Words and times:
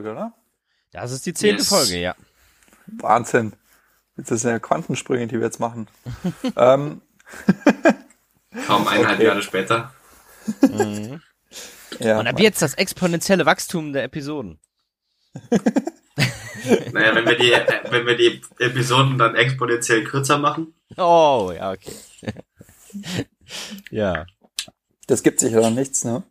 Folge, 0.00 0.12
oder? 0.12 0.32
Das 0.92 1.12
ist 1.12 1.26
die 1.26 1.34
zehnte 1.34 1.58
Yes. 1.62 1.68
Folge, 1.68 1.98
ja. 1.98 2.14
Wahnsinn. 2.86 3.52
Das 4.16 4.28
sind 4.40 4.50
ja 4.50 4.58
Quantensprünge, 4.58 5.26
die 5.26 5.36
wir 5.36 5.44
jetzt 5.46 5.60
machen. 5.60 5.88
ähm, 6.56 7.02
Kaum 8.66 8.88
eineinhalb 8.88 9.18
Okay. 9.18 9.24
Jahre 9.26 9.42
später. 9.42 9.92
ja, 12.00 12.18
Und 12.18 12.26
ab 12.26 12.40
jetzt 12.40 12.62
das 12.62 12.74
exponentielle 12.74 13.46
Wachstum 13.46 13.92
der 13.92 14.04
Episoden. 14.04 14.58
Naja, 16.92 17.14
wenn 17.14 17.24
wir 17.24 17.38
die, 17.38 17.52
wenn 17.90 18.04
wir 18.06 18.16
die 18.18 18.42
Episoden 18.58 19.16
dann 19.16 19.34
exponentiell 19.34 20.04
kürzer 20.04 20.36
machen. 20.36 20.74
Oh, 20.98 21.50
ja, 21.56 21.72
okay. 21.72 21.94
ja. 23.90 24.26
das 25.06 25.22
gibt 25.22 25.40
sich 25.40 25.52
ja 25.52 25.60
dann 25.62 25.74
nichts, 25.74 26.04
ne? 26.04 26.22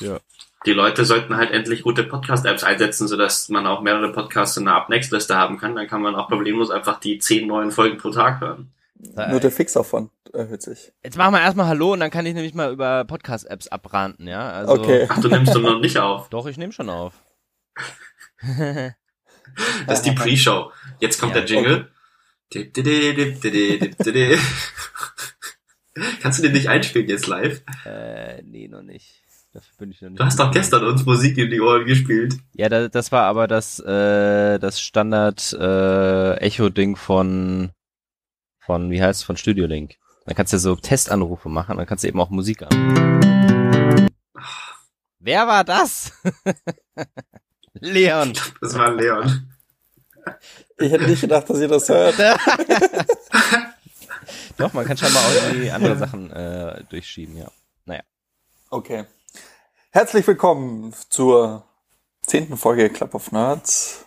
Ja. 0.00 0.18
Die 0.66 0.72
Leute 0.72 1.04
sollten 1.04 1.36
halt 1.36 1.50
endlich 1.50 1.82
gute 1.82 2.04
Podcast-Apps 2.04 2.62
einsetzen, 2.64 3.08
sodass 3.08 3.48
man 3.48 3.66
auch 3.66 3.80
mehrere 3.82 4.12
Podcasts 4.12 4.56
in 4.56 4.68
einer 4.68 4.76
Up-Next-Liste 4.76 5.36
haben 5.36 5.58
kann. 5.58 5.74
Dann 5.74 5.88
kann 5.88 6.02
man 6.02 6.14
auch 6.14 6.28
problemlos 6.28 6.70
einfach 6.70 7.00
die 7.00 7.18
zehn 7.18 7.48
neuen 7.48 7.70
Folgen 7.72 7.98
pro 7.98 8.10
Tag 8.10 8.40
hören. 8.40 8.72
Nur 9.30 9.40
der 9.40 9.50
Fixaufwand 9.50 10.10
erhöht 10.32 10.62
sich. 10.62 10.92
Jetzt 11.02 11.16
machen 11.18 11.34
wir 11.34 11.40
erstmal 11.40 11.66
Hallo 11.66 11.92
und 11.94 12.00
dann 12.00 12.10
kann 12.12 12.24
ich 12.24 12.34
nämlich 12.34 12.54
mal 12.54 12.72
über 12.72 13.04
Podcast-Apps 13.04 13.66
abranten, 13.68 14.28
ja? 14.28 14.50
Also, 14.50 14.74
Okay. 14.74 15.06
Ach, 15.08 15.20
du 15.20 15.28
nimmst 15.28 15.52
du 15.54 15.58
noch 15.58 15.80
nicht 15.80 15.98
auf. 15.98 16.28
Doch, 16.28 16.46
ich 16.46 16.56
nehme 16.56 16.72
schon 16.72 16.88
auf. 16.88 17.14
Das 19.86 19.98
ist 19.98 20.06
die 20.06 20.12
Pre-Show. 20.12 20.70
Jetzt 21.00 21.20
kommt 21.20 21.34
Ja. 21.34 21.42
der 21.42 21.48
Jingle. 21.48 21.90
Dip, 22.54 22.72
dip, 22.72 22.84
dip, 22.84 23.40
dip, 23.40 23.40
dip, 23.42 23.98
dip, 23.98 24.14
dip. 24.14 24.38
Kannst 26.22 26.38
du 26.38 26.42
den 26.44 26.52
nicht 26.52 26.68
einspielen 26.70 27.08
jetzt 27.08 27.26
live? 27.26 27.60
äh, 27.84 28.40
nee, 28.42 28.68
noch 28.68 28.80
nicht. 28.82 29.21
Dafür 29.52 29.76
bin 29.76 29.90
ich 29.90 30.00
noch 30.00 30.08
nicht. 30.08 30.18
Du 30.18 30.24
hast 30.24 30.38
doch 30.38 30.50
gestern 30.50 30.84
uns 30.84 31.04
Musik 31.04 31.36
in 31.36 31.50
die 31.50 31.60
Ohren 31.60 31.84
gespielt. 31.84 32.36
Ja, 32.54 32.70
da, 32.70 32.88
das 32.88 33.12
war 33.12 33.24
aber 33.24 33.46
das, 33.46 33.78
äh, 33.80 34.58
das 34.58 34.80
Standard 34.80 35.52
äh, 35.52 36.36
Echo-Ding 36.36 36.96
von, 36.96 37.70
von, 38.60 38.90
wie 38.90 39.02
heißt 39.02 39.26
von 39.26 39.36
Studio 39.36 39.66
Link. 39.66 39.96
Dann 40.24 40.34
kannst 40.34 40.54
du 40.54 40.58
so 40.58 40.74
Testanrufe 40.74 41.50
machen, 41.50 41.76
dann 41.76 41.84
kannst 41.84 42.02
du 42.02 42.08
eben 42.08 42.18
auch 42.20 42.30
Musik 42.30 42.62
an. 42.62 44.08
Wer 45.18 45.46
war 45.46 45.64
das? 45.64 46.12
Leon. 47.74 48.32
Das 48.62 48.74
war 48.78 48.90
Leon. 48.94 49.52
Ich 50.78 50.90
hätte 50.90 51.04
nicht 51.06 51.20
gedacht, 51.20 51.50
dass 51.50 51.60
ihr 51.60 51.68
das 51.68 51.88
hört. 51.90 52.18
Doch, 54.56 54.72
man 54.72 54.86
kann 54.86 54.96
schon 54.96 55.12
mal 55.12 55.20
auch 55.20 55.34
irgendwie 55.48 55.70
andere 55.70 55.96
Sachen 55.96 56.30
äh, 56.30 56.84
durchschieben, 56.88 57.36
ja. 57.36 57.50
Naja. 57.84 58.02
Okay. 58.70 59.04
Herzlich 59.94 60.26
willkommen 60.26 60.94
zur 61.10 61.66
zehnten 62.22 62.56
Folge 62.56 62.88
Club 62.88 63.14
of 63.14 63.30
Nerds. 63.30 64.06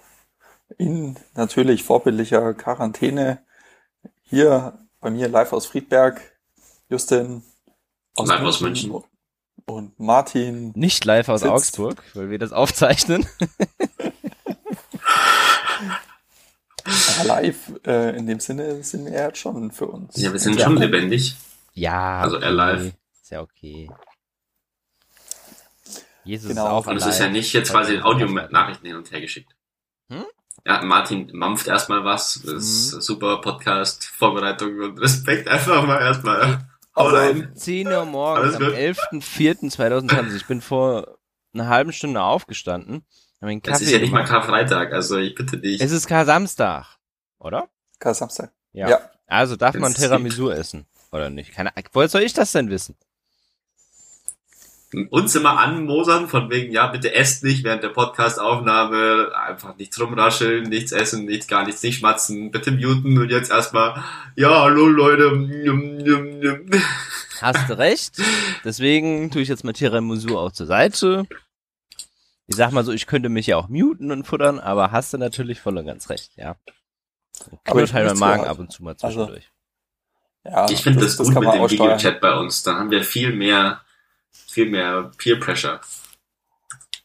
In 0.79 1.15
natürlich 1.35 1.83
vorbildlicher 1.83 2.55
Quarantäne. 2.55 3.45
Hier 4.23 4.79
bei 4.99 5.11
mir 5.11 5.27
live 5.27 5.53
aus 5.53 5.67
Friedberg. 5.67 6.19
Justin 6.89 7.43
Live 8.17 8.41
aus 8.41 8.61
München. 8.61 8.99
Und 9.67 9.99
Martin. 9.99 10.71
Nicht 10.73 11.05
live 11.05 11.29
aus 11.29 11.41
Sitzt. 11.41 11.53
Augsburg, 11.53 12.01
weil 12.15 12.31
wir 12.31 12.39
das 12.39 12.51
aufzeichnen. 12.51 13.27
Live 17.25 17.73
äh, 17.85 18.17
in 18.17 18.25
dem 18.25 18.39
Sinne 18.39 18.83
sind 18.83 19.05
wir 19.05 19.13
jetzt 19.13 19.37
schon 19.37 19.69
für 19.69 19.85
uns. 19.85 20.17
Ja, 20.17 20.33
wir 20.33 20.39
sind 20.39 20.59
schon 20.59 20.77
lebendig. 20.77 21.35
Ja. 21.73 22.21
Also 22.21 22.37
er 22.37 22.49
live. 22.49 22.91
Ist 23.21 23.29
ja 23.29 23.41
okay. 23.41 23.87
Jesus 26.25 26.49
Genau. 26.49 26.65
ist 26.65 26.71
auch 26.71 26.87
Und 26.87 26.97
es 26.97 27.05
ist 27.05 27.19
ja 27.19 27.29
nicht 27.29 27.53
jetzt 27.53 27.71
quasi 27.71 27.99
Audio-Nachrichten 28.01 28.85
hin 28.87 28.95
und 28.97 29.11
her 29.11 29.21
geschickt. 29.21 29.55
Hm? 30.09 30.25
Ja, 30.65 30.81
Martin 30.83 31.29
mampft 31.33 31.67
erstmal 31.67 32.03
was. 32.03 32.41
Das 32.43 32.53
ist 32.53 32.93
Mhm. 32.95 33.01
super 33.01 33.41
Podcast, 33.41 34.05
Vorbereitung 34.05 34.79
und 34.79 34.99
Respekt 34.99 35.47
einfach 35.47 35.85
mal 35.85 36.01
erstmal. 36.01 36.67
Hau 36.95 37.05
Also, 37.07 37.15
rein. 37.17 37.51
10 37.55 37.87
Uhr 37.87 38.05
morgens 38.05 38.55
am 38.55 38.63
gut. 38.63 38.73
11.04.2020. 38.73 40.35
Ich 40.35 40.45
bin 40.47 40.61
vor 40.61 41.17
einer 41.53 41.67
halben 41.67 41.91
Stunde 41.93 42.21
aufgestanden. 42.21 43.05
Es 43.63 43.81
ist 43.81 43.91
ja 43.91 43.99
nicht 43.99 44.11
mal. 44.11 44.23
Karfreitag, 44.23 44.91
also 44.93 45.17
ich 45.17 45.35
bitte 45.35 45.59
dich. 45.59 45.79
Es 45.79 45.91
ist 45.91 46.07
Kar-Samstag, 46.07 46.97
oder? 47.37 47.67
Kar 47.99 48.13
Samstag. 48.15 48.51
Ja. 48.71 48.89
Ja. 48.89 48.99
Also 49.27 49.55
darf 49.55 49.73
Das 49.73 49.81
man 49.81 49.93
Tiramisu 49.93 50.49
essen, 50.49 50.85
oder 51.11 51.29
nicht? 51.29 51.51
Keine 51.53 51.71
Woher 51.93 52.07
soll 52.09 52.21
ich 52.23 52.33
das 52.33 52.51
denn 52.53 52.69
wissen? 52.69 52.95
Uns 55.09 55.35
immer 55.35 55.59
anmosern, 55.59 56.27
von 56.27 56.49
wegen, 56.49 56.71
ja, 56.71 56.87
bitte 56.87 57.13
esst 57.13 57.43
nicht 57.43 57.63
während 57.63 57.83
der 57.83 57.89
Podcastaufnahme, 57.89 59.31
einfach 59.35 59.75
nichts 59.77 59.99
rumrascheln, 59.99 60.63
nichts 60.63 60.91
essen, 60.91 61.25
nichts, 61.25 61.47
gar 61.47 61.65
nichts, 61.65 61.83
nicht 61.83 61.99
schmatzen, 61.99 62.51
bitte 62.51 62.71
muten 62.71 63.17
und 63.17 63.29
jetzt 63.29 63.51
erstmal, 63.51 64.03
ja, 64.35 64.61
hallo 64.61 64.87
Leute, 64.87 65.35
njum, 65.35 65.97
njum, 65.97 66.39
njum. 66.39 66.65
Hast 67.41 67.69
du 67.69 67.77
recht. 67.77 68.21
Deswegen 68.63 69.29
tue 69.31 69.41
ich 69.41 69.49
jetzt 69.49 69.63
mal 69.63 69.73
Tiramisu 69.73 70.37
auch 70.37 70.51
zur 70.51 70.67
Seite. 70.67 71.25
Ich 72.47 72.55
sag 72.55 72.71
mal 72.71 72.83
so, 72.83 72.91
ich 72.91 73.07
könnte 73.07 73.29
mich 73.29 73.47
ja 73.47 73.57
auch 73.57 73.67
muten 73.67 74.11
und 74.11 74.25
futtern, 74.25 74.59
aber 74.59 74.91
hast 74.91 75.13
du 75.13 75.17
natürlich 75.17 75.59
voll 75.59 75.77
und 75.77 75.85
ganz 75.85 76.09
recht, 76.09 76.31
ja. 76.37 76.55
Knurrt 77.63 77.89
ich 77.89 77.93
halt 77.93 78.07
mein 78.07 78.17
Magen 78.17 78.45
ab 78.45 78.59
und 78.59 78.71
zu 78.71 78.83
mal 78.83 78.95
also, 79.01 79.07
zwischendurch. 79.07 79.51
Ja, 80.45 80.69
Ich 80.69 80.83
finde 80.83 81.01
das, 81.01 81.17
gut 81.17 81.33
kann 81.33 81.43
mit 81.43 81.53
dem. 81.53 81.69
Videochat 81.69 82.21
bei 82.21 82.37
uns, 82.37 82.63
da 82.63 82.75
haben 82.75 82.91
wir 82.91 83.03
viel 83.03 83.33
mehr, 83.33 83.81
viel 84.47 84.69
mehr 84.69 85.11
Peer 85.17 85.39
Pressure. 85.39 85.79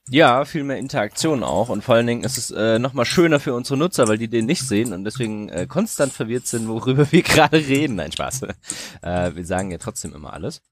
Ja, 0.09 0.45
viel 0.45 0.65
mehr 0.65 0.79
Interaktion 0.79 1.45
auch 1.45 1.69
und 1.69 1.85
vor 1.85 1.95
allen 1.95 2.07
Dingen 2.07 2.25
ist 2.25 2.37
es 2.37 2.51
äh, 2.51 2.81
nochmal 2.81 3.05
schöner 3.05 3.39
für 3.39 3.55
unsere 3.55 3.77
Nutzer, 3.77 4.09
weil 4.09 4.19
die 4.19 4.27
den 4.27 4.47
nicht 4.47 4.67
sehen 4.67 4.93
und 4.93 5.05
deswegen 5.05 5.49
äh, 5.51 5.67
konstant 5.69 6.13
verwirrt 6.13 6.49
sind, 6.49 6.67
worüber 6.67 7.11
wir 7.13 7.23
gerade 7.23 7.59
reden. 7.59 7.97
Nein, 7.97 8.11
Spaß. 8.11 8.43
äh, 9.03 9.35
wir 9.35 9.47
sagen 9.47 9.71
ja 9.71 9.79
trotzdem 9.79 10.13
immer 10.15 10.33
alles. 10.33 10.63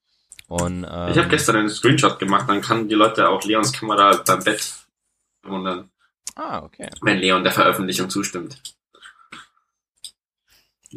Und, 0.49 0.85
ähm, 0.91 1.09
Ich 1.11 1.19
habe 1.19 1.29
gestern 1.29 1.57
einen 1.57 1.69
Screenshot 1.69 2.19
gemacht, 2.19 2.49
dann 2.49 2.63
kann 2.63 2.89
die 2.89 2.95
Leute 2.95 3.29
auch 3.29 3.45
Leons 3.45 3.73
Kamera 3.73 4.17
beim 4.27 4.43
Bett 4.43 4.73
wundern, 5.45 5.91
Ah, 6.35 6.63
okay. 6.63 6.91
wenn 7.03 7.19
Leon 7.19 7.45
der 7.45 7.53
Veröffentlichung 7.53 8.11
zustimmt. 8.11 8.61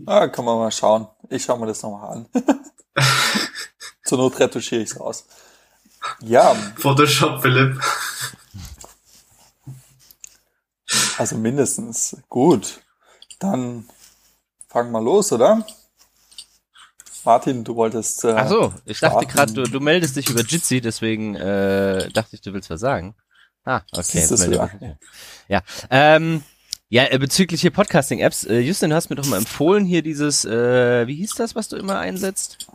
Ah, 0.06 0.28
kann 0.30 0.46
man 0.46 0.58
mal 0.58 0.72
schauen. 0.72 1.08
Ich 1.30 1.44
schaue 1.44 1.60
mir 1.60 1.68
das 1.68 1.84
nochmal 1.84 2.18
an. 2.18 2.26
Zur 4.06 4.18
Not 4.18 4.40
retuschiere 4.40 4.82
ich 4.82 4.90
es 4.90 5.00
raus. 5.00 5.28
Ja, 6.22 6.56
Photoshop, 6.78 7.42
Philipp. 7.42 7.80
also 11.18 11.38
mindestens. 11.38 12.18
Gut. 12.30 12.82
Dann 13.40 13.88
fangen 14.68 14.92
wir 14.92 15.02
los, 15.02 15.32
oder? 15.32 15.66
Martin, 17.24 17.64
du 17.64 17.76
wolltest. 17.76 18.24
Äh, 18.24 18.34
Ach 18.36 18.48
so, 18.50 18.74
ich 18.86 19.00
dachte 19.00 19.24
starten. 19.24 19.28
gerade, 19.28 19.54
du, 19.54 19.64
du 19.64 19.80
meldest 19.80 20.16
dich 20.16 20.30
über 20.30 20.42
Jitsi, 20.42 20.82
deswegen 20.82 21.36
äh, 21.36 22.10
dachte 22.10 22.36
ich, 22.36 22.42
du 22.42 22.54
willst 22.54 22.70
was 22.70 22.80
sagen. 22.80 23.16
Ah, 23.64 23.82
okay. 23.92 24.20
Jetzt 24.20 24.40
melde 24.40 24.70
mich. 24.80 24.96
Ja, 25.48 25.62
ähm, 25.92 26.44
ja, 26.90 27.06
äh, 27.12 27.20
bezüglich 27.20 27.62
hier 27.62 27.72
Podcasting-Apps. 27.72 28.46
Äh, 28.46 28.60
Justin, 28.60 28.90
du 28.90 28.96
hast 28.96 29.10
mir 29.10 29.16
doch 29.16 29.28
mal 29.28 29.38
empfohlen, 29.38 29.86
hier 29.86 30.02
dieses, 30.02 30.46
äh, 30.46 31.06
wie 31.08 31.16
hieß 31.16 31.36
das, 31.36 31.56
was 31.56 31.68
du 31.70 31.78
immer 31.78 32.00
einsetzt? 32.00 32.68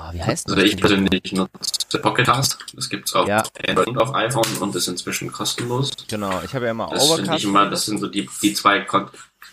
Oh, 0.00 0.12
wie 0.12 0.22
heißt 0.22 0.48
das? 0.48 0.56
Also 0.56 0.66
ich 0.66 0.76
persönlich 0.76 1.32
nutze 1.32 1.98
Pocket 2.00 2.24
Cast. 2.26 2.58
Das 2.74 2.88
gibt's 2.88 3.14
auf 3.14 3.26
Ja. 3.28 3.42
Android 3.66 3.88
und 3.88 3.98
auf 3.98 4.14
iPhone 4.14 4.56
und 4.60 4.74
ist 4.76 4.86
inzwischen 4.88 5.32
kostenlos. 5.32 5.90
Genau, 6.08 6.40
ich 6.44 6.54
habe 6.54 6.66
ja 6.66 6.70
immer 6.70 6.88
Das 6.90 7.02
Overcast. 7.02 7.38
ich 7.38 7.44
immer, 7.44 7.68
das 7.68 7.86
sind 7.86 7.98
so 7.98 8.06
die, 8.06 8.28
die 8.42 8.54
zwei 8.54 8.80
Kon 8.80 9.10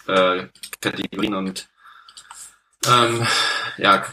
äh, 0.07 0.45
Kategorien 0.81 1.33
und 1.33 1.67
ähm, 2.87 3.25
ja, 3.77 4.05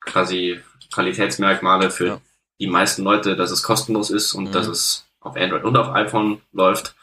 quasi 0.00 0.60
Qualitätsmerkmale 0.92 1.90
für 1.90 2.06
Ja. 2.06 2.20
die 2.60 2.68
meisten 2.68 3.02
Leute, 3.02 3.34
dass 3.36 3.50
es 3.50 3.62
kostenlos 3.62 4.10
ist 4.10 4.34
und 4.34 4.44
Mhm. 4.44 4.52
dass 4.52 4.66
es 4.68 5.04
auf 5.20 5.34
Android 5.36 5.64
und 5.64 5.76
auf 5.76 5.92
iPhone 5.94 6.40
läuft, 6.52 6.94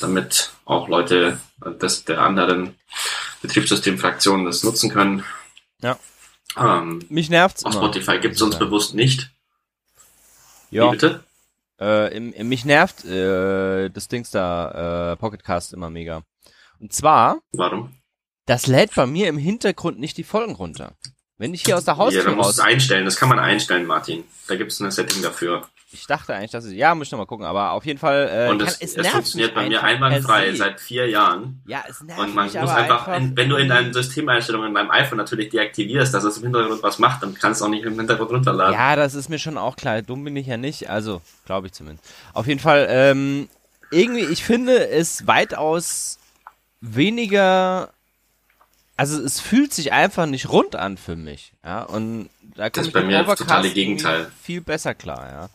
damit 0.00 0.50
auch 0.64 0.88
Leute 0.88 1.38
des, 1.82 2.04
der 2.06 2.22
anderen 2.22 2.74
Betriebssystemfraktionen 3.42 4.46
das 4.46 4.62
nutzen 4.64 4.90
können. 4.90 5.22
Ja. 5.82 5.98
Ähm, 6.56 7.04
Mich 7.08 7.28
nervt's 7.30 7.64
auf 7.64 7.74
immer. 7.74 7.84
Spotify 7.84 8.18
gibt 8.18 8.34
es 8.34 8.40
muss 8.40 8.54
ich 8.54 8.54
uns 8.54 8.58
bewusst 8.58 8.94
nicht. 8.94 9.30
Wie 10.70 10.76
Ja, 10.76 10.90
bitte? 10.90 11.24
äh, 11.80 12.16
im, 12.16 12.32
im, 12.32 12.48
mich 12.48 12.64
nervt 12.64 13.04
äh, 13.04 13.88
das 13.90 14.08
Dings 14.08 14.30
da, 14.30 15.12
äh, 15.12 15.16
Pocketcast 15.16 15.72
immer 15.72 15.90
mega. 15.90 16.22
Und 16.80 16.92
zwar, 16.92 17.38
Warum? 17.52 17.94
das 18.46 18.66
lädt 18.66 18.94
bei 18.94 19.06
mir 19.06 19.28
im 19.28 19.38
Hintergrund 19.38 19.98
nicht 19.98 20.16
die 20.16 20.24
Folgen 20.24 20.54
runter. 20.54 20.92
Wenn 21.38 21.52
ich 21.52 21.62
hier 21.64 21.76
aus 21.76 21.84
der 21.84 21.94
Ja, 21.94 21.98
Haustür 21.98 22.24
da 22.24 22.30
musst 22.30 22.48
raus... 22.48 22.56
du 22.56 22.62
es 22.62 22.66
einstellen. 22.66 23.04
Das 23.04 23.16
kann 23.16 23.28
man 23.28 23.38
einstellen, 23.38 23.86
Martin. 23.86 24.24
Da 24.48 24.56
gibt 24.56 24.72
es 24.72 24.80
ein 24.80 24.90
Setting 24.90 25.22
dafür. 25.22 25.68
Ich 25.92 26.06
dachte 26.06 26.34
eigentlich, 26.34 26.50
dass 26.50 26.64
es... 26.64 26.72
Ja, 26.72 26.94
muss 26.94 27.06
ich 27.06 27.12
noch 27.12 27.20
mal 27.20 27.26
gucken, 27.26 27.46
aber 27.46 27.70
auf 27.70 27.86
jeden 27.86 27.98
Fall... 27.98 28.28
Äh, 28.32 28.50
und 28.50 28.58
kann, 28.58 28.66
es, 28.66 28.74
es, 28.74 28.90
es, 28.90 28.96
nervt 28.96 29.12
funktioniert 29.12 29.54
bei 29.54 29.68
mir 29.68 29.82
einwandfrei 29.82 30.52
seit 30.54 30.80
vier 30.80 31.08
Jahren. 31.08 31.62
Ja, 31.64 31.84
es 31.88 32.02
nervt 32.02 32.20
Und 32.20 32.34
man 32.34 32.46
muss 32.46 32.56
einfach, 32.56 33.06
einfach... 33.06 33.16
in, 33.16 33.36
wenn 33.36 33.48
du 33.48 33.56
in 33.56 33.68
deinen 33.68 33.92
Systemeinstellungen 33.92 34.74
beim 34.74 34.90
iPhone 34.90 35.18
natürlich 35.18 35.50
deaktivierst, 35.50 36.12
dass 36.12 36.24
es 36.24 36.38
im 36.38 36.44
Hintergrund 36.44 36.82
was 36.82 36.98
macht, 36.98 37.22
dann 37.22 37.34
kannst 37.34 37.60
du 37.60 37.66
auch 37.66 37.68
nicht 37.68 37.84
im 37.84 37.96
Hintergrund 37.96 38.32
runterladen. 38.32 38.74
Ja, 38.74 38.96
das 38.96 39.14
ist 39.14 39.28
mir 39.28 39.38
schon 39.38 39.56
auch 39.56 39.76
klar. 39.76 40.02
Dumm 40.02 40.24
bin 40.24 40.34
ich 40.36 40.48
ja 40.48 40.56
nicht. 40.56 40.90
Also, 40.90 41.22
glaube 41.44 41.68
ich 41.68 41.72
zumindest. 41.72 42.04
Auf 42.34 42.48
jeden 42.48 42.60
Fall, 42.60 42.88
ähm, 42.90 43.48
irgendwie, 43.92 44.24
ich 44.24 44.44
finde 44.44 44.88
es 44.88 45.26
weitaus 45.28 46.18
weniger. 46.80 47.90
Also 48.96 49.22
es 49.22 49.40
fühlt 49.40 49.72
sich 49.72 49.92
einfach 49.92 50.26
nicht 50.26 50.48
rund 50.48 50.74
an 50.74 50.96
für 50.96 51.16
mich. 51.16 51.52
Ja, 51.64 51.82
und 51.82 52.28
da 52.56 52.70
Das 52.70 52.72
komme 52.72 52.86
ist 52.86 52.92
bei 52.92 53.02
mir 53.02 53.22
das 53.22 53.38
totale 53.38 53.70
Gegenteil. 53.70 54.30
viel 54.42 54.62
besser 54.62 54.94
klar, 54.94 55.28
ja. 55.30 55.48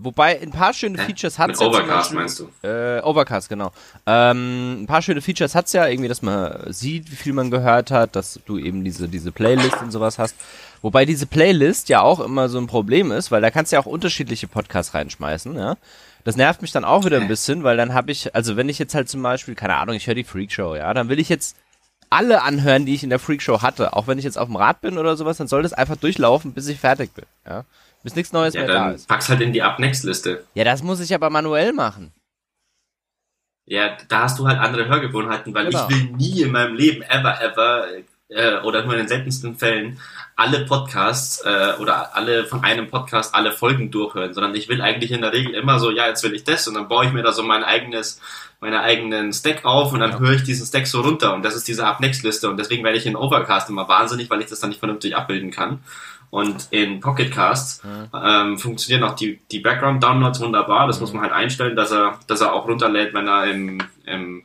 Wobei 0.00 0.40
ein 0.40 0.50
paar 0.50 0.72
schöne 0.72 0.98
Hä? 0.98 1.06
Features 1.06 1.38
hat 1.38 1.48
Mit 1.48 1.60
ja 1.60 1.66
Overcast 1.66 1.88
Beispiel- 1.88 2.18
meinst 2.18 2.38
du? 2.40 2.66
Äh, 2.66 3.00
Overcast, 3.02 3.48
genau. 3.48 3.72
Ähm, 4.06 4.82
ein 4.82 4.86
paar 4.86 5.02
schöne 5.02 5.20
Features 5.20 5.54
hat's 5.54 5.72
ja, 5.72 5.86
irgendwie, 5.86 6.08
dass 6.08 6.22
man 6.22 6.72
sieht, 6.72 7.10
wie 7.10 7.16
viel 7.16 7.32
man 7.32 7.50
gehört 7.50 7.90
hat, 7.90 8.14
dass 8.14 8.38
du 8.46 8.58
eben 8.58 8.84
diese, 8.84 9.08
diese 9.08 9.32
Playlist 9.32 9.80
und 9.82 9.90
sowas 9.90 10.18
hast. 10.18 10.36
Wobei 10.82 11.04
diese 11.04 11.26
Playlist 11.26 11.88
ja 11.88 12.00
auch 12.02 12.20
immer 12.20 12.48
so 12.48 12.58
ein 12.58 12.68
Problem 12.68 13.10
ist, 13.10 13.30
weil 13.32 13.40
da 13.42 13.50
kannst 13.50 13.72
du 13.72 13.76
ja 13.76 13.82
auch 13.82 13.86
unterschiedliche 13.86 14.46
Podcasts 14.46 14.94
reinschmeißen, 14.94 15.56
ja. 15.56 15.76
Das 16.24 16.36
nervt 16.36 16.62
mich 16.62 16.72
dann 16.72 16.84
auch 16.84 17.04
wieder 17.04 17.20
ein 17.20 17.28
bisschen, 17.28 17.64
weil 17.64 17.76
dann 17.76 17.94
habe 17.94 18.12
ich, 18.12 18.34
also 18.34 18.56
wenn 18.56 18.68
ich 18.68 18.78
jetzt 18.78 18.94
halt 18.94 19.08
zum 19.08 19.22
Beispiel, 19.22 19.54
keine 19.54 19.76
Ahnung, 19.76 19.94
ich 19.96 20.06
höre 20.06 20.14
die 20.14 20.24
Freakshow, 20.24 20.76
ja, 20.76 20.92
dann 20.92 21.08
will 21.08 21.18
ich 21.18 21.28
jetzt 21.28 21.56
alle 22.10 22.42
anhören, 22.42 22.86
die 22.86 22.94
ich 22.94 23.02
in 23.02 23.10
der 23.10 23.18
Freakshow 23.18 23.62
hatte. 23.62 23.94
Auch 23.94 24.06
wenn 24.06 24.18
ich 24.18 24.24
jetzt 24.24 24.38
auf 24.38 24.48
dem 24.48 24.56
Rad 24.56 24.80
bin 24.80 24.98
oder 24.98 25.16
sowas, 25.16 25.38
dann 25.38 25.48
soll 25.48 25.62
das 25.62 25.72
einfach 25.72 25.96
durchlaufen, 25.96 26.52
bis 26.52 26.68
ich 26.68 26.78
fertig 26.80 27.12
bin, 27.14 27.24
ja. 27.46 27.64
Bis 28.02 28.14
nichts 28.14 28.32
Neues 28.32 28.54
Ja, 28.54 28.60
mehr 28.62 28.68
da 28.68 28.74
dann 28.84 28.94
ist. 28.94 29.08
pack's 29.08 29.28
halt 29.28 29.40
in 29.40 29.52
die 29.52 29.62
Up-Next-Liste. 29.62 30.44
Ja, 30.54 30.64
das 30.64 30.82
muss 30.82 31.00
ich 31.00 31.14
aber 31.14 31.30
manuell 31.30 31.72
machen. 31.72 32.12
Ja, 33.66 33.96
da 34.08 34.22
hast 34.22 34.38
du 34.38 34.46
halt 34.48 34.58
andere 34.58 34.88
Hörgewohnheiten, 34.88 35.52
weil 35.54 35.66
Genau. 35.66 35.86
ich 35.88 35.94
will 35.94 36.10
nie 36.16 36.42
in 36.42 36.52
meinem 36.52 36.74
Leben 36.74 37.02
ever, 37.02 37.40
ever 37.42 37.86
äh, 38.30 38.60
oder 38.60 38.82
nur 38.84 38.92
in 38.94 39.00
den 39.00 39.08
seltensten 39.08 39.56
Fällen 39.58 39.98
alle 40.36 40.64
Podcasts 40.64 41.42
äh, 41.44 41.74
oder 41.80 42.14
alle 42.16 42.46
von 42.46 42.62
einem 42.64 42.88
Podcast 42.88 43.34
alle 43.34 43.52
Folgen 43.52 43.90
durchhören, 43.90 44.32
sondern 44.32 44.54
ich 44.54 44.68
will 44.68 44.80
eigentlich 44.80 45.10
in 45.12 45.20
der 45.22 45.32
Regel 45.32 45.54
immer 45.54 45.78
so, 45.80 45.90
ja, 45.90 46.06
jetzt 46.06 46.22
will 46.22 46.34
ich 46.34 46.44
das 46.44 46.66
und 46.68 46.74
dann 46.74 46.88
baue 46.88 47.06
ich 47.06 47.12
mir 47.12 47.22
da 47.22 47.32
so 47.32 47.42
mein 47.42 47.64
eigenes, 47.64 48.20
meine 48.60 48.80
eigenen 48.80 49.32
Stack 49.32 49.64
auf 49.64 49.92
und 49.92 50.00
dann 50.00 50.12
Ja. 50.12 50.18
höre 50.18 50.32
ich 50.34 50.44
diesen 50.44 50.66
Stack 50.66 50.86
so 50.86 51.00
runter 51.00 51.34
und 51.34 51.42
das 51.44 51.54
ist 51.56 51.68
diese 51.68 51.86
Up-Next-Liste 51.86 52.48
und 52.48 52.56
deswegen 52.58 52.84
werde 52.84 52.96
ich 52.98 53.06
in 53.06 53.16
Overcast 53.16 53.68
immer 53.70 53.88
wahnsinnig, 53.88 54.30
weil 54.30 54.40
ich 54.40 54.46
das 54.46 54.60
dann 54.60 54.70
nicht 54.70 54.78
vernünftig 54.78 55.16
abbilden 55.16 55.50
kann. 55.50 55.80
Und 56.30 56.68
in 56.70 57.00
Pocketcast 57.00 57.82
ähm, 58.14 58.58
funktionieren 58.58 59.08
auch 59.08 59.14
die, 59.16 59.40
die 59.50 59.60
Background-Downloads 59.60 60.40
wunderbar. 60.40 60.86
Das 60.86 61.00
muss 61.00 61.12
man 61.12 61.22
halt 61.22 61.32
einstellen, 61.32 61.74
dass 61.76 61.90
er, 61.90 62.18
dass 62.26 62.40
er 62.42 62.52
auch 62.52 62.66
runterlädt, 62.68 63.14
wenn 63.14 63.26
er 63.26 63.46
im, 63.46 63.78
im 64.04 64.44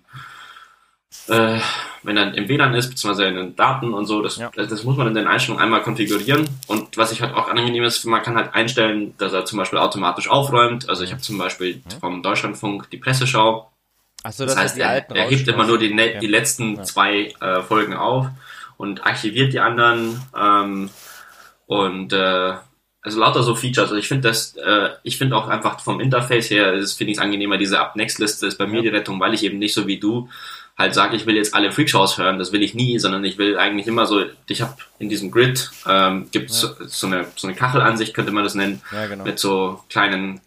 äh, 1.28 1.60
wenn 2.04 2.18
er 2.18 2.34
im 2.36 2.50
WLAN 2.50 2.74
ist, 2.74 2.90
beziehungsweise 2.90 3.26
in 3.30 3.36
den 3.36 3.56
Daten 3.56 3.94
und 3.94 4.06
so. 4.06 4.22
Das, 4.22 4.38
Ja. 4.38 4.52
das, 4.56 4.68
das 4.68 4.84
muss 4.84 4.98
man 4.98 5.08
in 5.08 5.14
den 5.14 5.28
Einstellungen 5.28 5.64
einmal 5.64 5.82
konfigurieren. 5.82 6.48
Und 6.68 6.98
was 6.98 7.12
ich 7.12 7.22
halt 7.22 7.34
auch 7.34 7.48
angenehm 7.50 7.84
ist, 7.84 8.04
man 8.06 8.22
kann 8.24 8.36
halt 8.36 8.54
einstellen, 8.54 9.14
dass 9.18 9.32
er 9.34 9.46
zum 9.46 9.58
Beispiel 9.60 9.80
automatisch 9.80 10.30
aufräumt. 10.30 10.90
Also 10.90 11.04
ich 11.04 11.12
habe 11.12 11.22
zum 11.22 11.38
Beispiel 11.38 11.82
vom 12.02 12.24
Deutschlandfunk 12.24 12.90
die 12.92 12.98
Presseschau. 12.98 13.70
Achso, 14.24 14.46
Das 14.46 14.56
dass 14.56 14.64
heißt, 14.64 14.78
er, 14.78 15.10
er 15.10 15.30
hebt 15.30 15.48
immer 15.48 15.66
nur 15.66 15.78
die, 15.78 15.94
ne 15.94 16.14
Ja. 16.16 16.20
die 16.20 16.28
letzten 16.28 16.78
Ja. 16.78 16.84
zwei 16.84 17.34
äh, 17.42 17.62
Folgen 17.62 17.94
auf 17.94 18.28
und 18.78 19.06
archiviert 19.06 19.54
die 19.54 19.60
anderen. 19.60 20.22
Ähm, 20.38 20.90
und 21.68 22.14
äh, 22.14 22.54
also 23.06 23.20
lauter 23.20 23.44
so 23.44 23.54
Features. 23.56 23.86
Also 23.90 23.96
ich 23.98 24.08
finde 24.08 24.30
das, 24.30 24.56
äh, 24.56 24.90
ich 25.04 25.18
finde 25.18 25.36
auch 25.36 25.48
einfach 25.50 25.80
vom 25.82 26.00
Interface 26.00 26.50
her, 26.50 26.74
ist 26.74 26.94
finde 26.94 27.12
ich 27.12 27.18
es 27.18 27.24
angenehmer. 27.24 27.58
Diese 27.58 27.80
Up-Next-Liste 27.80 28.48
ist 28.48 28.58
bei 28.58 28.66
mir 28.66 28.78
Ja. 28.78 28.82
die 28.84 28.88
Rettung, 28.90 29.20
weil 29.20 29.34
ich 29.34 29.44
eben 29.44 29.60
nicht 29.60 29.74
so 29.74 29.88
wie 29.88 30.00
du 30.00 30.30
halt 30.78 30.94
sage, 30.96 31.16
ich 31.18 31.26
will 31.26 31.36
jetzt 31.36 31.54
alle 31.54 31.72
Freakshows 31.72 32.18
hören. 32.18 32.40
Das 32.40 32.52
will 32.54 32.64
ich 32.64 32.74
nie, 32.74 32.98
sondern 33.00 33.24
ich 33.26 33.38
will 33.38 33.58
eigentlich 33.58 33.88
immer 33.88 34.06
so. 34.06 34.24
Ich 34.48 34.62
habe 34.62 34.76
in 35.00 35.10
diesem 35.10 35.32
Grid 35.32 35.70
ähm, 35.88 36.30
gibt 36.32 36.50
es 36.50 36.62
so, 36.62 36.70
so 36.88 37.08
eine 37.08 37.26
so 37.36 37.48
eine 37.48 37.56
Kachelansicht 37.58 38.14
könnte 38.14 38.32
man 38.32 38.44
das 38.46 38.56
nennen 38.56 38.82
Ja, 38.92 39.06
genau. 39.08 39.24
mit 39.26 39.38
so 39.38 39.84
kleinen 39.90 40.40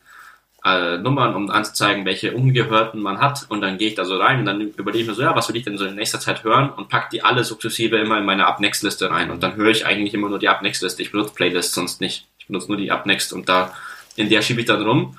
äh, 0.67 0.99
Nummern, 0.99 1.37
um 1.37 1.49
anzuzeigen, 1.49 2.05
welche 2.05 2.33
Ungehörten 2.33 3.01
man 3.01 3.21
hat. 3.21 3.47
Und 3.49 3.61
dann 3.61 3.79
gehe 3.79 3.89
ich 3.89 3.95
da 3.95 4.05
so 4.05 4.17
rein 4.17 4.41
und 4.41 4.47
dann 4.47 4.61
überlege 4.61 5.03
ich 5.03 5.09
mir 5.09 5.15
so, 5.15 5.23
ja, 5.23 5.37
was 5.37 5.49
will 5.49 5.57
ich 5.57 5.65
denn 5.65 5.79
so 5.79 5.85
in 5.85 5.95
nächster 5.95 6.19
Zeit 6.19 6.43
hören 6.43 6.71
und 6.71 6.89
pack 6.89 7.11
die 7.11 7.23
alle 7.23 7.45
sukzessive 7.45 7.97
immer 7.97 8.19
in 8.19 8.25
meine 8.25 8.47
Up-Next-Liste 8.47 9.11
rein. 9.11 9.31
Und 9.31 9.43
dann 9.43 9.55
höre 9.55 9.71
ich 9.71 9.87
eigentlich 9.87 10.13
immer 10.13 10.29
nur 10.29 10.41
die 10.41 10.49
Up-Next-Liste. 10.49 11.03
Ich 11.03 11.13
benutze 11.13 11.35
Playlists 11.35 11.75
sonst 11.75 12.01
nicht. 12.01 12.27
Ich 12.39 12.49
benutze 12.49 12.69
nur 12.69 12.77
die 12.77 12.91
Up-Next 12.91 13.33
und 13.33 13.49
da, 13.49 13.73
in 14.17 14.29
der 14.29 14.43
schiebe 14.43 14.61
ich 14.61 14.67
dann 14.67 14.83
rum. 14.83 15.17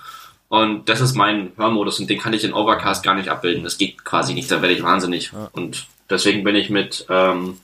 Und 0.49 0.89
das 0.89 1.01
ist 1.01 1.15
mein 1.15 1.51
Hörmodus 1.57 1.99
und 1.99 2.09
den 2.09 2.19
kann 2.19 2.33
ich 2.33 2.43
in 2.43 2.53
Overcast 2.53 3.03
gar 3.03 3.15
nicht 3.15 3.29
abbilden. 3.29 3.63
Das 3.63 3.77
geht 3.77 4.03
quasi 4.03 4.33
nicht, 4.33 4.51
da 4.51 4.61
werde 4.61 4.75
ich 4.75 4.83
wahnsinnig. 4.83 5.31
Und 5.51 5.87
deswegen 6.09 6.43
bin 6.43 6.55
ich 6.55 6.69
mit 6.69 7.05
ähm, 7.09 7.57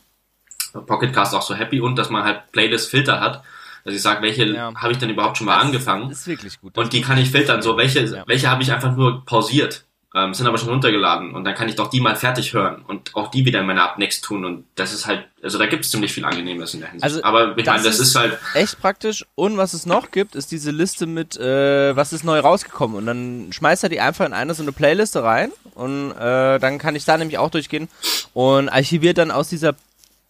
Pocketcast 0.74 1.36
auch 1.36 1.42
so 1.42 1.56
happy 1.56 1.80
und 1.80 1.98
dass 1.98 2.10
man 2.10 2.24
halt 2.24 2.52
Playlist-Filter 2.52 3.20
hat. 3.20 3.44
Dass 3.86 3.94
ich 3.94 4.02
sage, 4.02 4.22
welche 4.22 4.46
Ja. 4.46 4.74
habe 4.76 4.92
ich 4.94 4.98
denn 4.98 5.10
überhaupt 5.10 5.38
schon 5.38 5.46
mal 5.48 5.58
angefangen? 5.58 6.10
Ist 6.10 6.28
wirklich 6.28 6.60
gut. 6.62 6.76
Das 6.78 6.86
Und 6.86 6.94
die 6.94 7.02
kann 7.02 7.18
ich 7.18 7.30
filtern, 7.32 7.62
so 7.62 7.76
welche, 7.78 8.02
Ja. 8.06 8.24
welche 8.28 8.50
habe 8.50 8.64
ich 8.64 8.72
einfach 8.72 8.96
nur 8.96 9.26
pausiert, 9.26 9.84
ähm, 10.16 10.34
sind 10.36 10.46
aber 10.46 10.58
schon 10.60 10.70
runtergeladen 10.70 11.34
und 11.34 11.44
dann 11.44 11.56
kann 11.56 11.68
ich 11.68 11.76
doch 11.76 11.90
die 11.90 12.00
mal 12.00 12.16
fertig 12.16 12.54
hören 12.54 12.84
und 12.88 13.16
auch 13.16 13.32
die 13.32 13.46
wieder 13.46 13.60
in 13.62 13.66
meine 13.66 13.82
Up-Next 13.82 14.24
tun 14.24 14.46
und 14.46 14.64
das 14.76 14.94
ist 14.94 15.08
halt, 15.08 15.26
also 15.42 15.58
da 15.58 15.66
gibt 15.66 15.84
es 15.86 15.92
ziemlich 15.92 16.14
viel 16.14 16.24
Angenehmes 16.24 16.74
in 16.76 16.82
der 16.82 16.92
Hinsicht. 16.92 17.04
Also, 17.04 17.24
aber 17.24 17.58
ich 17.58 17.64
das 17.66 17.74
meine, 17.74 17.84
das 17.88 18.00
ist- 18.00 18.10
ist 18.10 18.16
halt, 18.16 18.38
echt 18.54 18.80
praktisch. 18.80 19.26
Und 19.36 19.58
was 19.58 19.74
es 19.74 19.86
noch 19.88 20.12
gibt, 20.12 20.36
ist 20.36 20.52
diese 20.52 20.70
Liste 20.72 21.08
mit, 21.08 21.36
äh, 21.38 21.96
was 21.96 22.14
ist 22.14 22.24
neu 22.24 22.40
rausgekommen. 22.40 22.96
Und 22.96 23.08
dann 23.08 23.48
schmeißt 23.52 23.84
er 23.84 23.90
die 23.90 24.00
einfach 24.02 24.26
in 24.26 24.34
eine 24.34 24.54
so 24.54 24.62
eine 24.62 24.72
Playliste 24.72 25.24
rein. 25.24 25.52
Und 25.74 26.12
äh, 26.12 26.60
dann 26.60 26.78
kann 26.78 26.96
ich 26.96 27.04
da 27.06 27.18
nämlich 27.18 27.40
auch 27.40 27.50
durchgehen 27.50 27.90
und 28.36 28.70
archiviert 28.70 29.18
dann 29.18 29.32
aus 29.32 29.50
dieser 29.50 29.74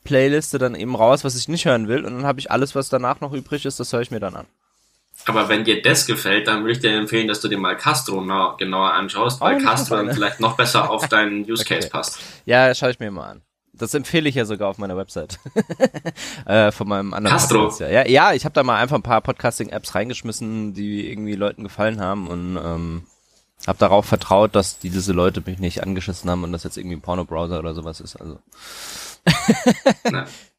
Playliste 0.03 0.57
dann 0.57 0.75
eben 0.75 0.95
raus, 0.95 1.23
was 1.23 1.35
ich 1.35 1.47
nicht 1.47 1.65
hören 1.65 1.88
will. 1.88 2.05
Und 2.05 2.13
dann 2.15 2.25
habe 2.25 2.39
ich 2.39 2.51
alles, 2.51 2.75
was 2.75 2.89
danach 2.89 3.21
noch 3.21 3.33
übrig 3.33 3.65
ist, 3.65 3.79
das 3.79 3.91
höre 3.94 4.01
ich 4.01 4.11
mir 4.11 4.19
dann 4.19 4.35
an. 4.35 4.45
aber 5.25 5.47
wenn 5.50 5.63
dir 5.63 5.81
das 5.81 6.05
gefällt, 6.05 6.47
dann 6.47 6.61
würde 6.61 6.73
ich 6.73 6.79
dir 6.79 6.91
empfehlen, 6.97 7.27
dass 7.27 7.39
du 7.39 7.47
dir 7.47 7.57
mal 7.57 7.77
Castro 7.77 8.21
na, 8.21 8.55
genauer 8.57 8.94
anschaust, 8.94 9.39
weil 9.41 9.57
Oh, 9.57 9.63
Castro 9.63 9.95
dann 9.95 10.11
vielleicht 10.13 10.39
noch 10.39 10.57
besser 10.57 10.89
auf 10.91 11.07
deinen 11.07 11.50
Use 11.50 11.63
Case 11.63 11.88
Okay. 11.88 11.89
passt. 11.89 12.19
Ja, 12.45 12.73
schaue 12.75 12.91
ich 12.91 13.00
mir 13.00 13.11
mal 13.11 13.27
an. 13.31 13.41
Das 13.75 13.94
empfehle 13.95 14.29
ich 14.29 14.35
ja 14.35 14.45
sogar 14.45 14.69
auf 14.69 14.77
meiner 14.77 14.95
Website. 14.97 15.39
äh, 16.45 16.71
von 16.71 16.88
meinem 16.88 17.13
anderen 17.13 17.35
Castro? 17.38 17.69
Podcast. 17.69 17.81
Ja, 17.81 18.07
ja, 18.07 18.33
ich 18.33 18.45
habe 18.45 18.53
da 18.53 18.61
mal 18.63 18.79
einfach 18.79 18.97
ein 18.97 19.01
paar 19.01 19.21
Podcasting-Apps 19.21 19.95
reingeschmissen, 19.95 20.73
die 20.75 21.09
irgendwie 21.09 21.33
Leuten 21.35 21.63
gefallen 21.63 21.99
haben 21.99 22.27
und 22.27 22.57
ähm, 22.63 23.07
habe 23.65 23.79
darauf 23.79 24.06
vertraut, 24.06 24.56
dass 24.56 24.77
die, 24.77 24.91
diese 24.91 25.13
Leute 25.13 25.41
mich 25.45 25.57
nicht 25.57 25.81
angeschissen 25.81 26.29
haben 26.29 26.44
und 26.44 26.51
das 26.51 26.63
jetzt 26.65 26.77
irgendwie 26.77 26.97
ein 26.97 27.01
Porno-Browser 27.01 27.57
oder 27.57 27.73
sowas 27.73 27.99
ist. 27.99 28.15
Also 28.17 28.38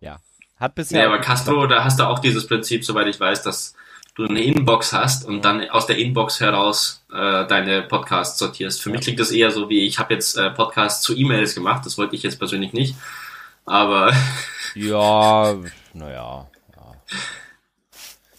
ja, 0.01 0.19
hat 0.57 0.75
bisher. 0.75 1.03
Ja, 1.03 1.07
aber 1.09 1.19
Castro, 1.21 1.67
da 1.67 1.85
hast 1.85 1.99
du 1.99 2.05
auch 2.05 2.19
dieses 2.19 2.47
Prinzip, 2.47 2.85
soweit 2.85 3.07
ich 3.07 3.21
weiß, 3.21 3.43
dass 3.43 3.75
du 4.15 4.27
eine 4.27 4.43
Inbox 4.43 4.93
hast 4.93 5.25
und 5.25 5.45
dann 5.45 5.69
aus 5.71 5.87
der 5.87 5.99
Inbox 5.99 6.41
heraus 6.41 7.05
äh, 7.13 7.47
deine 7.47 7.83
Podcasts 7.83 8.39
sortierst. 8.39 8.81
Für 8.81 8.91
mich 8.91 9.01
klingt 9.01 9.19
das 9.19 9.31
eher 9.31 9.51
so 9.51 9.69
wie, 9.69 9.87
ich 9.87 9.99
habe 9.99 10.15
jetzt 10.15 10.37
äh, 10.37 10.51
Podcasts 10.51 11.03
zu 11.03 11.17
E-Mails 11.17 11.55
gemacht, 11.55 11.85
das 11.85 11.99
wollte 11.99 12.15
ich 12.15 12.23
jetzt 12.23 12.39
persönlich 12.39 12.73
nicht. 12.73 12.95
Aber 13.67 14.13
Ja, 14.75 15.55
naja. 15.93 16.47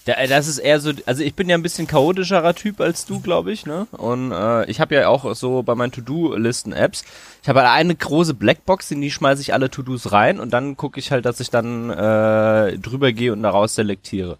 Äh, 0.05 0.27
das 0.27 0.47
ist 0.47 0.59
eher 0.59 0.79
so, 0.79 0.91
also 1.05 1.23
ich 1.23 1.33
bin 1.35 1.49
ja 1.49 1.55
ein 1.55 1.63
bisschen 1.63 1.87
chaotischerer 1.87 2.53
Typ 2.53 2.79
als 2.79 3.05
du, 3.05 3.19
glaube 3.19 3.51
ich, 3.51 3.65
ne? 3.65 3.87
Und 3.91 4.31
äh, 4.31 4.65
ich 4.69 4.79
habe 4.79 4.95
ja 4.95 5.07
auch 5.07 5.33
so 5.35 5.63
bei 5.63 5.73
meinen 5.75 5.91
To-Do-Listen-Apps, 5.91 7.03
ich 7.41 7.49
habe 7.49 7.61
halt 7.61 7.71
eine 7.71 7.95
große 7.95 8.33
Blackbox, 8.35 8.91
in 8.91 9.01
die 9.01 9.11
schmeiße 9.11 9.41
ich 9.41 9.53
alle 9.53 9.69
To-Dos 9.69 10.11
rein 10.11 10.39
und 10.39 10.51
dann 10.51 10.77
gucke 10.77 10.99
ich 10.99 11.11
halt, 11.11 11.25
dass 11.25 11.39
ich 11.39 11.49
dann 11.49 11.89
äh, 11.89 12.77
drüber 12.77 13.11
gehe 13.11 13.33
und 13.33 13.43
daraus 13.43 13.75
selektiere. 13.75 14.37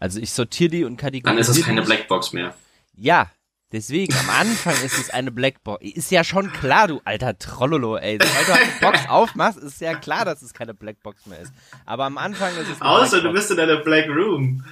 Also 0.00 0.20
ich 0.20 0.32
sortiere 0.32 0.70
die 0.70 0.84
und 0.84 0.96
kategorisiere 0.96 1.34
dann 1.34 1.38
ist 1.38 1.48
es 1.58 1.64
keine. 1.64 1.82
Blackbox 1.82 2.32
mehr. 2.32 2.54
Ja, 2.96 3.26
deswegen, 3.72 4.14
am 4.14 4.30
Anfang 4.40 4.74
ist 4.84 4.98
es 4.98 5.10
eine 5.10 5.32
Blackbox. 5.32 5.84
Ist 5.84 6.10
ja 6.12 6.22
schon 6.22 6.52
klar, 6.52 6.86
du 6.88 7.00
alter 7.04 7.36
Trollolo, 7.38 7.96
ey. 7.96 8.18
Sobald 8.20 8.48
du 8.48 8.52
eine 8.52 8.70
Box 8.80 9.08
aufmachst, 9.08 9.58
ist 9.58 9.80
ja 9.80 9.94
klar, 9.96 10.24
dass 10.24 10.42
es 10.42 10.54
keine 10.54 10.74
Blackbox 10.74 11.26
mehr 11.26 11.40
ist. 11.40 11.52
Aber 11.86 12.04
am 12.04 12.18
Anfang 12.18 12.52
ist 12.52 12.68
es 12.72 12.80
Außer 12.80 13.16
du 13.16 13.22
Blackbox. 13.30 13.48
bist 13.48 13.50
in 13.58 13.60
einer 13.60 13.78
Black 13.78 14.08
Room. 14.08 14.64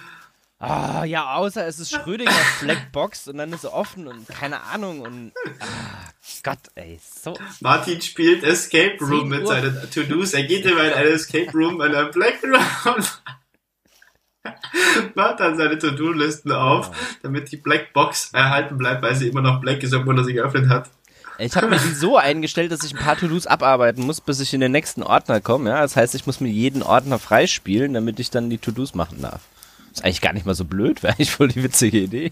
Ah, 0.58 1.04
ja, 1.04 1.34
außer 1.34 1.66
es 1.66 1.78
ist 1.78 1.92
Schrödingers 1.92 2.34
Blackbox 2.62 3.28
und 3.28 3.36
dann 3.36 3.52
ist 3.52 3.60
sie 3.60 3.72
offen 3.72 4.08
und 4.08 4.26
keine 4.26 4.62
Ahnung 4.62 5.00
und 5.00 5.32
ah, 5.60 6.10
Gott, 6.42 6.58
ey, 6.76 6.98
so. 7.22 7.36
Martin 7.60 8.00
spielt 8.00 8.42
Escape 8.42 8.96
Room 9.00 9.20
10 9.20 9.28
mit 9.28 9.46
seinen 9.46 9.90
To-Dos. 9.90 10.32
Er 10.32 10.44
geht 10.44 10.64
immer 10.64 10.84
in 10.84 10.94
eine 10.94 11.10
Escape 11.10 11.50
Room, 11.52 11.80
in 11.82 12.10
Black 12.10 12.42
Room 12.42 13.04
macht 15.14 15.40
dann 15.40 15.56
seine 15.56 15.78
To-Do-Listen 15.78 16.52
auf, 16.52 16.90
damit 17.22 17.50
die 17.52 17.56
Black 17.56 17.92
Box 17.92 18.30
erhalten 18.32 18.78
bleibt, 18.78 19.02
weil 19.02 19.14
sie 19.14 19.28
immer 19.28 19.42
noch 19.42 19.60
black 19.60 19.82
ist, 19.82 19.92
obwohl 19.92 20.18
er 20.18 20.24
sie 20.24 20.34
geöffnet 20.34 20.68
hat. 20.68 20.88
Ich 21.38 21.54
habe 21.54 21.68
mir 21.68 21.78
die 21.78 21.92
so 21.92 22.16
eingestellt, 22.16 22.72
dass 22.72 22.82
ich 22.82 22.94
ein 22.94 23.04
paar 23.04 23.16
To-Dos 23.18 23.46
abarbeiten 23.46 24.06
muss, 24.06 24.20
bis 24.20 24.40
ich 24.40 24.54
in 24.54 24.60
den 24.60 24.72
nächsten 24.72 25.02
Ordner 25.02 25.40
komme. 25.40 25.70
Ja, 25.70 25.82
das 25.82 25.96
heißt, 25.96 26.14
ich 26.14 26.26
muss 26.26 26.40
mir 26.40 26.48
jeden 26.48 26.82
Ordner 26.82 27.18
freispielen, 27.18 27.92
damit 27.92 28.18
ich 28.20 28.30
dann 28.30 28.48
die 28.48 28.58
To-Dos 28.58 28.94
machen 28.94 29.20
darf. 29.20 29.40
Ist 29.96 30.04
eigentlich 30.04 30.20
gar 30.20 30.34
nicht 30.34 30.44
mal 30.44 30.54
so 30.54 30.66
blöd, 30.66 31.02
wäre 31.02 31.14
eigentlich 31.14 31.30
voll 31.30 31.48
die 31.48 31.62
witzige 31.62 32.00
Idee. 32.00 32.30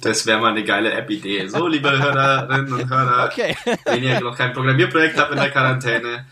Das 0.00 0.24
wäre 0.24 0.40
mal 0.40 0.52
eine 0.52 0.64
geile 0.64 0.90
App-Idee. 0.90 1.46
So, 1.48 1.68
liebe 1.68 1.90
Hörerinnen 1.90 2.72
und 2.72 2.88
Hörer, 2.90 3.26
Okay. 3.30 3.54
wenn 3.84 4.02
ihr 4.02 4.18
noch 4.20 4.36
kein 4.36 4.54
Programmierprojekt 4.54 5.18
habt 5.18 5.30
in 5.32 5.36
der 5.36 5.50
Quarantäne, 5.50 6.24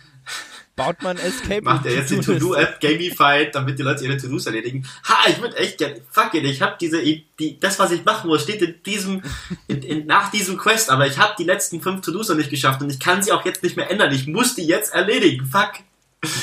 baut 0.74 1.02
man 1.02 1.18
Escape 1.18 1.60
Macht 1.60 1.84
er 1.84 1.94
jetzt 1.94 2.10
die 2.10 2.20
To-Do-App 2.20 2.80
gamified, 2.80 3.54
damit 3.54 3.78
die 3.78 3.82
Leute 3.82 4.04
ihre 4.04 4.16
To-Dos 4.16 4.46
erledigen. 4.46 4.86
Ha, 5.06 5.28
ich 5.28 5.40
würde 5.42 5.58
echt 5.58 5.76
gerne, 5.76 6.00
fuck 6.10 6.32
it, 6.32 6.44
ich 6.44 6.62
habe 6.62 6.76
diese, 6.80 7.02
die, 7.02 7.60
das, 7.60 7.78
was 7.78 7.92
ich 7.92 8.02
machen 8.04 8.28
muss, 8.28 8.42
steht 8.44 8.62
in 8.62 8.82
diesem, 8.82 9.22
in, 9.68 9.82
in, 9.82 10.06
nach 10.06 10.30
diesem 10.30 10.56
Quest, 10.56 10.88
aber 10.90 11.06
ich 11.06 11.18
habe 11.18 11.34
die 11.38 11.44
letzten 11.44 11.82
fünf 11.82 12.00
To-Dos 12.00 12.30
noch 12.30 12.36
nicht 12.36 12.50
geschafft 12.50 12.80
und 12.80 12.88
ich 12.88 12.98
kann 12.98 13.22
sie 13.22 13.30
auch 13.32 13.44
jetzt 13.44 13.62
nicht 13.62 13.76
mehr 13.76 13.90
ändern. 13.90 14.10
Ich 14.12 14.26
muss 14.26 14.54
die 14.54 14.66
jetzt 14.66 14.94
erledigen, 14.94 15.44
fuck. 15.44 15.72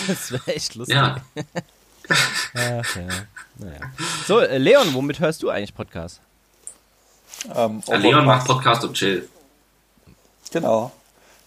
Das 0.08 0.32
wäre 0.32 0.48
echt 0.54 0.76
lustig. 0.76 0.96
Ja. 0.96 1.18
Ach, 2.56 2.96
ja. 2.96 3.08
Naja. 3.58 3.80
So, 4.28 4.40
äh, 4.40 4.58
Leon, 4.58 4.94
womit 4.94 5.20
hörst 5.20 5.44
du 5.44 5.50
eigentlich 5.50 5.76
Podcast? 5.76 6.20
Ähm, 7.54 7.82
Der 7.88 7.98
Leon 8.00 8.26
macht 8.26 8.48
Podcast 8.48 8.84
und 8.84 8.94
chill. 8.94 9.28
Genau. 10.52 10.92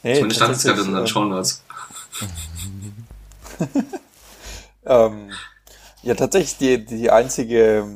Nee, 0.03 0.15
Zumindest 0.15 0.41
stand 0.41 0.57
es 0.57 0.63
gerade 0.63 0.81
in 0.81 0.87
tatsächlich, 0.87 0.89
unseren 0.95 1.07
ähm. 1.07 1.63
Ähm, 4.87 5.31
ja, 6.03 6.15
tatsächlich 6.15 6.57
die, 6.59 6.85
die 6.85 7.11
einzige, 7.11 7.89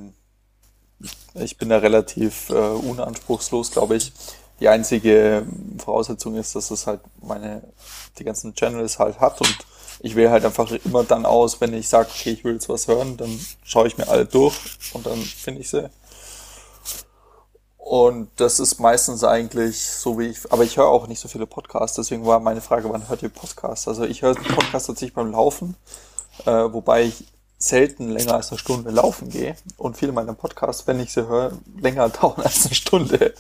ich 1.35 1.57
bin 1.57 1.69
da 1.69 1.79
relativ 1.79 2.51
äh, 2.51 2.55
unanspruchslos, 2.55 3.71
glaube 3.71 3.95
ich. 3.97 4.13
Die 4.61 4.69
einzige 4.69 5.47
Voraussetzung 5.79 6.37
ist, 6.37 6.55
dass 6.55 6.71
es 6.71 6.87
halt 6.87 7.01
meine, 7.23 7.63
die 8.19 8.25
ganzen 8.25 8.55
Channels 8.55 8.99
halt 8.99 9.19
hat 9.19 9.41
und 9.41 9.57
ich 10.01 10.17
wähle 10.17 10.31
halt 10.31 10.45
einfach 10.45 10.71
immer 10.85 11.05
dann 11.05 11.27
aus, 11.27 11.61
wenn 11.61 11.75
ich 11.75 11.89
sage, 11.89 12.09
okay, 12.11 12.31
ich 12.31 12.45
will 12.45 12.55
jetzt 12.55 12.69
was 12.69 12.89
hören, 12.89 13.17
dann 13.17 13.39
schaue 13.63 13.87
ich 13.87 13.99
mir 13.99 14.09
alle 14.09 14.27
durch 14.27 14.55
und 14.95 15.07
dann 15.07 15.19
finde 15.19 15.61
ich 15.61 15.71
sie. 15.71 15.91
Und 17.79 18.31
das 18.37 18.61
ist 18.61 18.79
meistens 18.79 19.25
eigentlich 19.25 19.83
so 19.83 20.19
wie 20.19 20.29
ich, 20.29 20.53
aber 20.53 20.63
ich 20.63 20.77
höre 20.77 20.89
auch 20.89 21.07
nicht 21.07 21.21
so 21.21 21.29
viele 21.29 21.47
Podcasts, 21.47 21.97
deswegen 21.97 22.25
war 22.25 22.41
meine 22.41 22.61
Frage, 22.61 22.91
wann 22.91 23.09
hört 23.09 23.23
ihr 23.23 23.31
Podcasts? 23.31 23.89
Also 23.89 24.05
ich 24.05 24.23
höre 24.23 24.35
Podcasts 24.35 24.87
tatsächlich 24.87 25.15
beim 25.15 25.33
Laufen, 25.33 25.77
äh, 26.47 26.51
wobei 26.51 27.05
ich 27.05 27.25
selten 27.63 28.09
länger 28.09 28.35
als 28.35 28.51
eine 28.51 28.59
Stunde 28.59 28.91
laufen 28.91 29.29
gehe 29.29 29.55
und 29.77 29.97
viele 29.97 30.13
meiner 30.13 30.33
Podcasts, 30.33 30.87
wenn 30.87 30.99
ich 30.99 31.13
sie 31.13 31.29
höre, 31.29 31.53
länger 31.79 32.09
dauern 32.21 32.41
als 32.41 32.65
eine 32.65 32.75
Stunde. 32.75 33.35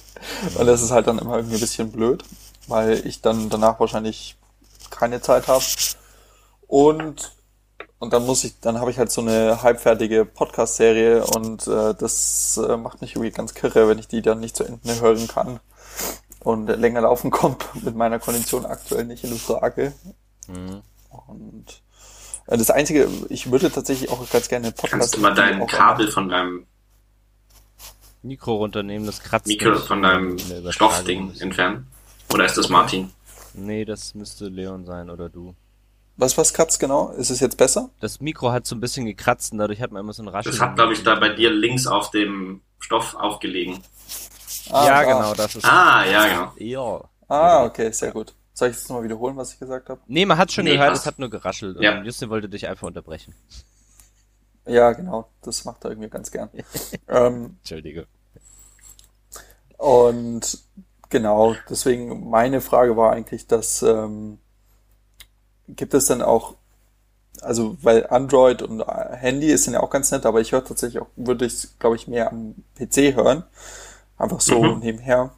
Und 0.57 0.67
das 0.67 0.83
ist 0.83 0.91
halt 0.91 1.07
dann 1.07 1.19
immer 1.19 1.37
irgendwie 1.37 1.57
ein 1.57 1.61
bisschen 1.61 1.91
blöd, 1.91 2.23
weil 2.69 3.05
ich 3.07 3.23
dann 3.23 3.49
danach 3.49 3.81
wahrscheinlich 3.81 4.37
keine 4.91 5.23
Zeit 5.23 5.49
habe. 5.49 5.65
Und 6.67 7.33
und 7.99 8.15
dann 8.15 8.25
muss 8.25 8.45
ich, 8.45 8.59
dann 8.61 8.81
habe 8.81 8.91
ich 8.91 8.99
halt 8.99 9.12
so 9.12 9.21
eine 9.21 9.62
halbfertige 9.62 10.25
Podcast-Serie 10.25 11.23
und 11.23 11.67
äh, 11.67 11.95
das 11.95 12.57
äh, 12.57 12.79
macht 12.79 13.03
mich 13.03 13.12
irgendwie 13.12 13.31
ganz 13.31 13.53
kirre, 13.53 13.89
wenn 13.89 13.99
ich 13.99 14.09
die 14.09 14.23
dann 14.23 14.41
nicht 14.41 14.57
zu 14.57 14.65
Ende 14.65 15.00
hören 15.03 15.29
kann. 15.29 15.61
Und 16.43 16.71
äh, 16.71 16.77
länger 16.77 17.03
laufen 17.03 17.31
kommt 17.31 17.62
mit 17.85 17.95
meiner 17.95 18.19
Kondition 18.19 18.65
aktuell 18.65 19.05
nicht 19.05 19.25
in 19.25 19.37
Frage. 19.37 19.93
Mhm. 20.49 20.81
Und 21.27 21.83
das 22.57 22.71
Einzige, 22.71 23.09
ich 23.28 23.50
würde 23.50 23.71
tatsächlich 23.71 24.11
auch 24.11 24.28
ganz 24.30 24.49
gerne 24.49 24.66
einen 24.69 24.75
Podcast. 24.75 25.00
Kannst 25.00 25.16
du 25.16 25.21
mal 25.21 25.35
dein 25.35 25.66
Kabel 25.66 26.09
von 26.09 26.28
deinem 26.28 26.66
Mikro 28.23 28.57
runternehmen, 28.57 29.07
das 29.07 29.21
kratzt 29.23 29.47
Mikro 29.47 29.71
nicht 29.71 29.87
von 29.87 30.02
deinem. 30.02 30.38
Stoffding 30.71 31.33
entfernen? 31.40 31.87
Oder 32.33 32.45
ist 32.45 32.57
das 32.59 32.69
Martin? 32.69 33.12
Nee, 33.54 33.85
das 33.85 34.14
müsste 34.14 34.47
Leon 34.47 34.85
sein 34.85 35.11
oder 35.11 35.28
du. 35.28 35.54
Was, 36.16 36.37
was 36.37 36.52
kratzt 36.52 36.78
genau? 36.80 37.11
Ist 37.12 37.30
es 37.30 37.40
jetzt 37.40 37.57
besser? 37.57 37.90
Das 38.00 38.21
Mikro 38.21 38.52
hat 38.52 38.66
so 38.66 38.76
ein 38.76 38.80
bisschen 38.80 39.07
gekratzt 39.07 39.52
und 39.52 39.59
dadurch 39.59 39.80
hat 39.80 39.90
man 39.90 40.00
immer 40.00 40.12
so 40.12 40.23
ein 40.23 40.28
Rascheln. 40.28 40.54
Das 40.54 40.61
hat, 40.61 40.76
glaube 40.76 40.92
ich, 40.92 41.02
da 41.02 41.14
bei 41.14 41.30
dir 41.30 41.50
links 41.50 41.87
auf 41.87 42.11
dem 42.11 42.61
Stoff 42.78 43.14
aufgelegen. 43.14 43.83
Ah, 44.71 44.87
ja, 44.87 45.02
da. 45.02 45.04
genau, 45.04 45.35
das 45.35 45.57
ist. 45.57 45.64
Ah, 45.64 46.04
ja, 46.04 46.26
genau. 46.26 46.52
Ja. 46.59 47.00
Ah, 47.28 47.64
okay, 47.64 47.90
sehr 47.90 48.12
gut. 48.12 48.35
Soll 48.61 48.69
ich 48.69 48.76
das 48.76 48.90
mal 48.90 49.02
wiederholen, 49.02 49.38
was 49.38 49.55
ich 49.55 49.59
gesagt 49.59 49.88
habe? 49.88 50.02
Nee, 50.07 50.26
man 50.26 50.37
hat 50.37 50.52
schon 50.52 50.64
Nee, 50.64 50.73
gehört, 50.73 50.90
passt. 50.90 51.00
es 51.02 51.07
hat 51.07 51.19
nur 51.19 51.31
geraschelt. 51.31 51.81
Ja. 51.81 51.97
Und 51.99 52.05
Justin 52.05 52.29
wollte 52.29 52.47
dich 52.50 52.69
einfach 52.69 52.87
unterbrechen. 52.87 53.35
Ja, 54.67 54.93
genau. 54.93 55.26
Das 55.40 55.64
macht 55.64 55.83
er 55.85 55.90
irgendwie 55.90 56.11
ganz 56.11 56.31
gern. 56.31 56.50
ähm, 57.09 57.57
Entschuldige. 57.61 58.07
Und 59.79 60.59
genau, 61.09 61.57
deswegen 61.69 62.29
meine 62.29 62.61
Frage 62.61 62.95
war 62.97 63.12
eigentlich, 63.12 63.47
dass 63.47 63.83
ähm, 63.83 64.38
gibt 65.67 65.95
es 65.95 66.07
dann 66.07 66.21
auch, 66.23 66.57
also 67.40 67.79
weil 67.83 68.07
Android 68.09 68.61
und 68.62 68.81
äh, 68.83 69.17
Handy 69.17 69.47
ist 69.49 69.67
dann 69.67 69.75
ja 69.75 69.81
auch 69.81 69.90
ganz 69.90 70.11
nett, 70.11 70.26
aber 70.26 70.40
ich 70.43 70.52
höre 70.52 70.64
tatsächlich 70.64 71.00
auch, 71.02 71.09
würde 71.17 71.47
ich 71.47 71.67
glaube 71.79 71.97
ich 71.97 72.07
mehr 72.07 72.31
am 72.31 72.55
PC 72.79 73.14
hören, 73.17 73.45
einfach 74.19 74.40
so 74.43 74.62
Mhm. 74.62 74.81
nebenher. 74.81 75.31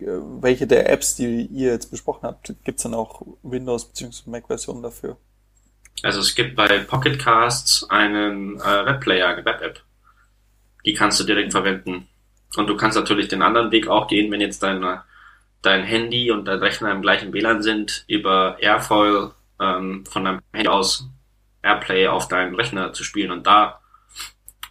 Äh, 0.00 0.06
Welche 0.40 0.66
der 0.66 0.90
Apps, 0.90 1.16
die 1.16 1.46
ihr 1.46 1.72
jetzt 1.72 1.90
besprochen 1.90 2.24
habt, 2.24 2.54
gibt's 2.64 2.82
dann 2.82 2.94
auch 2.94 3.22
Windows 3.42 3.86
bzw. 3.86 4.30
Mac-Versionen 4.30 4.82
dafür? 4.82 5.16
Also 6.02 6.20
es 6.20 6.34
gibt 6.34 6.56
bei 6.56 6.66
Pocket 6.80 7.18
Casts 7.18 7.88
einen 7.88 8.60
äh, 8.60 8.86
Webplayer, 8.86 9.28
eine 9.28 9.44
Web-App. 9.44 9.82
Die 10.84 10.94
kannst 10.94 11.18
du 11.18 11.24
direkt 11.24 11.52
verwenden. 11.52 12.08
Und 12.56 12.68
du 12.68 12.76
kannst 12.76 12.96
natürlich 12.96 13.28
den 13.28 13.42
anderen 13.42 13.70
Weg 13.70 13.88
auch 13.88 14.06
gehen, 14.06 14.30
wenn 14.30 14.40
jetzt 14.40 14.62
dein, 14.62 14.84
dein 15.62 15.82
Handy 15.82 16.30
und 16.30 16.44
dein 16.44 16.58
Rechner 16.58 16.92
im 16.92 17.02
gleichen 17.02 17.32
WLAN 17.32 17.62
sind, 17.62 18.04
über 18.08 18.56
Airfoil 18.60 19.32
ähm, 19.60 20.04
von 20.06 20.24
deinem 20.24 20.40
Handy 20.52 20.68
aus 20.68 21.08
Airplay 21.62 22.06
auf 22.06 22.28
deinen 22.28 22.54
Rechner 22.54 22.92
zu 22.92 23.02
spielen 23.02 23.32
und 23.32 23.46
da 23.46 23.80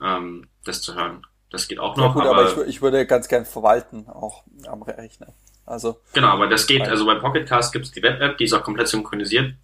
ähm, 0.01 0.47
das 0.63 0.81
zu 0.81 0.95
hören. 0.95 1.25
Das 1.51 1.67
geht 1.67 1.79
auch 1.79 1.95
Ja 1.97 2.07
noch, 2.07 2.13
gut, 2.13 2.23
aber, 2.23 2.49
aber 2.49 2.61
ich, 2.63 2.75
ich 2.75 2.81
würde 2.81 3.05
ganz 3.05 3.27
gern 3.27 3.45
verwalten, 3.45 4.07
auch 4.09 4.43
am 4.67 4.81
Rechner. 4.83 5.33
Also, 5.65 6.01
Genau, 6.13 6.27
aber 6.27 6.47
das 6.47 6.67
geht, 6.67 6.87
also 6.87 7.05
bei 7.05 7.15
Pocket 7.15 7.47
Cast 7.47 7.73
gibt 7.73 7.85
es 7.85 7.91
die 7.91 8.03
Web-App, 8.03 8.37
die 8.37 8.43
ist 8.43 8.53
auch 8.53 8.63
komplett 8.63 8.87
synchronisiert. 8.87 9.55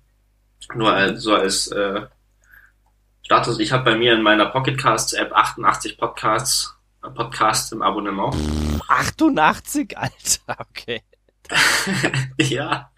Nur 0.74 0.94
als, 0.94 1.22
so 1.22 1.36
als 1.36 1.68
äh, 1.68 2.02
Status, 3.24 3.60
ich 3.60 3.72
habe 3.72 3.84
bei 3.84 3.96
mir 3.96 4.14
in 4.14 4.22
meiner 4.22 4.48
Pocket 4.48 4.78
Casts 4.78 5.14
App 5.14 5.32
88 5.32 5.98
Podcasts, 5.98 6.76
äh, 7.04 7.10
Podcasts 7.10 7.72
im 7.72 7.82
Abonnement. 7.82 8.36
88, 8.88 9.98
Alter, 9.98 10.58
okay. 10.70 11.02
ja. 12.38 12.92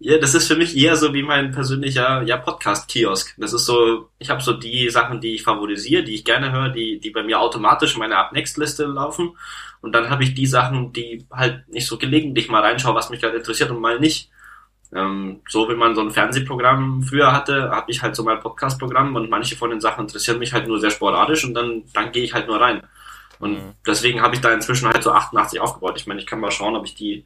Ja, 0.00 0.16
das 0.18 0.34
ist 0.34 0.46
für 0.46 0.54
mich 0.54 0.76
eher 0.76 0.94
so 0.96 1.12
wie 1.12 1.24
mein 1.24 1.50
persönlicher 1.50 2.22
ja, 2.22 2.36
Podcast-Kiosk. 2.36 3.34
Das 3.36 3.52
ist 3.52 3.66
so, 3.66 4.08
ich 4.20 4.30
habe 4.30 4.40
so 4.40 4.52
die 4.52 4.88
Sachen, 4.90 5.20
die 5.20 5.34
ich 5.34 5.42
favorisiere, 5.42 6.04
die 6.04 6.14
ich 6.14 6.24
gerne 6.24 6.52
höre, 6.52 6.68
die, 6.68 7.00
die 7.00 7.10
bei 7.10 7.24
mir 7.24 7.40
automatisch 7.40 7.94
in 7.94 7.98
meiner 7.98 8.18
Up-Next-Liste 8.18 8.84
laufen. 8.86 9.36
Und 9.80 9.92
dann 9.92 10.08
habe 10.08 10.22
ich 10.22 10.34
die 10.34 10.46
Sachen, 10.46 10.92
die 10.92 11.26
halt 11.32 11.68
nicht 11.68 11.86
so 11.88 11.98
gelegentlich 11.98 12.48
mal 12.48 12.62
reinschaue, 12.62 12.94
was 12.94 13.10
mich 13.10 13.20
gerade 13.20 13.38
interessiert 13.38 13.70
und 13.72 13.80
mal 13.80 13.98
nicht. 13.98 14.30
Ähm, 14.94 15.40
so 15.48 15.68
wie 15.68 15.74
man 15.74 15.94
so 15.96 16.00
ein 16.02 16.10
Fernsehprogramm 16.12 17.02
früher 17.02 17.32
hatte, 17.32 17.70
habe 17.70 17.90
ich 17.90 18.02
halt 18.02 18.16
so 18.16 18.22
mein 18.24 18.40
Podcast-Programm 18.40 19.16
und 19.16 19.30
manche 19.30 19.56
von 19.56 19.70
den 19.70 19.80
Sachen 19.80 20.02
interessieren 20.02 20.38
mich 20.38 20.52
halt 20.52 20.68
nur 20.68 20.80
sehr 20.80 20.90
sporadisch 20.90 21.44
und 21.44 21.54
dann, 21.54 21.82
dann 21.92 22.12
gehe 22.12 22.24
ich 22.24 22.34
halt 22.34 22.46
nur 22.48 22.60
rein. 22.60 22.82
Und 23.40 23.52
Mhm. 23.54 23.74
deswegen 23.86 24.22
habe 24.22 24.34
ich 24.36 24.40
da 24.40 24.52
inzwischen 24.52 24.88
halt 24.88 25.02
so 25.02 25.12
88 25.12 25.60
aufgebaut. 25.60 25.94
Ich 25.96 26.06
meine, 26.06 26.20
ich 26.20 26.26
kann 26.26 26.40
mal 26.40 26.50
schauen, 26.52 26.76
ob 26.76 26.84
ich 26.86 26.94
die 26.94 27.24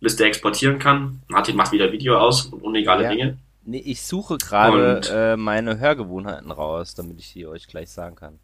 Liste 0.00 0.24
exportieren 0.24 0.78
kann. 0.78 1.22
Martin 1.28 1.56
macht 1.56 1.72
wieder 1.72 1.90
Video 1.92 2.18
aus 2.18 2.46
und 2.46 2.62
unlegale 2.62 3.04
Ja. 3.04 3.10
Dinge. 3.10 3.38
Nee, 3.64 3.82
ich 3.84 4.02
suche 4.02 4.38
gerade 4.38 5.00
äh, 5.10 5.36
meine 5.36 5.78
Hörgewohnheiten 5.78 6.52
raus, 6.52 6.94
damit 6.94 7.18
ich 7.18 7.32
die 7.32 7.46
euch 7.46 7.66
gleich 7.66 7.90
sagen 7.90 8.14
kann. 8.14 8.38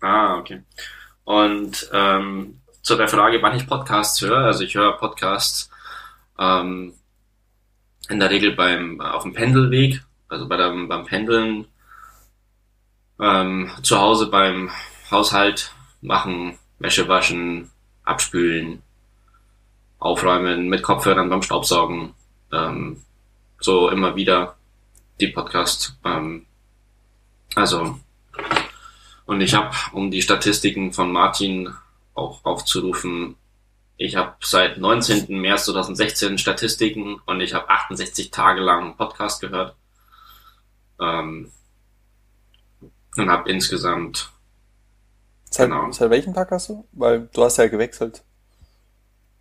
Ah, 0.00 0.36
okay. 0.36 0.62
Und 1.24 1.88
ähm, 1.92 2.60
zu 2.82 2.96
der 2.96 3.08
Frage, 3.08 3.40
wann 3.42 3.56
ich 3.56 3.66
Podcasts 3.68 4.20
höre. 4.20 4.46
Also 4.46 4.64
ich 4.64 4.74
höre 4.74 4.96
Podcasts 4.96 5.70
ähm, 6.38 6.94
in 8.08 8.18
der 8.18 8.30
Regel 8.30 8.56
beim 8.56 9.00
auf 9.00 9.22
dem 9.22 9.34
Pendelweg, 9.34 10.02
also 10.28 10.48
bei 10.48 10.56
dem, 10.56 10.88
beim 10.88 11.04
Pendeln, 11.04 11.66
ähm, 13.20 13.70
zu 13.82 13.98
Hause 13.98 14.26
beim 14.28 14.70
Haushalt 15.10 15.72
machen, 16.00 16.58
Wäsche 16.78 17.08
waschen, 17.08 17.70
abspülen, 18.04 18.82
aufräumen, 19.98 20.68
mit 20.68 20.82
Kopfhörern 20.82 21.28
beim 21.28 21.42
Staubsaugen, 21.42 22.14
ähm, 22.52 23.02
so 23.60 23.88
immer 23.88 24.16
wieder 24.16 24.56
die 25.20 25.28
Podcasts. 25.28 25.96
Ähm, 26.04 26.46
also 27.54 27.98
und 29.26 29.40
ich 29.42 29.54
habe, 29.54 29.76
um 29.92 30.10
die 30.10 30.22
Statistiken 30.22 30.92
von 30.92 31.12
Martin 31.12 31.74
auch 32.14 32.44
aufzurufen, 32.44 33.36
ich 33.98 34.16
habe 34.16 34.36
seit 34.40 34.78
19. 34.78 35.38
März 35.40 35.66
2016 35.66 36.38
Statistiken 36.38 37.20
und 37.26 37.40
ich 37.40 37.52
habe 37.52 37.68
68 37.68 38.30
Tage 38.30 38.60
lang 38.60 38.84
einen 38.84 38.96
Podcast 38.96 39.40
gehört. 39.40 39.74
Ähm, 41.00 41.50
und 43.16 43.30
habe 43.30 43.50
insgesamt, 43.50 44.30
seit, 45.50 45.68
Genau. 45.68 45.90
seit 45.90 46.10
welchem 46.10 46.32
Tag 46.32 46.50
hast 46.50 46.68
du? 46.68 46.86
Weil 46.92 47.28
du 47.32 47.42
hast 47.44 47.56
ja 47.56 47.66
gewechselt. 47.66 48.22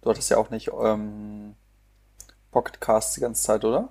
Du 0.01 0.09
hattest 0.09 0.29
ja 0.29 0.37
auch 0.37 0.49
nicht 0.49 0.69
ähm, 0.79 1.55
Pocket 2.51 2.79
Casts 2.79 3.15
die 3.15 3.21
ganze 3.21 3.43
Zeit, 3.43 3.65
oder? 3.65 3.89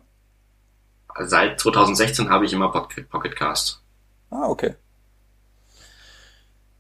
seit 1.25 1.60
2016 1.60 2.28
habe 2.30 2.44
ich 2.44 2.52
immer 2.52 2.70
Pocketcast. 2.70 3.80
Ah, 4.30 4.48
okay. 4.48 4.75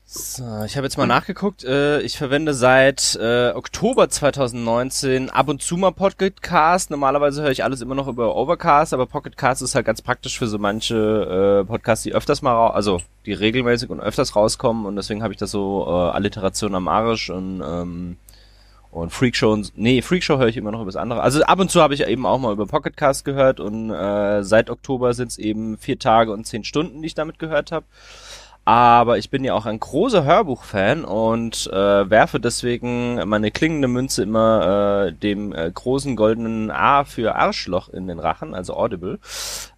So, 0.08 0.62
ich 0.64 0.76
habe 0.76 0.86
jetzt 0.86 0.96
mal 0.96 1.06
nachgeguckt. 1.06 1.64
Äh, 1.64 2.00
ich 2.02 2.16
verwende 2.16 2.54
seit 2.54 3.16
äh, 3.20 3.50
Oktober 3.50 4.08
2019 4.08 5.30
ab 5.30 5.48
und 5.48 5.62
zu 5.62 5.76
mal 5.76 5.90
Pocket 5.90 6.40
Cast. 6.42 6.90
Normalerweise 6.90 7.42
höre 7.42 7.50
ich 7.50 7.64
alles 7.64 7.80
immer 7.80 7.96
noch 7.96 8.06
über 8.06 8.36
Overcast, 8.36 8.94
aber 8.94 9.06
Pocket 9.06 9.36
Cast 9.36 9.62
ist 9.62 9.74
halt 9.74 9.84
ganz 9.84 10.02
praktisch 10.02 10.38
für 10.38 10.46
so 10.46 10.58
manche 10.58 11.62
äh, 11.62 11.66
Podcasts, 11.66 12.04
die 12.04 12.14
öfters 12.14 12.40
mal, 12.40 12.68
also 12.68 13.00
die 13.26 13.32
regelmäßig 13.32 13.90
und 13.90 14.00
öfters 14.00 14.36
rauskommen. 14.36 14.86
Und 14.86 14.94
deswegen 14.94 15.24
habe 15.24 15.34
ich 15.34 15.38
da 15.38 15.46
so 15.46 15.84
äh, 15.88 15.90
Alliteration 15.90 16.76
am 16.76 16.86
Arisch 16.86 17.28
und 17.28 17.60
ähm, 17.66 18.16
und 18.96 19.10
Freakshow 19.10 19.52
und 19.52 19.72
nee, 19.76 20.00
Freakshow 20.00 20.38
höre 20.38 20.48
ich 20.48 20.56
immer 20.56 20.72
noch 20.72 20.80
über 20.80 20.90
das 20.90 20.96
andere. 20.96 21.20
Also 21.20 21.42
ab 21.42 21.60
und 21.60 21.70
zu 21.70 21.82
habe 21.82 21.92
ich 21.92 22.06
eben 22.06 22.24
auch 22.24 22.38
mal 22.38 22.52
über 22.52 22.66
Pocket 22.66 22.96
Cast 22.96 23.26
gehört 23.26 23.60
und 23.60 23.90
äh, 23.90 24.42
seit 24.42 24.70
Oktober 24.70 25.12
sind 25.12 25.28
es 25.28 25.38
eben 25.38 25.76
vier 25.76 25.98
Tage 25.98 26.32
und 26.32 26.46
zehn 26.46 26.64
Stunden, 26.64 27.02
die 27.02 27.06
ich 27.06 27.14
damit 27.14 27.38
gehört 27.38 27.72
habe. 27.72 27.84
Aber 28.64 29.16
ich 29.18 29.30
bin 29.30 29.44
ja 29.44 29.54
auch 29.54 29.66
ein 29.66 29.78
großer 29.78 30.24
Hörbuch-Fan 30.24 31.04
und 31.04 31.68
äh, 31.72 32.10
werfe 32.10 32.40
deswegen 32.40 33.16
meine 33.28 33.52
klingende 33.52 33.86
Münze 33.86 34.24
immer 34.24 35.06
äh, 35.06 35.12
dem 35.12 35.52
äh, 35.52 35.70
großen 35.70 36.16
goldenen 36.16 36.72
A 36.72 37.04
für 37.04 37.36
Arschloch 37.36 37.90
in 37.90 38.08
den 38.08 38.18
Rachen, 38.18 38.54
also 38.54 38.74
Audible. 38.74 39.20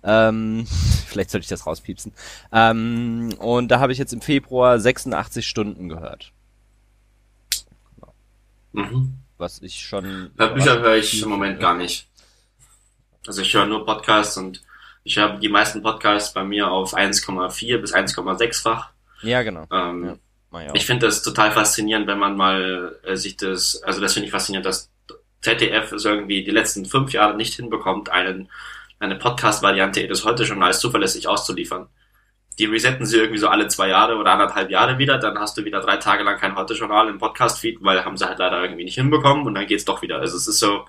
Ähm, 0.05 0.65
vielleicht 1.07 1.31
sollte 1.31 1.43
ich 1.43 1.51
das 1.51 1.67
rauspiepsen. 1.67 2.13
Ähm, 2.51 3.35
und 3.41 3.69
da 3.69 3.81
habe 3.81 3.93
ich 3.93 3.99
jetzt 3.99 4.15
im 4.15 4.23
Februar 4.23 4.79
86 4.79 5.47
Stunden 5.47 5.91
gehört, 5.91 6.33
Mhm. 8.73 9.15
was 9.39 9.63
ich 9.63 9.81
schon... 9.81 10.31
Hörbücher 10.37 10.81
höre 10.81 10.97
ich 10.97 11.23
im 11.23 11.29
Moment 11.29 11.61
gar 11.61 11.75
nicht. 11.75 12.09
Also 13.27 13.43
ich 13.43 13.53
höre 13.55 13.67
nur 13.67 13.85
Podcasts 13.85 14.37
und 14.37 14.63
ich 15.05 15.17
höre 15.17 15.39
die 15.39 15.49
meisten 15.49 15.83
Podcasts 15.83 16.33
bei 16.33 16.45
mir 16.45 16.71
auf 16.71 16.95
1,4 16.95 17.79
bis 17.79 17.95
1,6-fach. 17.95 18.91
Ja, 19.23 19.43
genau. 19.43 19.67
Ähm, 19.71 20.19
Ja. 20.53 20.75
Ich 20.75 20.87
finde 20.87 21.07
das 21.07 21.23
total 21.23 21.53
faszinierend, 21.53 22.07
wenn 22.07 22.19
man 22.19 22.37
mal 22.37 22.99
äh, 23.05 23.17
sich 23.17 23.37
das, 23.37 23.83
also 23.83 24.01
das 24.01 24.15
finde 24.15 24.27
ich 24.27 24.33
faszinierend, 24.33 24.67
dass 24.67 24.91
ZDF 25.43 25.93
es 25.93 26.05
irgendwie 26.05 26.43
die 26.43 26.51
letzten 26.51 26.87
fünf 26.87 27.13
Jahre 27.13 27.37
nicht 27.37 27.55
hinbekommt, 27.55 28.09
einen, 28.09 28.49
eine 28.99 29.17
Podcast-Variante 29.17 30.09
des 30.09 30.25
Heute-Journals 30.25 30.81
zuverlässig 30.81 31.29
auszuliefern. 31.29 31.89
Die 32.59 32.65
resetten 32.65 33.07
sie 33.07 33.19
irgendwie 33.19 33.39
so 33.39 33.49
alle 33.49 33.69
zwei 33.69 33.89
Jahre 33.89 34.17
oder 34.17 34.33
anderthalb 34.33 34.71
Jahre 34.71 34.99
wieder, 34.99 35.19
dann 35.19 35.39
hast 35.39 35.57
du 35.57 35.65
wieder 35.65 35.81
drei 35.81 35.97
Tage 35.97 36.25
lang 36.25 36.39
kein 36.39 36.57
Heute-Journal 36.57 37.09
im 37.09 37.19
Podcast-Feed, 37.19 37.79
weil 37.83 38.05
haben 38.05 38.17
sie 38.17 38.27
halt 38.27 38.39
leider 38.39 38.61
irgendwie 38.63 38.85
nicht 38.85 38.97
hinbekommen 38.97 39.47
und 39.47 39.55
dann 39.55 39.67
geht's 39.67 39.85
doch 39.85 40.03
wieder. 40.03 40.19
Also 40.19 40.37
es 40.37 40.49
ist 40.49 40.59
so, 40.59 40.87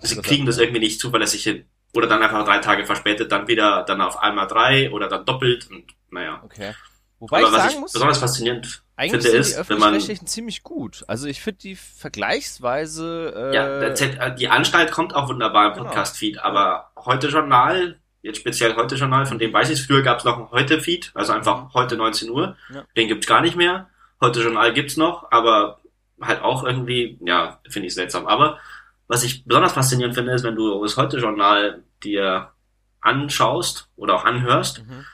sie 0.00 0.20
kriegen 0.22 0.46
das 0.46 0.58
irgendwie 0.58 0.80
nicht 0.80 1.00
zuverlässig 1.00 1.42
hin. 1.42 1.66
Oder 1.94 2.06
dann 2.06 2.22
einfach 2.22 2.44
drei 2.44 2.58
Tage 2.58 2.86
verspätet, 2.86 3.30
dann 3.32 3.48
wieder, 3.48 3.84
dann 3.86 4.00
auf 4.00 4.18
einmal 4.18 4.46
drei 4.46 4.90
oder 4.90 5.08
dann 5.08 5.26
doppelt 5.26 5.68
und 5.70 5.84
naja. 6.10 6.40
Okay. 6.42 6.72
Wobei 7.22 7.38
Aber 7.38 7.48
ich 7.48 7.52
was 7.52 7.62
sagen 7.62 7.74
ich 7.74 7.80
muss, 7.80 7.92
besonders 7.92 8.18
faszinierend 8.18 8.82
eigentlich 8.96 9.22
finde, 9.22 9.28
sind 9.30 9.40
ist, 9.40 9.58
die 9.58 9.68
wenn 9.68 9.78
man 9.78 10.00
ziemlich 10.00 10.62
gut. 10.64 11.04
Also 11.06 11.28
ich 11.28 11.40
finde 11.40 11.58
die 11.60 11.76
vergleichsweise 11.76 13.50
äh, 13.52 13.54
Ja, 13.54 13.80
äh, 13.80 14.34
die 14.34 14.48
Anstalt 14.48 14.90
kommt 14.90 15.14
auch 15.14 15.28
wunderbar 15.28 15.68
im 15.68 15.72
Genau. 15.74 15.84
Podcast-Feed, 15.84 16.38
aber 16.38 16.90
heute 16.96 17.28
Journal, 17.28 18.00
jetzt 18.22 18.38
speziell 18.38 18.74
heute 18.76 18.94
Journal, 18.94 19.26
von 19.26 19.38
dem 19.38 19.52
weiß 19.52 19.68
ich 19.70 19.80
es, 19.80 19.86
früher 19.86 20.02
gab 20.02 20.18
es 20.18 20.24
noch 20.24 20.36
einen 20.38 20.50
Heute-Feed, 20.50 21.10
also 21.14 21.32
einfach 21.32 21.74
heute 21.74 21.96
19 21.96 22.30
Uhr, 22.30 22.56
Ja. 22.72 22.84
den 22.96 23.08
gibt's 23.08 23.26
gar 23.26 23.40
nicht 23.40 23.56
mehr. 23.56 23.88
Heute 24.20 24.40
Journal 24.42 24.72
gibt's 24.72 24.96
noch, 24.96 25.30
aber 25.32 25.80
halt 26.20 26.40
auch 26.42 26.64
irgendwie, 26.64 27.18
ja, 27.24 27.60
finde 27.68 27.88
ich 27.88 27.94
seltsam. 27.94 28.26
Aber 28.26 28.58
was 29.08 29.24
ich 29.24 29.44
besonders 29.44 29.72
faszinierend 29.72 30.14
finde, 30.14 30.32
ist, 30.32 30.44
wenn 30.44 30.54
du 30.54 30.80
das 30.82 30.96
Heute 30.96 31.18
Journal 31.18 31.82
dir 32.04 32.52
anschaust 33.00 33.88
oder 33.96 34.14
auch 34.14 34.24
anhörst, 34.24 34.84
mhm. 34.86 35.04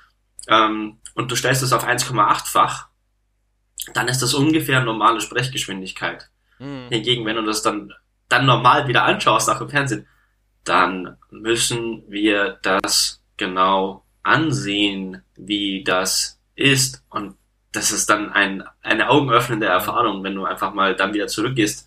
ähm, 0.48 0.98
und 1.14 1.30
du 1.30 1.36
stellst 1.36 1.62
es 1.62 1.72
auf 1.72 1.86
1,8-fach, 1.88 2.88
dann 3.94 4.08
ist 4.08 4.20
das 4.20 4.34
ungefähr 4.34 4.82
normale 4.82 5.20
Sprechgeschwindigkeit. 5.20 6.28
Mhm. 6.58 6.88
Hingegen, 6.90 7.24
wenn 7.24 7.36
du 7.36 7.42
das 7.42 7.62
dann, 7.62 7.92
dann 8.28 8.44
normal 8.46 8.86
wieder 8.86 9.04
anschaust, 9.04 9.48
auch 9.48 9.60
im 9.62 9.70
Fernsehen, 9.70 10.06
dann 10.68 11.16
müssen 11.30 12.02
wir 12.08 12.58
das 12.62 13.20
genau 13.36 14.02
ansehen, 14.22 15.22
wie 15.36 15.84
das 15.84 16.38
ist. 16.54 17.02
Und 17.10 17.34
das 17.72 17.90
ist 17.92 18.10
dann 18.10 18.32
ein, 18.32 18.64
eine 18.82 19.08
augenöffnende 19.08 19.66
Erfahrung, 19.66 20.22
wenn 20.24 20.34
du 20.34 20.44
einfach 20.44 20.74
mal 20.74 20.94
dann 20.96 21.14
wieder 21.14 21.28
zurückgehst, 21.28 21.86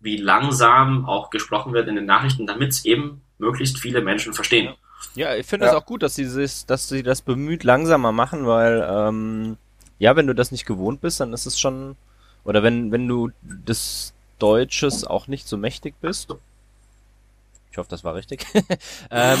wie 0.00 0.16
langsam 0.16 1.06
auch 1.06 1.30
gesprochen 1.30 1.72
wird 1.72 1.88
in 1.88 1.96
den 1.96 2.06
Nachrichten, 2.06 2.46
damit 2.46 2.70
es 2.70 2.84
eben 2.84 3.22
möglichst 3.38 3.78
viele 3.78 4.02
Menschen 4.02 4.34
verstehen. 4.34 4.74
Ja, 5.14 5.34
ich 5.34 5.46
finde 5.46 5.66
Ja. 5.66 5.72
es 5.72 5.76
auch 5.76 5.86
gut, 5.86 6.02
dass 6.02 6.14
sie 6.14 6.24
das, 6.24 6.66
dass 6.66 6.88
sie 6.88 7.02
das 7.02 7.22
bemüht 7.22 7.64
langsamer 7.64 8.12
machen, 8.12 8.46
weil 8.46 8.86
ähm, 8.88 9.56
ja, 9.98 10.16
wenn 10.16 10.26
du 10.26 10.34
das 10.34 10.52
nicht 10.52 10.66
gewohnt 10.66 11.00
bist, 11.00 11.20
dann 11.20 11.32
ist 11.32 11.46
es 11.46 11.58
schon 11.58 11.96
oder 12.44 12.62
wenn 12.62 12.92
wenn 12.92 13.06
du 13.08 13.30
des 13.42 14.12
Deutsches 14.38 15.04
auch 15.04 15.26
nicht 15.28 15.46
so 15.48 15.56
mächtig 15.56 15.94
bist. 16.00 16.34
Ich 17.74 17.78
hoffe, 17.78 17.90
das 17.90 18.04
war 18.04 18.14
richtig. 18.14 18.46
ähm, 19.10 19.38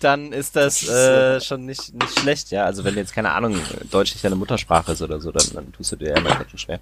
dann 0.00 0.32
ist 0.32 0.56
das 0.56 0.88
äh, 0.88 1.42
schon 1.42 1.66
nicht 1.66 1.92
nicht 1.92 2.20
schlecht, 2.20 2.50
ja. 2.50 2.64
Also 2.64 2.84
wenn 2.84 2.96
jetzt 2.96 3.12
keine 3.12 3.32
Ahnung 3.32 3.54
Deutsch 3.90 4.14
nicht 4.14 4.24
deine 4.24 4.36
Muttersprache 4.36 4.92
ist 4.92 5.02
oder 5.02 5.20
so, 5.20 5.30
dann, 5.30 5.44
dann 5.52 5.72
tust 5.74 5.92
du 5.92 5.96
dir 5.96 6.08
ja 6.08 6.16
immer 6.16 6.30
ganz 6.30 6.48
schön 6.48 6.58
schwer. 6.58 6.80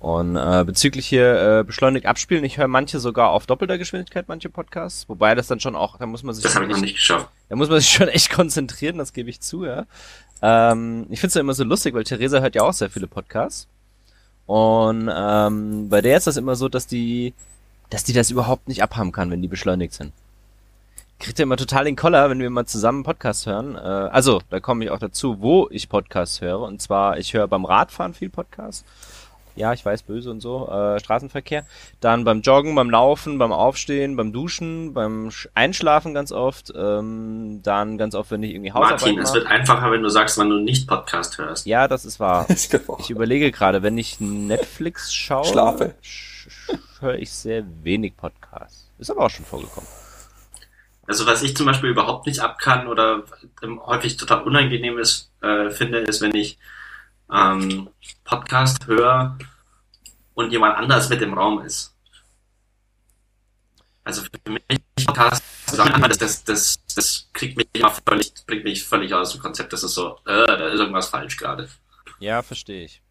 Und 0.00 0.36
äh, 0.36 0.64
bezüglich 0.66 1.06
hier 1.06 1.60
äh, 1.60 1.64
beschleunigt 1.64 2.04
abspielen, 2.04 2.44
ich 2.44 2.58
höre 2.58 2.68
manche 2.68 3.00
sogar 3.00 3.30
auf 3.30 3.46
doppelter 3.46 3.78
Geschwindigkeit, 3.78 4.28
manche 4.28 4.50
Podcasts, 4.50 5.08
wobei 5.08 5.34
das 5.34 5.46
dann 5.46 5.60
schon 5.60 5.74
auch, 5.74 5.96
da 5.96 6.04
muss 6.04 6.22
man 6.22 6.34
sich 6.34 6.42
Das 6.42 6.52
schon 6.52 6.70
echt, 6.70 6.82
nicht 6.82 6.96
geschafft. 6.96 7.30
da 7.48 7.56
muss 7.56 7.70
man 7.70 7.80
sich 7.80 7.88
schon 7.88 8.08
echt 8.08 8.30
konzentrieren, 8.30 8.98
das 8.98 9.14
gebe 9.14 9.30
ich 9.30 9.40
zu, 9.40 9.64
ja. 9.64 9.86
Ähm, 10.42 11.06
ich 11.08 11.20
finde 11.20 11.28
es 11.28 11.34
ja 11.36 11.40
immer 11.40 11.54
so 11.54 11.64
lustig, 11.64 11.94
weil 11.94 12.04
Theresa 12.04 12.40
hört 12.40 12.54
ja 12.54 12.64
auch 12.64 12.74
sehr 12.74 12.90
viele 12.90 13.06
Podcasts. 13.06 13.66
Und 14.46 15.10
ähm, 15.10 15.88
bei 15.88 16.00
der 16.00 16.18
ist 16.18 16.26
das 16.26 16.36
immer 16.36 16.56
so, 16.56 16.68
dass 16.68 16.86
die, 16.86 17.32
dass 17.92 18.04
die 18.04 18.12
das 18.12 18.30
überhaupt 18.30 18.68
nicht 18.68 18.82
abhaben 18.82 19.12
kann, 19.12 19.30
wenn 19.30 19.42
die 19.42 19.48
beschleunigt 19.48 19.92
sind. 19.94 20.12
Kriegt 21.18 21.38
ja 21.38 21.44
immer 21.44 21.56
total 21.56 21.84
den 21.84 21.94
Koller, 21.94 22.28
wenn 22.30 22.40
wir 22.40 22.50
mal 22.50 22.66
zusammen 22.66 23.04
Podcast 23.04 23.46
hören. 23.46 23.76
Äh, 23.76 23.78
also, 23.78 24.40
da 24.50 24.58
komme 24.60 24.84
ich 24.84 24.90
auch 24.90 24.98
dazu, 24.98 25.40
wo 25.40 25.68
ich 25.70 25.88
Podcasts 25.88 26.40
höre. 26.40 26.60
Und 26.60 26.82
zwar, 26.82 27.18
ich 27.18 27.32
höre 27.34 27.46
beim 27.46 27.64
Radfahren 27.64 28.12
viel 28.14 28.28
Podcasts. 28.28 28.84
Ja, 29.54 29.74
ich 29.74 29.84
weiß, 29.84 30.04
böse 30.04 30.30
und 30.30 30.40
so, 30.40 30.66
äh, 30.68 30.98
Straßenverkehr. 30.98 31.66
Dann 32.00 32.24
beim 32.24 32.40
Joggen, 32.40 32.74
beim 32.74 32.88
Laufen, 32.88 33.36
beim 33.38 33.52
Aufstehen, 33.52 34.16
beim 34.16 34.32
Duschen, 34.32 34.94
beim 34.94 35.28
Sch- 35.28 35.46
Einschlafen 35.54 36.14
ganz 36.14 36.32
oft. 36.32 36.72
Ähm, 36.74 37.60
dann 37.62 37.98
ganz 37.98 38.14
oft, 38.14 38.30
wenn 38.30 38.42
ich 38.42 38.52
irgendwie 38.52 38.72
Hausarbeit 38.72 39.00
Martin, 39.02 39.18
es 39.18 39.28
mache. 39.28 39.34
wird 39.40 39.46
einfacher, 39.48 39.90
wenn 39.92 40.02
du 40.02 40.08
sagst, 40.08 40.38
wann 40.38 40.48
du 40.48 40.56
nicht 40.58 40.88
Podcast 40.88 41.36
hörst. 41.36 41.66
Ja, 41.66 41.86
das 41.86 42.06
ist 42.06 42.18
wahr. 42.18 42.46
Ich 42.98 43.10
überlege 43.10 43.52
gerade, 43.52 43.82
wenn 43.82 43.98
ich 43.98 44.18
Netflix 44.20 45.12
schaue, 45.14 45.44
Schlafe. 45.44 45.94
sch- 46.02 46.06
sch- 46.06 46.31
höre 47.02 47.18
ich 47.18 47.32
sehr 47.32 47.64
wenig 47.82 48.16
Podcasts. 48.16 48.90
Ist 48.98 49.10
aber 49.10 49.26
auch 49.26 49.30
schon 49.30 49.44
vorgekommen. 49.44 49.88
Also 51.06 51.26
was 51.26 51.42
ich 51.42 51.56
zum 51.56 51.66
Beispiel 51.66 51.90
überhaupt 51.90 52.26
nicht 52.26 52.40
abkann 52.40 52.86
oder 52.86 53.24
ähm, 53.62 53.84
häufig 53.84 54.16
total 54.16 54.42
unangenehm 54.44 54.98
ist, 54.98 55.30
äh, 55.42 55.70
finde, 55.70 55.98
ist, 55.98 56.20
wenn 56.20 56.34
ich 56.34 56.58
ähm, 57.30 57.90
Podcast 58.24 58.86
höre 58.86 59.36
und 60.34 60.52
jemand 60.52 60.76
anders 60.76 61.08
mit 61.08 61.20
im 61.20 61.34
Raum 61.34 61.60
ist. 61.64 61.94
Also 64.04 64.22
für 64.22 64.50
mich 64.50 65.06
Podcast 65.06 65.42
zusammen, 65.66 66.02
das, 66.02 66.18
das, 66.18 66.44
das, 66.44 66.78
das 66.94 67.28
kriegt 67.32 67.56
mich 67.56 67.68
immer 67.72 67.90
völlig, 67.90 68.32
bringt 68.46 68.64
mich 68.64 68.84
völlig 68.84 69.12
aus 69.14 69.32
dem 69.32 69.40
Konzept. 69.40 69.72
Das 69.72 69.82
ist 69.82 69.94
so, 69.94 70.18
äh, 70.24 70.46
da 70.46 70.68
ist 70.68 70.80
irgendwas 70.80 71.08
falsch 71.08 71.36
gerade. 71.36 71.68
Ja, 72.18 72.42
verstehe 72.42 72.84
ich. 72.84 73.02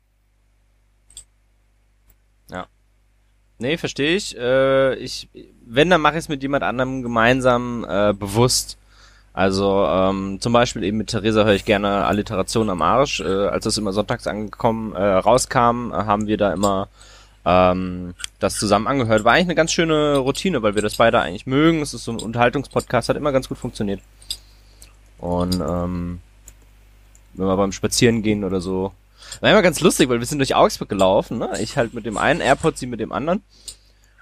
Ja. 2.50 2.68
Nee, 3.62 3.78
verstehe 3.78 4.16
ich. 4.16 4.36
Äh, 4.36 4.96
ich. 4.96 5.30
Wenn, 5.66 5.92
dann 5.92 6.02
mache 6.02 6.14
ich 6.14 6.22
es 6.22 6.30
mit 6.30 6.42
jemand 6.42 6.64
anderem 6.64 7.04
gemeinsam 7.04 7.86
äh, 7.88 8.12
bewusst. 8.12 8.78
Also 9.34 9.86
ähm, 9.86 10.40
zum 10.42 10.52
Beispiel 10.52 10.84
eben 10.84 10.98
mit 10.98 11.08
Theresa 11.08 11.46
höre 11.46 11.54
ich 11.54 11.64
gerne 11.64 12.06
Alliteration 12.06 12.72
am 12.72 12.82
Arsch. 12.82 13.22
Äh, 13.22 13.48
als 13.48 13.64
das 13.64 13.78
immer 13.78 13.94
sonntags 13.94 14.26
angekommen 14.26 14.94
äh, 14.94 15.02
rauskam, 15.02 15.92
äh, 15.92 15.94
haben 15.94 16.26
wir 16.26 16.38
da 16.38 16.52
immer 16.52 16.90
ähm, 17.46 18.16
das 18.40 18.56
zusammen 18.56 18.88
angehört. 18.88 19.24
War 19.24 19.34
eigentlich 19.34 19.46
eine 19.46 19.56
ganz 19.56 19.72
schöne 19.72 20.18
Routine, 20.18 20.64
weil 20.64 20.74
wir 20.74 20.82
das 20.82 20.96
beide 20.96 21.22
eigentlich 21.22 21.46
mögen. 21.46 21.84
Es 21.84 21.94
ist 21.94 22.04
so 22.04 22.12
ein 22.12 22.20
Unterhaltungspodcast, 22.20 23.10
hat 23.10 23.16
immer 23.16 23.32
ganz 23.32 23.48
gut 23.48 23.60
funktioniert. 23.60 24.02
Und 25.20 25.54
ähm, 25.54 26.20
wenn 27.36 27.46
wir 27.46 27.58
beim 27.58 27.72
Spazieren 27.72 28.24
gehen 28.24 28.44
oder 28.44 28.60
so. 28.60 28.92
War 29.40 29.52
immer 29.52 29.62
ganz 29.62 29.80
lustig, 29.82 30.10
weil 30.10 30.20
wir 30.20 30.26
sind 30.26 30.40
durch 30.40 30.56
Augsburg 30.56 30.90
gelaufen, 30.90 31.38
ne? 31.38 31.52
Ich 31.62 31.78
halt 31.78 31.94
mit 31.94 32.06
dem 32.06 32.18
einen 32.18 32.42
AirPod, 32.42 32.78
sie 32.78 32.88
mit 32.88 33.00
dem 33.00 33.12
anderen. 33.12 33.44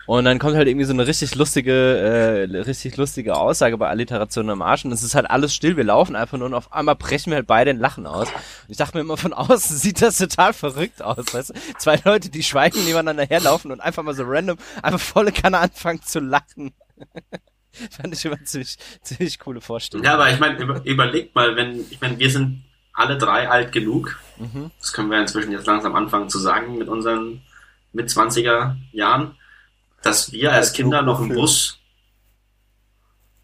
Und 0.10 0.26
dann 0.26 0.40
kommt 0.40 0.56
halt 0.56 0.68
irgendwie 0.68 0.88
so 0.88 0.94
eine 0.94 1.06
richtig 1.06 1.36
lustige, 1.36 1.72
äh, 1.72 2.58
richtig 2.62 2.98
lustige 2.98 3.36
Aussage 3.38 3.78
bei 3.78 3.88
Alliteration 3.90 4.50
am 4.50 4.64
Arsch. 4.64 4.84
Und 4.84 4.92
es 4.92 5.04
ist 5.04 5.14
halt 5.14 5.30
alles 5.30 5.54
still. 5.54 5.78
Wir 5.78 5.84
laufen 5.84 6.16
einfach 6.16 6.36
nur 6.40 6.48
und 6.48 6.56
auf 6.56 6.74
einmal 6.74 6.96
brechen 6.96 7.30
wir 7.30 7.36
halt 7.36 7.46
beide 7.46 7.70
in 7.70 7.78
Lachen 7.78 8.08
aus. 8.08 8.28
Und 8.28 8.70
ich 8.70 8.78
dachte 8.78 8.98
mir 8.98 9.02
immer 9.02 9.18
von 9.18 9.34
außen 9.34 9.78
sieht 9.78 10.02
das 10.02 10.18
total 10.18 10.54
verrückt 10.54 11.04
aus, 11.04 11.32
weißt 11.32 11.50
du? 11.52 11.54
Zwei 11.78 12.00
Leute, 12.06 12.30
die 12.30 12.42
schweigen 12.42 12.84
nebeneinander 12.86 13.28
herlaufen 13.28 13.72
und 13.72 13.82
einfach 13.82 14.02
mal 14.02 14.16
so 14.16 14.24
random, 14.26 14.58
einfach 14.82 15.00
volle 15.00 15.32
Kanne 15.32 15.60
anfangen 15.60 16.02
zu 16.02 16.20
lachen. 16.20 16.74
Fand 17.92 18.12
ich 18.12 18.26
immer 18.26 18.44
ziemlich, 18.44 18.78
ziemlich 19.04 19.38
coole 19.38 19.62
Vorstellung. 19.62 20.04
Ja, 20.04 20.16
aber 20.16 20.32
ich 20.32 20.40
meine, 20.40 20.58
über, 20.58 20.84
überlegt 20.86 21.36
mal, 21.36 21.56
wenn, 21.56 21.86
ich 21.92 22.02
meine, 22.02 22.18
wir 22.18 22.32
sind 22.32 22.64
alle 22.94 23.20
drei 23.20 23.48
alt 23.48 23.72
genug. 23.72 24.20
Mhm. 24.40 24.72
Das 24.80 24.94
können 24.94 25.12
wir 25.12 25.20
inzwischen 25.20 25.52
jetzt 25.52 25.68
langsam 25.68 25.96
anfangen 25.96 26.30
zu 26.30 26.40
sagen 26.40 26.78
mit 26.78 26.88
unseren 26.88 27.42
mit 27.92 28.10
20er 28.10 28.76
Jahren, 28.92 29.36
dass 30.02 30.32
wir 30.32 30.54
als 30.54 30.74
Kinder 30.74 31.02
noch 31.02 31.22
im. 31.22 31.30
Bus, 31.30 31.80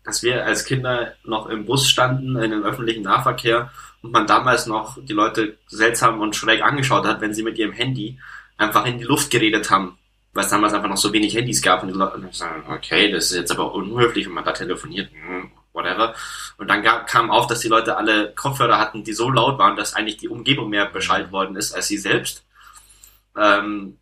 dass 0.03 0.23
wir 0.23 0.45
als 0.45 0.65
Kinder 0.65 1.15
noch 1.23 1.47
im 1.47 1.65
Bus 1.65 1.87
standen, 1.87 2.35
in 2.37 2.51
dem 2.51 2.63
öffentlichen 2.63 3.03
Nahverkehr 3.03 3.71
und 4.01 4.11
man 4.11 4.27
damals 4.27 4.67
noch 4.67 4.97
die 5.03 5.13
Leute 5.13 5.57
seltsam 5.67 6.21
und 6.21 6.35
schräg 6.35 6.61
angeschaut 6.61 7.05
hat, 7.05 7.21
wenn 7.21 7.33
sie 7.33 7.43
mit 7.43 7.57
ihrem 7.57 7.73
Handy 7.73 8.19
einfach 8.57 8.85
in 8.85 8.99
die 8.99 9.03
Luft 9.03 9.31
geredet 9.31 9.69
haben, 9.71 9.97
weil 10.33 10.45
es 10.45 10.51
damals 10.51 10.73
einfach 10.73 10.89
noch 10.89 10.97
so 10.97 11.11
wenig 11.11 11.35
Handys 11.35 11.61
gab 11.61 11.81
und 11.81 11.89
die 11.89 11.97
Leute 11.97 12.21
sagen, 12.31 12.63
okay, 12.71 13.11
das 13.11 13.31
ist 13.31 13.37
jetzt 13.37 13.51
aber 13.51 13.73
unhöflich, 13.73 14.27
wenn 14.27 14.33
man 14.33 14.45
da 14.45 14.51
telefoniert, 14.51 15.09
hm, 15.11 15.51
whatever. 15.75 16.15
Und 16.57 16.69
dann 16.69 16.81
gab, 16.83 17.07
kam 17.07 17.29
auf, 17.31 17.47
dass 17.47 17.59
die 17.59 17.67
Leute 17.67 17.97
alle 17.97 18.33
Kopfhörer 18.33 18.79
hatten, 18.79 19.03
die 19.03 19.13
so 19.13 19.29
laut 19.29 19.59
waren, 19.59 19.75
dass 19.75 19.93
eigentlich 19.95 20.17
die 20.17 20.29
Umgebung 20.29 20.69
mehr 20.69 20.85
beschallt 20.87 21.31
worden 21.31 21.55
ist 21.55 21.73
als 21.73 21.87
sie 21.87 21.97
selbst. 21.97 22.43
Ähm, 23.37 23.97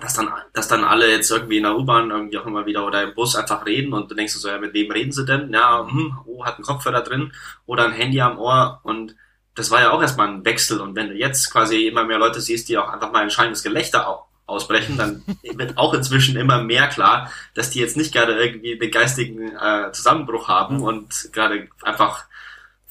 dass 0.00 0.14
dann, 0.14 0.30
dass 0.54 0.68
dann 0.68 0.84
alle 0.84 1.10
jetzt 1.10 1.30
irgendwie 1.30 1.58
in 1.58 1.64
der 1.64 1.76
U-Bahn 1.76 2.10
irgendwie 2.10 2.38
auch 2.38 2.46
immer 2.46 2.64
wieder 2.66 2.86
oder 2.86 3.02
im 3.02 3.14
Bus 3.14 3.36
einfach 3.36 3.66
reden 3.66 3.92
und 3.92 4.10
du 4.10 4.14
denkst 4.14 4.32
so, 4.34 4.48
ja, 4.48 4.58
mit 4.58 4.72
wem 4.74 4.90
reden 4.90 5.12
sie 5.12 5.24
denn? 5.26 5.52
Ja, 5.52 5.86
hm, 5.86 6.18
oh, 6.26 6.44
hat 6.44 6.56
einen 6.56 6.64
Kopfhörer 6.64 7.02
drin 7.02 7.32
oder 7.66 7.84
ein 7.84 7.92
Handy 7.92 8.20
am 8.20 8.38
Ohr 8.38 8.80
und 8.84 9.14
das 9.54 9.70
war 9.70 9.82
ja 9.82 9.90
auch 9.90 10.00
erstmal 10.00 10.28
ein 10.28 10.44
Wechsel 10.46 10.80
und 10.80 10.96
wenn 10.96 11.08
du 11.08 11.14
jetzt 11.14 11.50
quasi 11.52 11.86
immer 11.88 12.04
mehr 12.04 12.18
Leute 12.18 12.40
siehst, 12.40 12.68
die 12.68 12.78
auch 12.78 12.88
einfach 12.88 13.12
mal 13.12 13.22
ein 13.22 13.30
schallendes 13.30 13.62
Gelächter 13.62 14.08
au- 14.08 14.26
ausbrechen, 14.46 14.96
dann 14.96 15.22
wird 15.42 15.78
auch 15.78 15.94
inzwischen 15.94 16.36
immer 16.36 16.62
mehr 16.62 16.88
klar, 16.88 17.30
dass 17.54 17.70
die 17.70 17.80
jetzt 17.80 17.96
nicht 17.96 18.12
gerade 18.12 18.34
irgendwie 18.34 18.78
den 18.78 18.90
geistigen 18.90 19.56
äh, 19.56 19.92
Zusammenbruch 19.92 20.48
haben 20.48 20.82
und 20.82 21.30
gerade 21.32 21.68
einfach 21.82 22.26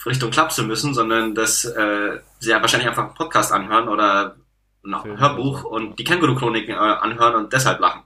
Richtung 0.05 0.31
Klapse 0.31 0.63
müssen, 0.63 0.93
sondern 0.93 1.35
dass 1.35 1.65
äh, 1.65 2.19
sie 2.39 2.49
ja 2.49 2.61
wahrscheinlich 2.61 2.89
einfach 2.89 3.05
einen 3.05 3.13
Podcast 3.13 3.51
anhören 3.51 3.87
oder 3.87 4.35
ein 4.83 4.99
Film 5.01 5.19
Hörbuch 5.19 5.63
und 5.63 5.99
die 5.99 6.03
Känguru-Chroniken 6.03 6.73
äh, 6.73 6.77
anhören 6.77 7.35
und 7.35 7.53
deshalb 7.53 7.79
lachen. 7.79 8.01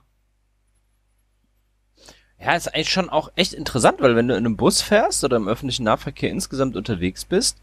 Ja, 2.38 2.54
ist 2.54 2.68
eigentlich 2.68 2.92
schon 2.92 3.10
auch 3.10 3.30
echt 3.36 3.54
interessant, 3.54 4.02
weil 4.02 4.16
wenn 4.16 4.28
du 4.28 4.36
in 4.36 4.46
einem 4.46 4.58
Bus 4.58 4.82
fährst 4.82 5.24
oder 5.24 5.38
im 5.38 5.48
öffentlichen 5.48 5.84
Nahverkehr 5.84 6.30
insgesamt 6.30 6.76
unterwegs 6.76 7.24
bist, 7.24 7.58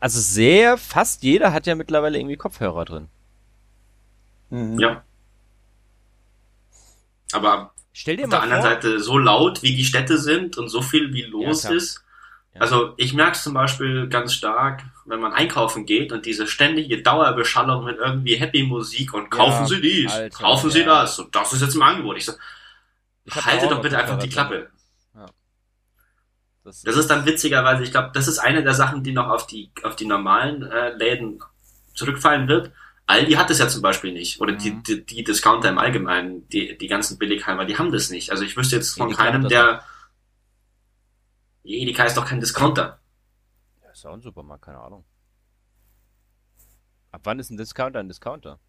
also 0.00 0.20
sehr, 0.20 0.76
fast 0.76 1.22
jeder 1.22 1.52
hat 1.52 1.66
ja 1.66 1.74
mittlerweile 1.74 2.18
irgendwie 2.18 2.36
Kopfhörer 2.36 2.84
drin. 2.84 3.08
Mhm. 4.50 4.78
Ja. 4.78 5.02
Aber 7.32 7.72
Stell 7.92 8.16
dir 8.16 8.24
auf 8.24 8.30
der 8.30 8.42
anderen 8.42 8.62
vor, 8.62 8.70
Seite 8.70 9.00
so 9.00 9.18
laut, 9.18 9.62
wie 9.62 9.74
die 9.74 9.84
Städte 9.84 10.18
sind 10.18 10.56
und 10.56 10.68
so 10.68 10.82
viel 10.82 11.12
wie 11.12 11.22
los 11.22 11.62
klar. 11.62 11.72
ist. 11.74 12.04
Ja. 12.54 12.60
Also 12.60 12.94
ich 12.96 13.12
merke 13.12 13.32
es 13.32 13.42
zum 13.42 13.54
Beispiel 13.54 14.08
ganz 14.08 14.32
stark, 14.32 14.84
wenn 15.04 15.20
man 15.20 15.32
einkaufen 15.32 15.84
geht 15.84 16.12
und 16.12 16.24
diese 16.24 16.46
ständige 16.46 17.02
Dauerbeschallung 17.02 17.84
mit 17.84 17.98
irgendwie 17.98 18.36
Happy 18.36 18.62
Musik 18.62 19.14
und 19.14 19.30
kaufen 19.30 19.62
Ja, 19.62 19.66
Sie 19.66 19.80
dies, 19.80 20.12
Alter, 20.12 20.38
kaufen 20.38 20.70
Sie 20.70 20.80
ja. 20.80 20.86
das 20.86 21.18
und 21.18 21.34
das 21.34 21.52
ist 21.52 21.62
jetzt 21.62 21.74
im 21.74 21.82
Angebot. 21.82 22.16
Ich 22.16 22.24
so, 22.26 22.32
Ich 23.24 23.34
halte 23.44 23.68
doch 23.68 23.82
bitte 23.82 23.98
einfach 23.98 24.18
die. 24.18 24.28
Klappe. 24.28 24.70
das, 26.64 26.82
Das 26.82 26.96
ist 26.96 27.08
dann 27.10 27.26
witzigerweise, 27.26 27.82
ich 27.82 27.90
glaube, 27.90 28.10
das 28.14 28.28
ist 28.28 28.38
eine 28.38 28.62
der 28.62 28.74
Sachen, 28.74 29.02
die 29.02 29.12
noch 29.12 29.28
auf 29.28 29.46
die, 29.46 29.70
auf 29.82 29.96
die 29.96 30.06
normalen 30.06 30.62
äh, 30.62 30.90
Läden 30.96 31.40
zurückfallen 31.94 32.48
wird. 32.48 32.70
Aldi 33.08 33.32
hat 33.32 33.48
es 33.50 33.58
ja 33.58 33.68
zum 33.68 33.80
Beispiel 33.82 34.12
nicht. 34.12 34.40
Oder 34.40 34.52
die, 34.52 34.70
Mhm. 34.70 34.82
die, 34.82 35.04
die 35.04 35.24
Discounter 35.24 35.70
im 35.70 35.78
Allgemeinen, 35.78 36.46
die, 36.50 36.76
die 36.76 36.86
ganzen 36.88 37.18
Billigheimer, 37.18 37.64
die 37.64 37.78
haben 37.78 37.90
das 37.90 38.10
nicht. 38.10 38.30
Also 38.30 38.44
ich 38.44 38.56
wüsste 38.56 38.76
jetzt 38.76 38.96
von 38.98 39.08
Edeka 39.08 39.24
keinem, 39.24 39.48
der. 39.48 39.82
Edeka 41.64 42.04
ist 42.04 42.16
doch 42.16 42.26
kein 42.26 42.38
Discounter. 42.40 43.00
ja, 43.82 43.90
ist 43.90 44.04
auch 44.06 44.12
ein 44.12 44.20
Supermarkt, 44.20 44.64
keine 44.66 44.78
Ahnung. 44.80 45.04
Ab 47.10 47.22
wann 47.24 47.38
ist 47.38 47.50
ein 47.50 47.56
Discounter 47.56 47.98
ein 48.00 48.08
Discounter? 48.08 48.60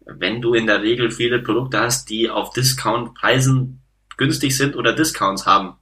Wenn 0.00 0.40
du 0.42 0.54
in 0.54 0.66
der 0.66 0.82
Regel 0.82 1.10
viele 1.12 1.40
Produkte 1.40 1.78
hast, 1.80 2.10
die 2.10 2.28
auf 2.30 2.50
Discount-Preisen 2.50 3.80
günstig 4.16 4.56
sind 4.56 4.74
oder 4.74 4.92
Discounts 4.94 5.46
haben. 5.46 5.76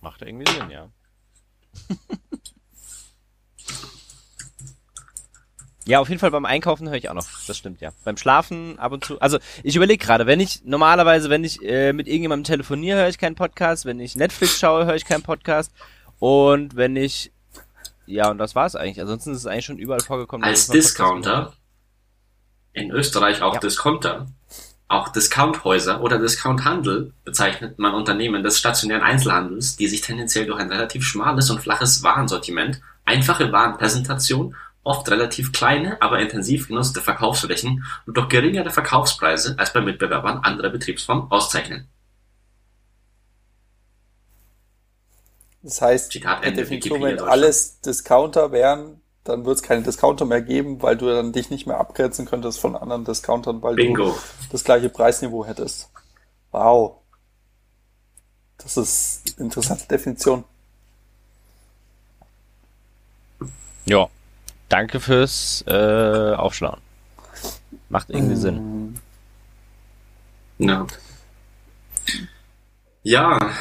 Macht 0.00 0.22
irgendwie 0.22 0.50
Sinn, 0.50 0.70
ja. 0.70 0.90
ja, 5.86 6.00
auf 6.00 6.08
jeden 6.08 6.18
Fall 6.18 6.30
beim 6.30 6.44
Einkaufen 6.44 6.88
höre 6.88 6.96
ich 6.96 7.08
auch 7.08 7.14
noch. 7.14 7.26
Das 7.46 7.56
stimmt, 7.56 7.80
ja. 7.80 7.92
Beim 8.04 8.16
Schlafen 8.16 8.78
ab 8.78 8.92
und 8.92 9.04
zu. 9.04 9.20
Also 9.20 9.38
ich 9.62 9.76
überlege 9.76 10.04
gerade, 10.04 10.26
wenn 10.26 10.40
ich 10.40 10.64
normalerweise, 10.64 11.30
wenn 11.30 11.44
ich 11.44 11.62
äh, 11.62 11.92
mit 11.92 12.08
irgendjemandem 12.08 12.44
telefoniere, 12.44 12.98
höre 12.98 13.08
ich 13.08 13.18
keinen 13.18 13.36
Podcast. 13.36 13.84
Wenn 13.84 14.00
ich 14.00 14.16
Netflix 14.16 14.58
schaue, 14.58 14.86
höre 14.86 14.96
ich 14.96 15.04
keinen 15.04 15.22
Podcast. 15.22 15.72
Und 16.18 16.76
wenn 16.76 16.96
ich 16.96 17.30
ja, 18.06 18.30
und 18.30 18.38
das 18.38 18.54
war's 18.54 18.76
eigentlich. 18.76 19.00
Ansonsten 19.00 19.32
ist 19.32 19.38
es 19.38 19.46
eigentlich 19.46 19.64
schon 19.66 19.78
überall 19.78 20.00
vorgekommen. 20.00 20.44
Als 20.44 20.68
Discounter, 20.68 21.52
in 22.72 22.90
Österreich 22.90 23.42
auch 23.42 23.54
Ja. 23.54 23.60
Discounter, 23.60 24.26
auch 24.88 25.08
Discounthäuser 25.08 26.00
oder 26.00 26.18
Discounthandel 26.18 27.12
bezeichnet 27.24 27.78
man 27.78 27.94
Unternehmen 27.94 28.44
des 28.44 28.58
stationären 28.58 29.02
Einzelhandels, 29.02 29.76
die 29.76 29.88
sich 29.88 30.00
tendenziell 30.02 30.46
durch 30.46 30.60
ein 30.60 30.70
relativ 30.70 31.04
schmales 31.04 31.50
und 31.50 31.60
flaches 31.60 32.04
Warensortiment, 32.04 32.80
einfache 33.04 33.50
Warenpräsentation, 33.50 34.54
oft 34.86 35.10
relativ 35.10 35.52
kleine, 35.52 36.00
aber 36.00 36.20
intensiv 36.20 36.68
genutzte 36.68 37.00
Verkaufsflächen 37.00 37.84
und 38.06 38.16
durch 38.16 38.28
geringere 38.28 38.70
Verkaufspreise 38.70 39.56
als 39.58 39.72
bei 39.72 39.80
Mitbewerbern 39.80 40.38
anderer 40.38 40.70
Betriebsformen 40.70 41.30
auszeichnen. 41.30 41.88
Das 45.62 45.82
heißt, 45.82 46.12
Zitat 46.12 46.44
Ende, 46.44 46.62
Definition, 46.62 47.02
wenn 47.02 47.18
alles 47.18 47.80
Discounter 47.80 48.52
wären, 48.52 49.00
dann 49.24 49.44
wird 49.44 49.56
es 49.56 49.62
keine 49.64 49.82
Discounter 49.82 50.24
mehr 50.24 50.40
geben, 50.40 50.80
weil 50.82 50.96
du 50.96 51.06
dann 51.06 51.32
dich 51.32 51.50
nicht 51.50 51.66
mehr 51.66 51.78
abgrenzen 51.78 52.26
könntest 52.26 52.60
von 52.60 52.76
anderen 52.76 53.04
Discountern, 53.04 53.60
weil 53.62 53.74
Bingo. 53.74 54.10
du 54.10 54.16
das 54.52 54.62
gleiche 54.62 54.88
Preisniveau 54.88 55.44
hättest. 55.44 55.90
Wow. 56.52 56.98
Das 58.58 58.76
ist 58.76 59.22
eine 59.36 59.46
interessante 59.46 59.86
Definition. 59.88 60.44
Ja. 63.84 64.08
Danke 64.68 65.00
fürs 65.00 65.64
äh, 65.66 66.34
Aufschlauen. 66.34 66.80
Macht 67.88 68.10
irgendwie. 68.10 68.36
Sinn. 68.36 68.98
Ja. 70.58 70.86
Ja. 73.02 73.52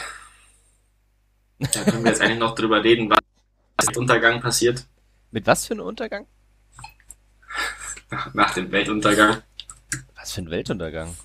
Da 1.59 1.83
können 1.83 2.03
wir 2.03 2.11
jetzt 2.11 2.21
eigentlich 2.21 2.39
noch 2.39 2.55
drüber 2.55 2.83
reden, 2.83 3.09
was 3.09 3.87
im 3.89 3.97
Untergang 4.01 4.41
passiert. 4.41 4.85
Mit 5.31 5.45
was 5.47 5.65
für 5.65 5.73
einem 5.73 5.85
Untergang? 5.85 6.25
Nach 8.33 8.53
dem 8.53 8.71
Weltuntergang. 8.71 9.41
Was 10.15 10.33
für 10.33 10.41
ein 10.41 10.49
Weltuntergang? 10.49 11.15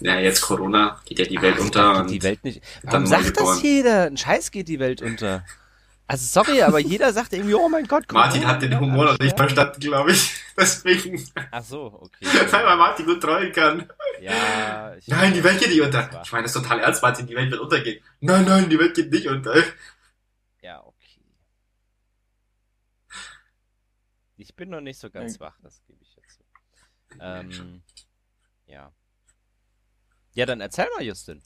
Ja, 0.00 0.18
jetzt 0.18 0.40
Corona, 0.40 1.00
geht 1.04 1.18
ja 1.18 1.26
die 1.26 1.40
Welt 1.42 1.56
Ach, 1.58 1.64
unter. 1.64 2.02
geht 2.04 2.10
die 2.10 2.22
Welt 2.22 2.44
nicht. 2.44 2.62
Warum 2.82 3.06
sagt 3.06 3.38
das 3.38 3.62
jeder? 3.62 4.04
Ein 4.04 4.16
Scheiß 4.16 4.50
geht 4.50 4.68
die 4.68 4.78
Welt 4.78 5.02
unter. 5.02 5.44
Also 6.10 6.42
sorry, 6.42 6.60
aber 6.60 6.80
jeder 6.80 7.12
sagt 7.12 7.32
irgendwie, 7.32 7.54
oh 7.54 7.68
mein 7.68 7.86
Gott. 7.86 8.10
Martin 8.10 8.40
Corona, 8.40 8.52
hat 8.52 8.62
den 8.62 8.80
Humor 8.80 9.04
noch 9.04 9.18
nicht 9.20 9.36
verstanden, 9.36 9.78
glaube 9.78 10.10
ich. 10.10 10.34
Deswegen, 10.56 11.24
Ach 11.52 11.62
so, 11.62 11.84
okay. 12.00 12.26
weil 12.50 12.64
man 12.64 12.78
Martin 12.78 13.06
gut 13.06 13.22
treuen 13.22 13.52
kann. 13.52 13.88
Ja, 14.20 14.92
ich 14.96 15.06
Nein, 15.06 15.34
die 15.34 15.44
Welt 15.44 15.60
geht 15.60 15.68
nicht 15.68 15.80
unter. 15.80 16.20
Ich 16.24 16.32
meine, 16.32 16.42
das 16.42 16.56
ist 16.56 16.60
total 16.60 16.80
ernst, 16.80 17.00
Martin, 17.00 17.28
die 17.28 17.36
Welt 17.36 17.52
wird 17.52 17.60
untergehen. 17.60 18.02
Nein, 18.18 18.44
nein, 18.44 18.68
die 18.68 18.76
Welt 18.80 18.96
geht 18.96 19.12
nicht 19.12 19.28
unter. 19.28 19.54
Ja, 20.62 20.84
okay. 20.84 21.22
Ich 24.36 24.56
bin 24.56 24.70
noch 24.70 24.80
nicht 24.80 24.98
so 24.98 25.10
ganz 25.10 25.38
wach, 25.38 25.56
das 25.62 25.80
gebe 25.86 26.02
ich 26.02 26.16
jetzt 26.16 26.38
zu. 26.38 27.18
Ähm, 27.20 27.82
ja. 28.66 28.90
Ja, 30.32 30.44
dann 30.44 30.60
erzähl 30.60 30.88
mal, 30.96 31.04
Justin. 31.04 31.40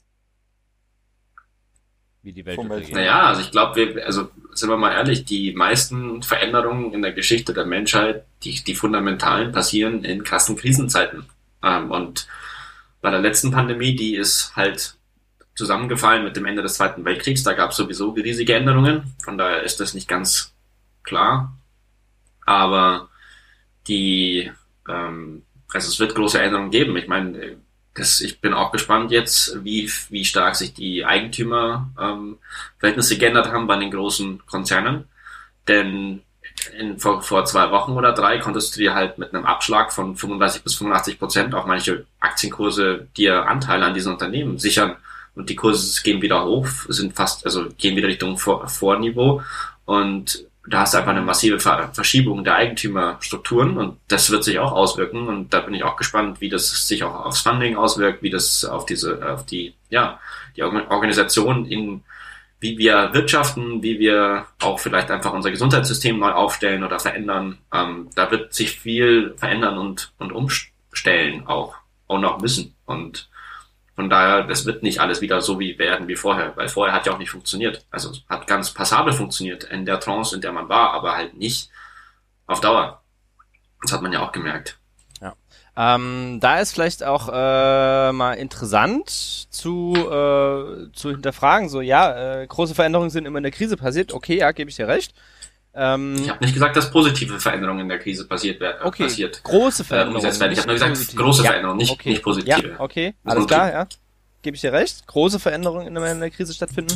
Wie 2.25 2.33
die 2.33 2.43
Welt 2.43 2.57
untergeht. 2.57 2.91
Naja, 2.91 3.27
also 3.27 3.41
ich 3.41 3.51
glaube, 3.51 3.75
wir, 3.75 4.03
also 4.03 4.31
sind 4.51 4.69
wir 4.69 4.77
mal 4.77 4.93
ehrlich, 4.93 5.25
die 5.25 5.53
meisten 5.53 6.23
Veränderungen 6.23 6.91
in 6.91 7.03
der 7.03 7.11
Geschichte 7.11 7.53
der 7.53 7.67
Menschheit, 7.67 8.25
die, 8.43 8.63
die 8.63 8.73
fundamentalen, 8.73 9.51
passieren 9.51 10.03
in 10.03 10.23
krassen 10.23 10.55
Krisenzeiten. 10.55 11.27
Ähm, 11.61 11.91
und 11.91 12.27
bei 12.99 13.11
der 13.11 13.19
letzten 13.19 13.51
Pandemie, 13.51 13.95
die 13.95 14.15
ist 14.15 14.55
halt 14.55 14.95
zusammengefallen 15.53 16.23
mit 16.23 16.35
dem 16.35 16.45
Ende 16.45 16.63
des 16.63 16.73
Zweiten 16.73 17.05
Weltkriegs, 17.05 17.43
da 17.43 17.53
gab 17.53 17.69
es 17.69 17.77
sowieso 17.77 18.09
riesige 18.09 18.55
Änderungen, 18.55 19.13
von 19.23 19.37
daher 19.37 19.61
ist 19.61 19.79
das 19.79 19.93
nicht 19.93 20.07
ganz 20.07 20.51
klar. 21.03 21.55
Aber 22.43 23.09
die, 23.87 24.51
ähm, 24.89 25.43
also 25.71 25.89
es 25.89 25.99
wird 25.99 26.15
große 26.15 26.41
Änderungen 26.41 26.71
geben. 26.71 26.97
Ich 26.97 27.07
meine, 27.07 27.57
das, 27.95 28.21
ich 28.21 28.41
bin 28.41 28.53
auch 28.53 28.71
gespannt 28.71 29.11
jetzt, 29.11 29.63
wie, 29.63 29.89
wie 30.09 30.25
stark 30.25 30.55
sich 30.55 30.73
die 30.73 31.05
Eigentümerverhältnisse 31.05 33.13
ähm, 33.13 33.19
geändert 33.19 33.51
haben 33.51 33.67
bei 33.67 33.77
den 33.77 33.91
großen 33.91 34.45
Konzernen. 34.45 35.05
Denn 35.67 36.21
in, 36.77 36.99
vor, 36.99 37.21
vor 37.21 37.45
zwei 37.45 37.71
Wochen 37.71 37.93
oder 37.93 38.13
drei 38.13 38.37
konntest 38.37 38.75
du 38.75 38.81
dir 38.81 38.93
halt 38.93 39.17
mit 39.17 39.33
einem 39.33 39.45
Abschlag 39.45 39.91
von 39.91 40.15
35 40.15 40.63
bis 40.63 40.75
85 40.75 41.19
Prozent 41.19 41.55
auf 41.55 41.65
manche 41.65 42.05
Aktienkurse 42.19 43.07
dir 43.17 43.47
Anteile 43.47 43.85
an 43.85 43.93
diesen 43.93 44.13
Unternehmen 44.13 44.59
sichern, 44.59 44.95
und 45.35 45.49
die 45.49 45.55
Kurse 45.55 46.01
gehen 46.01 46.21
wieder 46.21 46.45
hoch, 46.45 46.67
sind 46.87 47.15
fast, 47.15 47.45
also 47.45 47.67
gehen 47.77 47.95
wieder 47.95 48.07
Richtung 48.07 48.37
Vor 48.37 48.67
Vorniveau 48.67 49.41
und 49.85 50.45
da 50.67 50.81
hast 50.81 50.93
du 50.93 50.97
einfach 50.97 51.11
eine 51.11 51.21
massive 51.21 51.59
Verschiebung 51.59 52.43
der 52.43 52.55
Eigentümerstrukturen 52.55 53.77
und 53.77 53.99
das 54.07 54.29
wird 54.31 54.43
sich 54.43 54.59
auch 54.59 54.71
auswirken 54.71 55.27
und 55.27 55.53
da 55.53 55.61
bin 55.61 55.73
ich 55.73 55.83
auch 55.83 55.95
gespannt, 55.95 56.41
wie 56.41 56.49
das 56.49 56.87
sich 56.87 57.03
auch 57.03 57.25
aufs 57.25 57.41
Funding 57.41 57.75
auswirkt, 57.75 58.23
wie 58.23 58.29
das 58.29 58.65
auf 58.65 58.85
diese, 58.85 59.23
auf 59.31 59.45
die, 59.45 59.75
ja, 59.89 60.19
die 60.55 60.63
Organisation 60.63 61.65
in, 61.65 62.03
wie 62.59 62.77
wir 62.77 63.13
wirtschaften, 63.13 63.83
wie 63.83 63.99
wir 63.99 64.45
auch 64.61 64.79
vielleicht 64.79 65.11
einfach 65.11 65.33
unser 65.33 65.51
Gesundheitssystem 65.51 66.17
neu 66.17 66.31
aufstellen 66.31 66.83
oder 66.83 66.99
verändern. 66.99 67.59
Ähm, 67.73 68.09
da 68.15 68.31
wird 68.31 68.53
sich 68.53 68.79
viel 68.79 69.35
verändern 69.37 69.77
und, 69.77 70.13
und 70.17 70.31
umstellen 70.31 71.45
auch, 71.45 71.75
auch 72.07 72.19
noch 72.19 72.39
müssen 72.39 72.73
und 72.85 73.29
von 73.95 74.09
daher, 74.09 74.43
das 74.43 74.65
wird 74.65 74.83
nicht 74.83 74.99
alles 74.99 75.21
wieder 75.21 75.39
so 75.39 75.59
wie 75.59 75.79
werden 75.79 76.09
wie 76.09 76.17
vorher, 76.17 76.55
weil 76.57 76.67
vorher 76.67 76.93
hat 76.93 77.05
ja 77.05 77.13
auch 77.13 77.17
nicht 77.17 77.31
funktioniert. 77.31 77.85
Also 77.91 78.11
hat 78.27 78.45
ganz 78.45 78.71
passabel 78.71 79.13
funktioniert 79.13 79.63
in 79.63 79.85
der 79.85 80.01
Trance, 80.01 80.35
in 80.35 80.41
der 80.41 80.51
man 80.51 80.67
war, 80.67 80.91
aber 80.91 81.15
halt 81.15 81.37
nicht 81.37 81.69
auf 82.45 82.59
Dauer. 82.59 83.01
Das 83.81 83.93
hat 83.93 84.01
man 84.01 84.11
ja 84.11 84.19
auch 84.19 84.33
gemerkt. 84.33 84.77
Ja. 85.21 85.33
Ähm, 85.77 86.39
da 86.41 86.59
ist 86.59 86.73
vielleicht 86.73 87.03
auch 87.03 87.29
äh, 87.29 88.11
mal 88.11 88.33
interessant 88.33 89.09
zu, 89.09 89.93
äh, 89.95 90.91
zu 90.91 91.11
hinterfragen, 91.11 91.69
so 91.69 91.79
ja, 91.79 92.41
äh, 92.41 92.47
große 92.47 92.75
Veränderungen 92.75 93.09
sind 93.09 93.25
immer 93.25 93.37
in 93.37 93.43
der 93.43 93.51
Krise 93.51 93.77
passiert, 93.77 94.11
okay, 94.11 94.39
ja, 94.39 94.51
gebe 94.51 94.69
ich 94.69 94.75
dir 94.75 94.89
recht. 94.89 95.13
Ähm, 95.75 96.15
ich 96.15 96.29
habe 96.29 96.43
nicht 96.43 96.53
gesagt, 96.53 96.75
dass 96.77 96.89
positive 96.89 97.39
Veränderungen 97.39 97.81
in 97.81 97.89
der 97.89 97.99
Krise 97.99 98.25
passiert 98.27 98.59
werden. 98.61 98.77
Okay, 98.83 99.03
passiert, 99.03 99.43
große 99.43 99.83
äh, 99.83 99.85
Veränderungen. 99.85 100.25
Äh, 100.25 100.29
ich 100.29 100.41
habe 100.41 100.67
nur 100.67 100.73
gesagt, 100.73 100.93
positive. 100.93 101.21
große 101.21 101.43
ja, 101.43 101.49
Veränderungen, 101.49 101.77
nicht, 101.77 101.91
okay. 101.91 102.09
nicht 102.09 102.23
positive. 102.23 102.69
Ja, 102.69 102.79
okay, 102.79 103.13
alles 103.23 103.47
klar, 103.47 103.71
ja. 103.71 103.87
Gebe 104.41 104.55
ich 104.55 104.61
dir 104.61 104.73
recht. 104.73 105.07
Große 105.07 105.39
Veränderungen 105.39 105.87
in 105.87 105.95
der, 105.95 106.11
in 106.11 106.19
der 106.19 106.29
Krise 106.29 106.53
stattfinden. 106.53 106.95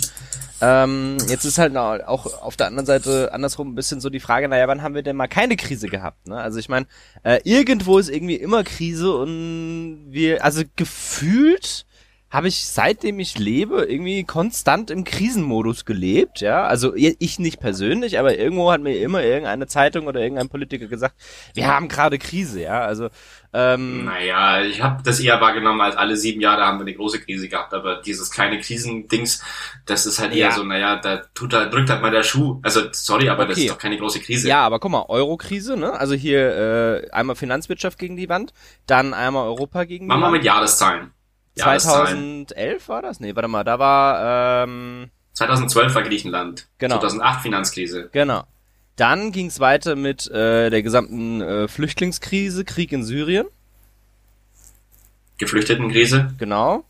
Ähm, 0.61 1.17
jetzt 1.27 1.45
ist 1.45 1.57
halt 1.57 1.75
auch 1.75 2.43
auf 2.43 2.55
der 2.57 2.67
anderen 2.67 2.85
Seite 2.85 3.33
andersrum 3.33 3.71
ein 3.71 3.75
bisschen 3.75 4.01
so 4.01 4.09
die 4.09 4.19
Frage, 4.19 4.47
naja, 4.47 4.67
wann 4.67 4.83
haben 4.83 4.93
wir 4.93 5.01
denn 5.01 5.15
mal 5.15 5.27
keine 5.27 5.55
Krise 5.55 5.87
gehabt? 5.87 6.27
Ne? 6.27 6.37
Also 6.37 6.59
ich 6.59 6.69
meine, 6.69 6.85
äh, 7.23 7.39
irgendwo 7.43 7.97
ist 7.97 8.09
irgendwie 8.09 8.35
immer 8.35 8.63
Krise 8.63 9.15
und 9.15 10.07
wir, 10.09 10.43
also 10.43 10.61
gefühlt 10.75 11.85
habe 12.31 12.47
ich 12.47 12.67
seitdem 12.67 13.19
ich 13.19 13.39
lebe 13.39 13.85
irgendwie 13.85 14.23
konstant 14.23 14.91
im 14.91 15.03
Krisenmodus 15.03 15.85
gelebt, 15.85 16.41
ja. 16.41 16.63
Also 16.63 16.93
ich 16.95 17.39
nicht 17.39 17.59
persönlich, 17.59 18.19
aber 18.19 18.37
irgendwo 18.37 18.71
hat 18.71 18.81
mir 18.81 18.97
immer 18.99 19.23
irgendeine 19.23 19.67
Zeitung 19.67 20.07
oder 20.07 20.21
irgendein 20.21 20.49
Politiker 20.49 20.87
gesagt, 20.87 21.15
wir 21.55 21.67
haben 21.67 21.87
gerade 21.87 22.19
Krise, 22.19 22.61
ja. 22.61 22.81
Also 22.81 23.09
ähm, 23.51 24.05
naja, 24.05 24.61
ich 24.61 24.83
habe 24.83 25.01
das 25.01 25.19
eher 25.19 25.41
wahrgenommen, 25.41 25.81
als 25.81 25.95
alle 25.97 26.15
sieben 26.15 26.39
Jahre 26.39 26.65
haben 26.65 26.77
wir 26.77 26.83
eine 26.85 26.93
große 26.93 27.19
Krise 27.19 27.49
gehabt, 27.49 27.73
aber 27.73 27.95
dieses 27.95 28.29
kleine 28.29 28.59
Krisendings, 28.59 29.43
das 29.87 30.05
ist 30.05 30.19
halt 30.19 30.33
eher 30.33 30.49
ja. 30.49 30.51
so, 30.51 30.63
naja, 30.63 30.97
da 30.97 31.23
tut 31.33 31.53
da 31.53 31.65
drückt 31.65 31.89
halt 31.89 32.03
mal 32.03 32.11
der 32.11 32.21
Schuh. 32.21 32.59
Also 32.61 32.81
sorry, 32.91 33.27
aber 33.27 33.43
okay. 33.43 33.49
das 33.49 33.57
ist 33.59 33.69
doch 33.71 33.77
keine 33.79 33.97
große 33.97 34.19
Krise. 34.19 34.47
Ja, 34.47 34.61
aber 34.61 34.79
guck 34.79 34.91
mal, 34.91 35.05
Euro-Krise, 35.07 35.77
ne? 35.77 35.93
Also 35.93 36.13
hier 36.13 37.05
äh, 37.07 37.11
einmal 37.11 37.35
Finanzwirtschaft 37.35 37.97
gegen 37.97 38.17
die 38.17 38.29
Wand, 38.29 38.53
dann 38.85 39.15
einmal 39.15 39.47
Europa 39.47 39.85
gegen 39.85 40.05
Machen 40.05 40.19
die 40.19 40.21
Wand. 40.21 40.21
Machen 40.21 40.33
wir 40.33 40.37
mit 40.37 40.45
Jahreszahlen. 40.45 41.11
2011 41.63 42.89
war 42.89 43.01
das? 43.01 43.19
Nee, 43.19 43.35
warte 43.35 43.47
mal, 43.47 43.63
da 43.63 43.79
war... 43.79 44.63
Ähm, 44.63 45.09
2012 45.33 45.95
war 45.95 46.03
Griechenland. 46.03 46.67
Genau. 46.77 46.99
2008 46.99 47.41
Finanzkrise. 47.41 48.09
Genau. 48.11 48.43
Dann 48.95 49.31
ging 49.31 49.45
es 49.47 49.59
weiter 49.59 49.95
mit 49.95 50.29
äh, 50.29 50.69
der 50.69 50.83
gesamten 50.83 51.41
äh, 51.41 51.67
Flüchtlingskrise, 51.67 52.65
Krieg 52.65 52.91
in 52.91 53.03
Syrien. 53.03 53.45
Geflüchtetenkrise. 55.37 56.33
Genau. 56.37 56.83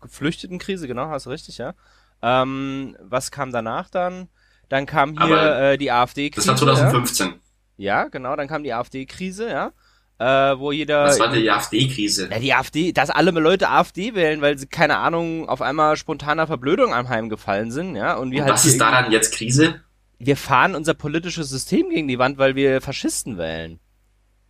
Geflüchtetenkrise, 0.00 0.88
genau, 0.88 1.08
hast 1.08 1.26
du 1.26 1.30
richtig, 1.30 1.58
ja. 1.58 1.74
Ähm, 2.22 2.96
was 3.00 3.30
kam 3.30 3.52
danach 3.52 3.90
dann? 3.90 4.28
Dann 4.68 4.86
kam 4.86 5.22
hier 5.22 5.56
äh, 5.56 5.78
die 5.78 5.92
AfD-Krise. 5.92 6.50
Das 6.50 6.60
war 6.62 6.74
2015. 6.74 7.34
Ja? 7.76 8.02
ja, 8.02 8.08
genau, 8.08 8.34
dann 8.34 8.48
kam 8.48 8.64
die 8.64 8.72
AfD-Krise, 8.72 9.48
ja 9.48 9.72
äh, 10.20 10.58
wo 10.58 10.70
jeder. 10.70 11.04
Was 11.04 11.18
war 11.18 11.32
die 11.32 11.50
AfD-Krise? 11.50 12.28
Ja, 12.30 12.38
die 12.38 12.52
AfD, 12.52 12.92
dass 12.92 13.08
alle 13.08 13.30
Leute 13.30 13.70
AfD 13.70 14.14
wählen, 14.14 14.42
weil 14.42 14.58
sie, 14.58 14.66
keine 14.66 14.98
Ahnung, 14.98 15.48
auf 15.48 15.62
einmal 15.62 15.96
spontaner 15.96 16.46
Verblödung 16.46 16.92
anheimgefallen 16.92 17.70
sind, 17.70 17.96
ja. 17.96 18.14
Und, 18.16 18.30
wir 18.30 18.40
und 18.40 18.44
halt 18.44 18.54
was 18.54 18.66
ist 18.66 18.78
daran 18.78 19.10
jetzt 19.10 19.34
Krise? 19.34 19.80
Wir 20.18 20.36
fahren 20.36 20.74
unser 20.74 20.92
politisches 20.92 21.48
System 21.48 21.88
gegen 21.88 22.06
die 22.06 22.18
Wand, 22.18 22.36
weil 22.36 22.54
wir 22.54 22.82
Faschisten 22.82 23.38
wählen. 23.38 23.80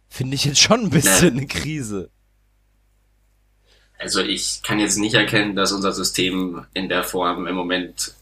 Finde 0.09 0.35
ich 0.35 0.45
jetzt 0.45 0.59
schon 0.59 0.81
ein 0.81 0.91
bisschen 0.91 1.35
ne. 1.35 1.41
eine 1.43 1.47
Krise. 1.47 2.11
Also 3.97 4.23
ich 4.23 4.63
kann 4.65 4.81
jetzt 4.81 4.97
nicht 4.97 5.15
erkennen, 5.15 5.55
dass 5.55 5.71
unser 5.71 5.93
System 5.93 6.67
in 6.75 6.89
der 6.89 7.05
Form 7.05 7.47
im 7.47 7.55
Moment. 7.55 8.15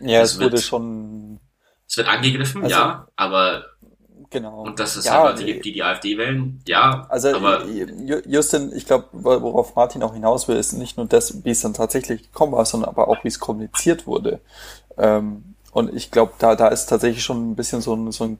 Ja, 0.00 0.22
es, 0.22 0.32
es 0.32 0.40
wurde 0.40 0.56
schon. 0.56 1.38
Es 1.86 1.98
wird 1.98 2.08
angegriffen, 2.08 2.62
also, 2.62 2.74
ja, 2.74 3.08
aber 3.14 3.66
Genau. 4.34 4.62
Und 4.62 4.80
dass 4.80 4.96
es 4.96 5.04
ja, 5.04 5.22
halt 5.22 5.38
Leute 5.38 5.44
gibt, 5.44 5.64
die 5.64 5.72
die 5.72 5.82
AfD 5.84 6.18
wählen, 6.18 6.60
ja. 6.66 7.06
Also 7.08 7.36
aber 7.36 7.64
Justin, 8.26 8.72
ich 8.74 8.84
glaube, 8.84 9.06
worauf 9.12 9.76
Martin 9.76 10.02
auch 10.02 10.12
hinaus 10.12 10.48
will, 10.48 10.56
ist 10.56 10.72
nicht 10.72 10.96
nur 10.96 11.06
das, 11.06 11.44
wie 11.44 11.50
es 11.50 11.60
dann 11.60 11.72
tatsächlich 11.72 12.22
gekommen 12.32 12.50
war, 12.50 12.64
sondern 12.64 12.90
aber 12.90 13.06
auch, 13.06 13.22
wie 13.22 13.28
es 13.28 13.38
kommuniziert 13.38 14.08
wurde. 14.08 14.40
Ähm, 14.98 15.53
und 15.74 15.92
ich 15.92 16.12
glaube, 16.12 16.34
da, 16.38 16.54
da 16.54 16.68
ist 16.68 16.86
tatsächlich 16.86 17.24
schon 17.24 17.50
ein 17.50 17.56
bisschen 17.56 17.80
so 17.80 17.96
ein, 17.96 18.12
so 18.12 18.24
ein 18.24 18.38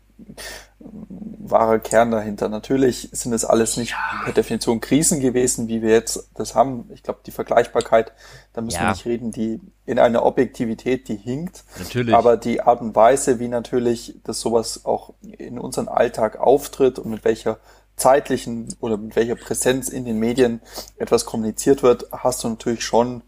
wahrer 0.79 1.81
Kern 1.81 2.13
dahinter. 2.13 2.49
Natürlich 2.49 3.09
sind 3.11 3.33
es 3.33 3.45
alles 3.45 3.77
nicht 3.77 3.91
ja. 3.91 4.23
per 4.23 4.33
Definition 4.33 4.81
Krisen 4.81 5.19
gewesen, 5.19 5.67
wie 5.67 5.83
wir 5.83 5.91
jetzt 5.91 6.31
das 6.35 6.55
haben. 6.55 6.89
Ich 6.95 7.03
glaube, 7.03 7.19
die 7.27 7.33
Vergleichbarkeit, 7.33 8.13
da 8.53 8.61
müssen 8.61 8.77
ja. 8.77 8.83
wir 8.85 8.91
nicht 8.91 9.05
reden, 9.05 9.33
die 9.33 9.61
in 9.85 9.99
einer 9.99 10.25
Objektivität, 10.25 11.09
die 11.09 11.17
hinkt. 11.17 11.65
Natürlich. 11.77 12.15
Aber 12.15 12.37
die 12.37 12.61
Art 12.61 12.81
und 12.81 12.95
Weise, 12.95 13.41
wie 13.41 13.49
natürlich 13.49 14.15
das 14.23 14.39
sowas 14.39 14.85
auch 14.85 15.15
in 15.23 15.59
unserem 15.59 15.89
Alltag 15.89 16.39
auftritt 16.39 17.01
und 17.01 17.11
mit 17.11 17.25
welcher 17.25 17.59
zeitlichen 17.97 18.77
oder 18.79 18.97
mit 18.97 19.17
welcher 19.17 19.35
Präsenz 19.35 19.89
in 19.89 20.05
den 20.05 20.21
Medien 20.21 20.61
etwas 20.99 21.25
kommuniziert 21.25 21.83
wird, 21.83 22.07
hast 22.13 22.45
du 22.45 22.49
natürlich 22.49 22.85
schon 22.85 23.23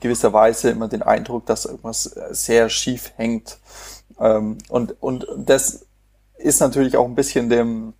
gewisserweise 0.00 0.70
immer 0.70 0.88
den 0.88 1.02
Eindruck, 1.02 1.46
dass 1.46 1.64
irgendwas 1.64 2.04
sehr 2.30 2.68
schief 2.68 3.12
hängt. 3.16 3.58
Ähm, 4.20 4.58
und, 4.68 5.00
und 5.02 5.26
das 5.36 5.86
ist 6.36 6.60
natürlich 6.60 6.96
auch 6.96 7.06
ein 7.06 7.14
bisschen 7.14 7.48
dem, 7.48 7.94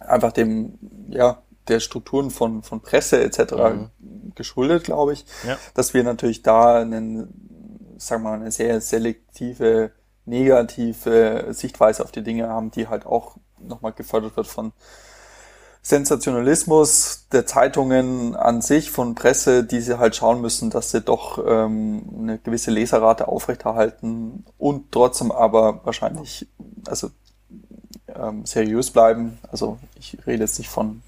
einfach 0.00 0.32
dem, 0.32 0.78
ja, 1.08 1.42
der 1.68 1.80
Strukturen 1.80 2.30
von, 2.30 2.62
von 2.62 2.80
Presse 2.80 3.22
etc. 3.22 3.52
Mhm. 3.52 3.90
geschuldet, 4.34 4.84
glaube 4.84 5.12
ich, 5.12 5.24
ja. 5.46 5.56
dass 5.74 5.94
wir 5.94 6.02
natürlich 6.02 6.42
da 6.42 6.80
einen, 6.80 7.94
sagen 7.98 8.22
wir 8.24 8.30
mal, 8.30 8.40
eine 8.40 8.50
sehr 8.50 8.80
selektive, 8.80 9.92
negative 10.24 11.48
Sichtweise 11.50 12.02
auf 12.02 12.12
die 12.12 12.22
Dinge 12.22 12.48
haben, 12.48 12.70
die 12.70 12.88
halt 12.88 13.06
auch 13.06 13.36
nochmal 13.60 13.92
gefördert 13.92 14.36
wird 14.36 14.46
von 14.46 14.72
Sensationalismus 15.84 17.26
der 17.32 17.44
Zeitungen 17.44 18.36
an 18.36 18.62
sich, 18.62 18.92
von 18.92 19.16
Presse, 19.16 19.64
die 19.64 19.80
sie 19.80 19.98
halt 19.98 20.14
schauen 20.14 20.40
müssen, 20.40 20.70
dass 20.70 20.92
sie 20.92 21.00
doch 21.00 21.44
ähm, 21.44 22.04
eine 22.20 22.38
gewisse 22.38 22.70
Leserrate 22.70 23.26
aufrechterhalten 23.26 24.44
und 24.58 24.92
trotzdem 24.92 25.32
aber 25.32 25.84
wahrscheinlich 25.84 26.46
also 26.86 27.10
ähm, 28.14 28.46
seriös 28.46 28.92
bleiben. 28.92 29.38
Also 29.50 29.78
ich 29.98 30.16
rede 30.24 30.44
jetzt 30.44 30.58
nicht 30.58 30.70
von 30.70 31.02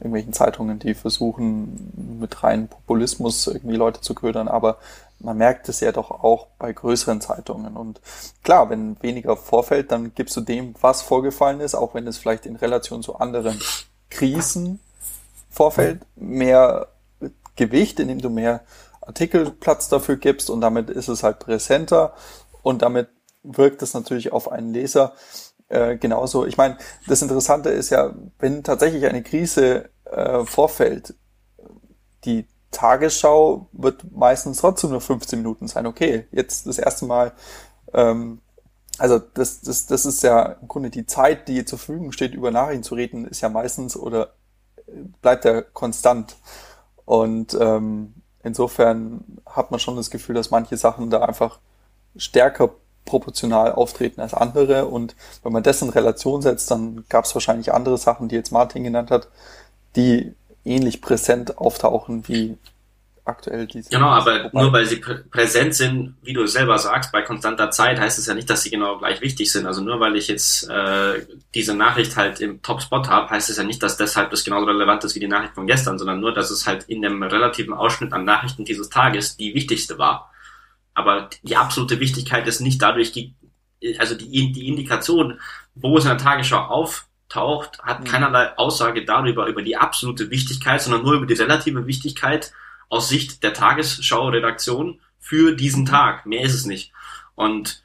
irgendwelchen 0.00 0.32
Zeitungen, 0.32 0.80
die 0.80 0.94
versuchen 0.94 2.18
mit 2.20 2.42
reinem 2.42 2.66
Populismus 2.66 3.46
irgendwie 3.46 3.76
Leute 3.76 4.00
zu 4.00 4.14
ködern, 4.14 4.48
aber 4.48 4.78
man 5.20 5.36
merkt 5.36 5.68
es 5.68 5.78
ja 5.78 5.92
doch 5.92 6.10
auch 6.10 6.48
bei 6.58 6.72
größeren 6.72 7.20
Zeitungen. 7.20 7.76
Und 7.76 8.00
klar, 8.42 8.68
wenn 8.68 9.00
weniger 9.00 9.36
vorfällt, 9.36 9.92
dann 9.92 10.12
gibst 10.14 10.36
du 10.36 10.40
dem, 10.40 10.74
was 10.80 11.02
vorgefallen 11.02 11.60
ist, 11.60 11.76
auch 11.76 11.94
wenn 11.94 12.06
es 12.06 12.18
vielleicht 12.18 12.46
in 12.46 12.56
Relation 12.56 13.02
zu 13.02 13.16
anderen 13.16 13.60
Krisen 14.10 14.80
Vorfeld 15.50 16.06
mehr 16.16 16.88
Gewicht, 17.56 17.98
indem 18.00 18.20
du 18.20 18.30
mehr 18.30 18.60
Artikelplatz 19.00 19.88
dafür 19.88 20.16
gibst 20.16 20.50
und 20.50 20.60
damit 20.60 20.90
ist 20.90 21.08
es 21.08 21.22
halt 21.22 21.38
präsenter 21.38 22.14
und 22.62 22.82
damit 22.82 23.08
wirkt 23.42 23.82
es 23.82 23.94
natürlich 23.94 24.32
auf 24.32 24.52
einen 24.52 24.72
Leser 24.72 25.14
äh, 25.68 25.96
genauso. 25.96 26.46
Ich 26.46 26.56
meine, 26.56 26.76
das 27.06 27.22
Interessante 27.22 27.70
ist 27.70 27.90
ja, 27.90 28.14
wenn 28.38 28.62
tatsächlich 28.62 29.06
eine 29.06 29.22
Krise 29.22 29.90
äh, 30.04 30.44
vorfällt, 30.44 31.14
die 32.24 32.46
Tagesschau 32.70 33.68
wird 33.72 34.04
meistens 34.12 34.58
trotzdem 34.58 34.90
nur 34.90 35.00
15 35.00 35.38
Minuten 35.38 35.68
sein. 35.68 35.86
Okay, 35.86 36.26
jetzt 36.30 36.66
das 36.66 36.78
erste 36.78 37.06
Mal 37.06 37.32
ähm, 37.94 38.40
also 38.98 39.18
das, 39.18 39.60
das, 39.60 39.86
das 39.86 40.04
ist 40.04 40.22
ja 40.22 40.56
im 40.60 40.68
Grunde 40.68 40.90
die 40.90 41.06
Zeit, 41.06 41.48
die 41.48 41.64
zur 41.64 41.78
Verfügung 41.78 42.12
steht, 42.12 42.34
über 42.34 42.50
Nachrichten 42.50 42.82
zu 42.82 42.94
reden, 42.94 43.26
ist 43.26 43.40
ja 43.40 43.48
meistens 43.48 43.96
oder 43.96 44.32
bleibt 45.22 45.44
ja 45.44 45.62
konstant. 45.62 46.36
Und 47.04 47.56
ähm, 47.60 48.14
insofern 48.42 49.38
hat 49.46 49.70
man 49.70 49.80
schon 49.80 49.96
das 49.96 50.10
Gefühl, 50.10 50.34
dass 50.34 50.50
manche 50.50 50.76
Sachen 50.76 51.10
da 51.10 51.22
einfach 51.22 51.58
stärker 52.16 52.70
proportional 53.04 53.72
auftreten 53.72 54.20
als 54.20 54.34
andere. 54.34 54.86
Und 54.86 55.16
wenn 55.42 55.52
man 55.52 55.62
das 55.62 55.80
in 55.80 55.88
Relation 55.88 56.42
setzt, 56.42 56.70
dann 56.70 57.04
gab 57.08 57.24
es 57.24 57.34
wahrscheinlich 57.34 57.72
andere 57.72 57.98
Sachen, 57.98 58.28
die 58.28 58.36
jetzt 58.36 58.52
Martin 58.52 58.84
genannt 58.84 59.10
hat, 59.10 59.28
die 59.96 60.34
ähnlich 60.64 61.00
präsent 61.00 61.58
auftauchen 61.58 62.28
wie 62.28 62.58
aktuell 63.28 63.66
diese. 63.66 63.90
Genau, 63.90 64.08
aber 64.08 64.42
vorbei. 64.42 64.62
nur 64.62 64.72
weil 64.72 64.86
sie 64.86 64.96
prä 64.96 65.16
präsent 65.30 65.74
sind, 65.74 66.16
wie 66.22 66.32
du 66.32 66.46
selber 66.46 66.78
sagst, 66.78 67.12
bei 67.12 67.22
konstanter 67.22 67.70
Zeit, 67.70 68.00
heißt 68.00 68.18
es 68.18 68.26
ja 68.26 68.34
nicht, 68.34 68.48
dass 68.48 68.62
sie 68.62 68.70
genau 68.70 68.98
gleich 68.98 69.20
wichtig 69.20 69.52
sind. 69.52 69.66
Also 69.66 69.82
nur 69.82 70.00
weil 70.00 70.16
ich 70.16 70.28
jetzt 70.28 70.68
äh, 70.68 71.26
diese 71.54 71.74
Nachricht 71.74 72.16
halt 72.16 72.40
im 72.40 72.62
Top-Spot 72.62 73.06
habe, 73.08 73.30
heißt 73.30 73.50
es 73.50 73.58
ja 73.58 73.64
nicht, 73.64 73.82
dass 73.82 73.96
deshalb 73.96 74.30
das 74.30 74.44
genauso 74.44 74.66
relevant 74.66 75.04
ist 75.04 75.14
wie 75.14 75.20
die 75.20 75.28
Nachricht 75.28 75.54
von 75.54 75.66
gestern, 75.66 75.98
sondern 75.98 76.20
nur, 76.20 76.32
dass 76.32 76.50
es 76.50 76.66
halt 76.66 76.84
in 76.84 77.02
dem 77.02 77.22
relativen 77.22 77.74
Ausschnitt 77.74 78.12
an 78.12 78.24
Nachrichten 78.24 78.64
dieses 78.64 78.88
Tages 78.88 79.36
die 79.36 79.54
wichtigste 79.54 79.98
war. 79.98 80.32
Aber 80.94 81.30
die 81.42 81.56
absolute 81.56 82.00
Wichtigkeit 82.00 82.48
ist 82.48 82.60
nicht 82.60 82.82
dadurch, 82.82 83.12
also 83.98 84.14
die, 84.16 84.52
die 84.52 84.66
Indikation, 84.66 85.38
wo 85.76 85.96
es 85.96 86.04
in 86.04 86.10
der 86.10 86.18
Tagesschau 86.18 86.58
auftaucht, 86.58 87.78
hat 87.82 88.00
mhm. 88.00 88.04
keinerlei 88.04 88.56
Aussage 88.58 89.04
darüber, 89.04 89.46
über 89.46 89.62
die 89.62 89.76
absolute 89.76 90.30
Wichtigkeit, 90.30 90.82
sondern 90.82 91.02
nur 91.02 91.14
über 91.14 91.26
die 91.26 91.34
relative 91.34 91.86
Wichtigkeit 91.86 92.52
aus 92.88 93.08
Sicht 93.08 93.42
der 93.42 93.52
Tagesschau-Redaktion 93.52 95.00
für 95.18 95.54
diesen 95.54 95.86
Tag. 95.86 96.26
Mehr 96.26 96.42
ist 96.42 96.54
es 96.54 96.66
nicht. 96.66 96.92
Und 97.34 97.82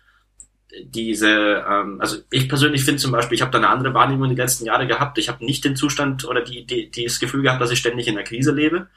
diese, 0.82 1.64
ähm, 1.70 2.00
also 2.00 2.18
ich 2.32 2.50
persönlich 2.50 2.84
finde 2.84 3.02
zum 3.02 3.12
Beispiel, 3.12 3.36
ich 3.36 3.42
habe 3.42 3.52
da 3.52 3.58
eine 3.58 3.70
andere 3.70 3.94
Wahrnehmung 3.94 4.30
die 4.30 4.36
letzten 4.36 4.66
Jahre 4.66 4.88
gehabt. 4.88 5.18
Ich 5.18 5.30
habe 5.30 5.46
nicht 5.46 5.64
den 5.66 5.76
Zustand 5.76 6.26
oder 6.26 6.42
die, 6.42 6.66
die, 6.66 6.90
die 6.90 7.04
das 7.04 7.20
Gefühl 7.20 7.44
gehabt, 7.44 7.62
dass 7.62 7.72
ich 7.72 7.80
ständig 7.80 8.08
in 8.08 8.16
der 8.16 8.24
Krise 8.24 8.52
lebe. 8.52 8.88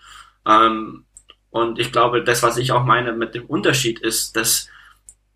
Ähm, 0.46 1.04
und 1.50 1.78
ich 1.78 1.92
glaube, 1.92 2.22
das, 2.22 2.42
was 2.42 2.56
ich 2.56 2.72
auch 2.72 2.84
meine 2.84 3.12
mit 3.12 3.34
dem 3.34 3.46
Unterschied 3.46 3.98
ist, 3.98 4.36
dass 4.36 4.68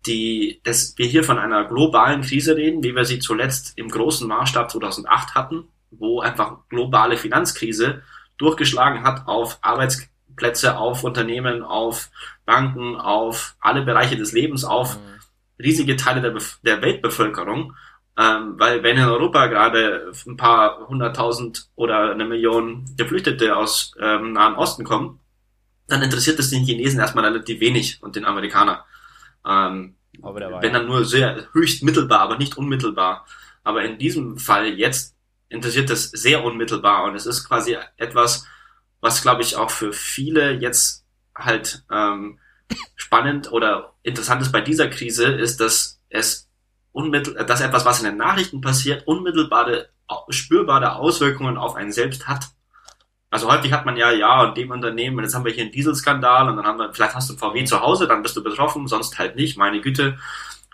die, 0.05 0.61
dass 0.63 0.97
wir 0.97 1.05
hier 1.05 1.23
von 1.23 1.37
einer 1.37 1.65
globalen 1.65 2.21
Krise 2.21 2.55
reden, 2.55 2.83
wie 2.83 2.95
wir 2.95 3.05
sie 3.05 3.19
zuletzt 3.19 3.73
im 3.75 3.89
großen 3.89 4.27
Maßstab 4.27 4.71
2008 4.71 5.35
hatten, 5.35 5.67
wo 5.91 6.21
einfach 6.21 6.57
globale 6.69 7.17
Finanzkrise 7.17 8.01
durchgeschlagen 8.37 9.03
hat 9.03 9.27
auf 9.27 9.59
Arbeits 9.61 10.09
Plätze 10.35 10.77
auf 10.77 11.03
Unternehmen, 11.03 11.63
auf 11.63 12.09
Banken, 12.45 12.95
auf 12.95 13.55
alle 13.59 13.83
Bereiche 13.83 14.17
des 14.17 14.31
Lebens, 14.31 14.63
auf 14.63 14.97
mhm. 14.97 15.63
riesige 15.63 15.95
Teile 15.95 16.21
der, 16.21 16.35
der 16.63 16.81
Weltbevölkerung. 16.81 17.73
Ähm, 18.17 18.55
weil 18.57 18.83
wenn 18.83 18.97
in 18.97 19.05
Europa 19.05 19.47
gerade 19.47 20.11
ein 20.27 20.37
paar 20.37 20.87
hunderttausend 20.87 21.69
oder 21.75 22.11
eine 22.11 22.25
Million 22.25 22.85
Geflüchtete 22.97 23.55
aus 23.55 23.93
ähm, 23.99 24.33
Nahen 24.33 24.55
Osten 24.55 24.83
kommen, 24.83 25.19
dann 25.87 26.01
interessiert 26.01 26.39
es 26.39 26.49
den 26.49 26.65
Chinesen 26.65 26.99
erstmal 26.99 27.25
relativ 27.25 27.59
wenig 27.59 28.01
und 28.01 28.15
den 28.15 28.25
Amerikaner. 28.25 28.85
Ähm, 29.47 29.95
wenn 30.21 30.73
dann 30.73 30.87
nur 30.87 31.05
sehr 31.05 31.47
höchst 31.53 31.83
mittelbar, 31.83 32.19
aber 32.19 32.37
nicht 32.37 32.57
unmittelbar. 32.57 33.25
Aber 33.63 33.83
in 33.83 33.97
diesem 33.97 34.37
Fall 34.37 34.67
jetzt 34.67 35.15
interessiert 35.49 35.89
es 35.89 36.09
sehr 36.09 36.43
unmittelbar 36.43 37.03
und 37.03 37.15
es 37.15 37.25
ist 37.25 37.47
quasi 37.47 37.77
etwas, 37.97 38.47
was 39.01 39.21
glaube 39.21 39.41
ich 39.41 39.55
auch 39.55 39.71
für 39.71 39.91
viele 39.91 40.53
jetzt 40.53 41.05
halt 41.35 41.83
ähm, 41.91 42.39
spannend 42.95 43.51
oder 43.51 43.93
interessant 44.03 44.41
ist 44.41 44.51
bei 44.51 44.61
dieser 44.61 44.87
Krise, 44.87 45.25
ist, 45.25 45.59
dass 45.59 45.99
es 46.09 46.49
unmittel, 46.91 47.33
dass 47.45 47.61
etwas, 47.61 47.85
was 47.85 47.99
in 47.99 48.05
den 48.05 48.17
Nachrichten 48.17 48.61
passiert, 48.61 49.07
unmittelbare, 49.07 49.89
spürbare 50.29 50.95
Auswirkungen 50.95 51.57
auf 51.57 51.75
einen 51.75 51.91
selbst 51.91 52.27
hat. 52.27 52.45
Also 53.29 53.49
häufig 53.49 53.71
hat 53.71 53.85
man 53.85 53.95
ja, 53.95 54.11
ja, 54.11 54.43
und 54.43 54.57
dem 54.57 54.71
Unternehmen, 54.71 55.17
und 55.17 55.23
jetzt 55.23 55.33
haben 55.33 55.45
wir 55.45 55.53
hier 55.53 55.63
einen 55.63 55.71
Dieselskandal, 55.71 56.49
und 56.49 56.57
dann 56.57 56.65
haben 56.65 56.79
wir, 56.79 56.93
vielleicht 56.93 57.15
hast 57.15 57.29
du 57.29 57.37
VW 57.37 57.63
zu 57.63 57.79
Hause, 57.79 58.07
dann 58.07 58.21
bist 58.23 58.35
du 58.35 58.43
betroffen, 58.43 58.87
sonst 58.87 59.17
halt 59.19 59.37
nicht, 59.37 59.57
meine 59.57 59.79
Güte. 59.79 60.17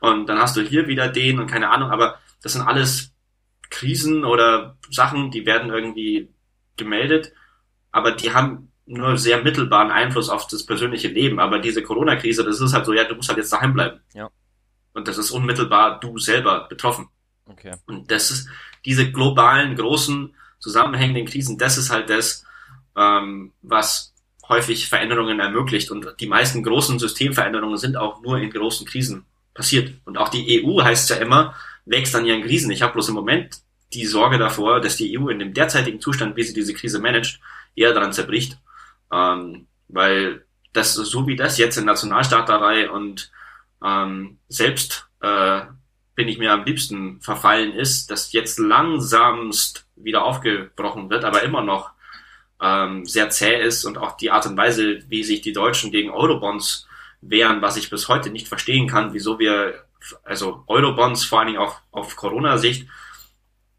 Und 0.01 0.27
dann 0.27 0.39
hast 0.39 0.57
du 0.57 0.61
hier 0.61 0.87
wieder 0.87 1.07
den 1.07 1.39
und 1.39 1.47
keine 1.47 1.69
Ahnung, 1.69 1.91
aber 1.91 2.17
das 2.41 2.53
sind 2.53 2.63
alles 2.63 3.11
Krisen 3.69 4.25
oder 4.25 4.77
Sachen, 4.89 5.29
die 5.29 5.45
werden 5.45 5.69
irgendwie 5.69 6.33
gemeldet 6.77 7.31
aber 7.91 8.11
die 8.11 8.33
haben 8.33 8.71
nur 8.85 9.17
sehr 9.17 9.43
mittelbaren 9.43 9.91
Einfluss 9.91 10.29
auf 10.29 10.47
das 10.47 10.65
persönliche 10.65 11.09
Leben. 11.09 11.39
Aber 11.39 11.59
diese 11.59 11.83
Corona-Krise, 11.83 12.43
das 12.43 12.61
ist 12.61 12.73
halt 12.73 12.85
so, 12.85 12.93
ja, 12.93 13.03
du 13.03 13.15
musst 13.15 13.27
halt 13.27 13.37
jetzt 13.37 13.51
daheim 13.51 13.73
bleiben. 13.73 13.99
Ja. 14.13 14.29
Und 14.93 15.07
das 15.07 15.17
ist 15.17 15.31
unmittelbar 15.31 15.99
du 15.99 16.17
selber 16.17 16.67
betroffen. 16.69 17.09
Okay. 17.45 17.75
Und 17.85 18.09
das 18.09 18.31
ist 18.31 18.49
diese 18.85 19.11
globalen, 19.11 19.75
großen, 19.75 20.33
zusammenhängenden 20.59 21.25
Krisen, 21.25 21.57
das 21.57 21.77
ist 21.77 21.91
halt 21.91 22.09
das, 22.09 22.45
ähm, 22.95 23.51
was 23.61 24.13
häufig 24.47 24.87
Veränderungen 24.87 25.39
ermöglicht. 25.39 25.91
Und 25.91 26.15
die 26.19 26.27
meisten 26.27 26.63
großen 26.63 26.99
Systemveränderungen 26.99 27.77
sind 27.77 27.97
auch 27.97 28.21
nur 28.21 28.37
in 28.39 28.49
großen 28.49 28.87
Krisen 28.87 29.25
passiert. 29.53 29.93
Und 30.05 30.17
auch 30.17 30.29
die 30.29 30.63
EU 30.63 30.81
heißt 30.81 31.09
ja 31.09 31.17
immer, 31.17 31.53
wächst 31.85 32.15
an 32.15 32.25
ihren 32.25 32.43
Krisen. 32.43 32.71
Ich 32.71 32.81
habe 32.81 32.93
bloß 32.93 33.09
im 33.09 33.15
Moment 33.15 33.61
die 33.93 34.05
Sorge 34.05 34.37
davor, 34.37 34.81
dass 34.81 34.97
die 34.97 35.17
EU 35.17 35.29
in 35.29 35.39
dem 35.39 35.53
derzeitigen 35.53 35.99
Zustand, 35.99 36.35
wie 36.35 36.43
sie 36.43 36.53
diese 36.53 36.73
Krise 36.73 36.99
managt, 36.99 37.39
eher 37.77 37.93
daran 37.93 38.13
zerbricht. 38.13 38.57
Ähm, 39.11 39.67
weil 39.87 40.45
das, 40.73 40.93
so 40.93 41.27
wie 41.27 41.35
das 41.35 41.57
jetzt 41.57 41.77
in 41.77 41.85
Nationalstaaterei 41.85 42.89
und 42.89 43.31
ähm, 43.83 44.39
selbst 44.47 45.07
äh, 45.21 45.61
bin 46.15 46.27
ich 46.27 46.39
mir 46.39 46.51
am 46.51 46.65
liebsten 46.65 47.21
verfallen 47.21 47.73
ist, 47.73 48.09
dass 48.09 48.33
jetzt 48.33 48.59
langsamst 48.59 49.87
wieder 49.95 50.25
aufgebrochen 50.25 51.09
wird, 51.09 51.23
aber 51.23 51.43
immer 51.43 51.61
noch 51.61 51.91
ähm, 52.61 53.05
sehr 53.05 53.29
zäh 53.29 53.61
ist 53.61 53.85
und 53.85 53.97
auch 53.97 54.17
die 54.17 54.31
Art 54.31 54.45
und 54.47 54.57
Weise, 54.57 54.99
wie 55.09 55.23
sich 55.23 55.41
die 55.41 55.53
Deutschen 55.53 55.91
gegen 55.91 56.09
Eurobonds 56.09 56.87
wehren, 57.21 57.61
was 57.61 57.77
ich 57.77 57.89
bis 57.89 58.07
heute 58.07 58.29
nicht 58.29 58.47
verstehen 58.47 58.87
kann, 58.87 59.13
wieso 59.13 59.39
wir, 59.39 59.85
also 60.23 60.63
Eurobonds 60.67 61.23
vor 61.23 61.39
allen 61.39 61.49
Dingen 61.49 61.59
auch 61.59 61.77
auf 61.91 62.15
Corona-Sicht, 62.15 62.87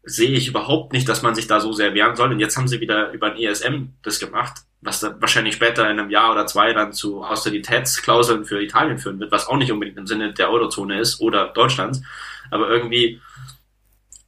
sehe 0.03 0.31
ich 0.31 0.47
überhaupt 0.47 0.93
nicht, 0.93 1.07
dass 1.09 1.21
man 1.21 1.35
sich 1.35 1.47
da 1.47 1.59
so 1.59 1.73
sehr 1.73 1.93
wehren 1.93 2.15
soll. 2.15 2.31
Und 2.31 2.39
jetzt 2.39 2.57
haben 2.57 2.67
sie 2.67 2.79
wieder 2.79 3.11
über 3.11 3.27
ein 3.27 3.37
ESM 3.37 3.93
das 4.01 4.19
gemacht, 4.19 4.61
was 4.81 4.99
dann 4.99 5.21
wahrscheinlich 5.21 5.55
später 5.55 5.89
in 5.89 5.99
einem 5.99 6.09
Jahr 6.09 6.31
oder 6.31 6.45
zwei 6.47 6.73
dann 6.73 6.93
zu 6.93 7.23
Austeritätsklauseln 7.23 8.45
für 8.45 8.61
Italien 8.61 8.97
führen 8.97 9.19
wird, 9.19 9.31
was 9.31 9.47
auch 9.47 9.57
nicht 9.57 9.71
unbedingt 9.71 9.97
im 9.97 10.07
Sinne 10.07 10.33
der 10.33 10.49
Eurozone 10.49 10.99
ist 10.99 11.19
oder 11.21 11.47
Deutschlands. 11.47 12.01
Aber 12.49 12.69
irgendwie, 12.69 13.21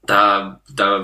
da, 0.03 0.61
da 0.69 1.03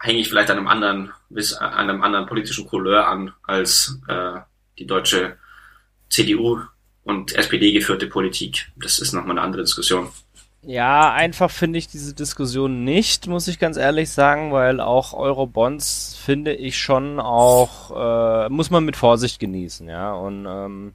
hänge 0.00 0.20
ich 0.20 0.28
vielleicht 0.28 0.50
an 0.50 0.58
einem 0.58 0.68
anderen, 0.68 1.12
bis 1.28 1.54
an 1.54 1.90
einem 1.90 2.02
anderen 2.02 2.26
politischen 2.26 2.66
Couleur 2.66 3.08
an 3.08 3.32
als 3.42 4.00
äh, 4.08 4.40
die 4.78 4.86
deutsche 4.86 5.38
CDU 6.08 6.60
und 7.02 7.34
SPD 7.34 7.72
geführte 7.72 8.06
Politik. 8.06 8.68
Das 8.76 8.98
ist 8.98 9.12
nochmal 9.12 9.32
eine 9.32 9.42
andere 9.42 9.62
Diskussion. 9.62 10.08
Ja, 10.68 11.12
einfach 11.12 11.48
finde 11.48 11.78
ich 11.78 11.86
diese 11.86 12.12
Diskussion 12.12 12.82
nicht, 12.82 13.28
muss 13.28 13.46
ich 13.46 13.60
ganz 13.60 13.76
ehrlich 13.76 14.10
sagen, 14.10 14.50
weil 14.50 14.80
auch 14.80 15.12
Eurobonds 15.12 16.18
finde 16.20 16.54
ich 16.54 16.76
schon 16.76 17.20
auch, 17.20 17.92
äh, 17.94 18.48
muss 18.48 18.70
man 18.70 18.84
mit 18.84 18.96
Vorsicht 18.96 19.38
genießen, 19.38 19.88
ja. 19.88 20.12
Und 20.12 20.44
ähm, 20.44 20.94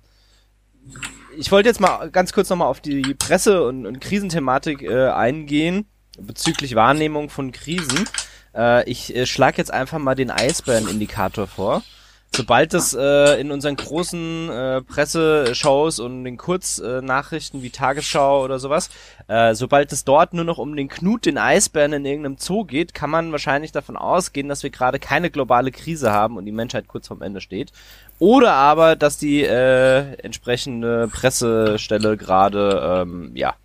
ich 1.37 1.53
wollte 1.53 1.69
jetzt 1.69 1.79
mal 1.79 2.11
ganz 2.11 2.33
kurz 2.33 2.49
nochmal 2.49 2.67
auf 2.67 2.81
die 2.81 3.13
Presse- 3.13 3.65
und, 3.65 3.85
und 3.85 4.01
Krisenthematik 4.01 4.81
äh, 4.81 5.07
eingehen, 5.07 5.85
bezüglich 6.19 6.75
Wahrnehmung 6.75 7.29
von 7.29 7.53
Krisen. 7.53 8.09
Äh, 8.53 8.89
ich 8.89 9.15
äh, 9.15 9.25
schlage 9.25 9.59
jetzt 9.59 9.71
einfach 9.71 9.99
mal 9.99 10.15
den 10.15 10.31
Eisbären-Indikator 10.31 11.47
vor 11.47 11.81
sobald 12.33 12.73
es 12.73 12.93
äh, 12.93 13.39
in 13.41 13.51
unseren 13.51 13.75
großen 13.75 14.49
äh, 14.49 14.81
Presseshows 14.81 15.99
und 15.99 16.23
den 16.23 16.37
Kurznachrichten 16.37 17.61
wie 17.61 17.69
Tagesschau 17.69 18.43
oder 18.43 18.57
sowas, 18.57 18.89
äh, 19.27 19.53
sobald 19.53 19.91
es 19.91 20.05
dort 20.05 20.33
nur 20.33 20.45
noch 20.45 20.57
um 20.57 20.75
den 20.75 20.87
Knut, 20.87 21.25
den 21.25 21.37
Eisbären 21.37 21.93
in 21.93 22.05
irgendeinem 22.05 22.37
Zoo 22.37 22.63
geht, 22.63 22.93
kann 22.93 23.09
man 23.09 23.31
wahrscheinlich 23.31 23.73
davon 23.73 23.97
ausgehen, 23.97 24.47
dass 24.47 24.63
wir 24.63 24.69
gerade 24.69 24.97
keine 24.97 25.29
globale 25.29 25.71
Krise 25.71 26.11
haben 26.11 26.37
und 26.37 26.45
die 26.45 26.53
Menschheit 26.53 26.87
kurz 26.87 27.07
vorm 27.07 27.21
Ende 27.21 27.41
steht. 27.41 27.73
Oder 28.17 28.53
aber, 28.53 28.95
dass 28.95 29.17
die 29.17 29.43
äh, 29.43 30.13
entsprechende 30.23 31.09
Pressestelle 31.09 32.15
gerade 32.15 33.03
ähm, 33.03 33.31
ja 33.35 33.55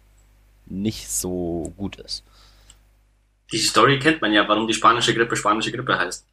nicht 0.66 1.09
so 1.09 1.72
gut 1.76 1.96
ist. 1.96 2.24
Die 3.52 3.59
Story 3.59 4.00
kennt 4.00 4.20
man 4.20 4.33
ja, 4.33 4.48
warum 4.48 4.66
die 4.66 4.74
spanische 4.74 5.14
Grippe 5.14 5.37
spanische 5.37 5.70
Grippe 5.70 5.96
heißt. 5.96 6.26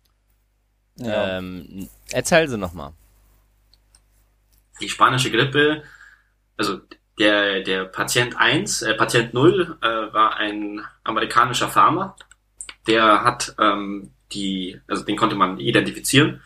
Ja. 0.96 1.38
Ähm, 1.38 1.90
erzähl 2.12 2.48
sie 2.48 2.58
nochmal. 2.58 2.94
Die 4.82 4.90
spanische 4.90 5.32
Grippe, 5.32 5.84
also 6.58 6.80
der, 7.20 7.62
der 7.62 7.86
Patient 7.86 8.38
1, 8.38 8.82
äh, 8.84 8.94
Patient 8.96 9.34
0 9.34 9.78
äh, 9.82 9.88
war 10.14 10.38
ein 10.38 10.82
amerikanischer 11.04 11.70
Farmer, 11.70 12.16
der 12.88 13.24
hat 13.24 13.56
ähm, 13.60 14.12
die, 14.32 14.80
also 14.88 15.04
den 15.04 15.16
konnte 15.16 15.36
man 15.36 15.60
identifizieren 15.60 16.42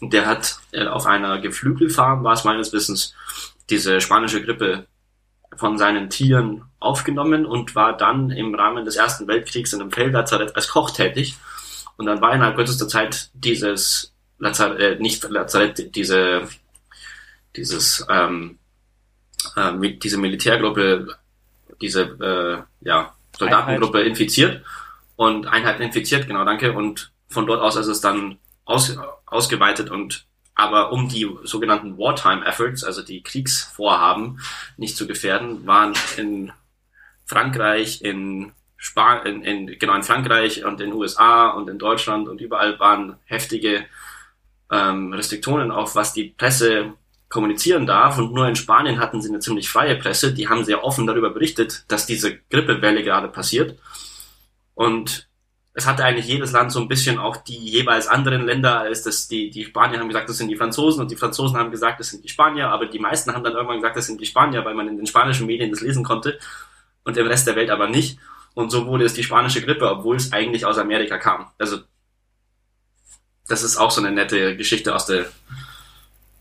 und 0.00 0.12
der 0.12 0.26
hat 0.26 0.58
äh, 0.72 0.86
auf 0.86 1.06
einer 1.06 1.40
Geflügelfarm, 1.40 2.24
war 2.24 2.32
es 2.32 2.44
meines 2.44 2.72
Wissens, 2.72 3.14
diese 3.70 4.00
spanische 4.00 4.42
Grippe 4.42 4.86
von 5.56 5.78
seinen 5.78 6.10
Tieren 6.10 6.64
aufgenommen 6.80 7.46
und 7.46 7.74
war 7.74 7.96
dann 7.96 8.30
im 8.30 8.54
Rahmen 8.54 8.84
des 8.84 8.96
Ersten 8.96 9.28
Weltkriegs 9.28 9.72
in 9.72 9.80
einem 9.80 9.92
Feldlazarett 9.92 10.56
als 10.56 10.68
Koch 10.68 10.90
tätig 10.90 11.36
und 12.00 12.06
dann 12.06 12.22
war 12.22 12.34
innerhalb 12.34 12.56
kürzester 12.56 12.88
Zeit 12.88 13.28
dieses 13.34 14.14
Lazarett, 14.38 14.80
äh, 14.80 15.02
nicht 15.02 15.22
Lazarett, 15.28 15.94
diese, 15.94 16.48
dieses, 17.54 18.06
ähm, 18.08 18.58
äh, 19.54 19.98
diese 19.98 20.16
Militärgruppe, 20.16 21.14
diese, 21.82 22.00
äh, 22.00 22.86
ja, 22.88 23.14
Soldatengruppe 23.38 23.98
Einheit. 23.98 24.08
infiziert 24.12 24.64
und 25.16 25.46
Einheiten 25.46 25.82
infiziert, 25.82 26.26
genau, 26.26 26.42
danke. 26.46 26.72
Und 26.72 27.12
von 27.28 27.46
dort 27.46 27.60
aus 27.60 27.76
ist 27.76 27.86
es 27.86 28.00
dann 28.00 28.38
aus, 28.64 28.96
ausgeweitet 29.26 29.90
und 29.90 30.24
aber 30.54 30.92
um 30.92 31.06
die 31.06 31.28
sogenannten 31.44 31.98
Wartime 31.98 32.46
Efforts, 32.46 32.82
also 32.82 33.02
die 33.02 33.22
Kriegsvorhaben, 33.22 34.40
nicht 34.78 34.96
zu 34.96 35.06
gefährden, 35.06 35.66
waren 35.66 35.92
in 36.16 36.50
Frankreich, 37.26 38.00
in 38.00 38.52
Span 38.82 39.26
in, 39.26 39.42
in, 39.42 39.78
genau 39.78 39.94
in 39.94 40.02
Frankreich 40.02 40.64
und 40.64 40.80
in 40.80 40.88
den 40.90 40.98
USA 40.98 41.50
und 41.50 41.68
in 41.68 41.78
Deutschland 41.78 42.28
und 42.28 42.40
überall 42.40 42.80
waren 42.80 43.16
heftige 43.26 43.84
ähm, 44.72 45.12
Restriktionen 45.12 45.70
auf, 45.70 45.94
was 45.94 46.14
die 46.14 46.34
Presse 46.36 46.94
kommunizieren 47.28 47.86
darf. 47.86 48.16
Und 48.16 48.32
nur 48.32 48.48
in 48.48 48.56
Spanien 48.56 48.98
hatten 48.98 49.20
sie 49.20 49.28
eine 49.28 49.40
ziemlich 49.40 49.68
freie 49.68 49.96
Presse. 49.96 50.32
Die 50.32 50.48
haben 50.48 50.64
sehr 50.64 50.82
offen 50.82 51.06
darüber 51.06 51.28
berichtet, 51.28 51.84
dass 51.88 52.06
diese 52.06 52.38
Grippewelle 52.48 53.04
gerade 53.04 53.28
passiert. 53.28 53.78
Und 54.74 55.28
es 55.74 55.86
hatte 55.86 56.02
eigentlich 56.02 56.26
jedes 56.26 56.52
Land 56.52 56.72
so 56.72 56.80
ein 56.80 56.88
bisschen 56.88 57.18
auch 57.18 57.36
die 57.36 57.58
jeweils 57.58 58.08
anderen 58.08 58.46
Länder, 58.46 58.80
als 58.80 59.02
das 59.02 59.28
die, 59.28 59.50
die 59.50 59.66
Spanier 59.66 60.00
haben 60.00 60.08
gesagt, 60.08 60.30
das 60.30 60.38
sind 60.38 60.48
die 60.48 60.56
Franzosen 60.56 61.02
und 61.02 61.10
die 61.10 61.16
Franzosen 61.16 61.58
haben 61.58 61.70
gesagt, 61.70 62.00
das 62.00 62.08
sind 62.08 62.24
die 62.24 62.30
Spanier, 62.30 62.68
aber 62.68 62.86
die 62.86 62.98
meisten 62.98 63.34
haben 63.34 63.44
dann 63.44 63.52
irgendwann 63.52 63.76
gesagt, 63.76 63.98
das 63.98 64.06
sind 64.06 64.22
die 64.22 64.26
Spanier, 64.26 64.64
weil 64.64 64.74
man 64.74 64.88
in 64.88 64.96
den 64.96 65.06
spanischen 65.06 65.46
Medien 65.46 65.70
das 65.70 65.82
lesen 65.82 66.02
konnte 66.02 66.38
und 67.04 67.16
im 67.18 67.26
Rest 67.26 67.46
der 67.46 67.56
Welt 67.56 67.68
aber 67.68 67.88
nicht. 67.88 68.18
Und 68.54 68.70
so 68.70 68.86
wurde 68.86 69.04
es 69.04 69.14
die 69.14 69.22
spanische 69.22 69.62
Grippe, 69.62 69.90
obwohl 69.90 70.16
es 70.16 70.32
eigentlich 70.32 70.66
aus 70.66 70.78
Amerika 70.78 71.18
kam. 71.18 71.46
Also 71.58 71.78
das 73.48 73.62
ist 73.62 73.76
auch 73.76 73.90
so 73.90 74.00
eine 74.00 74.12
nette 74.12 74.56
Geschichte 74.56 74.94
aus 74.94 75.06
der 75.06 75.26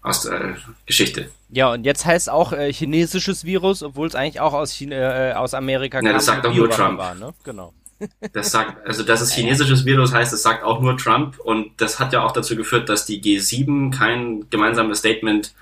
aus 0.02 0.22
der 0.22 0.56
Geschichte. 0.86 1.30
Ja, 1.50 1.74
und 1.74 1.84
jetzt 1.84 2.06
heißt 2.06 2.30
auch 2.30 2.54
äh, 2.54 2.72
chinesisches 2.72 3.44
Virus, 3.44 3.84
obwohl 3.84 4.08
es 4.08 4.16
eigentlich 4.16 4.40
auch 4.40 4.54
aus 4.54 4.72
China, 4.72 4.96
äh, 5.32 5.34
aus 5.34 5.54
Amerika 5.54 6.00
kam. 6.00 6.08
Ja, 6.08 6.14
das 6.14 6.26
sagt 6.26 6.46
auch 6.46 6.54
nur 6.54 6.70
Trump. 6.70 6.98
War, 6.98 7.16
ne? 7.16 7.34
Genau. 7.44 7.74
Das 8.32 8.52
sagt, 8.52 8.88
also 8.88 9.04
dass 9.04 9.20
es 9.20 9.34
chinesisches 9.34 9.84
Virus 9.84 10.14
heißt, 10.14 10.32
das 10.32 10.42
sagt 10.42 10.64
auch 10.64 10.80
nur 10.80 10.98
Trump 10.98 11.38
und 11.38 11.82
das 11.82 12.00
hat 12.00 12.14
ja 12.14 12.24
auch 12.24 12.32
dazu 12.32 12.56
geführt, 12.56 12.88
dass 12.88 13.06
die 13.06 13.22
G7 13.22 13.94
kein 13.94 14.50
gemeinsames 14.50 15.00
Statement 15.00 15.54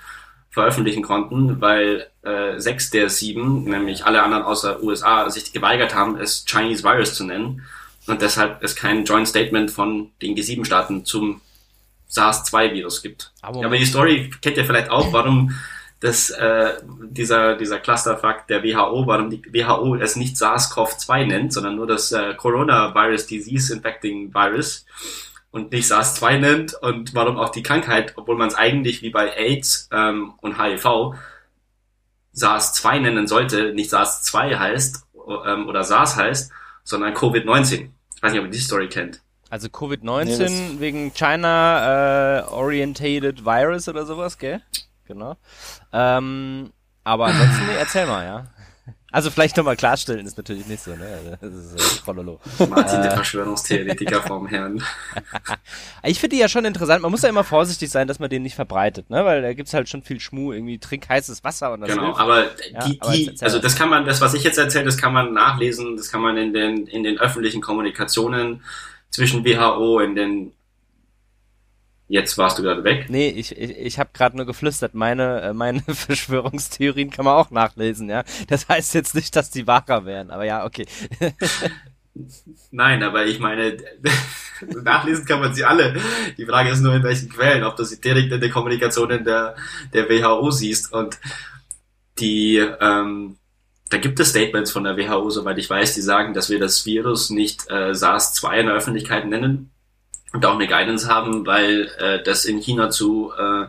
veröffentlichen 0.58 1.04
konnten, 1.04 1.60
weil 1.60 2.08
äh, 2.22 2.58
sechs 2.58 2.90
der 2.90 3.08
sieben, 3.10 3.62
nämlich 3.64 4.04
alle 4.04 4.24
anderen 4.24 4.42
außer 4.42 4.82
USA, 4.82 5.30
sich 5.30 5.52
geweigert 5.52 5.94
haben, 5.94 6.18
es 6.18 6.44
Chinese 6.44 6.82
Virus 6.82 7.14
zu 7.14 7.24
nennen. 7.24 7.62
Und 8.08 8.22
deshalb 8.22 8.64
es 8.64 8.74
kein 8.74 9.04
Joint 9.04 9.28
Statement 9.28 9.70
von 9.70 10.10
den 10.20 10.34
G7-Staaten 10.34 11.04
zum 11.04 11.40
SARS-2-Virus 12.08 13.02
gibt. 13.02 13.32
Aber, 13.40 13.64
Aber 13.64 13.76
die 13.76 13.84
Story 13.84 14.30
kennt 14.42 14.56
ihr 14.56 14.64
vielleicht 14.64 14.90
auch, 14.90 15.12
warum 15.12 15.54
das, 16.00 16.30
äh, 16.30 16.74
dieser, 17.10 17.54
dieser 17.54 17.78
Clusterfuck 17.78 18.48
der 18.48 18.64
WHO, 18.64 19.06
warum 19.06 19.30
die 19.30 19.42
WHO 19.52 19.94
es 19.94 20.16
nicht 20.16 20.36
SARS-CoV-2 20.36 21.26
nennt, 21.26 21.52
sondern 21.52 21.76
nur 21.76 21.86
das 21.86 22.10
äh, 22.10 22.34
Coronavirus 22.34 23.26
Disease 23.26 23.72
Infecting 23.72 24.34
Virus 24.34 24.86
und 25.50 25.72
nicht 25.72 25.86
SARS-2 25.86 26.38
nennt 26.38 26.74
und 26.74 27.14
warum 27.14 27.38
auch 27.38 27.48
die 27.50 27.62
Krankheit, 27.62 28.14
obwohl 28.16 28.36
man 28.36 28.48
es 28.48 28.54
eigentlich 28.54 29.02
wie 29.02 29.10
bei 29.10 29.34
AIDS 29.36 29.88
ähm, 29.92 30.34
und 30.40 30.62
HIV 30.62 31.14
SARS-2 32.32 33.00
nennen 33.00 33.26
sollte, 33.26 33.72
nicht 33.74 33.90
SARS-2 33.90 34.58
heißt 34.58 35.06
ähm, 35.46 35.68
oder 35.68 35.84
SARS 35.84 36.16
heißt, 36.16 36.52
sondern 36.84 37.14
Covid-19. 37.14 37.88
Ich 38.14 38.22
weiß 38.22 38.32
nicht, 38.32 38.40
ob 38.40 38.46
ihr 38.46 38.52
die 38.52 38.58
Story 38.58 38.88
kennt. 38.88 39.20
Also 39.50 39.68
Covid-19 39.68 40.48
nee, 40.48 40.80
wegen 40.80 41.14
China 41.14 42.40
äh, 42.40 42.42
Orientated 42.48 43.44
Virus 43.44 43.88
oder 43.88 44.04
sowas, 44.04 44.36
gell? 44.36 44.60
Genau. 45.06 45.36
Ähm, 45.92 46.70
aber 47.04 47.26
ansonsten, 47.26 47.66
nee, 47.66 47.78
erzähl 47.78 48.06
mal, 48.06 48.24
ja. 48.24 48.46
Also 49.10 49.30
vielleicht 49.30 49.56
nochmal 49.56 49.76
klarstellen 49.76 50.26
ist 50.26 50.36
natürlich 50.36 50.66
nicht 50.66 50.82
so, 50.82 50.90
ne? 50.90 51.38
Das 51.40 51.54
ist 51.54 51.74
äh, 51.74 52.04
Trollolo. 52.04 52.40
Martin, 52.68 53.00
der 53.02 53.12
Verschwörungstheoretiker 53.12 54.22
vom 54.22 54.46
Herrn. 54.46 54.82
ich 56.04 56.20
finde 56.20 56.36
die 56.36 56.40
ja 56.42 56.48
schon 56.48 56.66
interessant. 56.66 57.00
Man 57.02 57.10
muss 57.10 57.22
ja 57.22 57.30
immer 57.30 57.44
vorsichtig 57.44 57.90
sein, 57.90 58.06
dass 58.06 58.18
man 58.18 58.28
den 58.28 58.42
nicht 58.42 58.54
verbreitet, 58.54 59.08
ne? 59.08 59.24
Weil 59.24 59.40
da 59.40 59.54
gibt's 59.54 59.72
halt 59.72 59.88
schon 59.88 60.02
viel 60.02 60.20
Schmuh, 60.20 60.52
irgendwie 60.52 60.78
trink 60.78 61.08
heißes 61.08 61.42
Wasser 61.42 61.72
und 61.72 61.80
das 61.80 61.90
Genau, 61.90 62.04
hilft. 62.06 62.20
aber 62.20 62.44
die, 62.86 62.98
ja, 63.02 63.10
die, 63.12 63.34
also 63.40 63.58
das 63.58 63.76
kann 63.76 63.88
man, 63.88 64.04
das, 64.04 64.20
was 64.20 64.34
ich 64.34 64.44
jetzt 64.44 64.58
erzähle, 64.58 64.84
das 64.84 64.98
kann 64.98 65.14
man 65.14 65.32
nachlesen, 65.32 65.96
das 65.96 66.10
kann 66.10 66.20
man 66.20 66.36
in 66.36 66.52
den, 66.52 66.86
in 66.86 67.02
den 67.02 67.18
öffentlichen 67.18 67.62
Kommunikationen 67.62 68.62
zwischen 69.10 69.42
WHO 69.44 70.00
in 70.00 70.14
den 70.14 70.52
Jetzt 72.08 72.38
warst 72.38 72.58
du 72.58 72.62
gerade 72.62 72.84
weg. 72.84 73.06
Nee, 73.10 73.28
ich, 73.28 73.56
ich, 73.56 73.76
ich 73.76 73.98
habe 73.98 74.10
gerade 74.14 74.34
nur 74.34 74.46
geflüstert. 74.46 74.94
Meine, 74.94 75.42
äh, 75.42 75.52
meine 75.52 75.82
Verschwörungstheorien 75.86 77.10
kann 77.10 77.26
man 77.26 77.34
auch 77.34 77.50
nachlesen, 77.50 78.08
ja. 78.08 78.24
Das 78.48 78.66
heißt 78.68 78.94
jetzt 78.94 79.14
nicht, 79.14 79.36
dass 79.36 79.50
die 79.50 79.66
wahrer 79.66 80.06
wären, 80.06 80.30
aber 80.30 80.44
ja, 80.44 80.64
okay. 80.64 80.86
Nein, 82.70 83.02
aber 83.02 83.26
ich 83.26 83.38
meine, 83.38 83.76
nachlesen 84.82 85.26
kann 85.26 85.40
man 85.40 85.54
sie 85.54 85.64
alle. 85.64 86.00
Die 86.38 86.46
Frage 86.46 86.70
ist 86.70 86.80
nur, 86.80 86.94
in 86.94 87.02
welchen 87.02 87.28
Quellen, 87.28 87.62
ob 87.62 87.76
du 87.76 87.84
sie 87.84 88.00
direkt 88.00 88.32
in 88.32 88.40
der 88.40 88.50
Kommunikation 88.50 89.10
in 89.10 89.24
der, 89.24 89.54
der 89.92 90.08
WHO 90.08 90.50
siehst. 90.50 90.92
Und 90.92 91.18
die, 92.18 92.56
ähm, 92.56 93.36
da 93.90 93.98
gibt 93.98 94.18
es 94.18 94.30
Statements 94.30 94.70
von 94.70 94.84
der 94.84 94.96
WHO, 94.96 95.28
soweit 95.28 95.58
ich 95.58 95.68
weiß, 95.68 95.94
die 95.94 96.00
sagen, 96.00 96.32
dass 96.32 96.48
wir 96.48 96.58
das 96.58 96.86
Virus 96.86 97.28
nicht 97.28 97.70
äh, 97.70 97.94
SARS-2 97.94 98.60
in 98.60 98.66
der 98.66 98.74
Öffentlichkeit 98.74 99.26
nennen 99.26 99.70
und 100.32 100.44
auch 100.44 100.54
eine 100.54 100.66
Guidance 100.66 101.08
haben, 101.08 101.46
weil 101.46 101.90
äh, 101.98 102.22
das 102.22 102.44
in 102.44 102.58
China 102.58 102.90
zu 102.90 103.32
äh, 103.36 103.66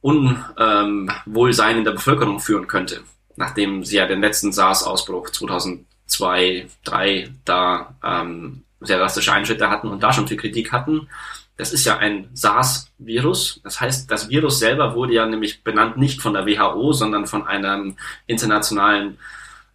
Unwohlsein 0.00 1.72
ähm, 1.72 1.78
in 1.78 1.84
der 1.84 1.92
Bevölkerung 1.92 2.40
führen 2.40 2.66
könnte, 2.66 3.02
nachdem 3.36 3.84
sie 3.84 3.96
ja 3.96 4.06
den 4.06 4.20
letzten 4.20 4.52
SARS-Ausbruch 4.52 5.30
2002, 5.30 5.86
2003 6.06 7.30
da 7.44 7.94
ähm, 8.04 8.64
sehr 8.80 8.98
drastische 8.98 9.32
Einschnitte 9.32 9.70
hatten 9.70 9.88
und 9.88 10.02
da 10.02 10.12
schon 10.12 10.28
viel 10.28 10.36
Kritik 10.36 10.72
hatten. 10.72 11.08
Das 11.56 11.72
ist 11.72 11.84
ja 11.84 11.98
ein 11.98 12.28
SARS-Virus. 12.34 13.60
Das 13.62 13.80
heißt, 13.80 14.10
das 14.10 14.28
Virus 14.28 14.58
selber 14.58 14.94
wurde 14.94 15.14
ja 15.14 15.26
nämlich 15.26 15.62
benannt 15.62 15.96
nicht 15.96 16.20
von 16.20 16.34
der 16.34 16.46
WHO, 16.46 16.92
sondern 16.92 17.26
von 17.26 17.46
einem 17.46 17.96
internationalen 18.26 19.18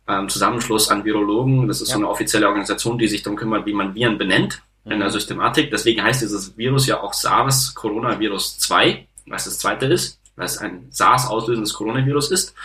ähm, 0.07 0.27
Zusammenschluss 0.27 0.89
an 0.89 1.05
Virologen. 1.05 1.67
Das 1.67 1.81
ist 1.81 1.89
ja. 1.89 1.93
so 1.93 1.99
eine 1.99 2.09
offizielle 2.09 2.47
Organisation, 2.47 2.97
die 2.97 3.07
sich 3.07 3.23
darum 3.23 3.37
kümmert, 3.37 3.65
wie 3.65 3.73
man 3.73 3.95
Viren 3.95 4.17
benennt 4.17 4.61
in 4.89 4.99
der 4.99 5.09
Systematik. 5.09 5.71
Deswegen 5.71 6.03
heißt 6.03 6.21
dieses 6.21 6.57
Virus 6.57 6.87
ja 6.87 7.01
auch 7.01 7.13
SARS 7.13 7.73
Coronavirus 7.73 8.59
2, 8.59 9.07
was 9.27 9.45
das 9.45 9.59
zweite 9.59 9.85
ist, 9.87 10.19
weil 10.35 10.45
es 10.45 10.57
ein 10.57 10.87
SARS 10.89 11.27
auslösendes 11.27 11.73
Coronavirus 11.73 12.31
ist. 12.31 12.55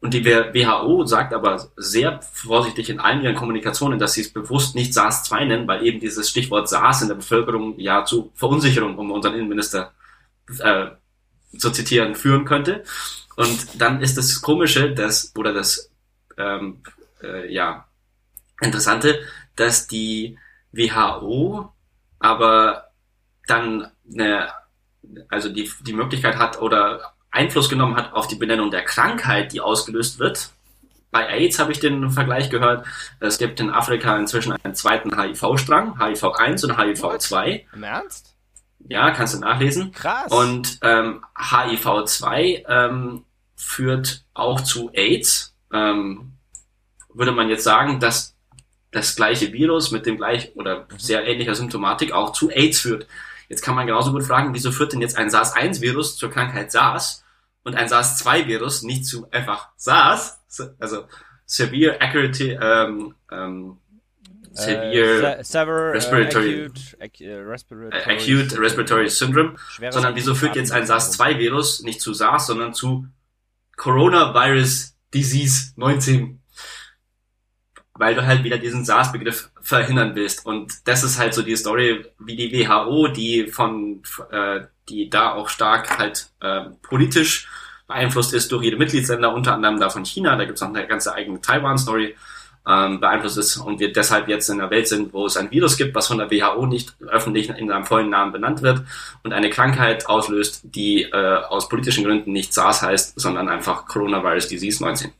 Und 0.00 0.14
die 0.14 0.24
WHO 0.24 1.04
sagt 1.06 1.34
aber 1.34 1.70
sehr 1.76 2.20
vorsichtig 2.22 2.88
in 2.88 3.00
allen 3.00 3.22
ihren 3.22 3.34
Kommunikationen, 3.34 3.98
dass 3.98 4.12
sie 4.12 4.20
es 4.20 4.32
bewusst 4.32 4.76
nicht 4.76 4.94
SARS-2 4.94 5.44
nennen, 5.44 5.66
weil 5.66 5.84
eben 5.84 5.98
dieses 5.98 6.30
Stichwort 6.30 6.68
SARS 6.68 7.02
in 7.02 7.08
der 7.08 7.16
Bevölkerung 7.16 7.78
ja 7.80 8.04
zu 8.04 8.30
Verunsicherung, 8.34 8.96
um 8.96 9.10
unseren 9.10 9.34
Innenminister 9.34 9.92
äh, 10.60 10.86
zu 11.56 11.70
zitieren, 11.72 12.14
führen 12.14 12.44
könnte. 12.44 12.84
Und 13.34 13.80
dann 13.80 14.00
ist 14.00 14.16
das 14.16 14.40
Komische, 14.40 14.92
dass, 14.92 15.32
oder 15.36 15.52
das 15.52 15.90
ähm, 16.36 16.80
äh, 17.22 17.52
ja, 17.52 17.88
Interessante, 18.60 19.20
dass 19.56 19.86
die 19.86 20.36
WHO 20.72 21.72
aber 22.18 22.90
dann 23.46 23.90
eine, 24.12 24.48
also 25.28 25.48
die, 25.48 25.70
die 25.80 25.92
Möglichkeit 25.92 26.36
hat 26.36 26.60
oder 26.60 27.14
Einfluss 27.30 27.68
genommen 27.68 27.96
hat 27.96 28.12
auf 28.12 28.26
die 28.26 28.34
Benennung 28.34 28.70
der 28.70 28.84
Krankheit, 28.84 29.52
die 29.52 29.60
ausgelöst 29.60 30.18
wird. 30.18 30.50
Bei 31.10 31.26
AIDS 31.26 31.58
habe 31.58 31.72
ich 31.72 31.80
den 31.80 32.10
Vergleich 32.10 32.50
gehört. 32.50 32.86
Es 33.20 33.38
gibt 33.38 33.60
in 33.60 33.70
Afrika 33.70 34.16
inzwischen 34.16 34.52
einen 34.52 34.74
zweiten 34.74 35.18
HIV-Strang, 35.18 35.98
HIV-1 35.98 36.64
und 36.66 36.76
HIV-2. 36.76 37.64
Im 37.72 37.82
Ernst? 37.82 38.34
Ja, 38.88 39.10
kannst 39.10 39.34
du 39.34 39.38
nachlesen. 39.38 39.92
Krass. 39.92 40.30
Und 40.30 40.78
ähm, 40.82 41.24
HIV-2 41.36 42.64
ähm, 42.68 43.24
führt 43.56 44.24
auch 44.34 44.60
zu 44.60 44.90
AIDS. 44.92 45.54
Ähm, 45.72 46.32
würde 47.12 47.32
man 47.32 47.48
jetzt 47.48 47.64
sagen, 47.64 48.00
dass 48.00 48.37
das 48.90 49.16
gleiche 49.16 49.52
Virus 49.52 49.90
mit 49.90 50.06
dem 50.06 50.16
gleich 50.16 50.52
oder 50.56 50.86
mhm. 50.90 50.98
sehr 50.98 51.26
ähnlicher 51.26 51.54
Symptomatik 51.54 52.12
auch 52.12 52.32
zu 52.32 52.50
AIDS 52.50 52.80
führt. 52.80 53.06
Jetzt 53.48 53.62
kann 53.62 53.74
man 53.74 53.86
genauso 53.86 54.12
gut 54.12 54.24
fragen, 54.24 54.54
wieso 54.54 54.72
führt 54.72 54.92
denn 54.92 55.00
jetzt 55.00 55.16
ein 55.16 55.30
SARS-1-Virus 55.30 56.16
zur 56.16 56.30
Krankheit 56.30 56.70
SARS 56.70 57.24
und 57.64 57.76
ein 57.76 57.88
SARS-2-Virus 57.88 58.82
nicht 58.82 59.06
zu 59.06 59.30
einfach 59.30 59.68
SARS, 59.76 60.40
also 60.78 61.04
Severe 61.46 62.00
Accurate, 62.00 62.58
ähm, 62.60 63.14
ähm, 63.32 63.78
Severe 64.52 65.38
äh, 65.38 65.44
sever, 65.44 65.92
Respiratory, 65.92 66.64
acute, 66.64 66.96
ac 67.00 67.20
äh, 67.20 67.34
respiratory, 67.34 68.16
acute 68.16 68.60
Respiratory 68.60 69.08
Syndrome, 69.08 69.56
sondern 69.90 70.14
wieso 70.16 70.34
führt 70.34 70.56
jetzt 70.56 70.72
ein 70.72 70.84
SARS-2-Virus 70.84 71.82
nicht 71.84 72.00
zu 72.00 72.12
SARS, 72.12 72.48
sondern 72.48 72.74
zu 72.74 73.06
Coronavirus 73.76 74.96
Disease 75.14 75.72
19? 75.76 76.37
Weil 77.98 78.14
du 78.14 78.24
halt 78.24 78.44
wieder 78.44 78.58
diesen 78.58 78.84
SARS-Begriff 78.84 79.50
verhindern 79.60 80.14
willst. 80.14 80.46
Und 80.46 80.72
das 80.86 81.04
ist 81.04 81.18
halt 81.18 81.34
so 81.34 81.42
die 81.42 81.56
Story, 81.56 82.04
wie 82.18 82.36
die 82.36 82.52
WHO, 82.52 83.08
die 83.08 83.48
von 83.48 84.02
äh, 84.30 84.60
die 84.88 85.10
da 85.10 85.32
auch 85.32 85.48
stark 85.48 85.98
halt 85.98 86.30
äh, 86.40 86.62
politisch 86.82 87.48
beeinflusst 87.86 88.34
ist 88.34 88.52
durch 88.52 88.64
ihre 88.64 88.76
Mitgliedsländer, 88.76 89.34
unter 89.34 89.54
anderem 89.54 89.80
da 89.80 89.90
von 89.90 90.04
China. 90.04 90.36
Da 90.36 90.44
gibt's 90.44 90.60
noch 90.60 90.68
eine 90.68 90.86
ganze 90.86 91.14
eigene 91.14 91.40
Taiwan-Story. 91.40 92.14
ähm, 92.68 93.00
beeinflusst 93.00 93.38
ist 93.38 93.56
und 93.56 93.80
wir 93.80 93.92
deshalb 93.92 94.28
jetzt 94.28 94.50
in 94.50 94.60
einer 94.60 94.70
Welt 94.70 94.86
sind, 94.88 95.14
wo 95.14 95.24
es 95.24 95.38
ein 95.38 95.50
Virus 95.50 95.78
gibt, 95.78 95.94
was 95.94 96.06
von 96.08 96.18
der 96.18 96.30
WHO 96.30 96.66
nicht 96.66 96.94
öffentlich 97.08 97.48
in 97.48 97.68
seinem 97.68 97.86
vollen 97.86 98.10
Namen 98.10 98.32
benannt 98.32 98.60
wird 98.60 98.82
und 99.22 99.32
eine 99.32 99.48
Krankheit 99.48 100.06
auslöst, 100.06 100.60
die 100.64 101.04
äh, 101.04 101.36
aus 101.48 101.68
politischen 101.70 102.04
Gründen 102.04 102.32
nicht 102.32 102.52
SARS 102.52 102.82
heißt, 102.82 103.18
sondern 103.18 103.48
einfach 103.48 103.86
Coronavirus 103.86 104.48
Disease 104.48 104.84
19. 104.84 105.12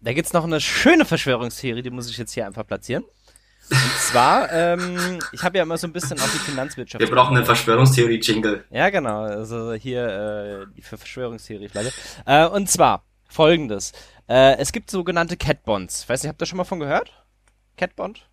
Da 0.00 0.12
gibt's 0.12 0.32
noch 0.32 0.44
eine 0.44 0.60
schöne 0.60 1.04
Verschwörungstheorie, 1.04 1.82
die 1.82 1.90
muss 1.90 2.08
ich 2.10 2.16
jetzt 2.16 2.32
hier 2.32 2.46
einfach 2.46 2.66
platzieren. 2.66 3.04
Und 3.70 4.00
zwar, 4.00 4.50
ähm, 4.50 5.20
ich 5.32 5.44
habe 5.44 5.58
ja 5.58 5.62
immer 5.62 5.78
so 5.78 5.86
ein 5.86 5.92
bisschen 5.92 6.18
auf 6.18 6.32
die 6.32 6.38
Finanzwirtschaft. 6.38 7.00
Wir 7.00 7.10
brauchen 7.10 7.36
einen 7.36 7.46
Verschwörungstheorie-Jingle. 7.46 8.64
Ja, 8.70 8.90
genau. 8.90 9.22
Also 9.22 9.74
hier 9.74 10.66
äh, 10.68 10.74
die 10.74 10.82
Verschwörungstheorie-Flagge. 10.82 11.92
Äh, 12.26 12.46
und 12.46 12.68
zwar 12.68 13.04
folgendes. 13.28 13.92
Äh, 14.28 14.56
es 14.56 14.72
gibt 14.72 14.90
sogenannte 14.90 15.36
Cat 15.36 15.62
Bonds. 15.62 16.08
Weiß 16.08 16.22
nicht, 16.22 16.30
habt 16.30 16.42
ihr 16.42 16.46
schon 16.46 16.56
mal 16.56 16.64
von 16.64 16.80
gehört? 16.80 17.12
Cat 17.76 17.94
Bond? 17.94 18.26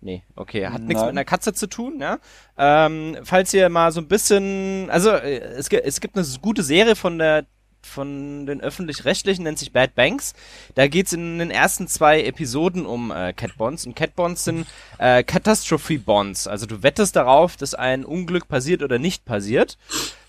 Nee, 0.00 0.24
okay. 0.34 0.66
Hat 0.66 0.80
nichts 0.80 1.02
mit 1.02 1.10
einer 1.10 1.26
Katze 1.26 1.52
zu 1.52 1.66
tun, 1.66 2.00
ja. 2.00 2.18
Ähm, 2.56 3.18
falls 3.22 3.52
ihr 3.52 3.68
mal 3.68 3.92
so 3.92 4.00
ein 4.00 4.08
bisschen, 4.08 4.88
also 4.88 5.10
äh, 5.10 5.40
es, 5.40 5.68
es 5.68 6.00
gibt 6.00 6.16
eine 6.16 6.26
gute 6.40 6.62
Serie 6.62 6.96
von 6.96 7.18
der 7.18 7.44
von 7.86 8.46
den 8.46 8.60
öffentlich-rechtlichen, 8.60 9.44
nennt 9.44 9.58
sich 9.58 9.72
Bad 9.72 9.94
Banks. 9.94 10.34
Da 10.74 10.88
geht's 10.88 11.12
in 11.12 11.38
den 11.38 11.50
ersten 11.50 11.88
zwei 11.88 12.22
Episoden 12.22 12.86
um 12.86 13.10
äh, 13.10 13.32
Cat 13.32 13.56
Bonds. 13.56 13.86
Und 13.86 13.96
Cat 13.96 14.14
Bonds 14.14 14.44
sind 14.44 14.66
äh, 14.98 15.22
Catastrophe 15.22 15.98
Bonds. 15.98 16.46
Also 16.46 16.66
du 16.66 16.82
wettest 16.82 17.16
darauf, 17.16 17.56
dass 17.56 17.74
ein 17.74 18.04
Unglück 18.04 18.48
passiert 18.48 18.82
oder 18.82 18.98
nicht 18.98 19.24
passiert. 19.24 19.78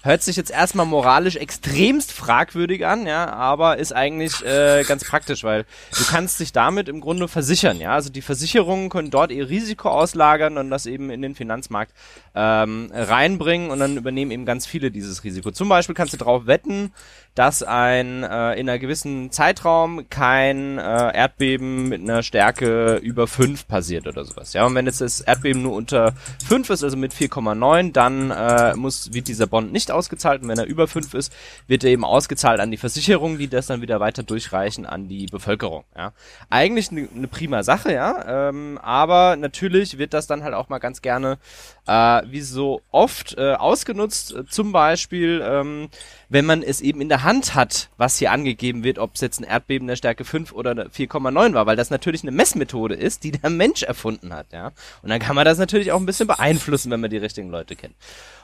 Hört 0.04 0.24
sich 0.24 0.36
jetzt 0.36 0.50
erstmal 0.50 0.88
moralisch 0.88 1.36
extremst 1.36 2.12
fragwürdig 2.12 2.88
an, 2.88 3.06
ja, 3.06 3.32
aber 3.32 3.78
ist 3.78 3.94
eigentlich 3.94 4.44
äh, 4.44 4.84
ganz 4.88 5.06
praktisch, 5.06 5.44
weil 5.44 5.66
du 5.96 6.04
kannst 6.06 6.40
dich 6.40 6.52
damit 6.52 6.90
im 6.90 7.02
Grunde 7.02 7.28
versichern, 7.28 7.80
ja. 7.80 7.94
Also 7.94 8.10
die 8.10 8.24
Versicherungen 8.24 8.90
können 8.90 9.12
dort 9.12 9.32
ihr 9.32 9.50
Risiko 9.50 9.90
auslagern 9.90 10.58
und 10.58 10.72
das 10.72 10.88
eben 10.88 11.12
in 11.12 11.22
den 11.22 11.36
Finanzmarkt 11.36 11.94
ähm, 12.34 12.92
reinbringen 12.92 13.70
und 13.70 13.80
dann 13.80 13.96
übernehmen 13.96 14.32
eben 14.32 14.46
ganz 14.46 14.66
viele 14.66 14.90
dieses 14.90 15.24
Risiko. 15.24 15.52
Zum 15.52 15.70
Beispiel 15.70 15.94
kannst 15.94 16.14
du 16.14 16.18
darauf 16.18 16.48
wetten, 16.48 16.92
dass 17.36 17.64
ein 17.64 18.24
äh, 18.24 18.54
in 18.54 18.68
einer 18.68 18.80
gewissen 18.80 19.32
Zeitraum 19.32 20.10
kein 20.10 20.78
äh, 20.78 20.82
Erdbeben 20.82 21.88
mit 21.88 22.02
einer 22.02 22.24
Stärke 22.24 22.96
über 22.96 23.28
5 23.28 23.68
passiert 23.68 24.08
oder 24.08 24.26
sowas. 24.26 24.54
Ja, 24.54 24.66
und 24.66 24.76
wenn 24.76 24.86
jetzt 24.86 25.00
das 25.00 25.22
Erdbeben 25.22 25.62
nur 25.62 25.74
unter 25.74 26.14
5 26.48 26.70
ist, 26.72 26.84
also 26.84 26.98
mit 26.98 27.14
4,9, 27.14 27.94
dann 27.94 28.32
äh, 28.32 28.76
muss 28.76 29.14
wird 29.14 29.28
dieser 29.28 29.48
Bond 29.48 29.72
nicht 29.72 29.91
ausgezahlt 29.92 30.42
und 30.42 30.48
wenn 30.48 30.58
er 30.58 30.66
über 30.66 30.88
5 30.88 31.14
ist, 31.14 31.34
wird 31.68 31.84
er 31.84 31.92
eben 31.92 32.06
ausgezahlt 32.06 32.60
an 32.60 32.72
die 32.72 32.78
Versicherung, 32.78 33.38
die 33.38 33.48
das 33.48 33.68
dann 33.68 33.82
wieder 33.82 34.00
weiter 34.00 34.24
durchreichen 34.24 34.86
an 34.86 35.08
die 35.08 35.28
Bevölkerung. 35.28 35.84
Ja, 35.96 36.14
eigentlich 36.50 36.92
eine 36.92 37.08
ne 37.14 37.28
prima 37.28 37.64
Sache, 37.64 37.94
ja, 37.94 38.50
ähm, 38.50 38.78
aber 38.82 39.36
natürlich 39.36 39.98
wird 39.98 40.14
das 40.14 40.28
dann 40.28 40.44
halt 40.44 40.54
auch 40.54 40.70
mal 40.70 40.80
ganz 40.80 41.02
gerne 41.02 41.38
äh, 41.88 42.22
wie 42.28 42.42
so 42.42 42.82
oft 42.92 43.38
äh, 43.38 43.54
ausgenutzt, 43.54 44.36
zum 44.50 44.72
Beispiel 44.72 45.42
ähm, 45.44 45.90
wenn 46.32 46.46
man 46.46 46.64
es 46.64 46.80
eben 46.80 47.02
in 47.02 47.10
der 47.10 47.24
Hand 47.24 47.56
hat, 47.56 47.90
was 47.98 48.18
hier 48.18 48.32
angegeben 48.32 48.86
wird, 48.86 49.00
ob 49.00 49.16
es 49.16 49.22
jetzt 49.22 49.42
ein 49.42 49.44
Erdbeben 49.44 49.86
der 49.90 49.98
Stärke 49.98 50.24
5 50.24 50.54
oder 50.54 50.72
4,9 50.72 51.54
war, 51.54 51.66
weil 51.66 51.76
das 51.76 51.90
natürlich 51.90 52.24
eine 52.24 52.32
Messmethode 52.32 52.96
ist, 52.96 53.26
die 53.26 53.32
der 53.32 53.50
Mensch 53.50 53.84
erfunden 53.84 54.34
hat, 54.34 54.54
ja. 54.54 54.72
Und 55.02 55.10
dann 55.10 55.20
kann 55.20 55.36
man 55.36 55.44
das 55.44 55.58
natürlich 55.58 55.92
auch 55.92 56.00
ein 56.00 56.06
bisschen 56.06 56.28
beeinflussen, 56.28 56.90
wenn 56.90 57.02
man 57.02 57.10
die 57.10 57.18
richtigen 57.18 57.50
Leute 57.50 57.76
kennt. 57.76 57.96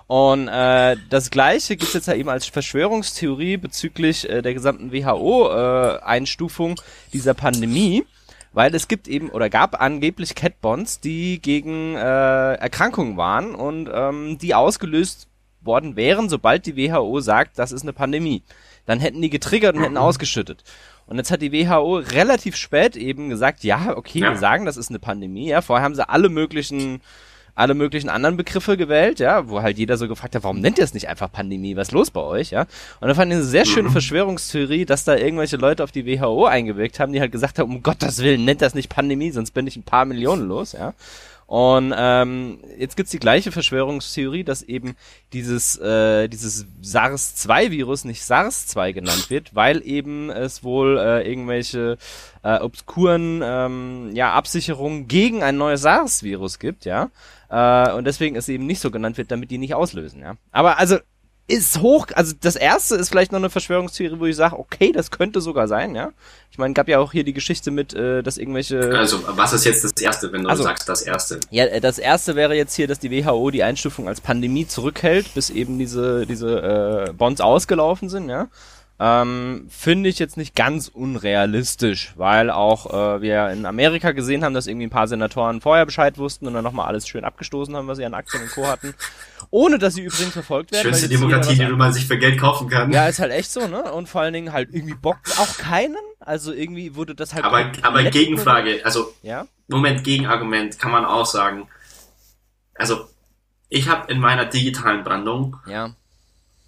Und 0.07 0.47
äh, 0.47 0.95
das 1.09 1.29
gleiche 1.29 1.75
gibt's 1.75 1.93
jetzt 1.93 2.07
ja 2.07 2.13
eben 2.13 2.29
als 2.29 2.45
Verschwörungstheorie 2.45 3.57
bezüglich 3.57 4.29
äh, 4.29 4.41
der 4.41 4.53
gesamten 4.53 4.91
WHO-Einstufung 4.91 6.73
äh, 6.73 7.11
dieser 7.13 7.33
Pandemie 7.33 8.05
weil 8.57 8.73
es 8.73 8.87
gibt 8.87 9.07
eben 9.07 9.29
oder 9.29 9.51
gab 9.51 9.79
angeblich 9.79 10.33
Catbonds, 10.33 10.99
die 10.99 11.39
gegen 11.39 11.93
äh, 11.93 12.53
Erkrankungen 12.55 13.15
waren 13.15 13.53
und 13.53 13.87
ähm, 13.93 14.39
die 14.39 14.55
ausgelöst 14.55 15.27
worden 15.61 15.95
wären, 15.95 16.27
sobald 16.27 16.65
die 16.65 16.75
WHO 16.75 17.19
sagt, 17.19 17.59
das 17.59 17.71
ist 17.71 17.83
eine 17.83 17.93
Pandemie. 17.93 18.41
Dann 18.87 18.99
hätten 18.99 19.21
die 19.21 19.29
getriggert 19.29 19.75
und 19.75 19.83
hätten 19.83 19.97
ausgeschüttet. 19.97 20.63
Und 21.05 21.17
jetzt 21.17 21.29
hat 21.29 21.43
die 21.43 21.51
WHO 21.51 21.97
relativ 21.97 22.55
spät 22.55 22.95
eben 22.95 23.29
gesagt, 23.29 23.63
ja, 23.63 23.95
okay, 23.95 24.21
wir 24.21 24.37
sagen, 24.37 24.65
das 24.65 24.75
ist 24.75 24.89
eine 24.89 24.97
Pandemie. 24.97 25.49
Ja, 25.49 25.61
vorher 25.61 25.83
haben 25.85 25.93
sie 25.93 26.09
alle 26.09 26.29
möglichen 26.29 27.01
alle 27.57 27.73
möglichen 27.73 28.09
anderen 28.09 28.37
Begriffe 28.37 28.77
gewählt, 28.77 29.19
ja, 29.19 29.49
wo 29.49 29.61
halt 29.61 29.77
jeder 29.77 29.97
so 29.97 30.07
gefragt 30.07 30.35
hat, 30.35 30.43
warum 30.43 30.59
nennt 30.59 30.77
ihr 30.77 30.83
es 30.83 30.93
nicht 30.93 31.09
einfach 31.09 31.31
Pandemie? 31.31 31.75
Was 31.75 31.87
ist 31.87 31.93
los 31.93 32.11
bei 32.11 32.21
euch, 32.21 32.51
ja? 32.51 32.67
Und 32.99 33.07
da 33.07 33.15
fand 33.15 33.31
ich 33.31 33.37
eine 33.37 33.45
sehr 33.45 33.65
schöne 33.65 33.89
mhm. 33.89 33.93
Verschwörungstheorie, 33.93 34.85
dass 34.85 35.03
da 35.05 35.15
irgendwelche 35.15 35.57
Leute 35.57 35.83
auf 35.83 35.91
die 35.91 36.05
WHO 36.05 36.45
eingewirkt 36.45 36.99
haben, 36.99 37.13
die 37.13 37.19
halt 37.19 37.31
gesagt 37.31 37.57
haben, 37.57 37.73
um 37.73 37.81
Gottes 37.81 38.19
Willen, 38.19 38.45
nennt 38.45 38.61
das 38.61 38.75
nicht 38.75 38.89
Pandemie, 38.89 39.31
sonst 39.31 39.51
bin 39.51 39.65
ich 39.65 39.75
ein 39.75 39.83
paar 39.83 40.05
Millionen 40.05 40.47
los, 40.47 40.73
ja. 40.73 40.93
Und 41.47 41.93
ähm, 41.97 42.59
jetzt 42.77 42.97
gibt's 42.97 43.11
die 43.13 43.19
gleiche 43.19 43.53
Verschwörungstheorie, 43.53 44.43
dass 44.43 44.63
eben 44.63 44.97
dieses, 45.31 45.77
äh, 45.77 46.27
dieses 46.27 46.65
SARS-2-Virus 46.81 48.03
nicht 48.03 48.21
SARS-2 48.21 48.91
genannt 48.91 49.29
wird, 49.29 49.55
weil 49.55 49.81
eben 49.87 50.29
es 50.29 50.65
wohl 50.65 50.97
äh, 50.97 51.27
irgendwelche 51.27 51.97
äh, 52.43 52.59
obskuren 52.59 53.41
ähm, 53.43 54.11
ja, 54.13 54.33
Absicherungen 54.33 55.07
gegen 55.07 55.41
ein 55.41 55.57
neues 55.57 55.81
SARS-Virus 55.81 56.59
gibt, 56.59 56.83
ja. 56.83 57.09
Äh, 57.49 57.93
und 57.93 58.05
deswegen 58.05 58.35
es 58.35 58.49
eben 58.49 58.65
nicht 58.65 58.81
so 58.81 58.91
genannt 58.91 59.17
wird, 59.17 59.31
damit 59.31 59.51
die 59.51 59.57
nicht 59.57 59.73
auslösen, 59.73 60.21
ja. 60.21 60.35
Aber 60.51 60.77
also 60.77 60.97
ist 61.49 61.79
hoch, 61.79 62.07
also 62.13 62.33
das 62.41 62.57
erste 62.57 62.95
ist 62.95 63.07
vielleicht 63.07 63.31
noch 63.31 63.39
eine 63.39 63.49
Verschwörungstheorie, 63.49 64.19
wo 64.19 64.25
ich 64.25 64.35
sage, 64.35 64.59
okay, 64.59 64.91
das 64.91 65.11
könnte 65.11 65.39
sogar 65.39 65.69
sein, 65.69 65.95
ja. 65.95 66.11
Ich 66.51 66.57
meine, 66.57 66.73
gab 66.73 66.89
ja 66.89 66.99
auch 66.99 67.13
hier 67.13 67.23
die 67.23 67.33
Geschichte 67.33 67.71
mit, 67.71 67.93
äh, 67.93 68.21
dass 68.21 68.37
irgendwelche. 68.37 68.79
Also, 68.97 69.23
was 69.27 69.53
ist 69.53 69.63
jetzt 69.63 69.83
das 69.83 69.93
erste, 69.93 70.31
wenn 70.33 70.43
du 70.43 70.49
also, 70.49 70.63
sagst, 70.63 70.89
das 70.89 71.03
erste? 71.03 71.39
Ja, 71.49 71.65
äh, 71.65 71.79
das 71.79 71.99
erste 71.99 72.35
wäre 72.35 72.53
jetzt 72.53 72.75
hier, 72.75 72.87
dass 72.87 72.99
die 72.99 73.11
WHO 73.11 73.49
die 73.51 73.63
Einstufung 73.63 74.09
als 74.09 74.19
Pandemie 74.19 74.67
zurückhält, 74.67 75.33
bis 75.35 75.49
eben 75.49 75.79
diese, 75.79 76.25
diese 76.25 77.07
äh, 77.09 77.13
Bonds 77.13 77.39
ausgelaufen 77.39 78.09
sind, 78.09 78.27
ja. 78.29 78.47
Ähm, 78.99 79.67
Finde 79.69 80.09
ich 80.09 80.17
jetzt 80.17 80.37
nicht 80.37 80.55
ganz 80.55 80.87
unrealistisch, 80.87 82.13
weil 82.15 82.49
auch 82.49 82.87
äh, 82.87 83.21
wir 83.21 83.49
in 83.49 83.67
Amerika 83.67 84.11
gesehen 84.11 84.43
haben, 84.43 84.55
dass 84.55 84.65
irgendwie 84.65 84.87
ein 84.87 84.91
paar 84.91 85.07
Senatoren 85.07 85.61
vorher 85.61 85.85
Bescheid 85.85 86.17
wussten 86.17 86.47
und 86.47 86.55
dann 86.55 86.63
nochmal 86.63 86.87
alles 86.87 87.07
schön 87.07 87.23
abgestoßen 87.23 87.75
haben, 87.75 87.87
was 87.87 87.99
sie 87.99 88.05
an 88.05 88.15
Aktien 88.15 88.41
und 88.41 88.51
Co. 88.51 88.65
hatten. 88.65 88.95
Ohne 89.51 89.77
dass 89.77 89.93
sie 89.93 90.01
übrigens 90.01 90.33
verfolgt 90.33 90.71
werden. 90.71 90.85
Schönste 90.85 91.09
Demokratie, 91.09 91.55
die 91.55 91.67
man 91.67 91.93
sich 91.93 92.07
für 92.07 92.17
Geld 92.17 92.39
kaufen 92.39 92.69
kann. 92.69 92.91
Ja, 92.91 93.07
ist 93.07 93.19
halt 93.19 93.31
echt 93.31 93.51
so, 93.51 93.67
ne? 93.67 93.91
Und 93.91 94.09
vor 94.09 94.21
allen 94.21 94.33
Dingen 94.33 94.51
halt 94.51 94.73
irgendwie 94.73 94.95
bockt 94.95 95.39
auch 95.39 95.57
keinen. 95.57 95.95
Also 96.19 96.51
irgendwie 96.51 96.95
wurde 96.95 97.13
das 97.13 97.35
halt. 97.35 97.45
Aber, 97.45 97.71
aber 97.83 98.03
Gegenfrage, 98.05 98.81
also 98.83 99.13
ja? 99.21 99.45
Moment, 99.67 100.03
Gegenargument 100.03 100.79
kann 100.79 100.91
man 100.91 101.05
auch 101.05 101.25
sagen. 101.25 101.67
Also, 102.73 103.07
ich 103.69 103.89
habe 103.89 104.11
in 104.11 104.19
meiner 104.19 104.45
digitalen 104.45 105.03
Brandung 105.03 105.57
ja. 105.67 105.93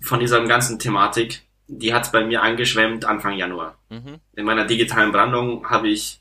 von 0.02 0.20
dieser 0.20 0.46
ganzen 0.46 0.80
Thematik 0.80 1.44
die 1.70 1.94
hat 1.94 2.12
bei 2.12 2.26
mir 2.26 2.42
angeschwemmt 2.42 3.06
Anfang 3.06 3.38
Januar. 3.38 3.78
Mhm. 3.90 4.20
In 4.36 4.46
meiner 4.46 4.66
digitalen 4.66 5.12
Brandung 5.12 5.70
habe 5.70 5.88
ich 5.88 6.20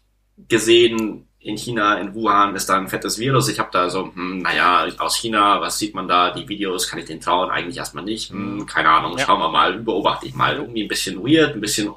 gesehen, 0.49 1.26
in 1.40 1.57
China, 1.57 1.99
in 1.99 2.14
Wuhan 2.14 2.55
ist 2.55 2.68
da 2.68 2.76
ein 2.76 2.88
fettes 2.88 3.18
Virus. 3.18 3.49
Ich 3.49 3.59
habe 3.59 3.70
da 3.72 3.88
so, 3.88 4.12
hm, 4.12 4.38
naja, 4.38 4.86
aus 4.99 5.16
China, 5.16 5.61
was 5.61 5.78
sieht 5.78 5.94
man 5.94 6.07
da? 6.07 6.30
Die 6.30 6.49
Videos, 6.49 6.88
kann 6.88 6.99
ich 6.99 7.07
den 7.07 7.20
trauen? 7.20 7.51
Eigentlich 7.51 7.78
erstmal 7.78 8.05
nicht. 8.05 8.30
Hm, 8.30 8.66
keine 8.66 8.90
Ahnung, 8.90 9.16
ja. 9.16 9.24
schauen 9.24 9.40
wir 9.40 9.49
mal, 9.49 9.78
beobachte 9.78 10.26
ich 10.26 10.34
mal. 10.34 10.57
Irgendwie 10.57 10.82
ein 10.82 10.88
bisschen 10.88 11.24
weird, 11.24 11.55
ein 11.55 11.61
bisschen, 11.61 11.94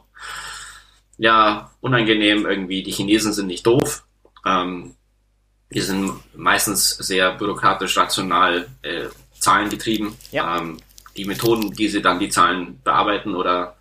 ja, 1.18 1.72
unangenehm 1.82 2.45
irgendwie. 2.45 2.84
Die 2.84 2.91
Chinesen 2.91 3.34
sind 3.34 3.47
nicht 3.47 3.66
doof. 3.66 4.06
Ähm, 4.45 4.95
die 5.72 5.82
sind 5.82 6.14
meistens 6.36 6.97
sehr 6.97 7.32
bürokratisch, 7.34 7.97
rational, 7.97 8.68
äh, 8.84 9.08
zahlengetrieben. 9.38 10.16
Ja. 10.32 10.60
Ähm, 10.60 10.78
die 11.22 11.28
Methoden, 11.28 11.72
die 11.72 11.88
sie 11.88 12.01
dann 12.01 12.19
die 12.19 12.30
Zahlen 12.30 12.82
bearbeiten 12.84 13.36
oder 13.36 13.76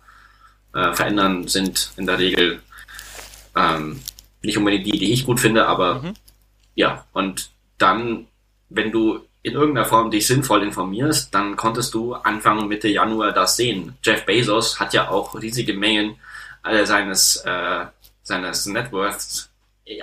äh, 0.75 0.93
verändern, 0.93 1.47
sind 1.47 1.91
in 1.97 2.05
der 2.05 2.19
Regel 2.19 2.61
ähm, 3.55 3.99
nicht 4.43 4.59
unbedingt 4.59 4.85
die, 4.85 4.99
die 4.99 5.11
ich 5.11 5.25
gut 5.25 5.39
finde, 5.39 5.65
aber 5.65 6.03
mhm. 6.03 6.13
ja, 6.75 7.03
und 7.13 7.49
dann, 7.79 8.27
wenn 8.69 8.91
du 8.91 9.21
in 9.41 9.53
irgendeiner 9.53 9.87
Form 9.87 10.11
dich 10.11 10.27
sinnvoll 10.27 10.61
informierst, 10.61 11.33
dann 11.33 11.55
konntest 11.55 11.95
du 11.95 12.13
Anfang 12.13 12.67
Mitte 12.67 12.87
Januar 12.87 13.31
das 13.31 13.57
sehen. 13.57 13.97
Jeff 14.03 14.23
Bezos 14.23 14.79
hat 14.79 14.93
ja 14.93 15.09
auch 15.09 15.33
riesige 15.33 15.73
Mengen 15.73 16.17
äh, 16.63 16.85
seines, 16.85 17.37
äh, 17.37 17.85
seines 18.21 18.67
Networks 18.67 19.49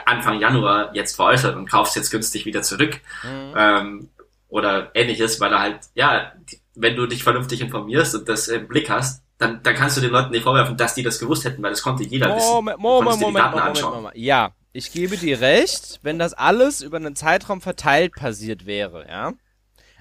Anfang 0.04 0.40
Januar 0.40 0.90
jetzt 0.92 1.14
veräußert 1.14 1.54
und 1.56 1.70
kaufst 1.70 1.94
jetzt 1.94 2.10
günstig 2.10 2.46
wieder 2.46 2.62
zurück. 2.62 3.00
Mhm. 3.22 3.54
Ähm, 3.56 4.08
oder 4.48 4.90
ähnliches, 4.94 5.40
weil 5.40 5.52
er 5.52 5.60
halt, 5.60 5.80
ja, 5.94 6.32
wenn 6.80 6.96
du 6.96 7.06
dich 7.06 7.24
vernünftig 7.24 7.60
informierst 7.60 8.14
und 8.14 8.28
das 8.28 8.48
im 8.48 8.68
Blick 8.68 8.88
hast, 8.88 9.22
dann, 9.38 9.62
dann 9.62 9.74
kannst 9.74 9.96
du 9.96 10.00
den 10.00 10.10
Leuten 10.10 10.30
nicht 10.30 10.42
vorwerfen, 10.42 10.76
dass 10.76 10.94
die 10.94 11.02
das 11.02 11.18
gewusst 11.18 11.44
hätten, 11.44 11.62
weil 11.62 11.70
das 11.70 11.82
konnte 11.82 12.04
jeder 12.04 12.34
wissen. 12.34 12.48
Moment, 12.48 12.78
Moment, 12.78 13.20
Moment, 13.20 13.50
Moment, 13.52 13.82
Moment, 13.82 14.16
Ja, 14.16 14.52
ich 14.72 14.92
gebe 14.92 15.16
dir 15.16 15.40
recht, 15.40 16.00
wenn 16.02 16.18
das 16.18 16.34
alles 16.34 16.82
über 16.82 16.96
einen 16.96 17.16
Zeitraum 17.16 17.60
verteilt 17.60 18.14
passiert 18.14 18.66
wäre, 18.66 19.06
ja. 19.08 19.32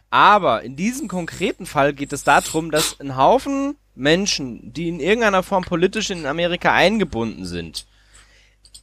Aber 0.09 0.63
in 0.63 0.75
diesem 0.75 1.07
konkreten 1.07 1.65
Fall 1.65 1.93
geht 1.93 2.13
es 2.13 2.23
darum, 2.23 2.71
dass 2.71 2.99
ein 2.99 3.17
Haufen 3.17 3.75
Menschen, 3.93 4.73
die 4.73 4.87
in 4.87 4.99
irgendeiner 4.99 5.43
Form 5.43 5.63
politisch 5.63 6.09
in 6.09 6.25
Amerika 6.25 6.73
eingebunden 6.73 7.45
sind, 7.45 7.85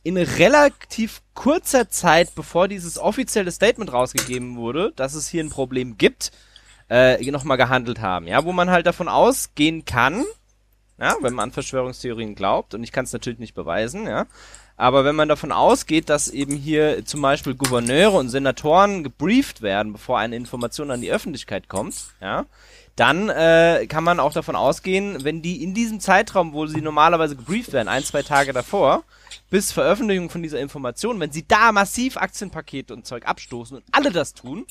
in 0.03 0.19
relativ 0.19 1.23
kurzer 1.33 1.89
Zeit, 1.89 2.35
bevor 2.35 2.69
dieses 2.69 2.99
offizielle 2.99 3.51
Statement 3.51 3.93
rausgegeben 3.93 4.57
wurde, 4.57 4.93
dass 4.97 5.15
es 5.15 5.29
hier 5.29 5.43
ein 5.43 5.51
Problem 5.51 5.97
gibt, 5.97 6.31
äh, 6.89 7.31
nochmal 7.31 7.57
gehandelt 7.57 8.01
haben. 8.01 8.27
Ja, 8.27 8.45
wo 8.45 8.53
man 8.53 8.71
halt 8.71 8.87
davon 8.87 9.09
ausgehen 9.09 9.85
kann, 9.85 10.25
ja, 10.99 11.17
wenn 11.21 11.35
man 11.35 11.45
an 11.45 11.53
Verschwörungstheorien 11.53 12.35
glaubt, 12.35 12.75
und 12.75 12.85
ich 12.85 12.93
kann 12.93 13.05
es 13.05 13.13
natürlich 13.13 13.39
nicht 13.39 13.55
beweisen, 13.55 14.07
ja, 14.07 14.27
aber 14.77 15.05
wenn 15.05 15.15
man 15.15 15.29
davon 15.29 15.53
ausgeht, 15.53 16.09
dass 16.09 16.29
eben 16.29 16.57
hier 16.57 17.05
zum 17.05 17.23
Beispiel 17.23 17.55
Gouverneure 17.55 18.17
und 18.17 18.29
Senatoren 18.29 19.05
gebrieft 19.05 19.63
werden, 19.63 19.93
bevor 19.93 20.19
eine 20.19 20.37
Information 20.37 20.91
an 20.91 21.01
die 21.01 21.13
Öffentlichkeit 21.13 21.69
kommt, 21.69 21.95
ja, 22.21 22.47
dann 22.97 23.29
äh, 23.29 23.87
kann 23.89 24.05
man 24.05 24.21
auch 24.21 24.33
davon 24.33 24.55
ausgehen, 24.57 25.25
wenn 25.25 25.43
die 25.43 25.63
in 25.63 25.75
diesem 25.75 26.01
Zeitraum, 26.01 26.53
wo 26.53 26.67
sie 26.67 26.81
normalerweise 26.81 27.35
gebrieft 27.35 27.73
werden, 27.73 27.89
ein, 27.89 28.05
zwei 28.05 28.23
Tage 28.23 28.53
davor, 28.53 29.03
bis 29.51 29.73
Veröffentlichung 29.73 30.31
von 30.31 30.43
dieser 30.43 30.61
Information, 30.61 31.19
wenn 31.19 31.33
sie 31.33 31.47
da 31.47 31.73
massiv 31.73 32.17
Aktienpakete 32.17 32.95
und 32.95 33.07
Zeug 33.07 33.27
abstoßen 33.27 33.77
und 33.77 33.85
alle 33.93 34.11
das 34.11 34.35
tun, 34.35 34.67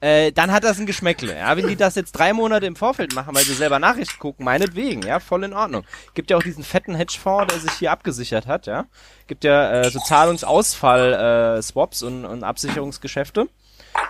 äh, 0.00 0.32
dann 0.32 0.52
hat 0.52 0.64
das 0.64 0.78
ein 0.78 0.86
Geschmäckle. 0.86 1.36
Ja, 1.36 1.56
wenn 1.56 1.68
die 1.68 1.76
das 1.76 1.94
jetzt 1.94 2.12
drei 2.12 2.32
Monate 2.32 2.66
im 2.66 2.76
Vorfeld 2.76 3.14
machen, 3.14 3.34
weil 3.34 3.44
sie 3.44 3.54
selber 3.54 3.78
Nachrichten 3.78 4.18
gucken, 4.18 4.44
meinetwegen, 4.44 5.02
ja, 5.02 5.20
voll 5.20 5.44
in 5.44 5.52
Ordnung. 5.52 5.84
Gibt 6.14 6.30
ja 6.30 6.36
auch 6.36 6.42
diesen 6.42 6.64
fetten 6.64 6.94
Hedgefonds, 6.94 7.52
der 7.52 7.60
sich 7.60 7.72
hier 7.72 7.92
abgesichert 7.92 8.46
hat, 8.46 8.66
ja. 8.66 8.86
Gibt 9.26 9.44
ja 9.44 9.82
äh, 9.82 9.90
so 9.90 10.00
Zahlungsausfall-Swaps 10.00 12.02
äh, 12.02 12.06
und, 12.06 12.24
und 12.24 12.44
Absicherungsgeschäfte 12.44 13.48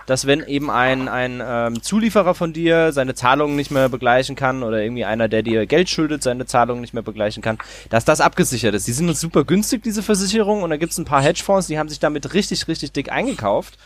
dass 0.05 0.27
wenn 0.27 0.45
eben 0.45 0.69
ein, 0.69 1.07
ein 1.07 1.41
ähm, 1.43 1.81
Zulieferer 1.81 2.35
von 2.35 2.53
dir 2.53 2.91
seine 2.91 3.15
Zahlungen 3.15 3.55
nicht 3.55 3.71
mehr 3.71 3.89
begleichen 3.89 4.35
kann 4.35 4.63
oder 4.63 4.81
irgendwie 4.81 5.05
einer, 5.05 5.27
der 5.27 5.43
dir 5.43 5.65
Geld 5.65 5.89
schuldet, 5.89 6.23
seine 6.23 6.45
Zahlungen 6.45 6.81
nicht 6.81 6.93
mehr 6.93 7.03
begleichen 7.03 7.41
kann, 7.41 7.57
dass 7.89 8.05
das 8.05 8.21
abgesichert 8.21 8.75
ist. 8.75 8.87
Die 8.87 8.93
sind 8.93 9.09
uns 9.09 9.19
super 9.19 9.43
günstig, 9.43 9.83
diese 9.83 10.03
Versicherung, 10.03 10.63
und 10.63 10.69
da 10.69 10.77
gibt's 10.77 10.97
ein 10.97 11.05
paar 11.05 11.21
Hedgefonds, 11.21 11.67
die 11.67 11.79
haben 11.79 11.89
sich 11.89 11.99
damit 11.99 12.33
richtig, 12.33 12.67
richtig 12.67 12.91
dick 12.91 13.11
eingekauft. 13.11 13.77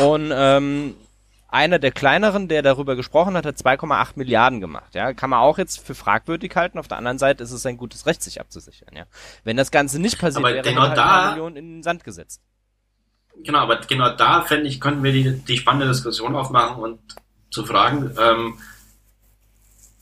Und 0.00 0.32
ähm, 0.34 0.94
einer 1.54 1.78
der 1.78 1.92
kleineren, 1.92 2.48
der 2.48 2.62
darüber 2.62 2.96
gesprochen 2.96 3.36
hat, 3.36 3.46
hat 3.46 3.56
2,8 3.56 4.12
Milliarden 4.16 4.60
gemacht. 4.60 4.94
Ja, 4.94 5.14
kann 5.14 5.30
man 5.30 5.38
auch 5.38 5.56
jetzt 5.56 5.78
für 5.86 5.94
fragwürdig 5.94 6.54
halten. 6.56 6.78
Auf 6.78 6.88
der 6.88 6.98
anderen 6.98 7.18
Seite 7.18 7.44
ist 7.44 7.52
es 7.52 7.64
ein 7.64 7.76
gutes 7.76 8.06
Recht, 8.06 8.22
sich 8.22 8.40
abzusichern. 8.40 8.88
Ja, 8.94 9.04
wenn 9.44 9.56
das 9.56 9.70
Ganze 9.70 10.00
nicht 10.00 10.18
passiert 10.18 10.44
Aber 10.44 10.52
wäre, 10.54 10.68
genau 10.68 10.82
halt 10.82 10.98
da- 10.98 11.22
eine 11.22 11.30
Million 11.32 11.56
in 11.56 11.76
den 11.76 11.82
Sand 11.82 12.02
gesetzt. 12.04 12.40
Genau, 13.42 13.58
aber 13.60 13.76
genau 13.80 14.10
da 14.10 14.42
fände 14.42 14.66
ich, 14.68 14.80
könnten 14.80 15.02
wir 15.02 15.12
die, 15.12 15.38
die 15.44 15.56
spannende 15.56 15.88
Diskussion 15.88 16.34
aufmachen 16.36 16.82
und 16.82 16.98
zu 17.50 17.64
fragen, 17.64 18.14
ähm, 18.18 18.58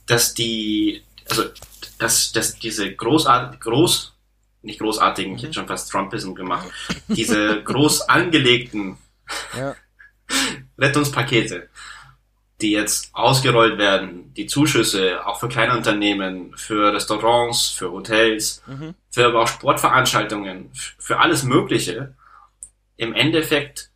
dass 0.06 0.34
die, 0.34 1.02
also 1.28 1.44
dass, 1.98 2.32
dass 2.32 2.58
diese 2.58 2.94
großartig, 2.94 3.60
groß, 3.60 4.14
nicht 4.62 4.80
großartigen, 4.80 5.34
ich 5.36 5.42
hätte 5.42 5.54
schon 5.54 5.66
fast 5.68 5.90
Trumpism 5.90 6.34
gemacht, 6.34 6.68
diese 7.08 7.62
groß 7.64 8.02
angelegten 8.08 8.96
Ja. 9.56 9.74
Rettungspakete, 10.78 11.68
die 12.60 12.72
jetzt 12.72 13.10
ausgerollt 13.14 13.78
werden, 13.78 14.32
die 14.34 14.46
Zuschüsse 14.46 15.26
auch 15.26 15.40
für 15.40 15.48
kleine 15.48 15.76
Unternehmen, 15.76 16.56
für 16.56 16.92
Restaurants, 16.92 17.68
für 17.68 17.90
Hotels, 17.90 18.62
Mhm. 18.66 18.94
für 19.10 19.26
aber 19.26 19.42
auch 19.42 19.48
Sportveranstaltungen, 19.48 20.70
für 20.98 21.18
alles 21.18 21.42
Mögliche, 21.42 22.14
im 22.96 23.14
Endeffekt 23.14 23.90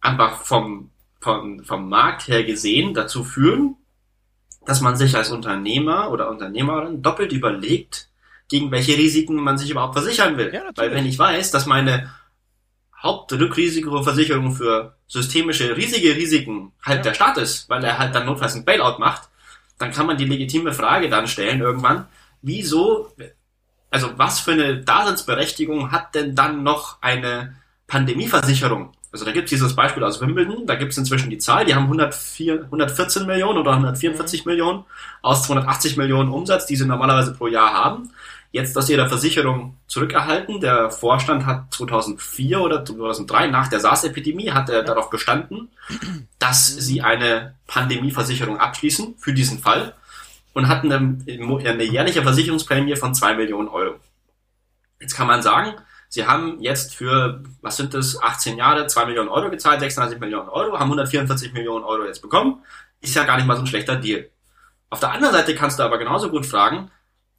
einfach 0.00 0.42
vom, 0.42 0.90
vom, 1.20 1.64
vom 1.64 1.88
Markt 1.88 2.28
her 2.28 2.44
gesehen 2.44 2.94
dazu 2.94 3.24
führen, 3.24 3.76
dass 4.66 4.80
man 4.80 4.96
sich 4.96 5.16
als 5.16 5.30
Unternehmer 5.30 6.10
oder 6.10 6.30
Unternehmerin 6.30 7.02
doppelt 7.02 7.32
überlegt, 7.32 8.08
gegen 8.48 8.70
welche 8.70 8.96
Risiken 8.96 9.36
man 9.36 9.56
sich 9.56 9.70
überhaupt 9.70 9.94
versichern 9.94 10.36
will. 10.36 10.52
Ja. 10.52 10.62
Weil 10.76 10.92
wenn 10.92 11.06
ich 11.06 11.18
weiß, 11.18 11.50
dass 11.52 11.66
meine 11.66 12.12
Hauptrückrisikoversicherung 13.02 14.52
für 14.52 14.96
systemische 15.06 15.76
riesige 15.76 16.14
Risiken 16.16 16.72
halt 16.84 16.98
Ja. 16.98 17.02
der 17.02 17.14
Staat 17.14 17.38
ist, 17.38 17.68
weil 17.68 17.82
er 17.84 17.98
halt 17.98 18.14
dann 18.14 18.26
notfalls 18.26 18.54
ein 18.54 18.64
Bailout 18.64 18.98
macht, 18.98 19.28
dann 19.78 19.90
kann 19.90 20.06
man 20.06 20.16
die 20.16 20.24
legitime 20.24 20.72
Frage 20.72 21.08
dann 21.08 21.26
stellen 21.26 21.60
irgendwann, 21.60 22.06
wieso, 22.40 23.12
also 23.90 24.10
was 24.16 24.40
für 24.40 24.52
eine 24.52 24.78
Daseinsberechtigung 24.78 25.90
hat 25.90 26.14
denn 26.14 26.34
dann 26.34 26.62
noch 26.62 27.02
eine 27.02 27.56
Pandemieversicherung? 27.88 28.92
Also 29.10 29.26
da 29.26 29.32
gibt 29.32 29.44
es 29.44 29.50
dieses 29.50 29.76
Beispiel 29.76 30.04
aus 30.04 30.20
Wimbledon, 30.22 30.66
da 30.66 30.74
gibt 30.74 30.92
es 30.92 30.98
inzwischen 30.98 31.28
die 31.28 31.36
Zahl, 31.36 31.66
die 31.66 31.74
haben 31.74 31.84
104, 31.84 32.64
114 32.64 33.26
Millionen 33.26 33.58
oder 33.58 33.72
144 33.72 34.46
Millionen 34.46 34.84
aus 35.20 35.42
280 35.42 35.98
Millionen 35.98 36.30
Umsatz, 36.30 36.64
die 36.64 36.76
sie 36.76 36.86
normalerweise 36.86 37.34
pro 37.34 37.46
Jahr 37.48 37.74
haben. 37.74 38.10
Jetzt 38.52 38.76
aus 38.76 38.90
ihrer 38.90 39.08
Versicherung 39.08 39.78
zurückerhalten. 39.86 40.60
Der 40.60 40.90
Vorstand 40.90 41.46
hat 41.46 41.72
2004 41.72 42.60
oder 42.60 42.84
2003 42.84 43.46
nach 43.46 43.68
der 43.68 43.80
SARS-Epidemie 43.80 44.50
hat 44.50 44.68
er 44.68 44.82
darauf 44.82 45.08
bestanden, 45.08 45.70
dass 46.38 46.66
sie 46.66 47.00
eine 47.00 47.54
Pandemieversicherung 47.66 48.58
abschließen 48.58 49.14
für 49.16 49.32
diesen 49.32 49.58
Fall 49.58 49.94
und 50.52 50.68
hatten 50.68 50.92
eine, 50.92 51.18
eine 51.26 51.82
jährliche 51.82 52.22
Versicherungsprämie 52.22 52.96
von 52.96 53.14
2 53.14 53.36
Millionen 53.36 53.68
Euro. 53.68 53.96
Jetzt 55.00 55.16
kann 55.16 55.26
man 55.26 55.40
sagen, 55.40 55.74
sie 56.10 56.26
haben 56.26 56.60
jetzt 56.60 56.94
für, 56.94 57.42
was 57.62 57.78
sind 57.78 57.94
das, 57.94 58.22
18 58.22 58.58
Jahre 58.58 58.86
2 58.86 59.06
Millionen 59.06 59.30
Euro 59.30 59.48
gezahlt, 59.48 59.80
36 59.80 60.20
Millionen 60.20 60.50
Euro, 60.50 60.78
haben 60.78 60.90
144 60.90 61.54
Millionen 61.54 61.84
Euro 61.84 62.04
jetzt 62.04 62.20
bekommen. 62.20 62.62
Ist 63.00 63.16
ja 63.16 63.24
gar 63.24 63.38
nicht 63.38 63.46
mal 63.46 63.56
so 63.56 63.62
ein 63.62 63.66
schlechter 63.66 63.96
Deal. 63.96 64.28
Auf 64.90 65.00
der 65.00 65.10
anderen 65.10 65.34
Seite 65.34 65.54
kannst 65.54 65.78
du 65.78 65.82
aber 65.82 65.96
genauso 65.96 66.28
gut 66.28 66.44
fragen, 66.44 66.90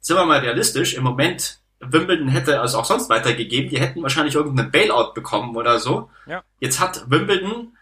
sind 0.04 0.16
wir 0.16 0.26
mal 0.26 0.40
realistisch, 0.40 0.92
im 0.94 1.02
Moment, 1.02 1.60
Wimbledon 1.80 2.28
hätte 2.28 2.56
es 2.56 2.74
auch 2.74 2.84
sonst 2.84 3.08
weitergegeben, 3.08 3.70
die 3.70 3.80
hätten 3.80 4.02
wahrscheinlich 4.02 4.34
irgendeinen 4.34 4.70
Bailout 4.70 5.14
bekommen 5.14 5.56
oder 5.56 5.78
so. 5.78 6.10
Ja. 6.26 6.42
Jetzt 6.60 6.78
hat 6.78 7.04
Wimbledon, 7.10 7.74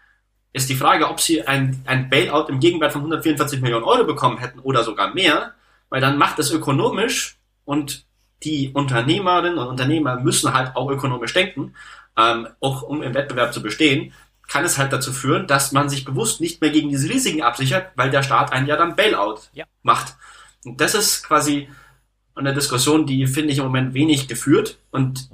ist 0.53 0.69
die 0.69 0.75
Frage, 0.75 1.09
ob 1.09 1.19
sie 1.19 1.45
ein, 1.45 1.83
ein 1.85 2.09
Bailout 2.09 2.45
im 2.47 2.61
Gegenwert 2.61 2.93
von 2.93 3.01
144 3.01 3.59
Millionen 3.61 3.83
Euro 3.83 4.05
bekommen 4.05 4.37
hätten 4.37 4.59
oder 4.59 4.83
sogar 4.83 5.13
mehr, 5.13 5.53
weil 5.89 5.99
dann 5.99 6.17
macht 6.17 6.39
es 6.39 6.49
ökonomisch 6.51 7.37
und 7.65 8.05
die 8.43 8.71
Unternehmerinnen 8.73 9.57
und 9.57 9.67
Unternehmer 9.67 10.15
müssen 10.17 10.53
halt 10.53 10.77
auch 10.77 10.89
ökonomisch 10.89 11.33
denken, 11.33 11.75
ähm, 12.17 12.47
auch 12.61 12.83
um 12.83 13.03
im 13.03 13.13
Wettbewerb 13.13 13.53
zu 13.53 13.61
bestehen, 13.61 14.13
kann 14.47 14.63
es 14.63 14.77
halt 14.77 14.93
dazu 14.93 15.11
führen, 15.11 15.45
dass 15.47 15.73
man 15.73 15.89
sich 15.89 16.05
bewusst 16.05 16.39
nicht 16.39 16.61
mehr 16.61 16.69
gegen 16.69 16.89
diese 16.89 17.09
Risiken 17.09 17.41
absichert, 17.41 17.91
weil 17.95 18.11
der 18.11 18.23
Staat 18.23 18.53
ein 18.53 18.65
Jahr 18.65 18.77
dann 18.77 18.95
Bailout 18.95 19.39
Ja. 19.53 19.65
macht. 19.81 20.15
Und 20.63 20.79
das 20.79 20.93
ist 20.95 21.23
quasi 21.27 21.67
eine 22.35 22.53
Diskussion, 22.53 23.05
die 23.05 23.27
finde 23.27 23.51
ich 23.53 23.59
im 23.59 23.65
Moment 23.65 23.93
wenig 23.93 24.27
geführt 24.27 24.79
und 24.91 25.29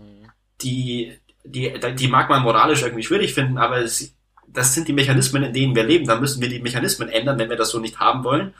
die, 0.62 1.14
die, 1.44 1.74
die 1.96 2.08
mag 2.08 2.30
man 2.30 2.44
moralisch 2.44 2.82
irgendwie 2.82 3.04
schwierig 3.04 3.34
finden, 3.34 3.58
aber 3.58 3.78
es, 3.78 4.14
das 4.48 4.74
sind 4.74 4.88
die 4.88 4.94
Mechanismen, 4.94 5.44
in 5.44 5.54
denen 5.54 5.76
wir 5.76 5.84
leben. 5.84 6.06
Da 6.08 6.20
müssen 6.20 6.42
wir 6.42 6.50
die 6.50 6.60
Mechanismen 6.60 7.08
ändern, 7.10 7.38
wenn 7.40 7.50
wir 7.50 7.58
das 7.58 7.70
so 7.70 7.80
nicht 7.80 8.00
haben 8.00 8.24
wollen. 8.24 8.54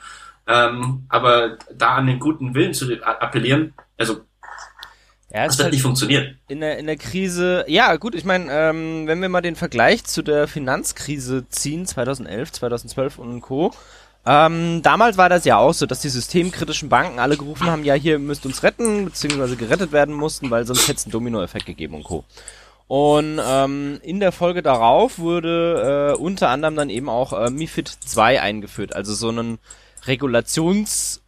Ähm, 0.46 1.04
aber 1.08 1.58
da 1.74 1.96
an 1.96 2.06
den 2.06 2.18
guten 2.18 2.54
Willen 2.54 2.72
zu 2.74 2.86
appellieren, 3.04 3.74
also 3.98 4.22
Ja, 5.32 5.44
das 5.44 5.58
wird 5.58 5.64
halt 5.64 5.74
nicht 5.74 5.82
funktionieren. 5.82 6.38
in 6.48 6.60
der, 6.60 6.78
in 6.78 6.86
der 6.86 6.96
Krise, 6.96 7.64
ja 7.68 7.94
gut, 7.96 8.14
ich 8.14 8.24
meine, 8.24 8.50
ähm, 8.50 9.06
wenn 9.06 9.20
wir 9.20 9.28
mal 9.28 9.42
den 9.42 9.54
Vergleich 9.56 10.04
zu 10.04 10.22
der 10.22 10.48
Finanzkrise 10.48 11.48
ziehen, 11.50 11.86
2011, 11.86 12.52
2012 12.52 13.18
und 13.18 13.40
Co., 13.42 13.72
ähm, 14.26 14.82
damals 14.82 15.16
war 15.16 15.28
das 15.28 15.44
ja 15.44 15.56
auch 15.56 15.72
so, 15.72 15.86
dass 15.86 16.00
die 16.00 16.08
systemkritischen 16.08 16.88
Banken 16.88 17.18
alle 17.18 17.36
gerufen 17.36 17.66
haben, 17.66 17.84
ja, 17.84 17.94
hier 17.94 18.18
müsst 18.18 18.44
uns 18.44 18.62
retten, 18.62 19.06
beziehungsweise 19.06 19.56
gerettet 19.56 19.92
werden 19.92 20.14
mussten, 20.14 20.50
weil 20.50 20.66
sonst 20.66 20.88
hätte 20.88 20.98
es 20.98 21.04
einen 21.06 21.12
Dominoeffekt 21.12 21.66
gegeben 21.66 21.94
und 21.94 22.04
Co. 22.04 22.24
Und 22.86 23.40
ähm, 23.42 24.00
in 24.02 24.20
der 24.20 24.32
Folge 24.32 24.62
darauf 24.62 25.18
wurde 25.18 26.14
äh, 26.16 26.20
unter 26.20 26.48
anderem 26.48 26.74
dann 26.74 26.90
eben 26.90 27.08
auch 27.08 27.32
äh, 27.32 27.48
MIFID 27.48 27.88
2 27.88 28.40
eingeführt, 28.40 28.94
also 28.94 29.14
so 29.14 29.30
ein 29.30 29.58
Regulations- 30.06 31.20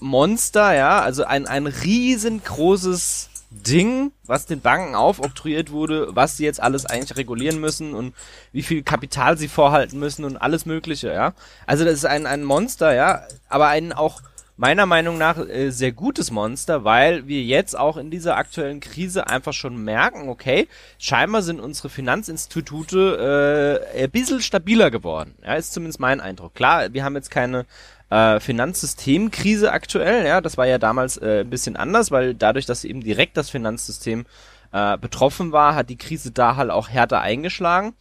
Monster, 0.00 0.74
ja, 0.74 1.00
also 1.00 1.24
ein, 1.24 1.46
ein 1.46 1.66
riesengroßes 1.66 3.29
Ding, 3.50 4.12
was 4.26 4.46
den 4.46 4.60
Banken 4.60 4.94
aufoktroyiert 4.94 5.72
wurde, 5.72 6.08
was 6.10 6.36
sie 6.36 6.44
jetzt 6.44 6.62
alles 6.62 6.86
eigentlich 6.86 7.16
regulieren 7.16 7.60
müssen 7.60 7.94
und 7.94 8.14
wie 8.52 8.62
viel 8.62 8.82
Kapital 8.82 9.36
sie 9.36 9.48
vorhalten 9.48 9.98
müssen 9.98 10.24
und 10.24 10.36
alles 10.36 10.66
Mögliche, 10.66 11.12
ja. 11.12 11.34
Also 11.66 11.84
das 11.84 11.94
ist 11.94 12.06
ein, 12.06 12.26
ein 12.26 12.44
Monster, 12.44 12.94
ja, 12.94 13.22
aber 13.48 13.66
ein 13.68 13.92
auch 13.92 14.22
meiner 14.60 14.84
Meinung 14.84 15.16
nach 15.16 15.38
äh, 15.38 15.70
sehr 15.70 15.90
gutes 15.90 16.30
Monster, 16.30 16.84
weil 16.84 17.26
wir 17.26 17.42
jetzt 17.42 17.76
auch 17.78 17.96
in 17.96 18.10
dieser 18.10 18.36
aktuellen 18.36 18.80
Krise 18.80 19.26
einfach 19.26 19.54
schon 19.54 19.82
merken, 19.82 20.28
okay, 20.28 20.68
scheinbar 20.98 21.40
sind 21.40 21.60
unsere 21.60 21.88
Finanzinstitute 21.88 23.80
äh, 23.96 24.04
ein 24.04 24.10
bisschen 24.10 24.42
stabiler 24.42 24.90
geworden. 24.90 25.34
Ja, 25.42 25.54
ist 25.54 25.72
zumindest 25.72 25.98
mein 25.98 26.20
Eindruck. 26.20 26.54
Klar, 26.54 26.92
wir 26.92 27.04
haben 27.04 27.16
jetzt 27.16 27.30
keine 27.30 27.64
äh, 28.10 28.40
Finanzsystemkrise 28.40 29.72
aktuell, 29.72 30.26
ja, 30.26 30.40
das 30.40 30.56
war 30.58 30.66
ja 30.66 30.78
damals 30.78 31.16
äh, 31.16 31.40
ein 31.40 31.50
bisschen 31.50 31.76
anders, 31.76 32.10
weil 32.10 32.34
dadurch, 32.34 32.66
dass 32.66 32.84
eben 32.84 33.00
direkt 33.02 33.36
das 33.36 33.50
Finanzsystem 33.50 34.26
äh, 34.72 34.98
betroffen 34.98 35.52
war, 35.52 35.74
hat 35.74 35.90
die 35.90 35.96
Krise 35.96 36.32
da 36.32 36.56
halt 36.56 36.70
auch 36.70 36.88
härter 36.88 37.20
eingeschlagen. 37.20 37.94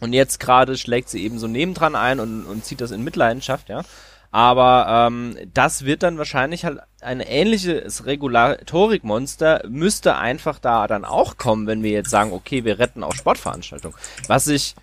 Und 0.00 0.12
jetzt 0.12 0.40
gerade 0.40 0.76
schlägt 0.76 1.08
sie 1.08 1.22
eben 1.22 1.38
so 1.38 1.46
nebendran 1.46 1.94
ein 1.94 2.20
und, 2.20 2.44
und 2.44 2.64
zieht 2.64 2.80
das 2.80 2.90
in 2.90 3.04
Mitleidenschaft, 3.04 3.68
ja. 3.68 3.82
Aber 4.30 5.06
ähm, 5.08 5.38
das 5.54 5.84
wird 5.86 6.02
dann 6.02 6.18
wahrscheinlich 6.18 6.64
halt 6.64 6.80
ein 7.00 7.20
ähnliches 7.20 8.04
Regulatorikmonster 8.04 9.62
müsste 9.68 10.16
einfach 10.16 10.58
da 10.58 10.86
dann 10.86 11.06
auch 11.06 11.38
kommen, 11.38 11.66
wenn 11.66 11.82
wir 11.82 11.92
jetzt 11.92 12.10
sagen, 12.10 12.32
okay, 12.32 12.64
wir 12.64 12.78
retten 12.78 13.02
auch 13.02 13.14
Sportveranstaltungen. 13.14 13.96
Was 14.26 14.48
ich, 14.48 14.74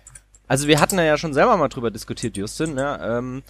also 0.48 0.66
wir 0.66 0.80
hatten 0.80 0.98
ja 0.98 1.18
schon 1.18 1.34
selber 1.34 1.56
mal 1.56 1.68
drüber 1.68 1.92
diskutiert, 1.92 2.36
Justin, 2.36 2.74
ne? 2.74 2.98
ähm, 3.00 3.42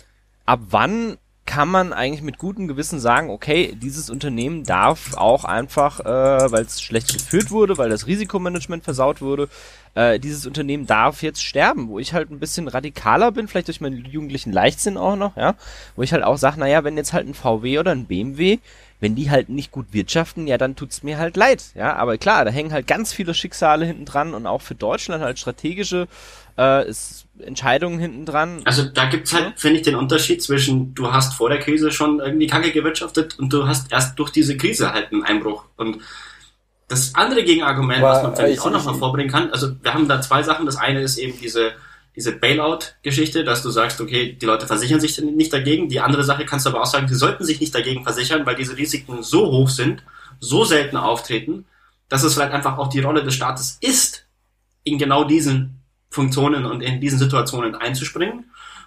ab 0.47 0.61
wann 0.70 1.16
kann 1.47 1.68
man 1.68 1.92
eigentlich 1.92 2.22
mit 2.22 2.38
gutem 2.38 2.68
Gewissen 2.68 2.99
sagen, 2.99 3.28
okay, 3.28 3.76
dieses 3.80 4.09
Unternehmen 4.09 4.64
darf 4.64 5.14
auch 5.16 5.45
einfach, 5.45 6.01
äh, 6.01 6.51
weil 6.51 6.64
es 6.64 6.80
schlecht 6.80 7.12
geführt 7.12 7.51
wurde, 7.51 7.76
weil 7.76 7.90
das 7.90 8.07
Risikomanagement 8.07 8.82
versaut 8.82 9.20
wurde, 9.20 9.49
äh, 9.95 10.18
dieses 10.18 10.47
Unternehmen 10.47 10.86
darf 10.86 11.22
jetzt 11.22 11.45
sterben, 11.45 11.88
wo 11.88 11.99
ich 11.99 12.14
halt 12.14 12.30
ein 12.30 12.40
bisschen 12.40 12.66
radikaler 12.66 13.30
bin, 13.30 13.47
vielleicht 13.47 13.68
durch 13.68 13.82
meinen 13.82 14.05
jugendlichen 14.07 14.53
Leichtsinn 14.53 14.97
auch 14.97 15.16
noch, 15.16 15.36
ja, 15.36 15.55
wo 15.97 16.03
ich 16.03 16.12
halt 16.12 16.24
auch 16.24 16.38
sage, 16.38 16.59
naja, 16.59 16.82
wenn 16.82 16.97
jetzt 16.97 17.12
halt 17.12 17.28
ein 17.28 17.34
VW 17.34 17.78
oder 17.78 17.92
ein 17.92 18.07
BMW, 18.07 18.59
wenn 19.01 19.14
die 19.14 19.30
halt 19.30 19.51
nicht 19.51 19.70
gut 19.70 19.88
wirtschaften, 19.92 20.47
ja, 20.47 20.57
dann 20.57 20.76
tut's 20.76 21.03
mir 21.03 21.18
halt 21.18 21.36
leid, 21.36 21.62
ja, 21.74 21.95
aber 21.95 22.16
klar, 22.16 22.47
da 22.47 22.51
hängen 22.51 22.72
halt 22.72 22.86
ganz 22.86 23.12
viele 23.12 23.34
Schicksale 23.34 23.84
hinten 23.84 24.07
dran 24.07 24.32
und 24.32 24.47
auch 24.47 24.62
für 24.62 24.74
Deutschland 24.74 25.22
halt 25.22 25.38
strategische 25.38 26.09
äh, 26.59 26.89
ist 26.89 27.27
Entscheidungen 27.39 27.99
hinten 27.99 28.27
dran. 28.27 28.63
Also 28.65 28.85
da 28.85 29.07
gibt's 29.07 29.33
halt, 29.33 29.59
finde 29.59 29.79
ich, 29.79 29.83
den 29.83 29.97
Unterschied 29.97 30.43
zwischen, 30.43 30.95
du 30.95 31.13
hast 31.13 31.35
vor 31.35 31.49
der 31.49 31.59
Krise 31.59 31.91
schon 31.91 32.21
irgendwie 32.21 32.47
Kacke 32.47 32.71
gewirtschaftet 32.73 33.39
und 33.39 33.53
du 33.53 33.67
hast 33.67 33.91
erst 33.91 34.19
durch 34.19 34.31
diese 34.31 34.57
Krise 34.57 34.93
halt 34.93 35.13
einen 35.13 35.25
Einbruch. 35.25 35.65
Und 35.77 35.99
das 36.89 37.15
andere 37.15 37.43
Gegenargument, 37.45 37.99
Aber, 37.99 38.11
was 38.11 38.23
man 38.23 38.37
vielleicht 38.37 38.61
auch 38.61 38.71
nochmal 38.71 38.95
vorbringen 38.95 39.31
kann, 39.31 39.51
also 39.51 39.75
wir 39.83 39.95
haben 39.95 40.07
da 40.07 40.21
zwei 40.21 40.43
Sachen. 40.43 40.67
Das 40.67 40.77
eine 40.77 41.01
ist 41.01 41.19
eben 41.19 41.39
diese, 41.41 41.73
diese 42.15 42.33
Bailout-Geschichte, 42.33 43.43
dass 43.43 43.63
du 43.63 43.71
sagst, 43.71 44.01
okay, 44.01 44.37
die 44.41 44.47
Leute 44.47 44.67
versichern 44.67 45.01
sich 45.01 45.19
nicht 45.21 45.53
dagegen. 45.53 45.89
Die 45.89 46.01
andere 46.01 46.23
Sache 46.23 46.45
kannst 46.45 46.67
du 46.67 46.71
aber 46.71 46.83
auch 46.83 46.87
sagen, 46.87 47.09
sie 47.09 47.17
sollten 47.17 47.45
sich 47.45 47.61
nicht 47.61 47.75
dagegen 47.75 48.05
versichern, 48.05 48.47
weil 48.47 48.55
diese 48.55 48.77
Risiken 48.77 49.23
so 49.23 49.51
hoch 49.51 49.69
sind, 49.69 50.03
so 50.39 50.65
selten 50.65 50.97
auftreten, 50.97 51.65
dass 52.09 52.23
es 52.23 52.35
vielleicht 52.35 52.53
einfach 52.53 52.79
auch 52.79 52.89
die 52.89 53.01
Rolle 53.01 53.25
des 53.25 53.35
Staates 53.35 53.79
ist, 53.81 54.27
in 54.85 54.99
genau 54.99 55.25
diesen 55.25 55.84
Funktionen 56.15 56.65
und 56.65 56.81
in 56.81 57.01
diesen 57.01 57.19
Situationen 57.19 57.75
einzuspringen. 57.75 58.45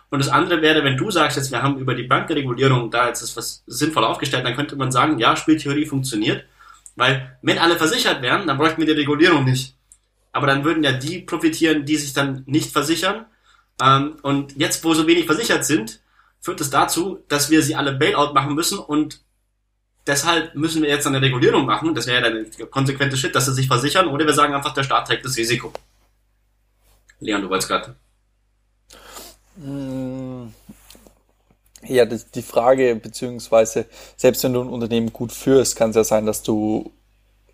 Und 0.09 0.19
das 0.19 0.29
andere 0.29 0.61
wäre, 0.61 0.83
wenn 0.83 0.95
du 0.95 1.11
sagst, 1.11 1.35
jetzt 1.35 1.51
wir 1.51 1.61
haben 1.61 1.77
über 1.77 1.93
die 1.93 2.03
Bankenregulierung 2.03 2.89
da 2.89 3.07
jetzt 3.07 3.21
ist 3.21 3.35
was 3.35 3.63
sinnvoll 3.67 4.05
aufgestellt, 4.05 4.45
dann 4.45 4.55
könnte 4.55 4.77
man 4.77 4.91
sagen, 4.91 5.19
ja, 5.19 5.35
Spieltheorie 5.35 5.85
funktioniert, 5.85 6.45
weil 6.95 7.37
wenn 7.41 7.59
alle 7.59 7.75
versichert 7.75 8.21
wären, 8.21 8.47
dann 8.47 8.57
bräuchten 8.57 8.79
wir 8.79 8.87
die 8.87 8.99
Regulierung 8.99 9.43
nicht. 9.43 9.75
Aber 10.31 10.47
dann 10.47 10.63
würden 10.63 10.83
ja 10.83 10.93
die 10.93 11.19
profitieren, 11.19 11.85
die 11.85 11.97
sich 11.97 12.13
dann 12.13 12.43
nicht 12.45 12.71
versichern. 12.71 13.25
Ähm, 13.81 14.15
und 14.21 14.55
jetzt, 14.55 14.83
wo 14.83 14.93
so 14.93 15.05
wenig 15.05 15.25
versichert 15.25 15.65
sind, 15.65 15.99
führt 16.39 16.61
es 16.61 16.69
dazu, 16.69 17.19
dass 17.27 17.49
wir 17.49 17.61
sie 17.61 17.75
alle 17.75 17.91
Bailout 17.93 18.33
machen 18.33 18.55
müssen 18.55 18.79
und 18.79 19.19
deshalb 20.05 20.55
müssen 20.55 20.81
wir 20.81 20.89
jetzt 20.89 21.05
eine 21.05 21.21
Regulierung 21.21 21.65
machen. 21.65 21.93
Das 21.93 22.07
wäre 22.07 22.23
ja 22.23 22.29
der 22.29 22.67
konsequente 22.67 23.17
Schritt, 23.17 23.35
dass 23.35 23.45
sie 23.45 23.53
sich 23.53 23.67
versichern 23.67 24.07
oder 24.07 24.25
wir 24.25 24.33
sagen 24.33 24.53
einfach, 24.53 24.73
der 24.73 24.83
Staat 24.83 25.07
trägt 25.07 25.25
das 25.25 25.35
Risiko. 25.35 25.73
Leon, 27.19 27.41
du 27.43 27.49
wolltest 27.49 27.67
gerade. 27.69 27.95
Mm, 29.57 30.53
Ja, 31.83 32.05
die, 32.05 32.19
die 32.33 32.41
Frage, 32.41 32.95
beziehungsweise, 32.95 33.85
selbst 34.15 34.43
wenn 34.43 34.53
du 34.53 34.61
ein 34.61 34.69
Unternehmen 34.69 35.13
gut 35.13 35.31
führst, 35.31 35.75
kann 35.75 35.91
es 35.91 35.95
ja 35.95 36.03
sein, 36.03 36.25
dass 36.25 36.41
du 36.43 36.91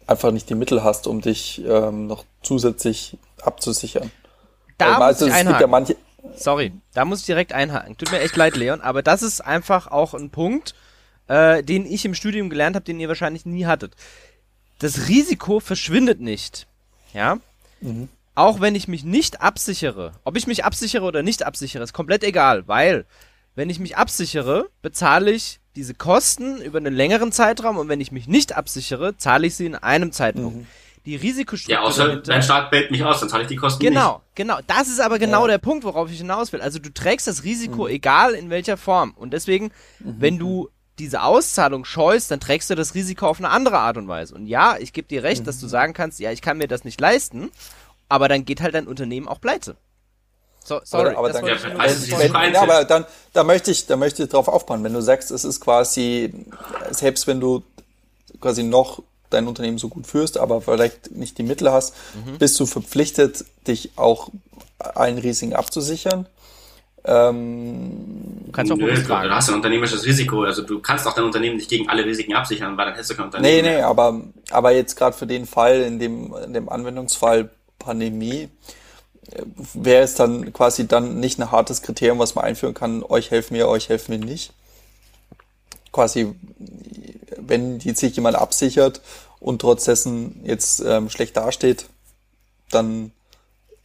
einfach 0.07 0.31
nicht 0.31 0.49
die 0.49 0.55
Mittel 0.55 0.83
hast, 0.83 1.07
um 1.07 1.21
dich 1.21 1.63
ähm, 1.65 2.07
noch 2.07 2.25
zusätzlich 2.43 3.17
abzusichern. 3.41 4.11
Da 4.77 4.89
Ähm, 4.89 5.01
muss 5.01 5.21
also 5.21 5.27
ich 5.27 5.35
es 5.37 5.45
gibt 5.45 5.59
ja 5.61 5.67
einhaken. 5.67 5.67
manche, 5.67 5.97
Sorry, 6.33 6.73
da 6.93 7.05
muss 7.05 7.21
ich 7.21 7.25
direkt 7.25 7.53
einhaken. 7.53 7.97
Tut 7.97 8.11
mir 8.11 8.19
echt 8.21 8.35
leid, 8.35 8.55
Leon, 8.55 8.81
aber 8.81 9.03
das 9.03 9.23
ist 9.23 9.41
einfach 9.41 9.87
auch 9.87 10.13
ein 10.13 10.31
Punkt, 10.31 10.75
äh, 11.27 11.63
den 11.63 11.85
ich 11.85 12.05
im 12.05 12.15
Studium 12.15 12.49
gelernt 12.49 12.75
habe, 12.75 12.85
den 12.85 12.99
ihr 12.99 13.07
wahrscheinlich 13.09 13.45
nie 13.45 13.65
hattet. 13.65 13.95
Das 14.79 15.07
Risiko 15.07 15.59
verschwindet 15.59 16.21
nicht. 16.21 16.67
Ja? 17.13 17.39
Auch 18.35 18.61
wenn 18.61 18.73
ich 18.75 18.87
mich 18.87 19.03
nicht 19.03 19.41
absichere, 19.41 20.13
ob 20.23 20.35
ich 20.37 20.47
mich 20.47 20.65
absichere 20.65 21.03
oder 21.05 21.21
nicht 21.23 21.43
absichere, 21.45 21.83
ist 21.83 21.93
komplett 21.93 22.23
egal, 22.23 22.67
weil 22.67 23.05
wenn 23.55 23.69
ich 23.69 23.79
mich 23.79 23.95
absichere, 23.97 24.69
bezahle 24.81 25.31
ich 25.31 25.59
diese 25.75 25.93
Kosten 25.93 26.59
über 26.61 26.79
einen 26.79 26.93
längeren 26.95 27.31
Zeitraum 27.31 27.77
und 27.77 27.89
wenn 27.89 28.01
ich 28.01 28.11
mich 28.11 28.27
nicht 28.27 28.55
absichere, 28.57 29.17
zahle 29.17 29.45
ich 29.47 29.55
sie 29.55 29.67
in 29.67 29.75
einem 29.75 30.11
Zeitpunkt. 30.11 30.65
Die 31.05 31.15
Risikostruktur 31.15 31.83
Ja, 31.83 31.87
außer 31.87 32.05
dahinter- 32.07 32.31
dein 32.31 32.41
Staat 32.41 32.71
bellt 32.71 32.89
mich 32.89 33.03
aus, 33.03 33.19
dann 33.19 33.29
zahle 33.29 33.43
ich 33.43 33.49
die 33.49 33.55
Kosten 33.57 33.83
nicht. 33.83 33.93
Genau, 33.93 34.21
genau. 34.35 34.57
Das 34.67 34.87
ist 34.87 35.01
aber 35.01 35.19
genau 35.19 35.41
Ja. 35.43 35.49
der 35.51 35.57
Punkt, 35.57 35.83
worauf 35.83 36.09
ich 36.09 36.17
hinaus 36.17 36.53
will. 36.53 36.61
Also 36.61 36.79
du 36.79 36.91
trägst 36.93 37.27
das 37.27 37.43
Risiko, 37.43 37.87
egal 37.87 38.33
in 38.33 38.49
welcher 38.49 38.77
Form. 38.77 39.11
Und 39.15 39.33
deswegen, 39.33 39.71
wenn 39.99 40.39
du 40.39 40.69
diese 40.99 41.23
Auszahlung 41.23 41.85
scheust, 41.85 42.31
dann 42.31 42.39
trägst 42.39 42.69
du 42.69 42.75
das 42.75 42.93
Risiko 42.95 43.27
auf 43.27 43.39
eine 43.39 43.49
andere 43.49 43.79
Art 43.79 43.97
und 43.97 44.07
Weise. 44.07 44.33
Und 44.35 44.45
ja, 44.47 44.77
ich 44.79 44.93
gebe 44.93 45.07
dir 45.07 45.23
recht, 45.23 45.45
dass 45.45 45.59
du 45.59 45.67
sagen 45.67 45.93
kannst, 45.93 46.19
ja, 46.19 46.31
ich 46.31 46.41
kann 46.41 46.57
mir 46.57 46.67
das 46.67 46.83
nicht 46.85 47.01
leisten, 47.01 47.51
aber 48.13 48.27
dann 48.27 48.45
geht 48.45 48.61
halt 48.61 48.75
dein 48.75 48.87
Unternehmen 48.87 49.27
auch 49.27 49.41
pleite. 49.41 49.75
So, 50.63 50.79
sorry, 50.83 51.09
aber, 51.09 51.17
aber 51.17 51.27
das 51.29 51.37
dann, 51.41 51.47
Ja, 51.47 51.53
also 51.79 52.11
wenn. 52.19 52.31
Frage- 52.31 52.45
wenn, 52.47 52.53
ja, 52.53 52.61
aber 52.61 52.85
dann, 52.85 53.05
da 53.33 53.43
möchte 53.43 53.71
ich, 53.71 53.87
da 53.87 53.95
möchte 53.97 54.23
ich 54.23 54.29
drauf 54.29 54.47
aufbauen. 54.47 54.83
Wenn 54.83 54.93
du 54.93 55.01
sagst, 55.01 55.31
es 55.31 55.43
ist 55.43 55.59
quasi, 55.59 56.31
selbst 56.91 57.25
wenn 57.27 57.39
du 57.41 57.63
quasi 58.39 58.63
noch 58.63 59.01
dein 59.31 59.47
Unternehmen 59.47 59.77
so 59.79 59.89
gut 59.89 60.05
führst, 60.07 60.37
aber 60.37 60.61
vielleicht 60.61 61.11
nicht 61.11 61.37
die 61.39 61.43
Mittel 61.43 61.71
hast, 61.71 61.95
Mhm. 62.13 62.37
bist 62.37 62.59
du 62.59 62.65
verpflichtet, 62.67 63.43
dich 63.67 63.91
auch 63.97 64.29
allen 64.77 65.17
Risiken 65.17 65.53
abzusichern. 65.55 66.27
Ähm, 67.05 68.43
Du 68.45 68.51
kannst 68.53 68.71
auch 68.71 68.77
Nö, 68.77 68.93
du, 68.93 69.01
fragen. 69.01 69.29
du 69.29 69.35
hast 69.35 69.49
ein 69.49 69.55
unternehmerisches 69.55 70.05
Risiko. 70.05 70.43
Also 70.43 70.61
du 70.61 70.79
kannst 70.79 71.07
auch 71.07 71.13
dein 71.15 71.25
Unternehmen 71.25 71.57
nicht 71.57 71.69
gegen 71.69 71.89
alle 71.89 72.05
Risiken 72.05 72.33
absichern, 72.35 72.77
weil 72.77 72.85
dann 72.85 72.93
hättest 72.93 73.09
du 73.11 73.15
kein 73.15 73.25
nee, 73.29 73.37
Unternehmen. 73.37 73.63
nee, 73.65 73.71
mehr. 73.77 73.87
aber, 73.87 74.21
aber 74.51 74.71
jetzt 74.71 74.95
gerade 74.95 75.17
für 75.17 75.25
den 75.27 75.45
Fall, 75.45 75.81
in 75.81 75.97
dem, 75.99 76.33
in 76.45 76.53
dem 76.53 76.69
Anwendungsfall 76.69 77.49
Pandemie, 77.83 78.49
äh, 79.31 79.43
wäre 79.73 80.03
es 80.03 80.15
dann 80.15 80.53
quasi 80.53 80.87
dann 80.87 81.19
nicht 81.19 81.39
ein 81.39 81.51
hartes 81.51 81.81
Kriterium, 81.81 82.19
was 82.19 82.35
man 82.35 82.45
einführen 82.45 82.73
kann, 82.73 83.03
euch 83.03 83.31
helfen 83.31 83.55
wir, 83.55 83.67
euch 83.67 83.89
helfen 83.89 84.11
wir 84.11 84.25
nicht. 84.25 84.53
Quasi, 85.91 86.33
wenn 87.37 87.79
jetzt 87.79 87.99
sich 87.99 88.15
jemand 88.15 88.35
absichert 88.35 89.01
und 89.39 89.61
trotz 89.61 89.85
dessen 89.85 90.41
jetzt 90.43 90.79
ähm, 90.79 91.09
schlecht 91.09 91.37
dasteht, 91.37 91.85
dann 92.71 93.11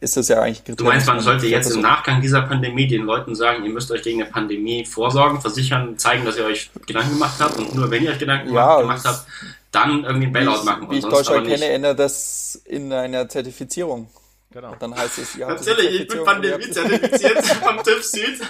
ist 0.01 0.15
das 0.15 0.29
ja 0.29 0.41
eigentlich 0.41 0.63
ein 0.67 0.75
Du 0.77 0.85
meinst, 0.85 1.07
man 1.07 1.19
sollte 1.19 1.47
jetzt 1.47 1.71
im. 1.71 1.81
Nachgang 1.81 2.21
dieser 2.21 2.43
Pandemie 2.43 2.87
den 2.87 3.03
Leuten 3.03 3.35
sagen, 3.35 3.65
ihr 3.65 3.71
müsst 3.71 3.91
euch 3.91 4.01
gegen 4.01 4.21
eine 4.21 4.31
Pandemie 4.31 4.85
vorsorgen, 4.85 5.41
versichern, 5.41 5.97
zeigen, 5.97 6.23
dass 6.23 6.37
ihr 6.37 6.45
euch 6.45 6.71
Gedanken 6.87 7.11
gemacht 7.11 7.35
habt 7.39 7.57
und 7.57 7.75
nur 7.75 7.91
wenn 7.91 8.03
ihr 8.03 8.11
euch 8.11 8.19
Gedanken 8.19 8.53
Ja, 8.53 8.79
gemacht 8.79 9.03
habt, 9.03 9.25
dann 9.71 10.03
irgendwie 10.03 10.27
ein 10.27 10.33
Bailout 10.33 10.63
machen. 10.63 10.89
Wie 10.89 10.97
ich 10.97 11.03
und 11.03 11.11
Deutschland 11.11 11.47
kenne, 11.47 11.65
ändert 11.65 11.99
das 11.99 12.55
in 12.65 12.91
einer 12.91 13.29
Zertifizierung. 13.29 14.09
Genau. 14.51 14.75
Dann 14.79 14.95
heißt 14.95 15.19
es, 15.19 15.33
diese 15.33 15.45
Natürlich, 15.45 16.01
ich 16.01 16.07
bin 16.07 16.19
und 16.19 16.27
habt- 16.27 16.41
Pandemie-zertifiziert 16.41 17.45
vom 17.45 17.83
TÜV 17.83 18.03
Süd. 18.03 18.41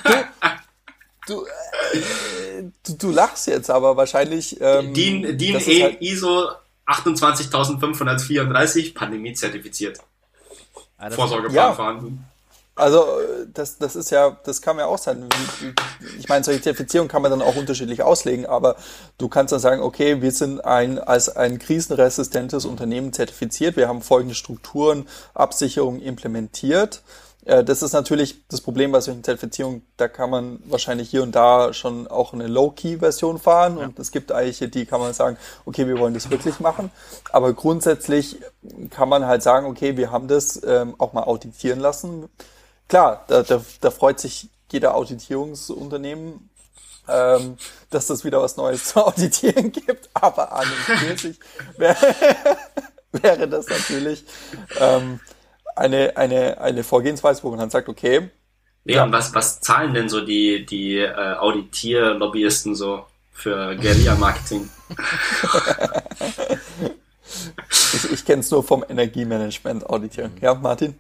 Du, 1.28 1.46
äh, 1.46 2.64
du, 2.86 2.94
du 2.98 3.12
lachst 3.12 3.48
jetzt, 3.48 3.70
aber 3.70 3.98
wahrscheinlich. 3.98 4.58
Ähm, 4.62 4.94
DIN, 4.94 5.38
DIN 5.38 5.60
E 5.60 5.84
halt- 5.84 6.02
ISO 6.02 6.50
28534 6.86 8.96
Pandemie-zertifiziert. 8.96 10.00
Ah, 10.98 11.08
das- 11.08 11.16
Vorsorgeplan 11.16 11.56
Ja. 11.56 11.74
vorhanden. 11.74 12.26
Also 12.80 13.06
das, 13.54 13.78
das 13.78 13.96
ist 13.96 14.10
ja, 14.10 14.38
das 14.46 14.62
kann 14.62 14.78
ja 14.78 14.86
auch 14.86 14.98
sein. 14.98 15.28
Ich 16.18 16.30
meine, 16.30 16.44
solche 16.46 16.62
Zertifizierungen 16.62 17.10
kann 17.10 17.22
man 17.22 17.30
dann 17.30 17.42
auch 17.42 17.56
unterschiedlich 17.58 18.04
auslegen, 18.04 18.46
aber 18.46 18.78
du 19.18 19.28
kannst 19.28 19.52
dann 19.52 19.60
sagen, 19.60 19.82
okay, 19.82 20.22
wir 20.22 20.32
sind 20.32 20.64
ein 20.64 20.98
als 20.98 21.36
ein 21.36 21.60
krisenresistentes 21.60 22.64
Unternehmen 22.66 23.12
zertifiziert, 23.12 23.76
wir 23.76 23.90
haben 23.90 24.02
folgende 24.02 24.34
Strukturen, 24.34 25.08
Absicherungen 25.34 26.02
implementiert. 26.02 27.02
Äh, 27.44 27.66
Das 27.66 27.82
ist 27.82 27.92
natürlich 27.92 28.48
das 28.48 28.62
Problem 28.62 28.94
bei 28.94 29.02
solchen 29.02 29.26
Zertifizierungen, 29.26 29.82
da 29.98 30.08
kann 30.08 30.30
man 30.30 30.60
wahrscheinlich 30.66 31.10
hier 31.10 31.24
und 31.24 31.34
da 31.36 31.74
schon 31.74 32.08
auch 32.08 32.32
eine 32.32 32.48
Low-Key-Version 32.48 33.40
fahren 33.40 33.78
und 33.78 34.00
es 34.00 34.12
gibt 34.12 34.30
welche, 34.30 34.70
die 34.70 34.86
kann 34.86 35.02
man 35.02 35.14
sagen, 35.14 35.38
okay, 35.66 35.86
wir 35.86 36.00
wollen 36.00 36.14
das 36.14 36.30
wirklich 36.30 36.62
machen. 36.62 36.92
Aber 37.34 37.52
grundsätzlich 37.52 38.38
kann 38.90 39.10
man 39.10 39.26
halt 39.26 39.44
sagen, 39.44 39.66
okay, 39.68 39.98
wir 39.98 40.12
haben 40.12 40.30
das 40.30 40.62
ähm, 40.66 40.96
auch 40.98 41.12
mal 41.12 41.24
auditieren 41.24 41.80
lassen. 41.82 42.30
Klar, 42.90 43.24
da, 43.28 43.44
da, 43.44 43.64
da 43.82 43.92
freut 43.92 44.20
sich 44.20 44.50
jeder 44.72 44.96
Auditierungsunternehmen, 44.96 46.50
ähm, 47.08 47.58
dass 47.92 48.08
das 48.08 48.26
wieder 48.26 48.42
was 48.42 48.58
Neues 48.58 48.86
zu 48.86 49.06
auditieren 49.06 49.72
gibt, 49.72 50.10
aber 50.14 50.52
an 50.52 50.68
und 50.68 50.98
für 50.98 51.18
sich 51.18 51.40
wäre, 51.78 51.98
wäre 53.12 53.48
das 53.48 53.68
natürlich 53.68 54.24
ähm, 54.80 55.20
eine, 55.76 56.18
eine, 56.18 56.60
eine 56.60 56.84
Vorgehensweise, 56.84 57.44
wo 57.44 57.52
man 57.52 57.60
dann 57.60 57.70
sagt, 57.70 57.90
okay, 57.90 58.32
Leon, 58.86 59.12
was, 59.12 59.36
was 59.36 59.62
zahlen 59.62 59.94
denn 59.94 60.10
so 60.10 60.22
die, 60.22 60.66
die 60.66 60.98
äh, 60.98 61.36
Auditier-Lobbyisten 61.36 62.74
so 62.74 63.06
für 63.32 63.76
Guerilla-Marketing? 63.76 64.68
ich, 67.94 68.12
ich 68.12 68.26
kenne 68.26 68.42
es 68.42 68.52
nur 68.52 68.64
vom 68.64 68.84
Energiemanagement 68.88 69.90
auditieren. 69.90 70.32
Ja, 70.42 70.54
Martin? 70.54 70.96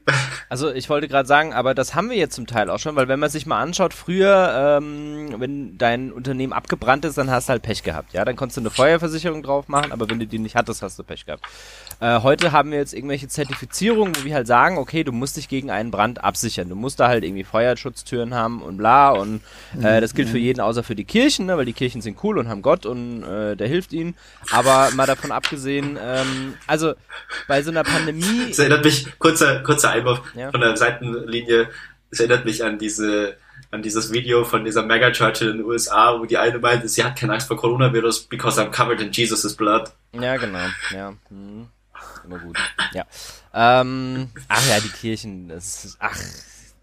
Also 0.49 0.71
ich 0.71 0.89
wollte 0.89 1.07
gerade 1.07 1.27
sagen, 1.27 1.53
aber 1.53 1.73
das 1.75 1.95
haben 1.95 2.09
wir 2.09 2.17
jetzt 2.17 2.35
zum 2.35 2.47
Teil 2.47 2.69
auch 2.69 2.79
schon, 2.79 2.95
weil 2.95 3.07
wenn 3.07 3.19
man 3.19 3.29
sich 3.29 3.45
mal 3.45 3.61
anschaut, 3.61 3.93
früher, 3.93 4.79
ähm, 4.81 5.35
wenn 5.37 5.77
dein 5.77 6.11
Unternehmen 6.11 6.53
abgebrannt 6.53 7.05
ist, 7.05 7.17
dann 7.17 7.29
hast 7.29 7.49
du 7.49 7.51
halt 7.51 7.61
Pech 7.61 7.83
gehabt. 7.83 8.13
Ja, 8.13 8.25
dann 8.25 8.35
konntest 8.35 8.57
du 8.57 8.61
eine 8.61 8.69
Feuerversicherung 8.69 9.43
drauf 9.43 9.67
machen, 9.67 9.91
aber 9.91 10.09
wenn 10.09 10.19
du 10.19 10.27
die 10.27 10.39
nicht 10.39 10.55
hattest, 10.55 10.81
hast 10.81 10.97
du 10.97 11.03
Pech 11.03 11.25
gehabt. 11.25 11.43
Äh, 11.99 12.21
heute 12.21 12.51
haben 12.51 12.71
wir 12.71 12.79
jetzt 12.79 12.93
irgendwelche 12.93 13.27
Zertifizierungen, 13.27 14.15
wo 14.15 14.23
wir 14.23 14.33
halt 14.33 14.47
sagen, 14.47 14.77
okay, 14.77 15.03
du 15.03 15.11
musst 15.11 15.37
dich 15.37 15.49
gegen 15.49 15.69
einen 15.69 15.91
Brand 15.91 16.23
absichern. 16.23 16.69
Du 16.69 16.75
musst 16.75 16.99
da 16.99 17.07
halt 17.07 17.23
irgendwie 17.23 17.43
Feuerschutztüren 17.43 18.33
haben 18.33 18.61
und 18.61 18.77
bla 18.77 19.11
und 19.11 19.41
äh, 19.81 20.01
das 20.01 20.13
gilt 20.13 20.29
für 20.29 20.37
jeden 20.37 20.61
außer 20.61 20.83
für 20.83 20.95
die 20.95 21.05
Kirchen, 21.05 21.45
ne, 21.45 21.57
weil 21.57 21.65
die 21.65 21.73
Kirchen 21.73 22.01
sind 22.01 22.17
cool 22.23 22.37
und 22.37 22.47
haben 22.47 22.61
Gott 22.61 22.85
und 22.85 23.23
äh, 23.23 23.55
der 23.55 23.67
hilft 23.67 23.93
ihnen. 23.93 24.15
Aber 24.51 24.89
mal 24.95 25.05
davon 25.05 25.31
abgesehen, 25.31 25.97
ähm, 26.21 26.53
also 26.67 26.93
bei 27.47 27.61
so 27.61 27.71
einer 27.71 27.83
Pandemie. 27.83 28.47
Das 28.49 28.59
erinnert 28.59 28.83
mich, 28.83 29.19
kurzer, 29.19 29.61
kurzer 29.63 29.91
Einwurf 29.91 30.21
ja. 30.35 30.51
von 30.51 30.61
der 30.61 30.75
Seitenlinie, 30.77 31.69
es 32.11 32.19
erinnert 32.19 32.45
mich 32.45 32.63
an 32.63 32.77
diese 32.79 33.37
an 33.71 33.83
dieses 33.83 34.11
Video 34.11 34.43
von 34.45 34.65
dieser 34.65 34.83
Megachurch 34.83 35.41
in 35.41 35.47
den 35.57 35.63
USA, 35.63 36.19
wo 36.19 36.25
die 36.25 36.37
eine 36.37 36.57
meinte, 36.57 36.87
sie 36.87 37.03
hat 37.03 37.15
keine 37.17 37.33
Angst 37.33 37.47
vor 37.47 37.57
Coronavirus 37.57 38.23
because 38.25 38.59
I'm 38.59 38.71
covered 38.71 38.99
in 38.99 39.11
Jesus' 39.11 39.55
blood. 39.55 39.91
Ja, 40.13 40.37
genau. 40.37 40.65
Ja. 40.91 41.13
Hm. 41.29 41.67
Immer 42.25 42.39
gut. 42.39 42.57
Ja. 42.93 43.05
Ähm, 43.53 44.29
ach 44.47 44.67
ja, 44.67 44.79
die 44.79 44.89
Kirchen, 44.89 45.49
das 45.49 45.85
ist, 45.85 45.97
ach, 45.99 46.17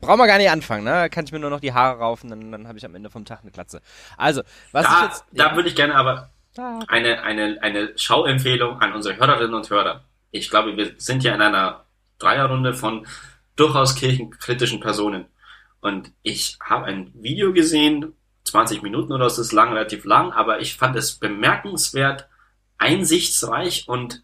brauchen 0.00 0.18
wir 0.18 0.26
gar 0.26 0.38
nicht 0.38 0.50
anfangen, 0.50 0.84
ne? 0.84 1.08
Kann 1.10 1.24
ich 1.24 1.32
mir 1.32 1.38
nur 1.38 1.50
noch 1.50 1.60
die 1.60 1.72
Haare 1.72 1.98
raufen, 1.98 2.30
dann, 2.30 2.52
dann 2.52 2.68
habe 2.68 2.78
ich 2.78 2.84
am 2.84 2.94
Ende 2.94 3.10
vom 3.10 3.24
Tag 3.24 3.40
eine 3.42 3.50
Klatze. 3.50 3.80
Also, 4.16 4.42
was 4.72 4.84
da, 4.84 4.98
ich 4.98 5.04
jetzt. 5.04 5.24
Da 5.32 5.48
ja. 5.48 5.56
würde 5.56 5.68
ich 5.68 5.74
gerne 5.74 5.94
aber 5.94 6.30
eine, 6.58 7.22
eine, 7.22 7.58
eine 7.62 7.98
Schauempfehlung 7.98 8.80
an 8.80 8.92
unsere 8.92 9.16
Hörerinnen 9.16 9.54
und 9.54 9.70
Hörer. 9.70 10.04
Ich 10.30 10.50
glaube, 10.50 10.76
wir 10.76 10.94
sind 10.98 11.24
ja 11.24 11.34
in 11.34 11.40
einer 11.40 11.84
Dreierrunde 12.18 12.74
von 12.74 13.06
durchaus 13.56 13.94
kirchenkritischen 13.94 14.80
Personen. 14.80 15.26
Und 15.80 16.12
ich 16.22 16.58
habe 16.60 16.86
ein 16.86 17.12
Video 17.14 17.52
gesehen, 17.52 18.14
20 18.44 18.82
Minuten 18.82 19.12
oder 19.12 19.28
so 19.30 19.42
ist 19.42 19.52
lang, 19.52 19.72
relativ 19.72 20.04
lang, 20.04 20.32
aber 20.32 20.60
ich 20.60 20.76
fand 20.76 20.96
es 20.96 21.14
bemerkenswert, 21.14 22.28
einsichtsreich 22.78 23.88
und 23.88 24.22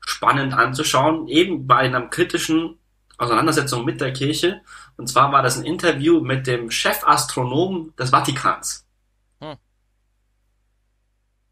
spannend 0.00 0.54
anzuschauen, 0.54 1.28
eben 1.28 1.66
bei 1.66 1.76
einer 1.76 2.02
kritischen 2.08 2.78
Auseinandersetzung 3.18 3.84
mit 3.84 4.00
der 4.00 4.12
Kirche. 4.12 4.62
Und 4.96 5.08
zwar 5.08 5.32
war 5.32 5.42
das 5.42 5.58
ein 5.58 5.64
Interview 5.64 6.20
mit 6.20 6.46
dem 6.46 6.70
Chefastronom 6.70 7.94
des 7.98 8.10
Vatikans. 8.10 8.87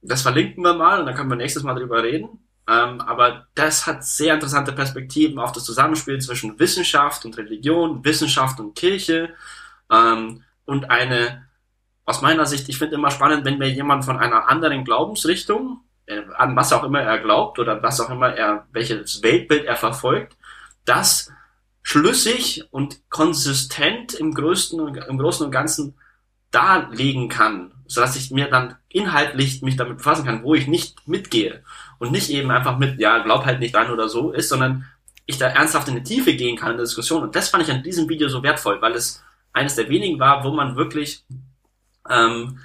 Das 0.08 0.22
verlinken 0.22 0.62
wir 0.62 0.74
mal 0.74 1.00
und 1.00 1.06
dann 1.06 1.14
können 1.14 1.30
wir 1.30 1.36
nächstes 1.36 1.62
Mal 1.62 1.74
drüber 1.74 2.02
reden. 2.02 2.40
Ähm, 2.68 3.00
aber 3.00 3.46
das 3.54 3.86
hat 3.86 4.04
sehr 4.04 4.34
interessante 4.34 4.72
Perspektiven 4.72 5.38
auf 5.38 5.52
das 5.52 5.64
Zusammenspiel 5.64 6.18
zwischen 6.20 6.58
Wissenschaft 6.58 7.24
und 7.24 7.36
Religion, 7.36 8.04
Wissenschaft 8.04 8.58
und 8.58 8.74
Kirche 8.74 9.34
ähm, 9.90 10.42
und 10.64 10.90
eine, 10.90 11.46
aus 12.04 12.22
meiner 12.22 12.44
Sicht, 12.44 12.68
ich 12.68 12.78
finde 12.78 12.96
immer 12.96 13.12
spannend, 13.12 13.44
wenn 13.44 13.58
mir 13.58 13.70
jemand 13.70 14.04
von 14.04 14.18
einer 14.18 14.48
anderen 14.48 14.84
Glaubensrichtung, 14.84 15.80
äh, 16.06 16.22
an 16.36 16.56
was 16.56 16.72
auch 16.72 16.82
immer 16.82 17.00
er 17.00 17.18
glaubt 17.18 17.60
oder 17.60 17.82
was 17.82 18.00
auch 18.00 18.10
immer 18.10 18.34
er, 18.34 18.66
welches 18.72 19.22
Weltbild 19.22 19.64
er 19.64 19.76
verfolgt, 19.76 20.36
das 20.84 21.32
schlüssig 21.82 22.64
und 22.72 23.08
konsistent 23.10 24.14
im 24.14 24.34
größten, 24.34 24.96
im 24.96 25.18
Großen 25.18 25.46
und 25.46 25.52
Ganzen 25.52 25.94
darlegen 26.56 27.28
kann, 27.28 27.72
sodass 27.86 28.16
ich 28.16 28.30
mir 28.30 28.48
dann 28.48 28.76
inhaltlich 28.88 29.60
mich 29.60 29.76
damit 29.76 29.98
befassen 29.98 30.24
kann, 30.24 30.42
wo 30.42 30.54
ich 30.54 30.66
nicht 30.66 31.06
mitgehe 31.06 31.62
und 31.98 32.12
nicht 32.12 32.30
eben 32.30 32.50
einfach 32.50 32.78
mit, 32.78 32.98
ja, 32.98 33.18
glaub 33.18 33.44
halt 33.44 33.60
nicht 33.60 33.76
an 33.76 33.90
oder 33.90 34.08
so 34.08 34.32
ist, 34.32 34.48
sondern 34.48 34.86
ich 35.26 35.36
da 35.36 35.48
ernsthaft 35.48 35.88
in 35.88 35.96
die 35.96 36.02
Tiefe 36.02 36.34
gehen 36.34 36.56
kann 36.56 36.70
in 36.70 36.76
der 36.78 36.86
Diskussion. 36.86 37.22
Und 37.22 37.36
das 37.36 37.50
fand 37.50 37.62
ich 37.62 37.70
an 37.70 37.82
diesem 37.82 38.08
Video 38.08 38.28
so 38.28 38.42
wertvoll, 38.42 38.80
weil 38.80 38.92
es 38.92 39.22
eines 39.52 39.74
der 39.74 39.90
wenigen 39.90 40.18
war, 40.18 40.44
wo 40.44 40.50
man 40.50 40.76
wirklich 40.76 41.24
ähm, 42.08 42.58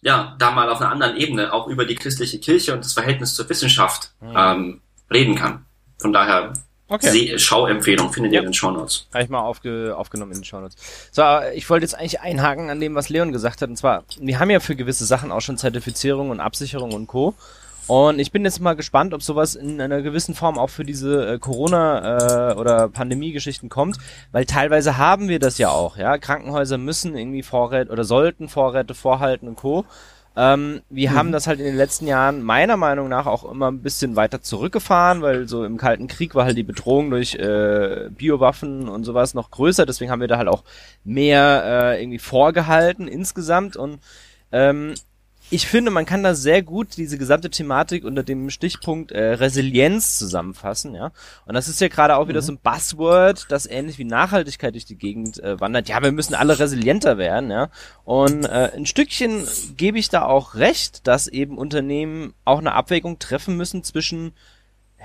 ja, 0.00 0.34
da 0.38 0.50
mal 0.50 0.70
auf 0.70 0.80
einer 0.80 0.90
anderen 0.90 1.16
Ebene 1.16 1.52
auch 1.52 1.66
über 1.66 1.84
die 1.84 1.96
christliche 1.96 2.38
Kirche 2.38 2.72
und 2.72 2.82
das 2.82 2.94
Verhältnis 2.94 3.34
zur 3.34 3.48
Wissenschaft 3.50 4.14
mhm. 4.20 4.34
ähm, 4.36 4.80
reden 5.12 5.34
kann. 5.34 5.66
Von 5.98 6.14
daher 6.14 6.54
Okay. 6.88 7.38
Schauempfehlung 7.38 8.12
findet 8.12 8.32
ja. 8.32 8.40
ihr 8.40 8.42
in 8.42 8.48
den 8.50 8.54
Shownotes. 8.54 9.06
Habe 9.12 9.24
ich 9.24 9.30
mal 9.30 9.40
aufge 9.40 9.96
aufgenommen 9.96 10.32
in 10.32 10.38
den 10.38 10.44
Shownotes. 10.44 10.76
So, 11.12 11.22
ich 11.54 11.68
wollte 11.70 11.84
jetzt 11.84 11.94
eigentlich 11.94 12.20
einhaken 12.20 12.68
an 12.68 12.78
dem, 12.78 12.94
was 12.94 13.08
Leon 13.08 13.32
gesagt 13.32 13.62
hat. 13.62 13.70
Und 13.70 13.76
zwar, 13.76 14.04
wir 14.20 14.38
haben 14.38 14.50
ja 14.50 14.60
für 14.60 14.76
gewisse 14.76 15.06
Sachen 15.06 15.32
auch 15.32 15.40
schon 15.40 15.56
Zertifizierung 15.56 16.30
und 16.30 16.40
Absicherung 16.40 16.92
und 16.92 17.06
Co. 17.06 17.34
Und 17.86 18.18
ich 18.18 18.32
bin 18.32 18.44
jetzt 18.44 18.60
mal 18.60 18.74
gespannt, 18.74 19.12
ob 19.12 19.22
sowas 19.22 19.54
in 19.54 19.78
einer 19.80 20.00
gewissen 20.00 20.34
Form 20.34 20.58
auch 20.58 20.70
für 20.70 20.84
diese 20.84 21.34
äh, 21.34 21.38
Corona- 21.38 22.52
äh, 22.52 22.54
oder 22.54 22.88
Pandemie-Geschichten 22.88 23.68
kommt, 23.68 23.98
weil 24.32 24.46
teilweise 24.46 24.96
haben 24.96 25.28
wir 25.28 25.38
das 25.38 25.58
ja 25.58 25.68
auch, 25.68 25.98
ja. 25.98 26.16
Krankenhäuser 26.16 26.78
müssen 26.78 27.14
irgendwie 27.14 27.42
Vorräte 27.42 27.92
oder 27.92 28.04
sollten 28.04 28.48
Vorräte 28.48 28.94
vorhalten 28.94 29.48
und 29.48 29.56
Co. 29.56 29.84
Ähm, 30.36 30.82
wir 30.90 31.10
mhm. 31.10 31.14
haben 31.14 31.32
das 31.32 31.46
halt 31.46 31.60
in 31.60 31.66
den 31.66 31.76
letzten 31.76 32.06
Jahren 32.06 32.42
meiner 32.42 32.76
Meinung 32.76 33.08
nach 33.08 33.26
auch 33.26 33.48
immer 33.48 33.70
ein 33.70 33.82
bisschen 33.82 34.16
weiter 34.16 34.42
zurückgefahren, 34.42 35.22
weil 35.22 35.48
so 35.48 35.64
im 35.64 35.76
Kalten 35.76 36.08
Krieg 36.08 36.34
war 36.34 36.44
halt 36.44 36.56
die 36.56 36.64
Bedrohung 36.64 37.10
durch 37.10 37.36
äh, 37.36 38.08
Biowaffen 38.10 38.88
und 38.88 39.04
sowas 39.04 39.34
noch 39.34 39.50
größer. 39.52 39.86
Deswegen 39.86 40.10
haben 40.10 40.20
wir 40.20 40.28
da 40.28 40.38
halt 40.38 40.48
auch 40.48 40.64
mehr 41.04 41.62
äh, 41.64 42.02
irgendwie 42.02 42.18
vorgehalten 42.18 43.06
insgesamt 43.06 43.76
und 43.76 44.00
ähm, 44.50 44.94
ich 45.50 45.66
finde, 45.66 45.90
man 45.90 46.06
kann 46.06 46.22
da 46.22 46.34
sehr 46.34 46.62
gut 46.62 46.96
diese 46.96 47.18
gesamte 47.18 47.50
Thematik 47.50 48.04
unter 48.04 48.22
dem 48.22 48.48
Stichpunkt 48.50 49.12
äh, 49.12 49.34
Resilienz 49.34 50.18
zusammenfassen, 50.18 50.94
ja. 50.94 51.12
Und 51.44 51.54
das 51.54 51.68
ist 51.68 51.80
ja 51.80 51.88
gerade 51.88 52.16
auch 52.16 52.28
wieder 52.28 52.40
mhm. 52.40 52.44
so 52.44 52.52
ein 52.52 52.58
Buzzword, 52.62 53.46
das 53.50 53.66
ähnlich 53.66 53.98
wie 53.98 54.04
Nachhaltigkeit 54.04 54.74
durch 54.74 54.86
die 54.86 54.96
Gegend 54.96 55.42
äh, 55.42 55.60
wandert. 55.60 55.88
Ja, 55.88 56.02
wir 56.02 56.12
müssen 56.12 56.34
alle 56.34 56.58
resilienter 56.58 57.18
werden, 57.18 57.50
ja. 57.50 57.68
Und 58.04 58.44
äh, 58.44 58.70
ein 58.74 58.86
Stückchen 58.86 59.46
gebe 59.76 59.98
ich 59.98 60.08
da 60.08 60.24
auch 60.24 60.54
recht, 60.54 61.06
dass 61.06 61.26
eben 61.26 61.58
Unternehmen 61.58 62.34
auch 62.44 62.58
eine 62.58 62.72
Abwägung 62.72 63.18
treffen 63.18 63.56
müssen 63.56 63.84
zwischen 63.84 64.32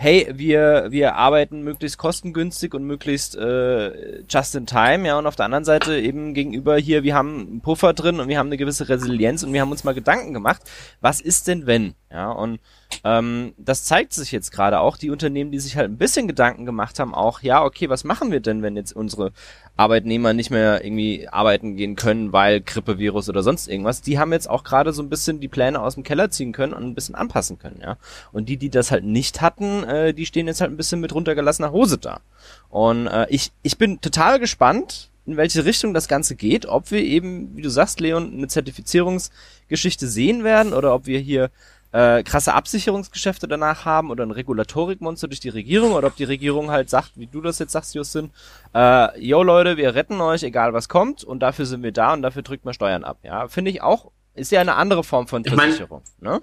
hey, 0.01 0.29
wir, 0.31 0.87
wir 0.91 1.15
arbeiten 1.15 1.61
möglichst 1.61 1.97
kostengünstig 1.97 2.73
und 2.73 2.85
möglichst 2.85 3.35
äh, 3.35 4.21
just 4.29 4.55
in 4.55 4.65
time, 4.65 5.05
ja, 5.05 5.17
und 5.17 5.27
auf 5.27 5.35
der 5.35 5.43
anderen 5.43 5.65
Seite 5.65 5.99
eben 5.99 6.33
gegenüber 6.33 6.77
hier, 6.77 7.03
wir 7.03 7.15
haben 7.15 7.39
einen 7.39 7.61
Puffer 7.61 7.91
drin 7.91 8.21
und 8.21 8.29
wir 8.29 8.39
haben 8.39 8.47
eine 8.47 8.55
gewisse 8.55 8.87
Resilienz 8.87 9.43
und 9.43 9.51
wir 9.51 9.59
haben 9.59 9.71
uns 9.71 9.83
mal 9.83 9.93
Gedanken 9.93 10.33
gemacht, 10.33 10.61
was 11.01 11.19
ist 11.19 11.49
denn 11.49 11.67
wenn, 11.67 11.95
ja, 12.09 12.31
und 12.31 12.61
ähm, 13.03 13.53
das 13.57 13.83
zeigt 13.83 14.13
sich 14.13 14.31
jetzt 14.31 14.51
gerade 14.51 14.79
auch, 14.79 14.95
die 14.95 15.09
Unternehmen, 15.09 15.51
die 15.51 15.59
sich 15.59 15.75
halt 15.75 15.91
ein 15.91 15.97
bisschen 15.97 16.29
Gedanken 16.29 16.65
gemacht 16.65 16.97
haben, 16.97 17.13
auch, 17.13 17.41
ja, 17.41 17.61
okay, 17.61 17.89
was 17.89 18.05
machen 18.05 18.31
wir 18.31 18.39
denn, 18.39 18.61
wenn 18.61 18.77
jetzt 18.77 18.93
unsere 18.93 19.33
Arbeitnehmer 19.79 20.33
nicht 20.33 20.51
mehr 20.51 20.83
irgendwie 20.83 21.29
arbeiten 21.29 21.77
gehen 21.77 21.95
können, 21.95 22.33
weil 22.33 22.59
Grippevirus 22.59 23.29
oder 23.29 23.43
sonst 23.43 23.69
irgendwas, 23.69 24.01
die 24.01 24.19
haben 24.19 24.33
jetzt 24.33 24.49
auch 24.49 24.65
gerade 24.65 24.91
so 24.91 25.01
ein 25.01 25.09
bisschen 25.09 25.39
die 25.39 25.47
Pläne 25.47 25.81
aus 25.81 25.93
dem 25.93 26.03
Keller 26.03 26.29
ziehen 26.29 26.51
können 26.51 26.73
und 26.73 26.83
ein 26.83 26.95
bisschen 26.95 27.15
anpassen 27.15 27.57
können, 27.59 27.79
ja. 27.81 27.95
Und 28.33 28.49
die, 28.49 28.57
die 28.57 28.69
das 28.69 28.91
halt 28.91 29.05
nicht 29.05 29.39
hatten, 29.39 29.85
äh, 29.85 30.13
die 30.13 30.25
stehen 30.25 30.47
jetzt 30.47 30.59
halt 30.59 30.69
ein 30.71 30.77
bisschen 30.77 30.99
mit 30.99 31.15
runtergelassener 31.15 31.71
Hose 31.71 31.97
da. 31.97 32.19
Und 32.67 33.07
äh, 33.07 33.27
ich, 33.29 33.53
ich 33.63 33.77
bin 33.77 34.01
total 34.01 34.37
gespannt, 34.37 35.11
in 35.25 35.37
welche 35.37 35.63
Richtung 35.63 35.93
das 35.93 36.09
Ganze 36.09 36.35
geht, 36.35 36.65
ob 36.65 36.91
wir 36.91 37.01
eben, 37.01 37.55
wie 37.55 37.61
du 37.61 37.69
sagst, 37.69 38.01
Leon, 38.01 38.33
eine 38.33 38.47
Zertifizierungsgeschichte 38.47 40.07
sehen 40.09 40.43
werden 40.43 40.73
oder 40.73 40.93
ob 40.93 41.05
wir 41.05 41.19
hier 41.19 41.51
äh, 41.91 42.23
krasse 42.23 42.53
Absicherungsgeschäfte 42.53 43.47
danach 43.47 43.85
haben 43.85 44.11
oder 44.11 44.25
ein 44.25 44.31
Regulatorikmonster 44.31 45.27
durch 45.27 45.39
die 45.39 45.49
Regierung 45.49 45.93
oder 45.93 46.07
ob 46.07 46.15
die 46.15 46.23
Regierung 46.23 46.69
halt 46.69 46.89
sagt, 46.89 47.13
wie 47.15 47.27
du 47.27 47.41
das 47.41 47.59
jetzt 47.59 47.71
sagst, 47.71 47.95
Justin, 47.95 48.31
äh, 48.75 49.19
yo 49.19 49.41
Leute, 49.41 49.77
wir 49.77 49.95
retten 49.95 50.21
euch, 50.21 50.43
egal 50.43 50.73
was 50.73 50.89
kommt 50.89 51.23
und 51.23 51.39
dafür 51.39 51.65
sind 51.65 51.81
wir 51.81 51.91
da 51.91 52.13
und 52.13 52.21
dafür 52.21 52.43
drückt 52.43 52.65
man 52.65 52.73
Steuern 52.73 53.03
ab. 53.03 53.19
Ja, 53.23 53.47
finde 53.47 53.71
ich 53.71 53.81
auch, 53.81 54.11
ist 54.35 54.51
ja 54.51 54.61
eine 54.61 54.75
andere 54.75 55.03
Form 55.03 55.27
von 55.27 55.43
Versicherung. 55.43 56.03
Ich 56.05 56.23
mein, 56.23 56.33
ne? 56.33 56.41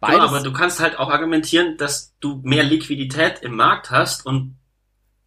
Beides. 0.00 0.16
Genau, 0.16 0.28
aber 0.28 0.40
du 0.40 0.52
kannst 0.52 0.80
halt 0.80 0.98
auch 0.98 1.10
argumentieren, 1.10 1.76
dass 1.76 2.14
du 2.20 2.40
mehr 2.42 2.64
Liquidität 2.64 3.38
im 3.42 3.54
Markt 3.54 3.90
hast 3.90 4.26
und 4.26 4.56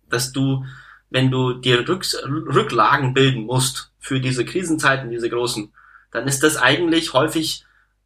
dass 0.10 0.32
du, 0.32 0.66
wenn 1.10 1.32
du 1.32 1.54
dir 1.54 1.88
Rück 1.88 2.06
Rücklagen 2.26 3.14
bilden 3.14 3.46
musst 3.46 3.94
für 4.00 4.20
diese 4.20 4.46
Krisenzeiten, 4.46 5.10
diese 5.10 5.30
großen, 5.30 5.74
dann 6.12 6.28
ist 6.28 6.44
das 6.44 6.58
eigentlich 6.58 7.14
häufig 7.14 7.65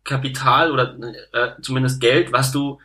Kapital 0.10 0.72
oder 0.72 0.96
äh, 1.32 1.62
zumindest 1.62 2.02
Geld, 2.02 2.34
was 2.34 2.52
du 2.52 2.80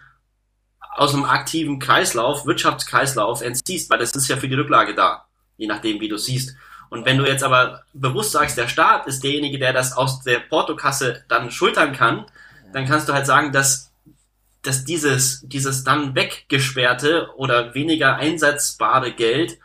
aus 0.97 1.14
einem 1.14 1.25
aktiven 1.25 1.81
Kreislauf, 1.81 2.47
Wirtschaftskreislauf 2.47 3.43
entziehst, 3.43 3.91
weil 3.91 3.99
das 3.99 4.12
ist 4.12 4.29
ja 4.29 4.37
für 4.37 4.49
die 4.49 4.55
Rücklage 4.55 4.95
da, 4.95 5.27
je 5.57 5.66
nachdem, 5.66 6.01
wie 6.01 6.09
du 6.09 6.16
siehst. 6.16 6.55
Und 6.91 7.05
wenn 7.05 7.18
du 7.18 7.25
jetzt 7.25 7.43
aber 7.43 7.83
bewusst 7.93 8.33
sagst, 8.33 8.57
der 8.57 8.68
Staat 8.68 9.07
ist 9.09 9.25
derjenige, 9.25 9.59
der 9.59 9.72
das 9.72 9.97
aus 9.97 10.22
der 10.22 10.39
Portokasse 10.39 11.25
dann 11.29 11.51
schultern 11.51 11.93
kann, 11.93 12.27
dann 12.72 12.87
kannst 12.87 13.09
du 13.09 13.12
halt 13.12 13.27
sagen, 13.27 13.51
dass, 13.51 13.91
dass 14.62 14.85
dieses, 14.85 15.41
dieses 15.45 15.83
dann 15.83 16.14
weggesperrte 16.14 17.31
oder 17.37 17.75
weniger 17.75 18.16
einsetzbare 18.16 19.12
Geld 19.12 19.59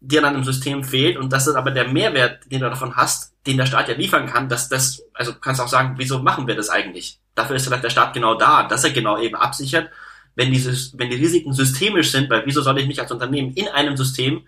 dir 0.00 0.20
dann 0.20 0.34
im 0.34 0.44
System 0.44 0.84
fehlt 0.84 1.16
und 1.16 1.32
das 1.32 1.46
ist 1.46 1.56
aber 1.56 1.70
der 1.70 1.88
Mehrwert, 1.88 2.50
den 2.52 2.60
du 2.60 2.68
davon 2.68 2.96
hast, 2.96 3.32
den 3.48 3.56
der 3.56 3.66
Staat 3.66 3.88
ja 3.88 3.94
liefern 3.94 4.26
kann, 4.26 4.48
dass 4.48 4.68
das, 4.68 5.02
also 5.14 5.32
kannst 5.34 5.60
auch 5.60 5.68
sagen, 5.68 5.94
wieso 5.96 6.18
machen 6.18 6.46
wir 6.46 6.54
das 6.54 6.68
eigentlich? 6.68 7.18
Dafür 7.34 7.56
ist 7.56 7.66
vielleicht 7.66 7.82
der 7.82 7.90
Staat 7.90 8.12
genau 8.12 8.34
da, 8.34 8.64
dass 8.64 8.84
er 8.84 8.90
genau 8.90 9.18
eben 9.18 9.36
absichert, 9.36 9.90
wenn 10.34 10.52
diese, 10.52 10.72
wenn 10.98 11.08
die 11.08 11.16
Risiken 11.16 11.54
systemisch 11.54 12.10
sind, 12.12 12.28
weil 12.28 12.44
wieso 12.44 12.60
soll 12.60 12.78
ich 12.78 12.86
mich 12.86 13.00
als 13.00 13.10
Unternehmen 13.10 13.54
in 13.54 13.66
einem 13.68 13.96
System 13.96 14.46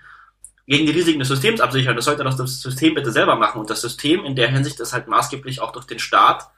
gegen 0.66 0.84
die 0.84 0.92
Risiken 0.92 1.18
des 1.18 1.28
Systems 1.28 1.60
absichern? 1.60 1.96
Das 1.96 2.04
sollte 2.04 2.24
doch 2.24 2.36
das 2.36 2.60
System 2.60 2.94
bitte 2.94 3.10
selber 3.10 3.36
machen. 3.36 3.58
Und 3.60 3.70
das 3.70 3.80
System 3.80 4.24
in 4.24 4.36
der 4.36 4.48
Hinsicht 4.48 4.78
ist 4.80 4.92
halt 4.92 5.08
maßgeblich 5.08 5.62
auch 5.62 5.72
durch 5.72 5.86
den 5.86 5.98
Staat 5.98 6.50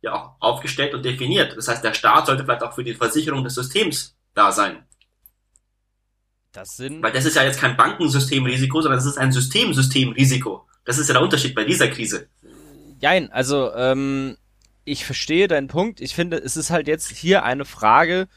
ja 0.00 0.14
auch 0.14 0.30
aufgestellt 0.40 0.94
und 0.94 1.04
definiert. 1.04 1.56
Das 1.56 1.68
heißt, 1.68 1.84
der 1.84 1.92
Staat 1.92 2.26
sollte 2.26 2.44
vielleicht 2.44 2.62
auch 2.62 2.74
für 2.74 2.84
die 2.84 2.94
Versicherung 2.94 3.44
des 3.44 3.54
Systems 3.54 4.16
da 4.34 4.50
sein. 4.50 4.84
Das 6.52 6.76
sind. 6.76 7.02
Weil 7.02 7.12
das 7.12 7.26
ist 7.26 7.36
ja 7.36 7.44
jetzt 7.44 7.60
kein 7.60 7.76
Bankensystemrisiko, 7.76 8.80
sondern 8.80 8.98
das 8.98 9.06
ist 9.06 9.18
ein 9.18 9.30
Systemsystemrisiko. 9.30 10.66
Das 10.84 10.98
ist 10.98 11.08
ja 11.08 11.14
der 11.14 11.22
Unterschied 11.22 11.54
bei 11.54 11.64
dieser 11.64 11.88
Krise. 11.88 12.28
Nein, 13.00 13.30
also 13.32 13.72
ähm, 13.74 14.36
ich 14.84 15.04
verstehe 15.04 15.48
deinen 15.48 15.68
Punkt. 15.68 16.00
Ich 16.00 16.14
finde, 16.14 16.38
es 16.38 16.56
ist 16.56 16.70
halt 16.70 16.88
jetzt 16.88 17.10
hier 17.10 17.44
eine 17.44 17.64
Frage, 17.64 18.28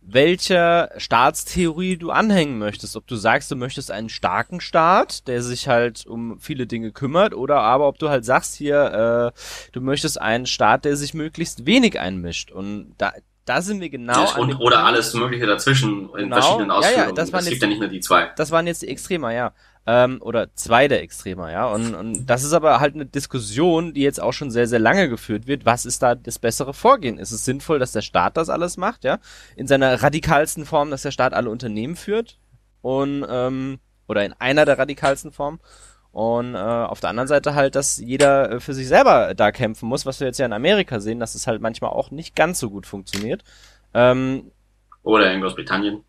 welcher 0.00 0.90
Staatstheorie 0.96 1.96
du 1.96 2.10
anhängen 2.10 2.58
möchtest. 2.58 2.96
Ob 2.96 3.06
du 3.06 3.16
sagst, 3.16 3.50
du 3.50 3.56
möchtest 3.56 3.90
einen 3.90 4.08
starken 4.08 4.60
Staat, 4.60 5.26
der 5.28 5.42
sich 5.42 5.68
halt 5.68 6.06
um 6.06 6.38
viele 6.38 6.66
Dinge 6.66 6.92
kümmert, 6.92 7.34
oder 7.34 7.60
aber 7.60 7.88
ob 7.88 7.98
du 7.98 8.08
halt 8.08 8.24
sagst 8.24 8.54
hier, 8.54 9.32
äh, 9.34 9.40
du 9.72 9.80
möchtest 9.80 10.20
einen 10.20 10.46
Staat, 10.46 10.84
der 10.84 10.96
sich 10.96 11.14
möglichst 11.14 11.66
wenig 11.66 11.98
einmischt. 11.98 12.50
Und 12.50 12.94
da, 12.98 13.12
da 13.46 13.62
sind 13.62 13.80
wir 13.80 13.88
genau. 13.88 14.38
Und, 14.38 14.60
oder 14.60 14.84
alles 14.84 15.14
Mögliche 15.14 15.46
dazwischen 15.46 16.10
in 16.10 16.24
genau. 16.24 16.36
verschiedenen 16.36 16.70
Ausführungen. 16.70 17.00
Ja, 17.00 17.08
ja, 17.08 17.14
das, 17.14 17.32
waren 17.32 17.40
das 17.40 17.50
gibt 17.50 17.62
ja 17.62 17.68
nicht 17.68 17.80
nur 17.80 17.88
die 17.88 18.00
zwei. 18.00 18.30
Das 18.36 18.50
waren 18.50 18.66
jetzt 18.66 18.82
die 18.82 18.88
Extremer, 18.88 19.32
ja 19.32 19.52
ähm, 19.86 20.20
oder 20.22 20.54
zwei 20.54 20.88
der 20.88 21.02
Extremer, 21.02 21.50
ja. 21.50 21.66
Und, 21.66 21.94
und 21.94 22.26
das 22.26 22.42
ist 22.42 22.52
aber 22.52 22.80
halt 22.80 22.94
eine 22.94 23.06
Diskussion, 23.06 23.92
die 23.92 24.02
jetzt 24.02 24.20
auch 24.20 24.32
schon 24.32 24.50
sehr, 24.50 24.66
sehr 24.66 24.78
lange 24.78 25.08
geführt 25.08 25.46
wird. 25.46 25.66
Was 25.66 25.84
ist 25.84 26.02
da 26.02 26.14
das 26.14 26.38
bessere 26.38 26.72
Vorgehen? 26.72 27.18
Ist 27.18 27.32
es 27.32 27.44
sinnvoll, 27.44 27.78
dass 27.78 27.92
der 27.92 28.02
Staat 28.02 28.36
das 28.36 28.48
alles 28.48 28.76
macht, 28.76 29.04
ja? 29.04 29.18
In 29.56 29.66
seiner 29.66 30.02
radikalsten 30.02 30.64
Form, 30.64 30.90
dass 30.90 31.02
der 31.02 31.10
Staat 31.10 31.34
alle 31.34 31.50
Unternehmen 31.50 31.96
führt 31.96 32.38
und 32.80 33.26
ähm, 33.28 33.78
oder 34.06 34.24
in 34.24 34.32
einer 34.34 34.64
der 34.64 34.78
radikalsten 34.78 35.32
Formen. 35.32 35.60
Und 36.12 36.54
äh, 36.54 36.58
auf 36.58 37.00
der 37.00 37.10
anderen 37.10 37.26
Seite 37.26 37.54
halt, 37.56 37.74
dass 37.74 37.98
jeder 37.98 38.52
äh, 38.52 38.60
für 38.60 38.72
sich 38.72 38.86
selber 38.86 39.34
da 39.34 39.50
kämpfen 39.50 39.88
muss, 39.88 40.06
was 40.06 40.20
wir 40.20 40.28
jetzt 40.28 40.38
ja 40.38 40.46
in 40.46 40.52
Amerika 40.52 41.00
sehen, 41.00 41.18
dass 41.18 41.34
es 41.34 41.48
halt 41.48 41.60
manchmal 41.60 41.90
auch 41.90 42.12
nicht 42.12 42.36
ganz 42.36 42.60
so 42.60 42.70
gut 42.70 42.86
funktioniert. 42.86 43.42
Ähm, 43.94 44.52
Oder 45.02 45.32
in 45.32 45.40
Großbritannien. 45.40 46.04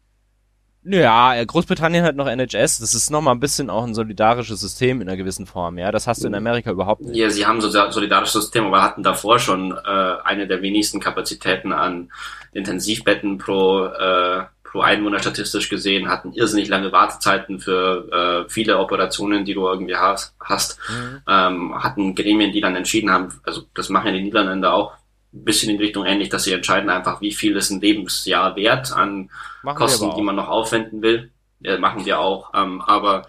Ja, 0.86 1.36
äh, 1.36 1.46
Großbritannien 1.46 2.04
hat 2.04 2.16
noch 2.16 2.28
NHS. 2.28 2.80
Das 2.80 2.94
ist 2.94 3.10
nochmal 3.10 3.34
ein 3.34 3.40
bisschen 3.40 3.70
auch 3.70 3.84
ein 3.84 3.96
solidarisches 3.96 4.60
System 4.60 5.02
in 5.02 5.10
einer 5.10 5.18
gewissen 5.18 5.46
Form. 5.46 5.78
Ja, 5.78 5.92
das 5.92 6.06
hast 6.08 6.24
du 6.24 6.28
in 6.28 6.36
Amerika 6.36 6.72
überhaupt 6.72 7.02
nicht. 7.02 7.16
Ja, 7.16 7.30
sie 7.30 7.46
haben 7.46 7.60
so 7.60 7.68
ein 7.78 7.92
solidarisches 7.92 8.34
System, 8.34 8.66
aber 8.66 8.84
hatten 8.84 9.04
davor 9.04 9.40
schon 9.40 9.72
äh, 9.72 9.78
eine 10.24 10.48
der 10.48 10.62
wenigsten 10.62 11.00
Kapazitäten 11.00 11.74
an 11.74 12.12
Intensivbetten 12.54 13.38
pro 13.38 13.86
äh, 13.86 14.44
pro 14.76 14.82
Einwohner 14.82 15.20
statistisch 15.20 15.70
gesehen, 15.70 16.10
hatten 16.10 16.34
irrsinnig 16.34 16.68
lange 16.68 16.92
Wartezeiten 16.92 17.62
für 17.62 18.46
äh, 18.46 18.50
viele 18.50 18.78
Operationen, 18.78 19.46
die 19.46 19.54
du 19.54 19.66
irgendwie 19.66 19.96
hast. 19.96 20.36
hast. 20.38 20.78
Mhm. 20.90 21.22
Ähm, 21.30 21.84
hatten 21.84 22.14
Gremien, 22.14 22.52
die 22.52 22.60
dann 22.60 22.76
entschieden 22.76 23.10
haben, 23.10 23.30
also 23.44 23.62
das 23.74 23.88
machen 23.88 24.08
ja 24.08 24.14
die 24.14 24.24
Niederländer 24.24 24.74
auch, 24.74 24.92
ein 25.36 25.44
bisschen 25.44 25.70
in 25.70 25.78
Richtung 25.78 26.06
ähnlich, 26.06 26.30
dass 26.30 26.46
sie 26.46 26.54
entscheiden 26.54 26.90
einfach, 26.90 27.22
wie 27.22 27.34
viel 27.34 27.56
ist 27.56 27.70
ein 27.70 27.82
Lebensjahr 27.82 28.56
wert 28.56 28.92
an 28.92 29.30
machen 29.64 29.78
Kosten, 29.78 30.16
die 30.16 30.22
man 30.22 30.36
noch 30.36 30.48
aufwenden 30.48 31.02
will. 31.02 31.32
Ja, 31.60 31.78
machen 31.78 32.06
wir 32.06 32.20
auch. 32.20 32.52
Ähm, 32.54 32.82
aber 32.82 33.28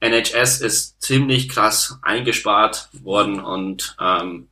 NHS 0.00 0.60
ist 0.60 1.02
ziemlich 1.02 1.48
krass 1.48 1.98
eingespart 2.02 2.88
worden 2.92 3.40
und 3.40 3.96
ähm, 4.00 4.48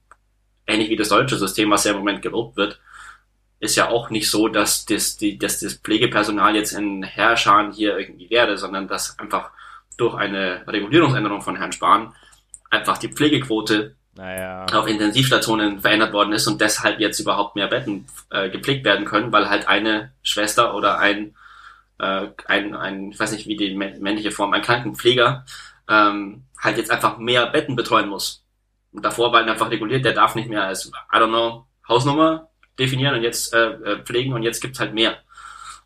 ähnlich 0.66 0.90
wie 0.90 0.96
das 0.96 1.08
deutsche 1.08 1.36
System, 1.36 1.70
was 1.70 1.84
ja 1.84 1.92
im 1.92 1.98
Moment 1.98 2.22
gelobt 2.22 2.56
wird, 2.56 2.80
ist 3.60 3.76
ja 3.76 3.88
auch 3.88 4.10
nicht 4.10 4.30
so, 4.30 4.48
dass 4.48 4.84
das, 4.84 5.16
die, 5.16 5.38
dass 5.38 5.60
das 5.60 5.74
Pflegepersonal 5.74 6.56
jetzt 6.56 6.72
in 6.72 7.02
Herrscharen 7.02 7.72
hier 7.72 7.96
irgendwie 7.98 8.28
werde, 8.30 8.58
sondern 8.58 8.88
dass 8.88 9.18
einfach 9.18 9.50
durch 9.96 10.14
eine 10.14 10.62
Regulierungsänderung 10.66 11.40
von 11.40 11.56
Herrn 11.56 11.72
Spahn 11.72 12.14
einfach 12.70 12.98
die 12.98 13.08
Pflegequote 13.08 13.95
naja. 14.16 14.66
auf 14.72 14.86
Intensivstationen 14.86 15.80
verändert 15.80 16.12
worden 16.12 16.32
ist 16.32 16.46
und 16.46 16.60
deshalb 16.60 17.00
jetzt 17.00 17.20
überhaupt 17.20 17.56
mehr 17.56 17.68
Betten 17.68 18.06
äh, 18.30 18.50
gepflegt 18.50 18.84
werden 18.84 19.04
können, 19.04 19.32
weil 19.32 19.48
halt 19.48 19.68
eine 19.68 20.12
Schwester 20.22 20.74
oder 20.74 20.98
ein, 20.98 21.34
äh, 21.98 22.28
ein, 22.46 22.74
ein 22.74 23.10
ich 23.12 23.20
weiß 23.20 23.32
nicht 23.32 23.46
wie 23.46 23.56
die 23.56 23.74
männliche 23.74 24.30
Form, 24.30 24.52
ein 24.52 24.62
Krankenpfleger 24.62 25.44
ähm, 25.88 26.44
halt 26.58 26.78
jetzt 26.78 26.90
einfach 26.90 27.18
mehr 27.18 27.46
Betten 27.46 27.76
betreuen 27.76 28.08
muss. 28.08 28.44
Und 28.92 29.04
davor 29.04 29.32
war 29.32 29.46
einfach 29.46 29.70
reguliert, 29.70 30.04
der 30.04 30.14
darf 30.14 30.34
nicht 30.34 30.48
mehr 30.48 30.64
als, 30.64 30.86
I 30.86 31.16
don't 31.16 31.28
know, 31.28 31.66
Hausnummer 31.88 32.48
definieren 32.78 33.14
und 33.14 33.22
jetzt 33.22 33.54
äh, 33.54 33.70
äh 33.70 34.02
pflegen 34.02 34.32
und 34.32 34.42
jetzt 34.42 34.60
gibt's 34.60 34.80
halt 34.80 34.94
mehr. 34.94 35.18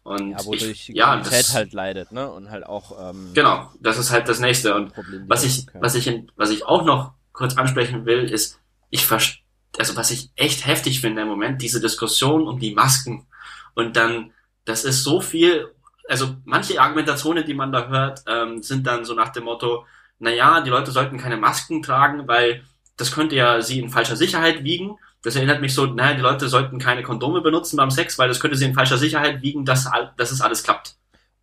Und 0.02 0.30
ja, 0.30 0.44
wodurch 0.44 0.88
ich, 0.88 0.88
ja, 0.88 1.16
das, 1.16 1.54
halt 1.54 1.72
leidet, 1.72 2.10
ne? 2.10 2.30
Und 2.30 2.50
halt 2.50 2.64
auch 2.64 3.10
ähm, 3.10 3.32
genau, 3.34 3.70
das 3.80 3.98
ist 3.98 4.10
halt 4.10 4.28
das 4.28 4.40
nächste. 4.40 4.74
Und 4.74 4.92
was 5.26 5.44
ich, 5.44 5.66
was 5.74 5.94
ich, 5.94 6.06
in, 6.06 6.32
was 6.36 6.50
ich 6.50 6.64
auch 6.64 6.84
noch 6.84 7.12
kurz 7.40 7.56
ansprechen 7.56 8.04
will, 8.04 8.24
ist, 8.24 8.60
ich 8.90 9.10
also 9.10 9.96
was 9.96 10.10
ich 10.10 10.30
echt 10.36 10.66
heftig 10.66 11.00
finde 11.00 11.22
im 11.22 11.28
Moment, 11.28 11.62
diese 11.62 11.80
Diskussion 11.80 12.46
um 12.46 12.60
die 12.60 12.74
Masken. 12.74 13.26
Und 13.74 13.96
dann, 13.96 14.32
das 14.66 14.84
ist 14.84 15.02
so 15.04 15.22
viel, 15.22 15.72
also 16.06 16.36
manche 16.44 16.78
Argumentationen, 16.78 17.46
die 17.46 17.54
man 17.54 17.72
da 17.72 17.88
hört, 17.88 18.22
ähm, 18.26 18.62
sind 18.62 18.86
dann 18.86 19.06
so 19.06 19.14
nach 19.14 19.30
dem 19.30 19.44
Motto, 19.44 19.86
na 20.18 20.30
ja, 20.30 20.60
die 20.60 20.68
Leute 20.68 20.90
sollten 20.90 21.16
keine 21.16 21.38
Masken 21.38 21.82
tragen, 21.82 22.28
weil 22.28 22.62
das 22.98 23.10
könnte 23.10 23.36
ja 23.36 23.62
sie 23.62 23.80
in 23.80 23.88
falscher 23.88 24.16
Sicherheit 24.16 24.62
wiegen. 24.62 24.98
Das 25.22 25.34
erinnert 25.34 25.62
mich 25.62 25.74
so, 25.74 25.86
naja, 25.86 26.14
die 26.14 26.20
Leute 26.20 26.48
sollten 26.48 26.78
keine 26.78 27.02
Kondome 27.02 27.40
benutzen 27.40 27.78
beim 27.78 27.90
Sex, 27.90 28.18
weil 28.18 28.28
das 28.28 28.40
könnte 28.40 28.58
sie 28.58 28.66
in 28.66 28.74
falscher 28.74 28.98
Sicherheit 28.98 29.40
wiegen, 29.40 29.64
dass, 29.64 29.88
dass 30.18 30.30
es 30.30 30.42
alles 30.42 30.62
klappt. 30.62 30.99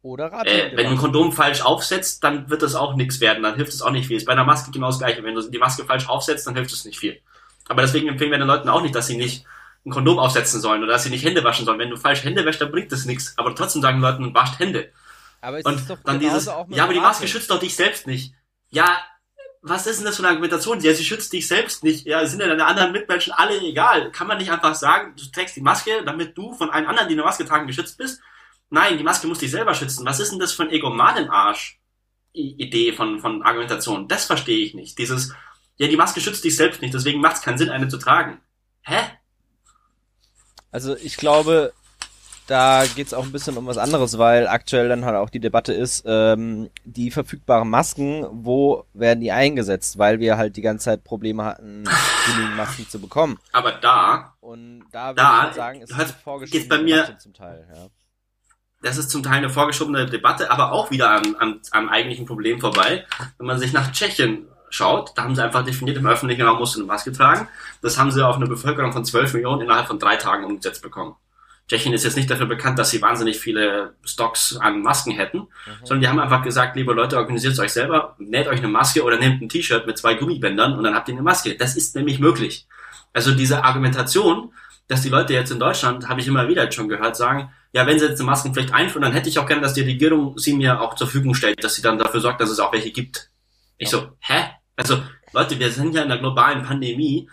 Oder 0.08 0.32
Äh, 0.46 0.72
wenn 0.76 0.86
du 0.86 0.92
ein 0.92 0.98
Kondom 0.98 1.34
falsch 1.34 1.62
aufsetzt, 1.62 2.24
dann 2.24 2.50
wird 2.50 2.62
das 2.62 2.76
auch 2.76 2.96
nichts 2.96 3.20
werden, 3.20 3.44
dann 3.44 3.56
hilft 3.56 3.74
es 3.74 3.82
auch 3.82 3.92
nicht 3.92 4.08
viel. 4.08 4.16
Ist 4.16 4.26
bei 4.26 4.32
einer 4.32 4.46
Maske 4.46 4.72
genau 4.72 4.88
das 4.88 5.00
gleiche. 5.00 5.22
Wenn 5.22 5.36
du 5.36 5.42
die 5.42 5.58
Maske 5.58 5.84
falsch 5.84 6.08
aufsetzt, 6.08 6.48
dann 6.48 6.56
hilft 6.56 6.72
es 6.72 6.86
nicht 6.86 6.98
viel. 6.98 7.20
Aber 7.68 7.82
deswegen 7.82 8.08
empfehlen 8.08 8.32
wir 8.32 8.38
den 8.38 8.48
Leuten 8.48 8.70
auch 8.70 8.82
nicht, 8.82 8.96
dass 8.96 9.08
sie 9.08 9.18
nicht 9.18 9.46
ein 9.86 9.92
Kondom 9.92 10.18
aufsetzen 10.18 10.62
sollen 10.62 10.82
oder 10.82 10.94
dass 10.94 11.04
sie 11.04 11.10
nicht 11.10 11.26
Hände 11.26 11.44
waschen 11.44 11.66
sollen. 11.66 11.78
Wenn 11.78 11.90
du 11.90 11.98
falsch 11.98 12.24
Hände 12.24 12.46
wäschst, 12.46 12.62
dann 12.62 12.72
bringt 12.72 12.92
das 12.94 13.04
nichts. 13.04 13.34
Aber 13.38 13.54
trotzdem 13.54 13.82
sagen 13.82 14.00
Leuten, 14.00 14.34
wascht 14.34 14.60
Hände. 14.60 14.94
Aber 15.42 15.58
und 15.66 15.84
dann 16.06 16.22
dieses, 16.22 16.46
ja, 16.46 16.84
aber 16.86 16.94
die 16.94 17.02
Maske 17.02 17.28
schützt 17.28 17.52
doch 17.52 17.60
dich 17.60 17.76
selbst 17.76 18.08
nicht. 18.08 18.34
Ja, 18.70 18.88
was 19.62 19.88
ist 19.88 19.98
denn 19.98 20.06
das 20.06 20.16
für 20.16 20.22
eine 20.22 20.30
Argumentation? 20.30 20.80
Ja, 20.80 20.94
sie 20.94 21.04
schützt 21.04 21.34
dich 21.34 21.50
selbst 21.50 21.84
nicht. 21.84 22.06
Ja, 22.06 22.26
sind 22.26 22.40
ja 22.40 22.48
deine 22.48 22.66
anderen 22.66 22.94
Mitmenschen 22.94 23.34
alle 23.34 23.60
egal. 23.60 24.10
Kann 24.14 24.28
man 24.28 24.38
nicht 24.38 24.52
einfach 24.52 24.74
sagen, 24.76 25.16
du 25.18 25.26
trägst 25.34 25.58
die 25.58 25.62
Maske, 25.62 26.04
damit 26.06 26.38
du 26.38 26.54
von 26.54 26.70
allen 26.70 26.86
anderen, 26.86 27.10
die 27.10 27.16
eine 27.16 27.24
Maske 27.24 27.44
tragen, 27.44 27.68
geschützt 27.68 27.98
bist? 27.98 28.22
Nein, 28.70 28.98
die 28.98 29.04
Maske 29.04 29.28
muss 29.28 29.40
dich 29.40 29.52
selber 29.52 29.74
schützen. 29.74 30.06
Was 30.06 30.20
ist 30.20 30.32
denn 30.32 30.40
das 30.40 30.54
für 30.54 30.64
ein 30.64 30.72
Egoman-Arsch? 30.72 31.80
Idee 32.34 32.94
von, 32.94 33.20
von 33.20 33.42
Argumentation. 33.44 34.08
Das 34.08 34.26
verstehe 34.26 34.64
ich 34.64 34.74
nicht. 34.74 34.98
Dieses, 34.98 35.34
ja, 35.78 35.88
die 35.88 35.98
Maske 35.98 36.22
schützt 36.22 36.44
dich 36.44 36.56
selbst 36.56 36.82
nicht, 36.82 36.94
deswegen 36.94 37.22
macht 37.22 37.38
es 37.38 37.42
keinen 37.42 37.58
Sinn, 37.58 37.70
eine 37.70 37.88
zu 37.88 37.98
tragen. 37.98 38.42
Hä? 38.82 39.00
Also 40.72 40.96
ich 40.96 41.18
glaube, 41.18 41.74
da 42.46 42.86
geht 42.96 43.08
es 43.08 43.14
auch 43.14 43.24
ein 43.24 43.32
bisschen 43.32 43.58
um 43.58 43.66
was 43.66 43.78
anderes, 43.78 44.18
weil 44.18 44.48
aktuell 44.48 44.88
dann 44.88 45.06
halt 45.06 45.16
auch 45.16 45.30
die 45.30 45.40
Debatte 45.40 45.74
ist, 45.74 46.04
ähm, 46.06 46.70
die 46.86 47.12
verfügbaren 47.12 47.70
Masken, 47.70 48.26
wo 48.32 48.86
werden 48.94 49.22
die 49.22 49.32
eingesetzt? 49.32 49.98
Weil 49.98 50.20
wir 50.20 50.38
halt 50.38 50.56
die 50.56 50.62
ganze 50.62 50.86
Zeit 50.86 51.04
Probleme 51.04 51.44
hatten, 51.44 51.84
genügend 52.28 52.56
Masken 52.56 52.88
zu 52.88 53.00
bekommen. 53.00 53.40
Aber 53.52 53.72
da, 53.74 54.36
und 54.40 54.86
da 54.92 55.10
würde 55.10 55.16
da, 55.16 55.50
ich 55.50 55.56
sagen, 55.56 55.82
ist 55.82 55.98
es 55.98 56.12
vorgeschrieben 56.12 56.70
bei 56.70 56.82
mir, 56.82 57.18
zum 57.18 57.34
Teil, 57.34 57.68
ja 57.74 57.88
das 58.82 58.98
ist 58.98 59.10
zum 59.10 59.24
Teil 59.24 59.38
eine 59.38 59.50
vorgeschobene 59.50 60.06
Debatte, 60.06 60.52
aber 60.52 60.72
auch 60.72 60.92
wieder 60.92 61.12
am, 61.12 61.36
am, 61.40 61.62
am 61.72 61.90
eigentlichen 61.90 62.26
Problem 62.26 62.60
vorbei. 62.60 63.06
Wenn 63.38 63.48
man 63.48 63.60
sich 63.60 63.74
nach 63.74 63.92
Tschechien 63.92 64.48
schaut, 64.70 65.12
da 65.16 65.24
haben 65.24 65.36
sie 65.36 65.44
einfach 65.44 65.66
definiert, 65.66 65.98
im 65.98 66.08
öffentlichen 66.08 66.44
Raum 66.44 66.60
musst 66.60 66.76
du 66.76 66.80
eine 66.80 66.88
Maske 66.88 67.12
tragen. 67.12 67.48
Das 67.82 67.98
haben 67.98 68.12
sie 68.12 68.26
auf 68.26 68.36
eine 68.36 68.48
Bevölkerung 68.48 68.94
von 68.94 69.06
12 69.06 69.34
Millionen 69.34 69.62
innerhalb 69.62 69.88
von 69.88 70.00
drei 70.00 70.18
Tagen 70.18 70.46
umgesetzt 70.46 70.82
bekommen. 70.82 71.16
Tschechien 71.68 71.94
ist 71.94 72.06
jetzt 72.06 72.16
nicht 72.16 72.30
dafür 72.30 72.46
bekannt, 72.46 72.80
dass 72.80 72.92
sie 72.92 73.02
wahnsinnig 73.02 73.40
viele 73.40 73.96
Stocks 74.04 74.56
an 74.56 74.82
Masken 74.82 75.12
hätten, 75.12 75.40
mhm. 75.40 75.48
sondern 75.84 76.02
die 76.02 76.08
haben 76.08 76.20
einfach 76.20 76.42
gesagt, 76.42 76.78
liebe 76.78 76.94
Leute, 76.94 77.18
organisiert 77.18 77.60
euch 77.60 77.74
selber, 77.74 78.16
näht 78.20 78.48
euch 78.48 78.60
eine 78.60 78.70
Maske 78.70 79.04
oder 79.04 79.18
nehmt 79.18 79.42
ein 79.42 79.50
T-Shirt 79.50 79.86
mit 79.86 79.98
zwei 79.98 80.14
Gummibändern 80.14 80.78
und 80.78 80.84
dann 80.84 80.96
habt 80.96 81.10
ihr 81.10 81.16
eine 81.16 81.24
Maske. 81.24 81.56
Das 81.56 81.76
ist 81.76 81.96
nämlich 81.96 82.20
möglich. 82.20 82.68
Also 83.12 83.34
diese 83.34 83.66
Argumentation, 83.66 84.54
dass 84.88 85.02
die 85.02 85.10
Leute 85.10 85.34
jetzt 85.34 85.52
in 85.52 85.60
Deutschland, 85.60 86.08
habe 86.08 86.22
ich 86.22 86.28
immer 86.28 86.48
wieder 86.48 86.72
schon 86.72 86.88
gehört, 86.88 87.18
sagen, 87.18 87.52
ja, 87.74 87.86
wenn 87.86 88.00
sie 88.00 88.06
jetzt 88.06 88.20
eine 88.20 88.30
Maskenpflicht 88.30 88.74
einführen, 88.74 89.04
dann 89.04 89.14
hätte 89.14 89.30
ich 89.30 89.40
auch 89.40 89.46
gerne, 89.46 89.62
dass 89.62 89.74
die 89.74 89.82
Regierung 89.82 90.38
sie 90.38 90.54
mir 90.54 90.82
auch 90.82 90.96
zur 90.96 91.08
Verfügung 91.08 91.36
stellt, 91.36 91.64
dass 91.64 91.76
sie 91.76 91.82
dann 91.82 91.98
dafür 91.98 92.22
sorgt, 92.22 92.42
dass 92.42 92.50
es 92.50 92.60
auch 92.60 92.72
welche 92.72 92.92
gibt. 92.92 93.30
Ich 93.78 93.90
so, 93.90 94.12
hä? 94.20 94.52
Also, 94.76 95.02
Leute, 95.34 95.60
wir 95.60 95.72
sind 95.72 95.94
ja 95.94 96.04
in 96.04 96.10
der 96.10 96.18
globalen 96.18 96.64
Pandemie. 96.64 97.30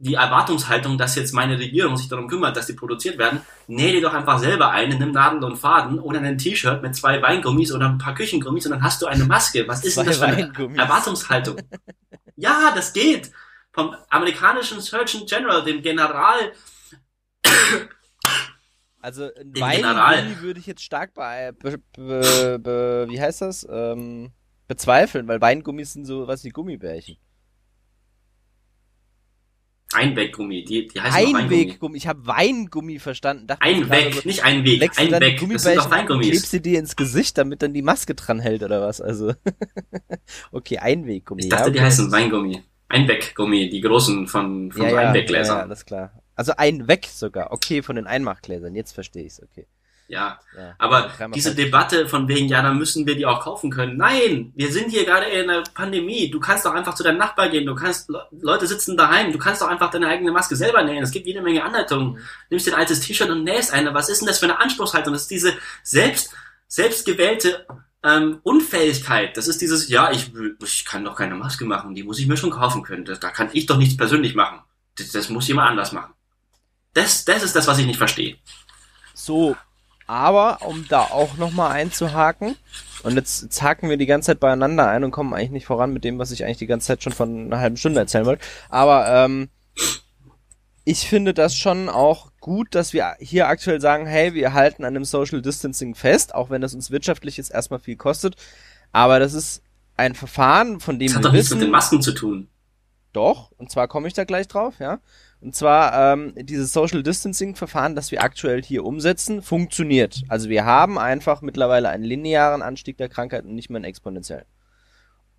Die 0.00 0.14
Erwartungshaltung, 0.14 0.96
dass 0.96 1.16
jetzt 1.16 1.32
meine 1.32 1.58
Regierung 1.58 1.96
sich 1.96 2.08
darum 2.08 2.28
kümmert, 2.28 2.56
dass 2.56 2.66
die 2.66 2.74
produziert 2.74 3.18
werden, 3.18 3.40
näh 3.66 3.90
dir 3.90 4.00
doch 4.00 4.14
einfach 4.14 4.38
selber 4.38 4.70
ein, 4.70 4.90
nimm 4.90 5.10
Nadel 5.10 5.42
und 5.42 5.56
Faden 5.56 5.98
oder 5.98 6.20
ein 6.20 6.38
T-Shirt 6.38 6.80
mit 6.82 6.94
zwei 6.94 7.20
Weingummis 7.20 7.72
oder 7.72 7.86
ein 7.86 7.98
paar 7.98 8.14
Küchengummis 8.14 8.66
und 8.66 8.72
dann 8.72 8.82
hast 8.84 9.02
du 9.02 9.06
eine 9.06 9.24
Maske. 9.24 9.66
Was 9.66 9.84
ist 9.84 9.96
denn 9.96 10.06
das 10.06 10.18
für 10.18 10.26
eine 10.26 10.52
Erwartungshaltung? 10.76 11.56
ja, 12.36 12.70
das 12.76 12.92
geht. 12.92 13.32
Vom 13.72 13.96
amerikanischen 14.08 14.80
Surgeon 14.80 15.26
General, 15.26 15.64
dem 15.64 15.82
General 15.82 16.52
Also 19.00 19.28
ein. 19.34 19.54
Weingummi 19.54 20.40
würde 20.40 20.60
ich 20.60 20.66
jetzt 20.66 20.82
stark 20.82 21.14
bei, 21.14 21.52
be, 21.52 21.78
be, 21.96 22.58
be, 22.58 23.06
wie 23.08 23.20
heißt 23.20 23.42
das? 23.42 23.66
Ähm, 23.70 24.32
bezweifeln, 24.66 25.28
weil 25.28 25.40
Weingummis 25.40 25.92
sind 25.94 26.04
so 26.04 26.26
was 26.26 26.44
wie 26.44 26.50
Gummibärchen. 26.50 27.16
Einweggummi, 29.94 30.64
die, 30.64 30.86
die 30.86 30.98
Weingummi. 30.98 31.38
Einweggummi. 31.38 31.96
Ich 31.96 32.06
habe 32.06 32.26
Weingummi 32.26 32.98
verstanden. 32.98 33.46
Dachte 33.46 33.62
Einweg, 33.62 34.14
so, 34.14 34.20
nicht 34.24 34.44
Einweg, 34.44 34.80
du 34.80 35.06
die 35.06 35.14
Einweg. 35.14 35.40
Das 35.50 35.62
sind 35.62 35.76
doch 35.78 35.90
Weingummis. 35.90 36.28
klebst 36.28 36.50
sie 36.50 36.60
dir 36.60 36.78
ins 36.78 36.94
Gesicht, 36.94 37.38
damit 37.38 37.62
dann 37.62 37.72
die 37.72 37.80
Maske 37.80 38.14
dran 38.14 38.38
hält 38.38 38.62
oder 38.62 38.82
was? 38.82 39.00
Also 39.00 39.32
okay, 40.52 40.78
Einweggummi. 40.78 41.42
Ich 41.42 41.48
dachte, 41.48 41.68
ja, 41.68 41.70
die 41.70 41.78
okay. 41.78 41.86
heißen 41.86 42.12
Weingummi. 42.12 42.62
Einweggummi, 42.88 43.70
die 43.70 43.80
großen 43.80 44.26
von, 44.26 44.70
von 44.70 44.82
ja, 44.82 44.88
so 44.90 44.94
ja, 44.94 45.00
ja, 45.00 45.02
ja, 45.02 45.08
Einweggläsern. 45.08 45.60
alles 45.60 45.86
klar. 45.86 46.12
Also 46.38 46.52
ein 46.56 46.86
weg 46.88 47.06
sogar. 47.12 47.52
Okay, 47.52 47.82
von 47.82 47.96
den 47.96 48.06
Einmachgläsern. 48.06 48.74
Jetzt 48.74 48.92
verstehe 48.92 49.24
ich's. 49.26 49.42
Okay. 49.42 49.66
Ja, 50.10 50.40
Ja. 50.56 50.74
aber 50.78 51.12
diese. 51.34 51.54
Debatte 51.54 52.08
von 52.08 52.28
wegen, 52.28 52.48
ja, 52.48 52.62
dann 52.62 52.78
müssen 52.78 53.06
wir 53.06 53.14
die 53.14 53.26
auch 53.26 53.40
kaufen 53.42 53.70
können. 53.70 53.98
Nein, 53.98 54.52
wir 54.56 54.72
sind 54.72 54.88
hier 54.88 55.04
gerade 55.04 55.26
in 55.26 55.50
einer 55.50 55.62
Pandemie. 55.74 56.30
Du 56.30 56.40
kannst 56.40 56.64
doch 56.64 56.72
einfach 56.72 56.94
zu 56.94 57.02
deinem 57.02 57.18
Nachbar 57.18 57.50
gehen. 57.50 57.66
Du 57.66 57.74
kannst, 57.74 58.08
Le- 58.08 58.26
Leute 58.40 58.66
sitzen 58.66 58.96
daheim. 58.96 59.32
Du 59.32 59.38
kannst 59.38 59.60
doch 59.60 59.68
einfach 59.68 59.90
deine 59.90 60.08
eigene 60.08 60.32
Maske 60.32 60.56
selber 60.56 60.82
nähen. 60.82 61.02
Es 61.02 61.10
gibt 61.10 61.26
jede 61.26 61.42
Menge 61.42 61.62
Anleitungen. 61.62 62.12
Mhm. 62.14 62.18
Nimmst 62.48 62.66
dir 62.66 62.72
ein 62.72 62.78
altes 62.78 63.00
T-Shirt 63.00 63.28
und 63.28 63.44
nähst 63.44 63.70
eine. 63.70 63.92
Was 63.92 64.08
ist 64.08 64.20
denn 64.22 64.28
das 64.28 64.38
für 64.38 64.46
eine 64.46 64.58
Anspruchshaltung? 64.60 65.12
Das 65.12 65.22
ist 65.22 65.30
diese 65.30 65.52
selbst, 65.82 66.32
selbstgewählte 66.68 67.66
ähm, 68.02 68.38
Unfähigkeit. 68.44 69.36
Das 69.36 69.48
ist 69.48 69.60
dieses, 69.60 69.88
ja, 69.88 70.10
ich, 70.12 70.30
ich 70.64 70.84
kann 70.86 71.04
doch 71.04 71.16
keine 71.16 71.34
Maske 71.34 71.64
machen. 71.66 71.94
Die 71.94 72.04
muss 72.04 72.18
ich 72.18 72.26
mir 72.28 72.36
schon 72.38 72.50
kaufen 72.50 72.82
können. 72.82 73.04
Das, 73.04 73.20
da 73.20 73.30
kann 73.30 73.50
ich 73.52 73.66
doch 73.66 73.76
nichts 73.76 73.96
persönlich 73.96 74.34
machen. 74.34 74.60
Das, 74.96 75.10
das 75.10 75.28
muss 75.28 75.48
jemand 75.48 75.68
anders 75.70 75.92
machen. 75.92 76.14
Das, 76.98 77.24
das 77.24 77.42
ist 77.42 77.54
das, 77.54 77.66
was 77.66 77.78
ich 77.78 77.86
nicht 77.86 77.98
verstehe. 77.98 78.36
So, 79.14 79.56
aber 80.06 80.62
um 80.62 80.86
da 80.88 81.02
auch 81.02 81.36
nochmal 81.36 81.72
einzuhaken, 81.72 82.56
und 83.04 83.14
jetzt, 83.14 83.42
jetzt 83.42 83.62
haken 83.62 83.88
wir 83.88 83.96
die 83.96 84.06
ganze 84.06 84.26
Zeit 84.26 84.40
beieinander 84.40 84.88
ein 84.88 85.04
und 85.04 85.12
kommen 85.12 85.32
eigentlich 85.32 85.50
nicht 85.50 85.66
voran 85.66 85.92
mit 85.92 86.02
dem, 86.02 86.18
was 86.18 86.32
ich 86.32 86.44
eigentlich 86.44 86.58
die 86.58 86.66
ganze 86.66 86.88
Zeit 86.88 87.02
schon 87.02 87.12
von 87.12 87.46
einer 87.46 87.60
halben 87.60 87.76
Stunde 87.76 88.00
erzählen 88.00 88.26
wollte. 88.26 88.44
Aber 88.68 89.06
ähm, 89.08 89.48
ich 90.84 91.08
finde 91.08 91.34
das 91.34 91.54
schon 91.54 91.88
auch 91.88 92.32
gut, 92.40 92.74
dass 92.74 92.92
wir 92.92 93.14
hier 93.20 93.46
aktuell 93.46 93.80
sagen, 93.80 94.06
hey, 94.06 94.34
wir 94.34 94.52
halten 94.54 94.84
an 94.84 94.94
dem 94.94 95.04
Social 95.04 95.42
Distancing 95.42 95.94
fest, 95.94 96.34
auch 96.34 96.50
wenn 96.50 96.60
das 96.60 96.74
uns 96.74 96.90
wirtschaftlich 96.90 97.36
jetzt 97.36 97.52
erstmal 97.52 97.78
viel 97.78 97.96
kostet. 97.96 98.34
Aber 98.90 99.20
das 99.20 99.34
ist 99.34 99.62
ein 99.96 100.16
Verfahren, 100.16 100.80
von 100.80 100.98
dem 100.98 101.08
Das 101.08 101.16
hat 101.16 101.22
wir 101.22 101.28
doch 101.28 101.32
nichts 101.34 101.50
mit 101.50 101.60
den 101.60 101.70
Masken 101.70 102.02
zu 102.02 102.12
tun. 102.12 102.48
doch, 103.12 103.52
und 103.58 103.70
zwar 103.70 103.86
komme 103.86 104.08
ich 104.08 104.14
da 104.14 104.24
gleich 104.24 104.48
drauf, 104.48 104.74
ja. 104.80 104.98
Und 105.40 105.54
zwar 105.54 106.12
ähm, 106.14 106.32
dieses 106.36 106.72
Social 106.72 107.02
Distancing 107.02 107.54
Verfahren, 107.54 107.94
das 107.94 108.10
wir 108.10 108.22
aktuell 108.22 108.62
hier 108.62 108.84
umsetzen, 108.84 109.40
funktioniert. 109.40 110.22
Also 110.28 110.48
wir 110.48 110.64
haben 110.64 110.98
einfach 110.98 111.42
mittlerweile 111.42 111.88
einen 111.90 112.04
linearen 112.04 112.60
Anstieg 112.60 112.96
der 112.98 113.08
Krankheit 113.08 113.44
und 113.44 113.54
nicht 113.54 113.70
mehr 113.70 113.76
einen 113.76 113.84
exponentiellen. 113.84 114.46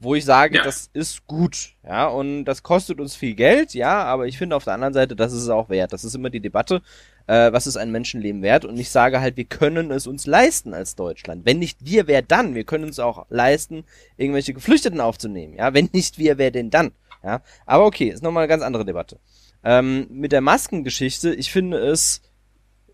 Wo 0.02 0.16
ich 0.16 0.24
sage, 0.24 0.56
Ja. 0.56 0.64
das 0.64 0.90
ist 0.94 1.28
gut, 1.28 1.74
ja, 1.86 2.08
und 2.08 2.46
das 2.46 2.64
kostet 2.64 3.02
uns 3.02 3.16
viel 3.18 3.36
Geld, 3.36 3.74
ja, 3.74 4.02
aber 4.06 4.28
ich 4.28 4.38
finde 4.38 4.56
auf 4.56 4.64
der 4.64 4.74
anderen 4.74 4.94
Seite, 4.94 5.14
das 5.18 5.34
ist 5.34 5.42
es 5.44 5.50
auch 5.50 5.68
wert. 5.68 5.92
Das 5.92 6.06
ist 6.06 6.16
immer 6.16 6.30
die 6.30 6.40
Debatte, 6.40 6.82
äh, 7.28 7.52
was 7.52 7.68
ist 7.68 7.76
ein 7.76 7.92
Menschenleben 7.92 8.42
wert? 8.42 8.64
Und 8.64 8.78
ich 8.80 8.92
sage 8.92 9.20
halt, 9.20 9.36
wir 9.36 9.44
können 9.44 9.92
es 9.92 10.08
uns 10.08 10.26
leisten 10.26 10.74
als 10.74 10.96
Deutschland. 10.96 11.46
Wenn 11.46 11.60
nicht 11.60 11.84
wir, 11.84 12.08
wer 12.08 12.22
dann? 12.22 12.56
Wir 12.56 12.64
können 12.64 12.86
uns 12.86 13.00
auch 13.00 13.26
leisten, 13.30 13.84
irgendwelche 14.16 14.54
Geflüchteten 14.54 15.02
aufzunehmen, 15.02 15.56
ja. 15.56 15.74
Wenn 15.74 15.90
nicht 15.92 16.18
wir, 16.18 16.38
wer 16.38 16.52
denn 16.52 16.70
dann? 16.70 16.92
Ja. 17.22 17.42
Aber 17.66 17.86
okay, 17.86 18.08
ist 18.08 18.24
nochmal 18.24 18.44
eine 18.44 18.48
ganz 18.50 18.64
andere 18.64 18.86
Debatte. 18.86 19.20
Ähm, 19.64 20.08
mit 20.10 20.32
der 20.32 20.42
Maskengeschichte, 20.42 21.34
ich 21.34 21.52
finde 21.52 21.78
es 21.78 22.22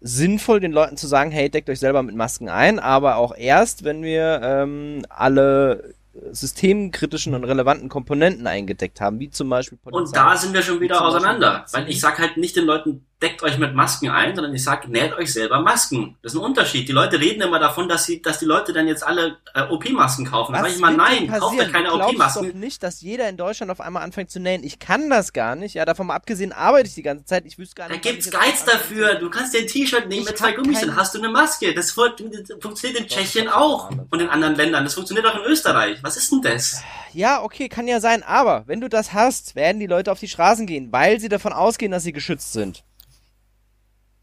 sinnvoll, 0.02 0.60
den 0.60 0.72
Leuten 0.72 0.98
zu 0.98 1.08
sagen, 1.08 1.32
hey, 1.32 1.50
deckt 1.50 1.70
euch 1.70 1.80
selber 1.80 2.04
mit 2.04 2.16
Masken 2.16 2.50
ein, 2.50 2.80
aber 2.80 3.18
auch 3.18 3.36
erst, 3.36 3.84
wenn 3.84 4.04
wir 4.04 4.40
ähm, 4.44 5.06
alle 5.10 5.96
systemkritischen 6.32 7.34
und 7.34 7.44
relevanten 7.44 7.90
Komponenten 7.90 8.48
eingedeckt 8.48 9.02
haben, 9.02 9.20
wie 9.20 9.30
zum 9.30 9.50
Beispiel 9.50 9.78
Und 9.84 10.16
da 10.16 10.38
sind 10.38 10.54
wir 10.54 10.62
schon 10.62 10.80
wieder 10.80 11.04
auseinander. 11.04 11.66
Weil 11.72 11.90
ich 11.90 12.00
sag 12.00 12.20
halt 12.20 12.38
nicht 12.38 12.56
den 12.56 12.66
Leuten, 12.66 13.06
deckt 13.22 13.42
euch 13.44 13.58
mit 13.58 13.74
Masken 13.74 14.10
ein, 14.10 14.36
sondern 14.36 14.54
ich 14.54 14.64
sag, 14.64 14.88
näht 14.90 15.14
euch 15.14 15.32
selber 15.32 15.62
Masken. 15.62 16.18
Das 16.22 16.34
ist 16.34 16.40
ein 16.40 16.44
Unterschied. 16.44 16.88
Die 16.88 16.92
Leute 16.92 17.20
reden 17.20 17.42
immer 17.42 17.60
davon, 17.60 17.88
dass 17.88 18.06
sie, 18.06 18.22
dass 18.22 18.40
die 18.40 18.46
Leute 18.46 18.74
dann 18.74 18.88
jetzt 18.88 19.04
alle 19.06 19.38
äh, 19.54 19.62
OP-Masken 19.64 20.26
kaufen. 20.26 20.52
Da 20.54 20.60
Was 20.60 20.68
sag 20.68 20.76
ich 20.76 20.82
mal, 20.82 20.96
nein, 20.96 21.28
kauft 21.30 21.42
passieren? 21.58 21.72
keine 21.72 21.94
OP-Masken. 21.94 22.48
doch 22.50 22.54
nicht, 22.56 22.84
dass 22.84 23.02
jeder 23.02 23.30
in 23.30 23.38
Deutschland 23.38 23.72
auf 23.72 23.80
einmal 23.80 24.04
anfängt 24.04 24.30
zu 24.32 24.40
nähen. 24.42 24.64
Ich 24.64 24.80
kann 24.80 25.10
das 25.10 25.32
gar 25.32 25.56
nicht. 25.56 25.76
Ja, 25.76 25.86
davon 25.86 26.08
mal 26.08 26.16
abgesehen 26.16 26.52
arbeite 26.52 26.88
ich 26.90 26.94
die 26.94 27.04
ganze 27.04 27.24
Zeit. 27.26 27.46
Ich 27.46 27.58
wüsste 27.58 27.76
gar 27.76 27.88
Da 27.88 27.94
nicht. 27.96 28.04
wann 28.06 28.12
gibt's 28.12 28.28
ich 28.28 28.36
anfange 28.36 28.54
dafür. 28.66 29.16
Du 29.16 29.30
kannst 29.30 29.54
dir 29.54 29.60
ein 29.62 29.68
T-Shirt 29.68 30.08
nehmen 30.10 30.22
Ich 30.24 30.28
mit 30.28 30.38
zwei 30.38 30.52
Gummis, 30.52 30.82
dann 30.82 30.96
hast 30.98 31.16
du 31.16 31.20
eine 31.20 31.30
Maske. 31.30 31.74
Das 31.74 31.92
fun- 31.92 32.12
funktioniert 32.60 33.00
in 33.00 33.08
Tschechien 33.08 33.48
auch 33.48 33.90
und 34.10 34.20
in 34.22 34.28
anderen 34.30 34.56
Ländern. 34.56 34.84
Das 34.84 34.94
funktioniert 34.94 35.26
auch 35.26 35.36
in 35.36 35.44
Österreich. 35.44 36.00
Was 36.04 36.18
ist 36.18 36.32
denn 36.34 36.42
das? 36.42 36.82
Ja, 37.14 37.42
okay, 37.42 37.70
kann 37.70 37.88
ja 37.88 38.02
sein, 38.02 38.24
aber 38.24 38.64
wenn 38.68 38.82
du 38.82 38.90
das 38.90 39.14
hast, 39.14 39.56
werden 39.56 39.80
die 39.80 39.88
Leute 39.88 40.12
auf 40.12 40.20
die 40.20 40.28
Straßen 40.28 40.66
gehen, 40.68 40.92
weil 40.92 41.22
sie 41.22 41.30
davon 41.30 41.54
ausgehen, 41.54 41.94
dass 41.94 42.04
sie 42.04 42.12
geschützt 42.12 42.52
sind. 42.52 42.84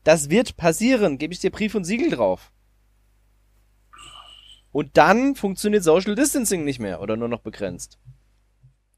Das 0.05 0.31
wird 0.31 0.57
passieren, 0.57 1.19
gebe 1.19 1.33
ich 1.33 1.41
dir 1.41 1.51
Brief 1.51 1.75
und 1.75 1.85
Siegel 1.85 2.11
drauf. 2.11 2.51
Und 4.73 4.97
dann 4.97 5.35
funktioniert 5.37 5.85
Social 5.85 6.15
Distancing 6.15 6.65
nicht 6.65 6.81
mehr 6.81 7.01
oder 7.01 7.17
nur 7.17 7.29
noch 7.29 7.41
begrenzt. 7.41 7.99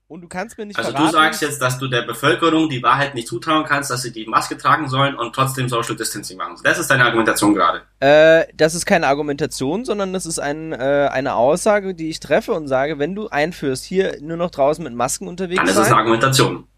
Und 0.06 0.20
du 0.20 0.28
kannst 0.28 0.58
mir 0.58 0.66
nicht 0.66 0.78
Also 0.78 0.90
du 0.90 0.98
verraten, 0.98 1.12
sagst 1.14 1.42
jetzt, 1.42 1.60
dass 1.62 1.78
du 1.78 1.88
der 1.88 2.02
Bevölkerung 2.02 2.68
die 2.68 2.82
Wahrheit 2.82 3.14
nicht 3.14 3.26
zutrauen 3.26 3.64
kannst, 3.64 3.90
dass 3.90 4.02
sie 4.02 4.12
die 4.12 4.26
Maske 4.26 4.56
tragen 4.56 4.88
sollen 4.88 5.16
und 5.16 5.34
trotzdem 5.34 5.68
Social 5.68 5.96
Distancing 5.96 6.36
machen. 6.36 6.56
Das 6.62 6.78
ist 6.78 6.90
deine 6.90 7.04
Argumentation 7.04 7.54
gerade. 7.54 7.82
Äh, 8.00 8.46
das 8.54 8.74
ist 8.74 8.84
keine 8.84 9.06
Argumentation, 9.06 9.84
sondern 9.84 10.12
das 10.12 10.26
ist 10.26 10.38
ein, 10.38 10.72
äh, 10.72 11.08
eine 11.10 11.34
Aussage, 11.34 11.94
die 11.94 12.10
ich 12.10 12.20
treffe 12.20 12.52
und 12.52 12.68
sage, 12.68 12.98
wenn 12.98 13.14
du 13.14 13.28
einführst, 13.28 13.82
hier 13.84 14.18
nur 14.20 14.36
noch 14.36 14.50
draußen 14.50 14.84
mit 14.84 14.94
Masken 14.94 15.26
unterwegs 15.26 15.58
Dann 15.58 15.66
ist 15.66 15.76
es 15.76 15.84
sein, 15.84 15.94
eine 15.94 15.96
Argumentation. 15.96 16.68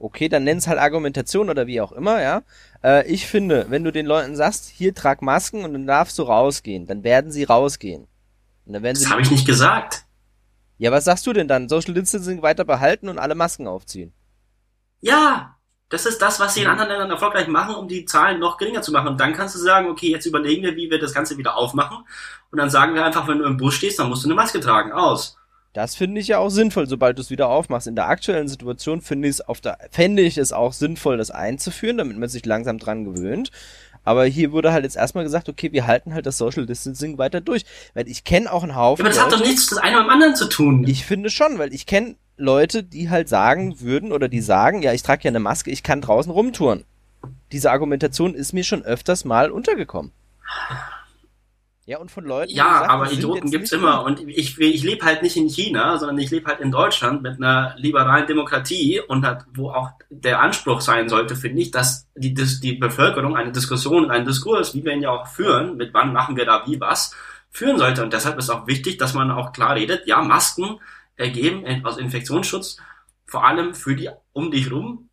Okay, 0.00 0.28
dann 0.28 0.44
nenn's 0.44 0.66
halt 0.66 0.78
Argumentation 0.78 1.50
oder 1.50 1.66
wie 1.66 1.80
auch 1.80 1.92
immer, 1.92 2.20
ja. 2.20 2.42
Äh, 2.82 3.06
ich 3.06 3.26
finde, 3.26 3.66
wenn 3.68 3.84
du 3.84 3.92
den 3.92 4.06
Leuten 4.06 4.34
sagst, 4.34 4.68
hier 4.68 4.94
trag 4.94 5.22
Masken 5.22 5.64
und 5.64 5.74
dann 5.74 5.86
darfst 5.86 6.18
du 6.18 6.22
rausgehen, 6.22 6.86
dann 6.86 7.04
werden 7.04 7.30
sie 7.30 7.44
rausgehen. 7.44 8.08
Und 8.66 8.72
dann 8.72 8.82
werden 8.82 8.96
Das 9.00 9.10
habe 9.10 9.22
ich 9.22 9.30
nicht 9.30 9.46
gesagt. 9.46 10.04
Ja, 10.78 10.90
was 10.90 11.04
sagst 11.04 11.26
du 11.26 11.32
denn 11.32 11.46
dann? 11.46 11.68
Social 11.68 11.92
Distancing 11.92 12.42
weiter 12.42 12.64
behalten 12.64 13.08
und 13.08 13.18
alle 13.18 13.34
Masken 13.34 13.66
aufziehen? 13.66 14.12
Ja, 15.00 15.56
das 15.90 16.06
ist 16.06 16.22
das, 16.22 16.40
was 16.40 16.54
sie 16.54 16.62
in 16.62 16.68
anderen 16.68 16.88
Ländern 16.88 17.10
erfolgreich 17.10 17.48
machen, 17.48 17.74
um 17.74 17.88
die 17.88 18.04
Zahlen 18.06 18.38
noch 18.38 18.56
geringer 18.56 18.80
zu 18.80 18.92
machen. 18.92 19.08
Und 19.08 19.20
dann 19.20 19.34
kannst 19.34 19.56
du 19.56 19.58
sagen, 19.58 19.88
okay, 19.88 20.10
jetzt 20.10 20.24
überlegen 20.24 20.62
wir, 20.62 20.76
wie 20.76 20.90
wir 20.90 20.98
das 20.98 21.12
Ganze 21.12 21.36
wieder 21.36 21.56
aufmachen. 21.56 21.98
Und 22.50 22.58
dann 22.58 22.70
sagen 22.70 22.94
wir 22.94 23.04
einfach, 23.04 23.28
wenn 23.28 23.38
du 23.38 23.44
im 23.44 23.56
Bus 23.56 23.74
stehst, 23.74 23.98
dann 23.98 24.08
musst 24.08 24.24
du 24.24 24.28
eine 24.28 24.36
Maske 24.36 24.60
tragen. 24.60 24.92
Aus. 24.92 25.36
Das 25.72 25.94
finde 25.94 26.20
ich 26.20 26.26
ja 26.28 26.38
auch 26.38 26.48
sinnvoll, 26.50 26.88
sobald 26.88 27.16
du 27.16 27.22
es 27.22 27.30
wieder 27.30 27.48
aufmachst. 27.48 27.86
In 27.86 27.94
der 27.94 28.08
aktuellen 28.08 28.48
Situation 28.48 29.00
finde 29.00 29.28
ich 29.28 29.34
es 29.36 29.40
auf 29.40 29.60
der, 29.60 29.78
fände 29.90 30.22
ich 30.22 30.36
es 30.36 30.52
auch 30.52 30.72
sinnvoll, 30.72 31.16
das 31.16 31.30
einzuführen, 31.30 31.98
damit 31.98 32.18
man 32.18 32.28
sich 32.28 32.44
langsam 32.44 32.78
dran 32.78 33.04
gewöhnt. 33.04 33.50
Aber 34.02 34.24
hier 34.24 34.50
wurde 34.50 34.72
halt 34.72 34.82
jetzt 34.84 34.96
erstmal 34.96 35.22
gesagt, 35.24 35.48
okay, 35.48 35.70
wir 35.72 35.86
halten 35.86 36.12
halt 36.14 36.26
das 36.26 36.38
Social 36.38 36.66
Distancing 36.66 37.18
weiter 37.18 37.40
durch. 37.40 37.64
Weil 37.94 38.08
ich 38.08 38.24
kenne 38.24 38.52
auch 38.52 38.62
einen 38.62 38.72
Ja, 38.72 38.78
Haufen. 38.78 39.02
aber 39.04 39.10
das 39.14 39.22
hat 39.22 39.30
doch 39.30 39.38
Leute- 39.38 39.50
nichts 39.50 39.66
das 39.68 39.78
eine 39.78 39.96
mit 39.98 40.06
dem 40.06 40.10
anderen 40.10 40.34
zu 40.34 40.48
tun. 40.48 40.84
Ich 40.88 41.04
finde 41.04 41.30
schon, 41.30 41.58
weil 41.58 41.72
ich 41.72 41.86
kenne 41.86 42.16
Leute, 42.36 42.82
die 42.82 43.10
halt 43.10 43.28
sagen 43.28 43.80
würden 43.80 44.10
oder 44.10 44.28
die 44.28 44.40
sagen, 44.40 44.82
ja, 44.82 44.92
ich 44.94 45.02
trage 45.02 45.22
ja 45.24 45.28
eine 45.28 45.38
Maske, 45.40 45.70
ich 45.70 45.82
kann 45.82 46.00
draußen 46.00 46.32
rumtouren. 46.32 46.84
Diese 47.52 47.70
Argumentation 47.70 48.34
ist 48.34 48.54
mir 48.54 48.64
schon 48.64 48.82
öfters 48.82 49.24
mal 49.26 49.50
untergekommen. 49.50 50.10
Ja, 51.86 51.98
und 51.98 52.10
von 52.10 52.24
Leuten. 52.24 52.52
Ja, 52.52 52.72
gesagt, 52.72 52.90
aber 52.90 53.04
das 53.04 53.14
Idioten 53.14 53.50
gibt's 53.50 53.72
immer. 53.72 54.04
Und 54.04 54.20
ich, 54.28 54.58
ich 54.58 54.82
lebe 54.82 55.04
halt 55.04 55.22
nicht 55.22 55.36
in 55.36 55.48
China, 55.48 55.98
sondern 55.98 56.18
ich 56.18 56.30
lebe 56.30 56.46
halt 56.46 56.60
in 56.60 56.70
Deutschland 56.70 57.22
mit 57.22 57.36
einer 57.36 57.74
liberalen 57.78 58.26
Demokratie 58.26 59.00
und 59.00 59.26
hat, 59.26 59.46
wo 59.54 59.70
auch 59.70 59.90
der 60.08 60.40
Anspruch 60.40 60.82
sein 60.82 61.08
sollte, 61.08 61.34
finde 61.34 61.62
ich, 61.62 61.70
dass 61.70 62.08
die, 62.14 62.34
dass 62.34 62.60
die 62.60 62.74
Bevölkerung 62.74 63.36
eine 63.36 63.50
Diskussion 63.50 64.04
und 64.04 64.10
einen 64.10 64.26
Diskurs, 64.26 64.74
wie 64.74 64.84
wir 64.84 64.92
ihn 64.92 65.02
ja 65.02 65.10
auch 65.10 65.26
führen, 65.26 65.76
mit 65.76 65.92
wann 65.94 66.12
machen 66.12 66.36
wir 66.36 66.44
da 66.44 66.64
wie 66.66 66.80
was, 66.80 67.14
führen 67.50 67.78
sollte. 67.78 68.02
Und 68.02 68.12
deshalb 68.12 68.38
ist 68.38 68.50
auch 68.50 68.66
wichtig, 68.66 68.98
dass 68.98 69.14
man 69.14 69.30
auch 69.30 69.52
klar 69.52 69.74
redet, 69.74 70.06
ja, 70.06 70.22
Masken 70.22 70.78
ergeben 71.16 71.64
aus 71.84 71.98
Infektionsschutz 71.98 72.78
vor 73.30 73.46
allem 73.46 73.74
für 73.74 73.94
die 73.94 74.10
um 74.32 74.50
dich 74.50 74.70
rum 74.70 75.08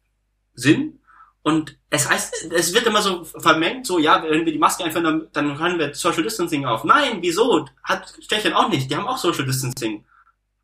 Sinn. 0.53 0.99
Und 1.47 1.77
es 1.89 2.09
heißt, 2.09 2.51
es 2.51 2.73
wird 2.73 2.87
immer 2.87 3.01
so 3.01 3.23
vermengt, 3.23 3.87
so, 3.87 3.99
ja, 3.99 4.21
wenn 4.21 4.45
wir 4.45 4.51
die 4.51 4.59
Maske 4.59 4.83
einführen, 4.83 5.05
dann, 5.05 5.27
dann 5.31 5.57
hören 5.57 5.79
wir 5.79 5.95
Social 5.95 6.21
Distancing 6.21 6.65
auf. 6.65 6.83
Nein, 6.83 7.19
wieso? 7.21 7.65
Hat 7.83 8.13
Tschechien 8.19 8.51
auch 8.51 8.67
nicht. 8.67 8.91
Die 8.91 8.97
haben 8.97 9.07
auch 9.07 9.17
Social 9.17 9.45
Distancing 9.45 10.03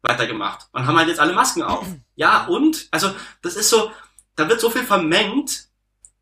weitergemacht 0.02 0.68
und 0.74 0.86
haben 0.86 0.98
halt 0.98 1.08
jetzt 1.08 1.22
alle 1.22 1.32
Masken 1.32 1.64
auf. 1.64 1.88
Ja, 2.16 2.48
und? 2.48 2.90
Also, 2.92 3.12
das 3.42 3.56
ist 3.56 3.70
so, 3.70 3.92
da 4.36 4.50
wird 4.50 4.60
so 4.60 4.70
viel 4.70 4.84
vermengt. 4.84 5.70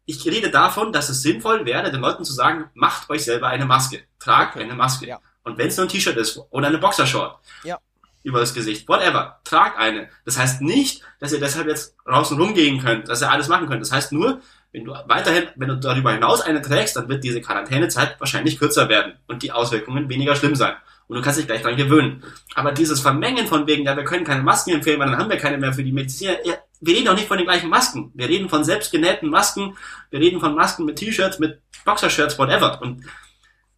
Ich 0.05 0.23
rede 0.25 0.51
davon, 0.51 0.93
dass 0.93 1.09
es 1.09 1.23
sinnvoll 1.23 1.65
wäre, 1.65 1.91
den 1.91 1.99
Leuten 1.99 2.23
zu 2.23 2.31
sagen, 2.31 2.69
macht 2.75 3.09
euch 3.09 3.23
selber 3.23 3.47
eine 3.47 3.65
Maske. 3.65 4.03
Tragt 4.19 4.57
eine 4.57 4.75
Maske. 4.75 5.07
Ja. 5.07 5.19
Und 5.43 5.57
wenn 5.57 5.69
es 5.69 5.77
nur 5.77 5.87
ein 5.87 5.89
T-Shirt 5.89 6.17
ist 6.17 6.39
oder 6.51 6.67
eine 6.67 6.77
Boxershort 6.77 7.39
Ja. 7.63 7.79
Über 8.23 8.39
das 8.39 8.53
Gesicht, 8.53 8.87
whatever, 8.87 9.39
tragt 9.43 9.77
eine. 9.79 10.09
Das 10.25 10.37
heißt 10.37 10.61
nicht, 10.61 11.03
dass 11.19 11.33
ihr 11.33 11.39
deshalb 11.39 11.67
jetzt 11.67 11.95
draußen 12.05 12.39
rumgehen 12.39 12.79
könnt, 12.79 13.09
dass 13.09 13.21
ihr 13.21 13.31
alles 13.31 13.47
machen 13.47 13.67
könnt. 13.67 13.81
Das 13.81 13.91
heißt 13.91 14.11
nur, 14.11 14.41
Wenn 14.71 14.85
du 14.85 14.93
weiterhin, 15.07 15.47
wenn 15.55 15.67
du 15.67 15.75
darüber 15.75 16.13
hinaus 16.13 16.41
eine 16.41 16.61
trägst, 16.61 16.95
dann 16.95 17.09
wird 17.09 17.23
diese 17.23 17.41
Quarantänezeit 17.41 18.15
wahrscheinlich 18.19 18.57
kürzer 18.57 18.87
werden 18.87 19.13
und 19.27 19.43
die 19.43 19.51
Auswirkungen 19.51 20.07
weniger 20.07 20.35
schlimm 20.35 20.55
sein. 20.55 20.75
Und 21.07 21.17
du 21.17 21.21
kannst 21.21 21.39
dich 21.39 21.47
gleich 21.47 21.61
dran 21.61 21.75
gewöhnen. 21.75 22.23
Aber 22.55 22.71
dieses 22.71 23.01
Vermengen 23.01 23.47
von 23.47 23.67
wegen, 23.67 23.83
ja, 23.83 23.97
wir 23.97 24.05
können 24.05 24.23
keine 24.23 24.43
Masken 24.43 24.71
empfehlen, 24.71 24.97
weil 24.97 25.09
dann 25.09 25.19
haben 25.19 25.29
wir 25.29 25.37
keine 25.37 25.57
mehr 25.57 25.73
für 25.73 25.83
die 25.83 25.91
Medizin. 25.91 26.29
Ja, 26.45 26.53
wir 26.79 26.95
reden 26.95 27.09
auch 27.09 27.15
nicht 27.15 27.27
von 27.27 27.37
den 27.37 27.45
gleichen 27.45 27.69
Masken. 27.69 28.11
Wir 28.13 28.29
reden 28.29 28.47
von 28.47 28.63
selbstgenähten 28.63 29.29
Masken. 29.29 29.75
Wir 30.09 30.21
reden 30.21 30.39
von 30.39 30.55
Masken 30.55 30.85
mit 30.85 30.95
T-Shirts, 30.95 31.37
mit 31.39 31.59
Boxershirts, 31.83 32.39
whatever. 32.39 32.81
Und 32.81 33.03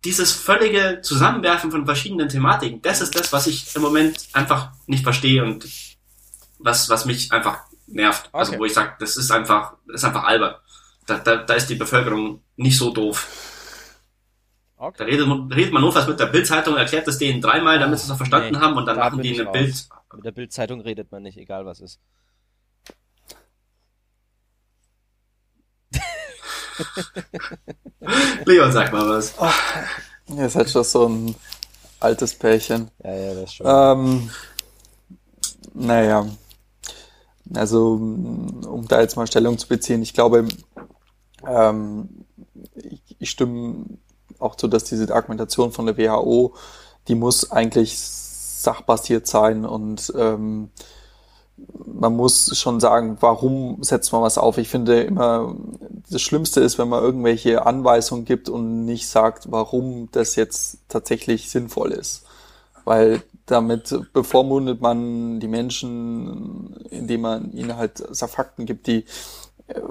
dieses 0.06 0.32
völlige 0.34 1.00
Zusammenwerfen 1.02 1.72
von 1.72 1.86
verschiedenen 1.86 2.30
Thematiken, 2.30 2.82
das 2.82 3.02
ist 3.02 3.16
das, 3.18 3.32
was 3.32 3.48
ich 3.48 3.74
im 3.76 3.82
Moment 3.82 4.28
einfach 4.34 4.72
nicht 4.88 5.04
verstehe 5.04 5.44
und 5.44 5.66
was, 6.60 6.90
was 6.90 7.06
mich 7.06 7.32
einfach 7.32 7.60
nervt. 7.88 8.30
Also 8.34 8.52
Okay. 8.52 8.60
wo 8.60 8.66
ich 8.66 8.74
sage, 8.74 8.94
das 9.00 9.18
ist 9.18 9.32
einfach, 9.32 9.74
das 9.88 10.02
ist 10.02 10.04
einfach 10.06 10.24
albern. 10.26 10.56
Da, 11.06 11.18
da, 11.20 11.38
da 11.38 11.54
ist 11.54 11.68
die 11.70 11.76
Bevölkerung 11.76 12.42
nicht 12.56 12.78
so 12.78 12.92
doof. 12.94 13.28
Da 14.78 14.86
Okay. 14.88 15.04
redet, 15.04 15.28
man- 15.28 15.52
redet 15.52 15.72
man 15.74 15.82
notfalls 15.82 16.08
mit 16.08 16.20
der 16.20 16.26
Bildzeitung, 16.28 16.76
erklärt 16.76 17.08
es 17.08 17.18
denen 17.18 17.42
dreimal, 17.42 17.80
damit 17.80 18.00
sie 18.00 18.04
es 18.04 18.10
noch 18.10 18.18
verstanden 18.18 18.54
Nee, 18.54 18.60
haben 18.60 18.76
und 18.76 18.86
dann 18.86 18.98
da 18.98 19.06
machen 19.10 19.22
die 19.22 19.34
eine 19.34 19.46
raus. 19.48 19.54
Bild. 19.54 19.88
Mit 20.16 20.26
der 20.26 20.32
Bildzeitung 20.32 20.82
redet 20.82 21.12
man 21.12 21.24
nicht, 21.24 21.38
egal 21.38 21.66
was 21.66 21.80
ist. 21.80 22.00
Leon, 28.46 28.72
sag 28.72 28.92
mal 28.92 29.10
was. 29.10 29.34
Ihr 30.28 30.50
seid 30.50 30.70
schon 30.70 30.84
so 30.84 31.08
ein 31.08 31.36
altes 32.00 32.34
Pärchen. 32.36 32.90
Ja, 33.04 33.16
ja, 33.16 33.34
das 33.36 33.54
schon. 33.54 33.66
Ähm, 33.68 34.30
naja, 35.74 36.28
also 37.54 37.94
um 37.94 38.86
da 38.88 39.02
jetzt 39.02 39.16
mal 39.16 39.28
Stellung 39.28 39.58
zu 39.58 39.68
beziehen, 39.68 40.02
ich 40.02 40.14
glaube, 40.14 40.48
ähm, 41.48 42.26
ich, 42.76 43.02
ich 43.20 43.30
stimme 43.30 43.86
auch 44.40 44.56
zu, 44.56 44.68
dass 44.68 44.84
diese 44.86 45.14
Argumentation 45.14 45.72
von 45.72 45.86
der 45.86 45.98
WHO, 45.98 46.56
die 47.08 47.16
muss 47.16 47.52
eigentlich 47.52 47.98
sachbasiert 47.98 49.28
sein 49.28 49.66
und 49.66 50.12
ähm, 50.18 50.70
man 51.86 52.16
muss 52.16 52.58
schon 52.58 52.80
sagen, 52.80 53.18
warum 53.20 53.84
setzt 53.84 54.12
man 54.12 54.22
was 54.22 54.38
auf? 54.38 54.58
Ich 54.58 54.70
finde 54.70 55.02
immer, 55.02 55.56
das 56.10 56.22
Schlimmste 56.22 56.62
ist, 56.62 56.78
wenn 56.78 56.90
man 56.90 57.04
irgendwelche 57.04 57.66
Anweisungen 57.66 58.26
gibt 58.26 58.50
und 58.50 58.86
nicht 58.86 59.08
sagt, 59.08 59.52
warum 59.52 60.10
das 60.12 60.36
jetzt 60.36 60.80
tatsächlich 60.90 61.50
sinnvoll 61.50 61.92
ist. 61.92 62.26
Weil 62.84 63.24
damit 63.46 63.96
bevormundet 64.14 64.82
man 64.82 65.40
die 65.40 65.48
Menschen, 65.48 66.76
indem 66.90 67.22
man 67.22 67.52
ihnen 67.52 67.78
halt 67.78 68.04
so 68.12 68.28
Fakten 68.28 68.66
gibt, 68.66 68.88
die 68.88 69.06
äh, 69.68 69.82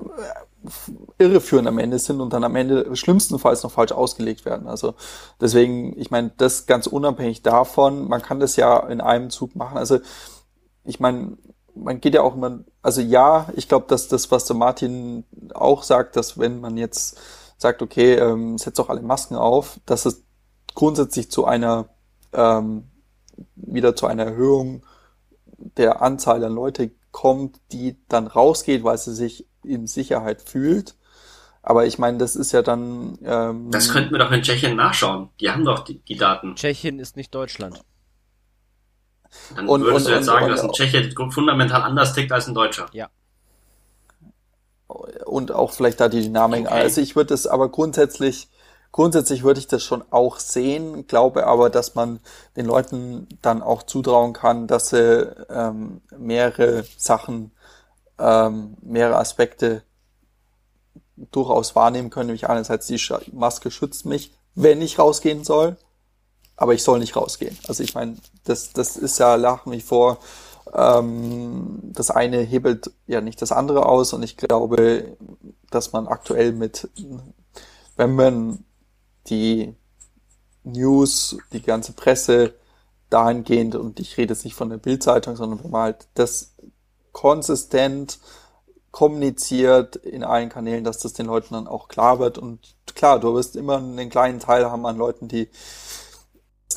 irreführend 1.18 1.68
am 1.68 1.78
Ende 1.78 1.98
sind 1.98 2.20
und 2.20 2.32
dann 2.32 2.44
am 2.44 2.56
Ende 2.56 2.94
schlimmstenfalls 2.94 3.62
noch 3.62 3.72
falsch 3.72 3.92
ausgelegt 3.92 4.44
werden. 4.44 4.68
Also 4.68 4.94
deswegen, 5.40 5.98
ich 5.98 6.10
meine, 6.10 6.32
das 6.36 6.66
ganz 6.66 6.86
unabhängig 6.86 7.42
davon, 7.42 8.08
man 8.08 8.22
kann 8.22 8.40
das 8.40 8.56
ja 8.56 8.78
in 8.86 9.00
einem 9.00 9.30
Zug 9.30 9.56
machen. 9.56 9.76
Also 9.76 9.98
ich 10.84 11.00
meine, 11.00 11.36
man 11.74 12.00
geht 12.00 12.14
ja 12.14 12.22
auch 12.22 12.34
immer, 12.34 12.60
also 12.82 13.00
ja, 13.00 13.48
ich 13.56 13.68
glaube, 13.68 13.86
dass 13.88 14.08
das, 14.08 14.30
was 14.30 14.44
der 14.44 14.56
Martin 14.56 15.24
auch 15.54 15.82
sagt, 15.82 16.16
dass 16.16 16.38
wenn 16.38 16.60
man 16.60 16.76
jetzt 16.76 17.18
sagt, 17.56 17.82
okay, 17.82 18.14
ähm, 18.14 18.58
setzt 18.58 18.78
doch 18.78 18.88
alle 18.88 19.02
Masken 19.02 19.36
auf, 19.36 19.80
dass 19.86 20.04
es 20.04 20.24
grundsätzlich 20.74 21.30
zu 21.30 21.44
einer 21.44 21.88
ähm, 22.32 22.90
wieder 23.54 23.96
zu 23.96 24.06
einer 24.06 24.24
Erhöhung 24.24 24.84
der 25.76 26.02
Anzahl 26.02 26.44
an 26.44 26.54
Leute 26.54 26.90
kommt, 27.10 27.60
die 27.72 27.96
dann 28.08 28.26
rausgeht, 28.26 28.84
weil 28.84 28.98
sie 28.98 29.14
sich 29.14 29.46
in 29.62 29.86
Sicherheit 29.86 30.42
fühlt. 30.42 30.96
Aber 31.62 31.86
ich 31.86 31.98
meine, 31.98 32.18
das 32.18 32.34
ist 32.34 32.52
ja 32.52 32.62
dann. 32.62 33.18
Ähm, 33.22 33.70
Das 33.70 33.92
könnten 33.92 34.10
wir 34.10 34.18
doch 34.18 34.32
in 34.32 34.42
Tschechien 34.42 34.74
nachschauen. 34.74 35.28
Die 35.40 35.48
haben 35.50 35.64
doch 35.64 35.84
die, 35.84 36.00
die 36.00 36.16
Daten. 36.16 36.56
Tschechien 36.56 36.98
ist 36.98 37.16
nicht 37.16 37.32
Deutschland. 37.34 37.80
Dann 39.54 39.68
Und- 39.68 39.82
würdest 39.82 40.06
und- 40.06 40.12
du 40.12 40.16
jetzt 40.16 40.26
sagen, 40.26 40.44
und- 40.46 40.50
dass 40.52 40.60
ein 40.60 40.72
Tscheche 40.72 41.10
fundamental 41.30 41.82
anders 41.82 42.12
tickt 42.14 42.32
als 42.32 42.46
ein 42.48 42.54
Deutscher. 42.54 42.86
und 45.24 45.52
auch 45.52 45.72
vielleicht 45.72 46.00
da 46.00 46.08
die 46.08 46.20
Dynamik. 46.20 46.66
Okay. 46.66 46.74
Also 46.74 47.00
ich 47.00 47.16
würde 47.16 47.32
es 47.32 47.46
aber 47.46 47.70
grundsätzlich, 47.70 48.48
grundsätzlich 48.90 49.42
würde 49.42 49.58
ich 49.58 49.66
das 49.66 49.82
schon 49.82 50.04
auch 50.10 50.38
sehen, 50.38 51.06
glaube 51.06 51.46
aber, 51.46 51.70
dass 51.70 51.94
man 51.94 52.20
den 52.56 52.66
Leuten 52.66 53.26
dann 53.40 53.62
auch 53.62 53.84
zutrauen 53.84 54.34
kann, 54.34 54.66
dass 54.66 54.90
sie 54.90 55.22
ähm, 55.48 56.02
mehrere 56.18 56.84
Sachen, 56.98 57.52
ähm, 58.18 58.76
mehrere 58.82 59.16
Aspekte 59.16 59.82
durchaus 61.30 61.74
wahrnehmen 61.74 62.10
können. 62.10 62.26
Nämlich 62.26 62.50
einerseits 62.50 62.86
die 62.86 63.00
Maske 63.32 63.70
schützt 63.70 64.04
mich, 64.04 64.34
wenn 64.54 64.82
ich 64.82 64.98
rausgehen 64.98 65.44
soll, 65.44 65.76
aber 66.56 66.74
ich 66.74 66.82
soll 66.82 66.98
nicht 66.98 67.16
rausgehen. 67.16 67.56
Also 67.68 67.82
ich 67.82 67.94
meine, 67.94 68.16
das, 68.44 68.72
das 68.72 68.96
ist 68.96 69.18
ja 69.18 69.36
nach 69.36 69.66
wie 69.66 69.80
vor 69.80 70.18
ähm, 70.72 71.78
das 71.82 72.10
eine 72.10 72.40
hebelt 72.40 72.92
ja 73.06 73.20
nicht 73.20 73.42
das 73.42 73.52
andere 73.52 73.86
aus 73.86 74.12
und 74.12 74.22
ich 74.22 74.36
glaube, 74.36 75.16
dass 75.70 75.92
man 75.92 76.06
aktuell 76.06 76.52
mit, 76.52 76.88
wenn 77.96 78.14
man 78.14 78.64
die 79.28 79.74
News, 80.64 81.36
die 81.52 81.62
ganze 81.62 81.92
Presse 81.92 82.54
dahingehend, 83.10 83.74
und 83.74 84.00
ich 84.00 84.16
rede 84.16 84.32
jetzt 84.32 84.44
nicht 84.44 84.54
von 84.54 84.70
der 84.70 84.78
Bildzeitung, 84.78 85.36
sondern 85.36 85.62
wenn 85.62 85.70
man 85.70 85.82
halt 85.82 86.08
das 86.14 86.54
konsistent 87.12 88.18
kommuniziert 88.90 89.96
in 89.96 90.22
allen 90.22 90.50
Kanälen, 90.50 90.84
dass 90.84 90.98
das 90.98 91.14
den 91.14 91.26
Leuten 91.26 91.54
dann 91.54 91.66
auch 91.66 91.88
klar 91.88 92.18
wird. 92.18 92.38
Und 92.38 92.76
klar, 92.94 93.18
du 93.18 93.34
wirst 93.34 93.56
immer 93.56 93.78
einen 93.78 94.10
kleinen 94.10 94.38
Teil 94.38 94.70
haben 94.70 94.86
an 94.86 94.98
Leuten, 94.98 95.28
die 95.28 95.48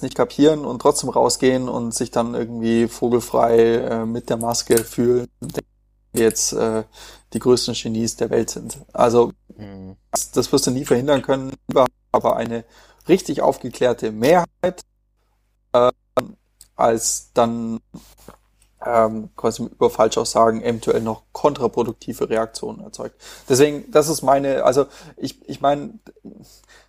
nicht 0.03 0.15
kapieren 0.15 0.65
und 0.65 0.81
trotzdem 0.81 1.09
rausgehen 1.09 1.69
und 1.69 1.93
sich 1.93 2.11
dann 2.11 2.35
irgendwie 2.35 2.87
vogelfrei 2.87 3.75
äh, 3.75 4.05
mit 4.05 4.29
der 4.29 4.37
Maske 4.37 4.77
fühlen 4.83 5.27
denken, 5.41 5.69
jetzt 6.13 6.53
äh, 6.53 6.83
die 7.33 7.39
größten 7.39 7.73
Genies 7.73 8.15
der 8.15 8.29
Welt 8.29 8.49
sind. 8.49 8.77
Also 8.93 9.31
Hm. 9.57 9.95
das, 10.11 10.31
das 10.31 10.51
wirst 10.51 10.67
du 10.67 10.71
nie 10.71 10.85
verhindern 10.85 11.21
können, 11.21 11.53
aber 12.11 12.35
eine 12.35 12.65
richtig 13.07 13.41
aufgeklärte 13.41 14.11
Mehrheit 14.11 14.81
äh, 15.73 15.91
als 16.75 17.31
dann 17.33 17.79
ähm, 18.85 19.29
quasi 19.35 19.63
über 19.63 19.89
Falschaussagen 19.89 20.61
eventuell 20.61 21.01
noch 21.01 21.23
kontraproduktive 21.31 22.29
Reaktionen 22.29 22.81
erzeugt. 22.81 23.19
Deswegen, 23.47 23.89
das 23.91 24.09
ist 24.09 24.21
meine, 24.21 24.63
also 24.63 24.87
ich, 25.15 25.47
ich 25.49 25.61
meine, 25.61 25.99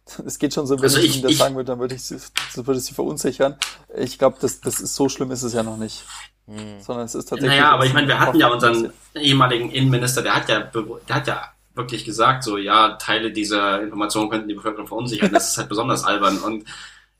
es 0.27 0.39
geht 0.39 0.55
schon 0.55 0.66
so, 0.66 0.77
wenn 0.77 0.85
Also 0.85 0.99
ich, 0.99 1.07
ich- 1.07 1.15
Ihnen 1.16 1.23
das 1.28 1.37
sagen 1.39 1.55
würde, 1.57 1.66
dann 1.73 1.78
würde 1.78 1.95
ich, 1.95 2.03
sie- 2.03 2.19
würde 2.55 2.81
sie 2.81 2.95
verunsichern. 2.95 3.57
Ich 3.97 4.19
glaube, 4.19 4.37
das, 4.41 4.61
das 4.61 4.81
ist 4.81 4.95
so 4.95 5.09
schlimm 5.09 5.31
ist 5.31 5.43
es 5.43 5.53
ja 5.53 5.62
noch 5.62 5.77
nicht, 5.77 6.05
Hm. 6.47 6.81
sondern 6.81 7.07
es 7.07 7.15
ist 7.15 7.28
tatsächlich. 7.28 7.59
Naja, 7.59 7.70
aber 7.73 7.87
ich 7.87 7.93
meine, 7.93 8.07
wir 8.09 8.19
hatten 8.20 8.39
ja 8.39 8.49
unseren 8.49 8.93
ehemaligen 9.15 9.70
Innenminister, 9.70 10.23
der 10.23 10.35
hat 10.37 10.49
ja, 10.49 10.61
der 11.09 11.15
hat 11.16 11.27
ja 11.27 11.43
wirklich 11.74 12.05
gesagt, 12.05 12.43
so, 12.45 12.57
ja, 12.57 12.93
Teile 12.97 13.33
dieser 13.33 13.83
Informationen 13.83 14.31
könnten 14.31 14.49
die 14.49 14.55
Bevölkerung 14.55 14.87
verunsichern. 14.87 15.31
Das 15.33 15.51
ist 15.51 15.59
halt 15.59 15.69
besonders 15.69 16.05
albern. 16.05 16.39
Und 16.39 16.65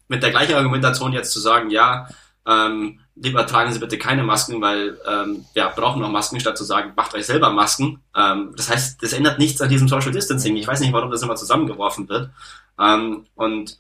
mit 0.09 0.23
der 0.23 0.31
gleichen 0.31 0.55
Argumentation 0.55 1.13
jetzt 1.13 1.33
zu 1.33 1.41
sagen, 1.41 1.71
ja, 1.71 2.09
ähm, 2.47 3.01
lieber 3.16 3.47
tragen 3.47 3.73
Sie 3.73 3.78
bitte 3.78 3.98
keine 3.98 4.23
Masken, 4.23 4.60
weil 4.60 4.98
ähm, 5.06 5.44
ja, 5.55 5.68
brauchen 5.68 6.01
noch 6.01 6.10
Masken, 6.10 6.39
statt 6.39 6.56
zu 6.56 6.64
sagen, 6.64 6.93
macht 6.97 7.14
euch 7.14 7.27
selber 7.27 7.51
Masken. 7.51 8.02
Ähm, 8.16 8.52
das 8.56 8.70
heißt, 8.70 9.02
das 9.02 9.12
ändert 9.12 9.39
nichts 9.39 9.60
an 9.60 9.68
diesem 9.68 9.89
Social 9.89 10.12
Distancing. 10.12 10.56
Ich 10.56 10.66
weiß 10.66 10.81
nicht, 10.81 10.93
warum 10.93 11.10
das 11.10 11.23
immer 11.23 11.36
zusammengeworfen 11.36 12.09
wird. 12.09 12.31
Ähm, 12.78 13.27
und 13.35 13.78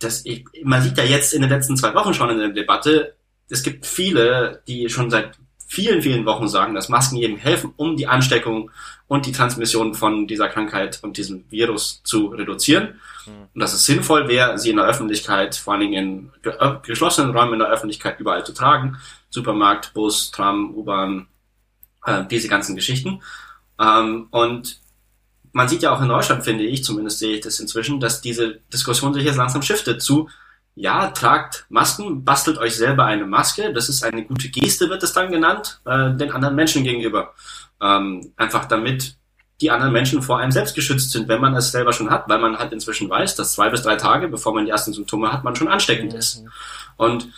das, 0.00 0.24
ich, 0.24 0.44
man 0.64 0.82
sieht 0.82 0.98
ja 0.98 1.04
jetzt 1.04 1.34
in 1.34 1.42
den 1.42 1.50
letzten 1.50 1.76
zwei 1.76 1.94
Wochen 1.94 2.14
schon 2.14 2.30
in 2.30 2.38
der 2.38 2.48
Debatte, 2.48 3.14
es 3.48 3.62
gibt 3.62 3.86
viele, 3.86 4.62
die 4.66 4.88
schon 4.88 5.10
seit 5.10 5.38
vielen, 5.74 6.02
vielen 6.02 6.24
Wochen 6.24 6.48
sagen, 6.48 6.74
dass 6.74 6.88
Masken 6.88 7.16
eben 7.16 7.36
helfen, 7.36 7.72
um 7.76 7.96
die 7.96 8.06
Ansteckung 8.06 8.70
und 9.08 9.26
die 9.26 9.32
Transmission 9.32 9.94
von 9.94 10.26
dieser 10.26 10.48
Krankheit 10.48 11.00
und 11.02 11.16
diesem 11.16 11.44
Virus 11.50 12.00
zu 12.04 12.28
reduzieren. 12.28 13.00
Und 13.26 13.60
dass 13.60 13.74
es 13.74 13.84
sinnvoll 13.84 14.28
wäre, 14.28 14.58
sie 14.58 14.70
in 14.70 14.76
der 14.76 14.86
Öffentlichkeit, 14.86 15.56
vor 15.56 15.74
allen 15.74 15.82
Dingen 15.82 16.32
in 16.44 16.52
äh, 16.52 16.74
geschlossenen 16.82 17.36
Räumen 17.36 17.54
in 17.54 17.58
der 17.58 17.70
Öffentlichkeit 17.70 18.20
überall 18.20 18.44
zu 18.44 18.52
tragen. 18.52 18.96
Supermarkt, 19.30 19.92
Bus, 19.94 20.30
Tram, 20.30 20.74
U-Bahn, 20.74 21.26
äh, 22.06 22.24
diese 22.30 22.48
ganzen 22.48 22.76
Geschichten. 22.76 23.22
Ähm, 23.80 24.28
und 24.30 24.80
man 25.52 25.68
sieht 25.68 25.82
ja 25.82 25.94
auch 25.94 26.02
in 26.02 26.08
Deutschland, 26.08 26.44
finde 26.44 26.64
ich, 26.64 26.84
zumindest 26.84 27.18
sehe 27.18 27.36
ich 27.36 27.40
das 27.40 27.60
inzwischen, 27.60 28.00
dass 28.00 28.20
diese 28.20 28.60
Diskussion 28.72 29.14
sich 29.14 29.24
jetzt 29.24 29.36
langsam 29.36 29.62
shiftet 29.62 30.02
zu, 30.02 30.28
ja, 30.74 31.08
tragt 31.08 31.66
Masken, 31.68 32.24
bastelt 32.24 32.58
euch 32.58 32.76
selber 32.76 33.04
eine 33.04 33.26
Maske, 33.26 33.72
das 33.72 33.88
ist 33.88 34.02
eine 34.02 34.24
gute 34.24 34.48
Geste, 34.48 34.90
wird 34.90 35.02
es 35.02 35.12
dann 35.12 35.30
genannt, 35.30 35.80
äh, 35.84 36.12
den 36.14 36.32
anderen 36.32 36.56
Menschen 36.56 36.82
gegenüber. 36.82 37.34
Ähm, 37.80 38.32
einfach 38.36 38.64
damit 38.64 39.16
die 39.60 39.70
anderen 39.70 39.92
Menschen 39.92 40.20
vor 40.20 40.38
einem 40.38 40.50
selbst 40.50 40.74
geschützt 40.74 41.12
sind, 41.12 41.28
wenn 41.28 41.40
man 41.40 41.54
es 41.54 41.70
selber 41.70 41.92
schon 41.92 42.10
hat, 42.10 42.28
weil 42.28 42.40
man 42.40 42.58
halt 42.58 42.72
inzwischen 42.72 43.08
weiß, 43.08 43.36
dass 43.36 43.52
zwei 43.52 43.70
bis 43.70 43.82
drei 43.82 43.96
Tage, 43.96 44.28
bevor 44.28 44.52
man 44.52 44.64
die 44.64 44.70
ersten 44.70 44.92
Symptome 44.92 45.32
hat, 45.32 45.44
man 45.44 45.54
schon 45.54 45.68
ansteckend 45.68 46.12
ist. 46.12 46.42
Und 46.96 47.28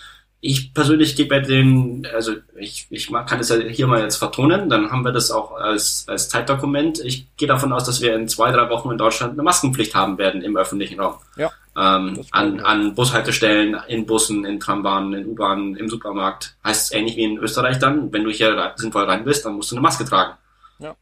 ich 0.47 0.73
persönlich 0.73 1.16
gehe 1.16 1.27
bei 1.27 1.40
den, 1.40 2.06
also 2.14 2.35
ich, 2.55 2.86
ich 2.90 3.10
kann 3.10 3.40
es 3.40 3.48
ja 3.48 3.56
hier 3.56 3.89
mal 3.89 4.01
jetzt 4.01 4.16
vertonen, 4.16 4.68
dann 4.68 4.93
haben 4.93 5.05
wir 5.05 5.10
das 5.10 5.32
auch 5.32 5.56
als, 5.56 6.05
als 6.06 6.28
Zeitdokument. 6.28 7.01
Ich 7.01 7.27
gehe 7.36 7.48
davon 7.48 7.73
aus, 7.73 7.82
dass 7.82 8.01
wir 8.01 8.14
in 8.14 8.28
zwei, 8.28 8.52
drei 8.52 8.70
Wochen 8.70 8.93
in 8.93 8.98
Deutschland 8.98 9.32
eine 9.32 9.43
Maskenpflicht 9.43 9.97
haben 9.97 10.18
werden 10.18 10.43
im 10.43 10.56
öffentlichen 10.56 11.01
Raum. 11.01 11.16
Ja. 11.36 11.51
Ähm, 11.77 12.24
an, 12.31 12.60
an 12.60 12.94
Bushaltestellen, 12.94 13.77
in 13.89 14.06
Bussen, 14.06 14.44
in 14.44 14.60
Trambahnen, 14.60 15.14
in 15.14 15.27
U-Bahnen, 15.27 15.74
im 15.74 15.89
Supermarkt. 15.89 16.56
Heißt 16.62 16.93
es 16.93 16.97
ähnlich 16.97 17.16
wie 17.16 17.24
in 17.24 17.39
Österreich 17.39 17.81
dann, 17.81 18.12
wenn 18.12 18.23
du 18.23 18.31
hier 18.31 18.73
sinnvoll 18.77 19.05
rein 19.05 19.24
bist, 19.24 19.44
dann 19.44 19.55
musst 19.55 19.73
du 19.73 19.74
eine 19.74 19.82
Maske 19.82 20.05
tragen. 20.05 20.35
Ja. 20.78 20.94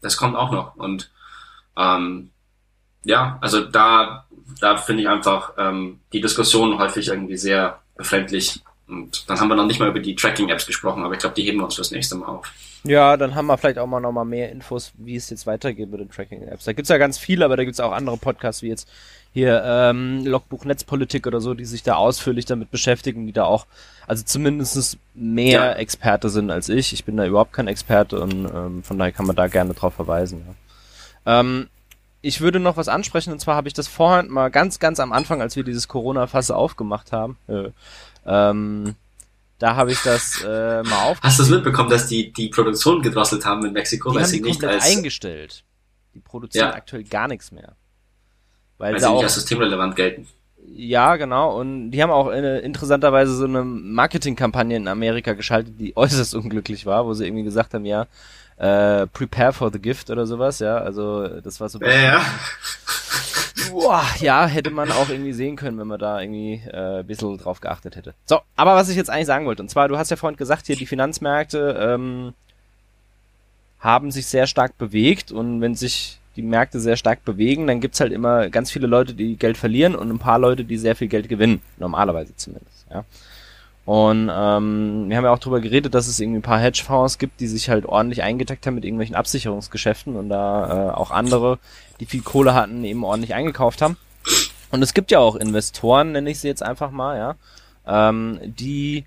Das 0.00 0.16
kommt 0.16 0.36
auch 0.36 0.52
noch. 0.52 0.74
Und 0.76 1.10
ähm, 1.76 2.30
ja, 3.04 3.38
also 3.42 3.60
da, 3.60 4.24
da 4.58 4.78
finde 4.78 5.02
ich 5.02 5.08
einfach 5.10 5.52
ähm, 5.58 6.00
die 6.14 6.22
Diskussion 6.22 6.78
häufig 6.78 7.08
irgendwie 7.08 7.36
sehr 7.36 7.80
befremdlich. 8.00 8.60
Und 8.88 9.28
dann 9.30 9.38
haben 9.38 9.48
wir 9.48 9.54
noch 9.54 9.66
nicht 9.66 9.78
mal 9.78 9.88
über 9.88 10.00
die 10.00 10.16
Tracking-Apps 10.16 10.66
gesprochen, 10.66 11.04
aber 11.04 11.14
ich 11.14 11.20
glaube, 11.20 11.36
die 11.36 11.44
heben 11.44 11.58
wir 11.58 11.64
uns 11.64 11.76
fürs 11.76 11.92
nächste 11.92 12.16
Mal 12.16 12.26
auf. 12.26 12.52
Ja, 12.82 13.16
dann 13.16 13.34
haben 13.34 13.46
wir 13.46 13.58
vielleicht 13.58 13.78
auch 13.78 13.86
mal 13.86 14.00
noch 14.00 14.10
mal 14.10 14.24
mehr 14.24 14.50
Infos, 14.50 14.92
wie 14.96 15.14
es 15.14 15.28
jetzt 15.30 15.46
weitergeht 15.46 15.90
mit 15.90 16.00
den 16.00 16.10
Tracking-Apps. 16.10 16.64
Da 16.64 16.72
gibt's 16.72 16.88
ja 16.88 16.98
ganz 16.98 17.18
viele, 17.18 17.44
aber 17.44 17.56
da 17.56 17.64
gibt's 17.64 17.78
auch 17.78 17.92
andere 17.92 18.16
Podcasts, 18.16 18.62
wie 18.62 18.68
jetzt 18.68 18.88
hier 19.32 19.62
ähm, 19.64 20.24
Logbuch 20.24 20.64
Netzpolitik 20.64 21.26
oder 21.26 21.40
so, 21.40 21.54
die 21.54 21.66
sich 21.66 21.82
da 21.82 21.94
ausführlich 21.94 22.46
damit 22.46 22.70
beschäftigen, 22.70 23.26
die 23.26 23.32
da 23.32 23.44
auch, 23.44 23.66
also 24.06 24.24
zumindest 24.24 24.98
mehr 25.14 25.60
ja. 25.60 25.72
Experte 25.74 26.30
sind 26.30 26.50
als 26.50 26.68
ich. 26.68 26.92
Ich 26.92 27.04
bin 27.04 27.16
da 27.16 27.26
überhaupt 27.26 27.52
kein 27.52 27.68
Experte 27.68 28.20
und 28.20 28.46
ähm, 28.52 28.82
von 28.82 28.98
daher 28.98 29.12
kann 29.12 29.26
man 29.26 29.36
da 29.36 29.46
gerne 29.46 29.74
drauf 29.74 29.94
verweisen. 29.94 30.44
Ja. 31.26 31.40
Ähm, 31.40 31.68
ich 32.22 32.40
würde 32.40 32.60
noch 32.60 32.76
was 32.76 32.88
ansprechen, 32.88 33.32
und 33.32 33.40
zwar 33.40 33.56
habe 33.56 33.68
ich 33.68 33.74
das 33.74 33.88
vorhin 33.88 34.28
mal 34.30 34.50
ganz, 34.50 34.78
ganz 34.78 35.00
am 35.00 35.12
Anfang, 35.12 35.40
als 35.40 35.56
wir 35.56 35.64
dieses 35.64 35.88
Corona-Fasse 35.88 36.54
aufgemacht 36.54 37.12
haben, 37.12 37.36
äh, 37.48 37.70
ähm, 38.26 38.94
da 39.58 39.76
habe 39.76 39.92
ich 39.92 40.02
das 40.02 40.42
äh, 40.42 40.82
mal 40.82 41.04
auf. 41.04 41.20
Hast 41.22 41.38
du 41.38 41.42
das 41.42 41.50
mitbekommen, 41.50 41.90
dass 41.90 42.06
die 42.06 42.32
die 42.32 42.48
Produktion 42.48 43.02
gedrosselt 43.02 43.44
haben 43.44 43.64
in 43.66 43.72
Mexiko, 43.72 44.10
die 44.10 44.16
weil 44.16 44.22
haben 44.22 44.30
sie 44.30 44.40
die 44.40 44.48
nicht 44.48 44.64
als 44.64 44.84
eingestellt. 44.96 45.64
Die 46.14 46.20
produzieren 46.20 46.68
Ja. 46.68 46.74
aktuell 46.74 47.04
gar 47.04 47.28
nichts 47.28 47.52
mehr. 47.52 47.74
Weil, 48.78 48.94
weil 48.94 49.00
sie 49.00 49.12
nicht 49.12 49.22
als 49.22 49.34
systemrelevant 49.34 49.96
gelten. 49.96 50.26
ja, 50.74 51.16
genau. 51.16 51.58
Und 51.60 51.90
die 51.90 52.02
haben 52.02 52.10
auch 52.10 52.30
äh, 52.30 52.60
interessanterweise 52.60 53.34
so 53.34 53.44
eine 53.44 53.62
Marketingkampagne 53.62 54.76
in 54.76 54.88
Amerika 54.88 55.34
geschaltet, 55.34 55.74
die 55.78 55.94
äußerst 55.96 56.34
unglücklich 56.34 56.86
war, 56.86 57.04
wo 57.04 57.12
sie 57.12 57.26
irgendwie 57.26 57.44
gesagt 57.44 57.74
haben, 57.74 57.84
ja, 57.84 58.06
äh, 58.60 59.06
prepare 59.06 59.54
for 59.54 59.72
the 59.72 59.78
gift 59.78 60.10
oder 60.10 60.26
sowas, 60.26 60.58
ja. 60.58 60.76
Also 60.76 61.26
das 61.40 61.60
war 61.60 61.68
so 61.68 61.80
Ja, 61.80 61.90
ja. 61.90 62.24
Boah, 63.70 64.04
ja, 64.20 64.46
hätte 64.46 64.70
man 64.70 64.92
auch 64.92 65.08
irgendwie 65.08 65.32
sehen 65.32 65.56
können, 65.56 65.78
wenn 65.78 65.86
man 65.86 65.98
da 65.98 66.20
irgendwie 66.20 66.62
äh, 66.70 67.00
ein 67.00 67.06
bisschen 67.06 67.38
drauf 67.38 67.60
geachtet 67.60 67.96
hätte. 67.96 68.14
So, 68.26 68.40
aber 68.56 68.74
was 68.74 68.88
ich 68.88 68.96
jetzt 68.96 69.08
eigentlich 69.08 69.26
sagen 69.26 69.46
wollte, 69.46 69.62
und 69.62 69.70
zwar, 69.70 69.88
du 69.88 69.96
hast 69.96 70.10
ja 70.10 70.16
vorhin 70.16 70.36
gesagt, 70.36 70.66
hier 70.66 70.76
die 70.76 70.86
Finanzmärkte 70.86 71.76
ähm, 71.80 72.34
haben 73.78 74.10
sich 74.10 74.26
sehr 74.26 74.46
stark 74.46 74.76
bewegt 74.76 75.32
und 75.32 75.60
wenn 75.62 75.74
sich 75.74 76.18
die 76.36 76.42
Märkte 76.42 76.80
sehr 76.80 76.96
stark 76.96 77.24
bewegen, 77.24 77.66
dann 77.66 77.80
gibt's 77.80 78.00
halt 78.00 78.12
immer 78.12 78.50
ganz 78.50 78.70
viele 78.70 78.86
Leute, 78.86 79.14
die 79.14 79.36
Geld 79.36 79.56
verlieren 79.56 79.94
und 79.94 80.10
ein 80.10 80.18
paar 80.18 80.38
Leute, 80.38 80.64
die 80.64 80.76
sehr 80.76 80.96
viel 80.96 81.08
Geld 81.08 81.28
gewinnen. 81.28 81.62
Normalerweise 81.78 82.36
zumindest, 82.36 82.86
ja. 82.90 83.04
Und 83.86 84.30
ähm, 84.32 85.08
wir 85.08 85.16
haben 85.16 85.24
ja 85.24 85.32
auch 85.32 85.38
drüber 85.38 85.60
geredet, 85.60 85.94
dass 85.94 86.06
es 86.06 86.20
irgendwie 86.20 86.38
ein 86.38 86.42
paar 86.42 86.60
Hedgefonds 86.60 87.18
gibt, 87.18 87.40
die 87.40 87.48
sich 87.48 87.68
halt 87.70 87.86
ordentlich 87.86 88.22
eingedeckt 88.22 88.66
haben 88.66 88.74
mit 88.74 88.84
irgendwelchen 88.84 89.16
Absicherungsgeschäften 89.16 90.16
und 90.16 90.28
da 90.28 90.90
äh, 90.90 90.92
auch 90.92 91.10
andere, 91.10 91.58
die 91.98 92.06
viel 92.06 92.22
Kohle 92.22 92.54
hatten, 92.54 92.84
eben 92.84 93.04
ordentlich 93.04 93.34
eingekauft 93.34 93.82
haben. 93.82 93.96
Und 94.70 94.82
es 94.82 94.94
gibt 94.94 95.10
ja 95.10 95.18
auch 95.18 95.34
Investoren, 95.34 96.12
nenne 96.12 96.30
ich 96.30 96.38
sie 96.38 96.48
jetzt 96.48 96.62
einfach 96.62 96.90
mal, 96.90 97.16
ja, 97.16 98.08
ähm, 98.08 98.38
die 98.44 99.06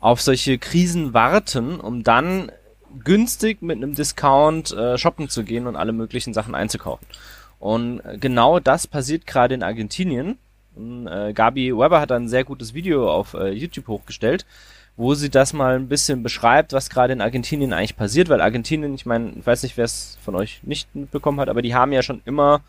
auf 0.00 0.20
solche 0.20 0.58
Krisen 0.58 1.14
warten, 1.14 1.80
um 1.80 2.02
dann 2.02 2.52
günstig 3.02 3.62
mit 3.62 3.76
einem 3.76 3.94
Discount 3.94 4.72
äh, 4.72 4.98
shoppen 4.98 5.28
zu 5.28 5.44
gehen 5.44 5.66
und 5.66 5.76
alle 5.76 5.92
möglichen 5.92 6.34
Sachen 6.34 6.54
einzukaufen. 6.54 7.06
Und 7.58 8.02
genau 8.20 8.60
das 8.60 8.86
passiert 8.86 9.26
gerade 9.26 9.54
in 9.54 9.62
Argentinien. 9.62 10.38
Äh, 10.76 11.32
Gabi 11.32 11.76
Weber 11.76 12.00
hat 12.00 12.12
ein 12.12 12.28
sehr 12.28 12.44
gutes 12.44 12.74
Video 12.74 13.10
auf 13.10 13.34
äh, 13.34 13.50
YouTube 13.50 13.88
hochgestellt, 13.88 14.44
wo 14.96 15.14
sie 15.14 15.30
das 15.30 15.52
mal 15.52 15.76
ein 15.76 15.88
bisschen 15.88 16.22
beschreibt, 16.22 16.72
was 16.72 16.90
gerade 16.90 17.12
in 17.12 17.20
Argentinien 17.20 17.72
eigentlich 17.72 17.96
passiert, 17.96 18.28
weil 18.28 18.40
Argentinien, 18.40 18.94
ich 18.94 19.06
meine, 19.06 19.32
ich 19.38 19.46
weiß 19.46 19.62
nicht, 19.62 19.76
wer 19.76 19.84
es 19.84 20.18
von 20.22 20.34
euch 20.34 20.60
nicht 20.62 20.94
mitbekommen 20.94 21.40
hat, 21.40 21.48
aber 21.48 21.62
die 21.62 21.74
haben 21.74 21.92
ja 21.92 22.02
schon 22.02 22.22
immer 22.24 22.62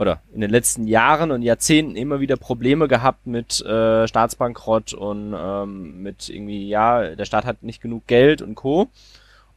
oder 0.00 0.20
in 0.32 0.40
den 0.40 0.50
letzten 0.50 0.86
Jahren 0.86 1.30
und 1.30 1.42
Jahrzehnten 1.42 1.94
immer 1.94 2.20
wieder 2.20 2.38
Probleme 2.38 2.88
gehabt 2.88 3.26
mit 3.26 3.60
äh, 3.60 4.08
Staatsbankrott 4.08 4.94
und 4.94 5.34
ähm, 5.38 6.02
mit 6.02 6.30
irgendwie, 6.30 6.68
ja, 6.68 7.14
der 7.14 7.26
Staat 7.26 7.44
hat 7.44 7.62
nicht 7.62 7.82
genug 7.82 8.06
Geld 8.06 8.40
und 8.40 8.54
Co. 8.54 8.88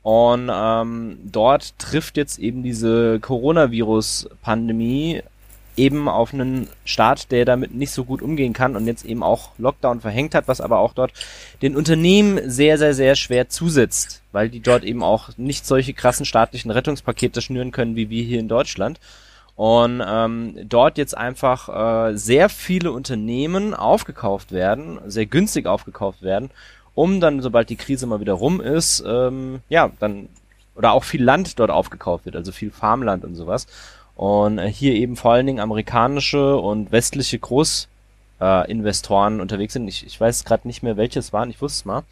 Und 0.02 0.52
ähm, 0.54 1.20
dort 1.24 1.80
trifft 1.80 2.18
jetzt 2.18 2.40
eben 2.40 2.62
diese 2.62 3.22
Coronavirus-Pandemie 3.22 5.22
eben 5.78 6.08
auf 6.08 6.34
einen 6.34 6.68
Staat, 6.86 7.32
der 7.32 7.46
damit 7.46 7.74
nicht 7.74 7.92
so 7.92 8.06
gut 8.06 8.22
umgehen 8.22 8.54
kann 8.54 8.76
und 8.76 8.86
jetzt 8.86 9.06
eben 9.06 9.24
auch 9.24 9.52
Lockdown 9.58 10.02
verhängt 10.02 10.36
hat, 10.36 10.48
was 10.48 10.62
aber 10.62 10.80
auch 10.80 10.94
dort 10.94 11.14
den 11.62 11.76
Unternehmen 11.76 12.50
sehr, 12.50 12.78
sehr, 12.78 12.94
sehr 12.94 13.16
schwer 13.16 13.50
zusetzt, 13.50 14.22
weil 14.32 14.50
die 14.50 14.60
dort 14.60 14.84
eben 14.84 15.04
auch 15.04 15.30
nicht 15.38 15.66
solche 15.66 15.94
krassen 15.94 16.26
staatlichen 16.26 16.72
Rettungspakete 16.72 17.42
schnüren 17.42 17.72
können 17.72 17.96
wie 17.96 18.10
wir 18.10 18.24
hier 18.24 18.40
in 18.40 18.48
Deutschland. 18.48 19.00
Und 19.56 20.02
ähm, 20.06 20.56
dort 20.66 20.98
jetzt 20.98 21.16
einfach 21.16 22.10
äh, 22.10 22.18
sehr 22.18 22.50
viele 22.50 22.92
Unternehmen 22.92 23.76
aufgekauft 23.76 24.52
werden, 24.52 25.00
sehr 25.06 25.28
günstig 25.28 25.68
aufgekauft 25.68 26.24
werden, 26.24 26.50
um 26.96 27.20
dann, 27.20 27.42
sobald 27.42 27.70
die 27.70 27.76
Krise 27.76 28.08
mal 28.08 28.20
wieder 28.20 28.34
rum 28.34 28.62
ist, 28.62 29.04
ähm, 29.06 29.60
ja, 29.70 29.92
dann, 30.00 30.30
oder 30.76 30.94
auch 30.94 31.04
viel 31.04 31.24
Land 31.24 31.60
dort 31.60 31.70
aufgekauft 31.70 32.26
wird, 32.26 32.36
also 32.36 32.52
viel 32.52 32.72
Farmland 32.72 33.24
und 33.24 33.36
sowas. 33.36 33.68
Und 34.16 34.60
äh, 34.60 34.72
hier 34.72 34.94
eben 34.94 35.16
vor 35.16 35.34
allen 35.34 35.48
Dingen 35.48 35.60
amerikanische 35.60 36.58
und 36.58 36.92
westliche 36.92 37.40
Großinvestoren 37.40 39.40
äh, 39.40 39.42
unterwegs 39.42 39.74
sind. 39.74 39.88
Ich, 39.88 40.06
ich 40.06 40.20
weiß 40.20 40.46
gerade 40.46 40.68
nicht 40.68 40.84
mehr, 40.84 40.98
welches 40.98 41.34
waren, 41.34 41.50
ich 41.50 41.62
wusste 41.62 41.82
es 41.82 41.86
mal. 41.86 42.04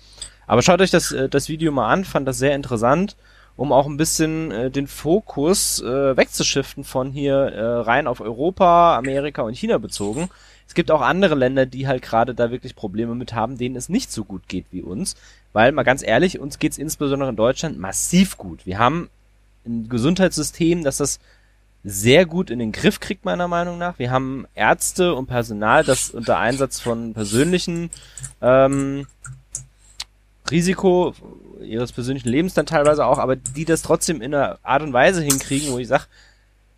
Aber 0.48 0.62
schaut 0.62 0.82
euch 0.82 0.92
das, 0.92 1.12
äh, 1.12 1.30
das 1.30 1.50
Video 1.50 1.72
mal 1.72 1.90
an, 1.90 2.06
fand 2.06 2.28
das 2.28 2.38
sehr 2.38 2.56
interessant, 2.56 3.16
um 3.56 3.72
auch 3.72 3.86
ein 3.86 3.98
bisschen 3.98 4.52
äh, 4.52 4.72
den 4.72 4.88
Fokus 4.88 5.82
äh, 5.82 6.18
wegzuschiften 6.18 6.84
von 6.84 7.12
hier 7.12 7.36
äh, 7.36 7.82
rein 7.82 8.08
auf 8.08 8.22
Europa, 8.22 8.98
Amerika 8.98 9.44
und 9.44 9.56
China 9.56 9.78
bezogen. 9.78 10.30
Es 10.68 10.74
gibt 10.74 10.90
auch 10.90 11.02
andere 11.02 11.36
Länder, 11.36 11.66
die 11.66 11.88
halt 11.88 12.02
gerade 12.02 12.34
da 12.34 12.50
wirklich 12.50 12.76
Probleme 12.76 13.14
mit 13.14 13.34
haben, 13.34 13.58
denen 13.58 13.76
es 13.76 13.90
nicht 13.90 14.12
so 14.12 14.24
gut 14.24 14.48
geht 14.48 14.66
wie 14.72 14.82
uns. 14.82 15.16
Weil, 15.54 15.74
mal 15.74 15.84
ganz 15.84 16.02
ehrlich, 16.02 16.40
uns 16.40 16.60
geht's 16.60 16.78
insbesondere 16.78 17.30
in 17.30 17.36
Deutschland 17.36 17.78
massiv 17.78 18.38
gut. 18.38 18.66
Wir 18.66 18.80
haben 18.80 19.10
ein 19.66 19.90
Gesundheitssystem, 19.90 20.84
das 20.84 20.98
das 20.98 21.20
sehr 21.84 22.26
gut 22.26 22.50
in 22.50 22.60
den 22.60 22.72
Griff 22.72 23.00
kriegt, 23.00 23.26
meiner 23.26 23.48
Meinung 23.48 23.78
nach. 23.78 23.98
Wir 23.98 24.12
haben 24.12 24.46
Ärzte 24.54 25.16
und 25.16 25.26
Personal, 25.26 25.84
das 25.84 26.12
unter 26.12 26.38
Einsatz 26.38 26.80
von 26.80 27.14
persönlichen 27.14 27.90
ähm, 28.42 29.08
Risiko 30.50 31.14
ihres 31.62 31.92
persönlichen 31.92 32.30
Lebens 32.30 32.54
dann 32.54 32.66
teilweise 32.66 33.06
auch, 33.06 33.18
aber 33.18 33.36
die 33.36 33.66
das 33.66 33.82
trotzdem 33.82 34.22
in 34.22 34.34
einer 34.34 34.60
Art 34.64 34.82
und 34.82 34.94
Weise 34.94 35.22
hinkriegen, 35.22 35.72
wo 35.72 35.80
ich 35.80 35.88
sage, 35.88 36.06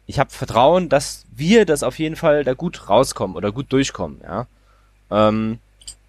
ich 0.05 0.19
habe 0.19 0.29
Vertrauen, 0.29 0.89
dass 0.89 1.25
wir 1.33 1.65
das 1.65 1.83
auf 1.83 1.97
jeden 1.99 2.15
Fall 2.15 2.43
da 2.43 2.53
gut 2.53 2.89
rauskommen 2.89 3.35
oder 3.35 3.51
gut 3.51 3.71
durchkommen, 3.71 4.21
ja. 4.21 4.47
Ähm, 5.09 5.59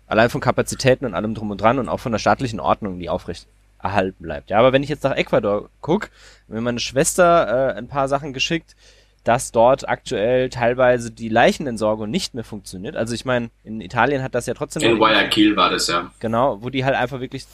allein 0.06 0.30
von 0.30 0.40
Kapazitäten 0.40 1.06
und 1.06 1.14
allem 1.14 1.34
drum 1.34 1.50
und 1.50 1.60
dran 1.60 1.78
und 1.78 1.88
auch 1.88 2.00
von 2.00 2.12
der 2.12 2.18
staatlichen 2.18 2.60
Ordnung, 2.60 2.98
die 2.98 3.08
aufrecht 3.08 3.46
erhalten 3.84 4.22
bleibt. 4.24 4.50
Ja, 4.50 4.58
aber 4.58 4.72
wenn 4.72 4.82
ich 4.82 4.88
jetzt 4.88 5.04
nach 5.04 5.16
Ecuador 5.16 5.68
guck, 5.80 6.10
mir 6.48 6.60
meine 6.60 6.80
Schwester 6.80 7.70
äh, 7.74 7.78
ein 7.78 7.86
paar 7.88 8.08
Sachen 8.08 8.32
geschickt, 8.32 8.74
dass 9.22 9.52
dort 9.52 9.88
aktuell 9.88 10.50
teilweise 10.50 11.10
die 11.10 11.30
Leichenentsorgung 11.30 12.10
nicht 12.10 12.34
mehr 12.34 12.44
funktioniert. 12.44 12.94
Also 12.94 13.14
ich 13.14 13.24
meine, 13.24 13.48
in 13.62 13.80
Italien 13.80 14.22
hat 14.22 14.34
das 14.34 14.44
ja 14.44 14.52
trotzdem 14.52 14.82
In 14.82 14.98
Guayaquil 14.98 15.56
war 15.56 15.70
das 15.70 15.86
ja. 15.86 16.10
genau, 16.20 16.62
wo 16.62 16.68
die 16.68 16.84
halt 16.84 16.94
einfach 16.94 17.20
wirklich 17.20 17.46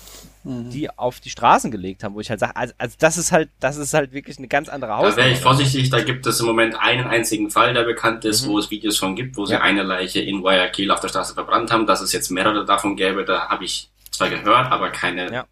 die 0.43 0.89
auf 0.91 1.21
die 1.21 1.29
Straßen 1.31 1.71
gelegt 1.71 2.03
haben, 2.03 2.15
wo 2.15 2.21
ich 2.21 2.31
halt 2.31 2.41
sage, 2.41 2.57
also, 2.57 2.73
also 2.79 2.97
das 2.99 3.19
ist 3.19 3.31
halt, 3.31 3.51
das 3.61 3.77
ist 3.77 3.93
halt 3.95 4.13
wirklich 4.13 4.39
eine 4.39 4.49
ganz 4.49 4.69
andere 4.69 4.91
Da 4.93 4.99
wäre 4.99 5.07
Hausnummer. 5.11 5.29
ich 5.31 5.39
vorsichtig, 5.39 5.91
da 5.91 6.03
gibt 6.03 6.27
es 6.27 6.41
im 6.41 6.47
Moment 6.47 6.75
einen 6.81 7.07
einzigen 7.07 7.51
Fall, 7.51 7.73
der 7.75 7.85
bekannt 7.85 8.25
ist, 8.25 8.49
wo 8.49 8.59
es 8.59 8.71
Videos 8.71 8.97
von 8.99 9.15
gibt, 9.15 9.37
wo 9.37 9.45
sie 9.45 9.53
Mhm. 9.53 9.59
Ja. 9.59 9.65
eine 9.65 9.83
Leiche 9.85 10.21
in 10.23 10.41
Guayaquil 10.41 10.91
auf 10.91 11.01
der 11.01 11.09
Straße 11.09 11.35
verbrannt 11.35 11.71
haben. 11.71 11.87
Dass 11.87 12.01
es 12.01 12.13
jetzt 12.13 12.31
mehrere 12.31 12.65
davon 12.65 12.97
gäbe, 12.97 13.25
da 13.25 13.49
habe 13.49 13.65
ich 13.65 13.91
zwar 14.11 14.29
gehört, 14.31 14.73
aber 14.73 14.89
keine 14.91 15.31
Ja. 15.33 15.45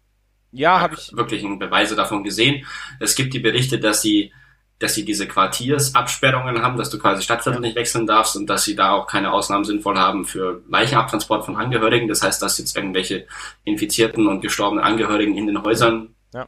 Ja, 0.51 0.79
habe 0.79 0.95
ich. 0.95 1.11
wirklichen 1.15 1.59
Beweise 1.59 1.95
davon 1.95 2.23
gesehen. 2.23 2.65
Es 2.99 3.15
gibt 3.15 3.33
die 3.33 3.39
Berichte, 3.39 3.79
dass 3.79 4.01
sie, 4.01 4.31
dass 4.79 4.95
sie 4.95 5.05
diese 5.05 5.27
Quartiersabsperrungen 5.27 6.61
haben, 6.61 6.77
dass 6.77 6.89
du 6.89 6.97
quasi 6.99 7.21
Stadtviertel 7.23 7.61
nicht 7.61 7.75
wechseln 7.75 8.07
darfst 8.07 8.35
und 8.35 8.47
dass 8.49 8.63
sie 8.63 8.75
da 8.75 8.91
auch 8.91 9.07
keine 9.07 9.31
Ausnahmen 9.31 9.63
sinnvoll 9.65 9.97
haben 9.97 10.25
für 10.25 10.61
Leichenabtransport 10.69 11.45
von 11.45 11.55
Angehörigen. 11.55 12.07
Das 12.07 12.21
heißt, 12.23 12.41
dass 12.41 12.57
jetzt 12.57 12.75
irgendwelche 12.75 13.27
infizierten 13.63 14.27
und 14.27 14.41
gestorbenen 14.41 14.83
Angehörigen 14.83 15.35
in 15.37 15.47
den 15.47 15.61
Häusern 15.61 16.15
Ja. 16.33 16.47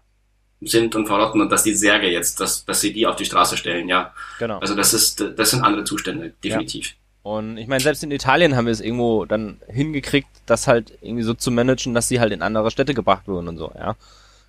sind 0.61 0.95
und 0.95 1.07
verrotten 1.07 1.41
und 1.41 1.49
dass 1.51 1.63
die 1.63 1.73
Särge 1.73 2.09
jetzt, 2.09 2.39
dass, 2.39 2.65
dass 2.65 2.81
sie 2.81 2.93
die 2.93 3.05
auf 3.05 3.15
die 3.15 3.25
Straße 3.25 3.57
stellen, 3.57 3.87
ja. 3.89 4.13
Genau. 4.39 4.59
Also 4.59 4.75
das 4.75 4.93
ist, 4.93 5.23
das 5.37 5.51
sind 5.51 5.63
andere 5.63 5.83
Zustände, 5.83 6.33
definitiv. 6.43 6.95
Und 7.23 7.57
ich 7.57 7.67
meine, 7.67 7.81
selbst 7.81 8.03
in 8.03 8.11
Italien 8.11 8.55
haben 8.55 8.65
wir 8.65 8.71
es 8.71 8.81
irgendwo 8.81 9.25
dann 9.25 9.59
hingekriegt, 9.67 10.27
das 10.47 10.67
halt 10.67 10.97
irgendwie 11.01 11.23
so 11.23 11.33
zu 11.33 11.51
managen, 11.51 11.93
dass 11.93 12.07
sie 12.07 12.19
halt 12.19 12.33
in 12.33 12.41
andere 12.41 12.71
Städte 12.71 12.93
gebracht 12.93 13.27
wurden 13.27 13.47
und 13.47 13.57
so, 13.57 13.71
ja. 13.77 13.95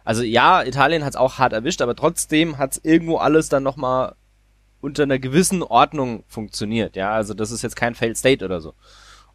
Also 0.04 0.22
ja, 0.22 0.62
Italien 0.64 1.04
hat 1.04 1.10
es 1.10 1.16
auch 1.16 1.38
hart 1.38 1.52
erwischt, 1.52 1.82
aber 1.82 1.94
trotzdem 1.94 2.58
hat 2.58 2.72
es 2.72 2.80
irgendwo 2.82 3.18
alles 3.18 3.48
dann 3.48 3.62
nochmal 3.62 4.14
unter 4.80 5.04
einer 5.04 5.18
gewissen 5.18 5.62
Ordnung 5.62 6.24
funktioniert, 6.28 6.96
ja. 6.96 7.12
Also 7.12 7.34
das 7.34 7.50
ist 7.50 7.62
jetzt 7.62 7.76
kein 7.76 7.94
Failed 7.94 8.16
State 8.16 8.44
oder 8.44 8.60
so. 8.60 8.74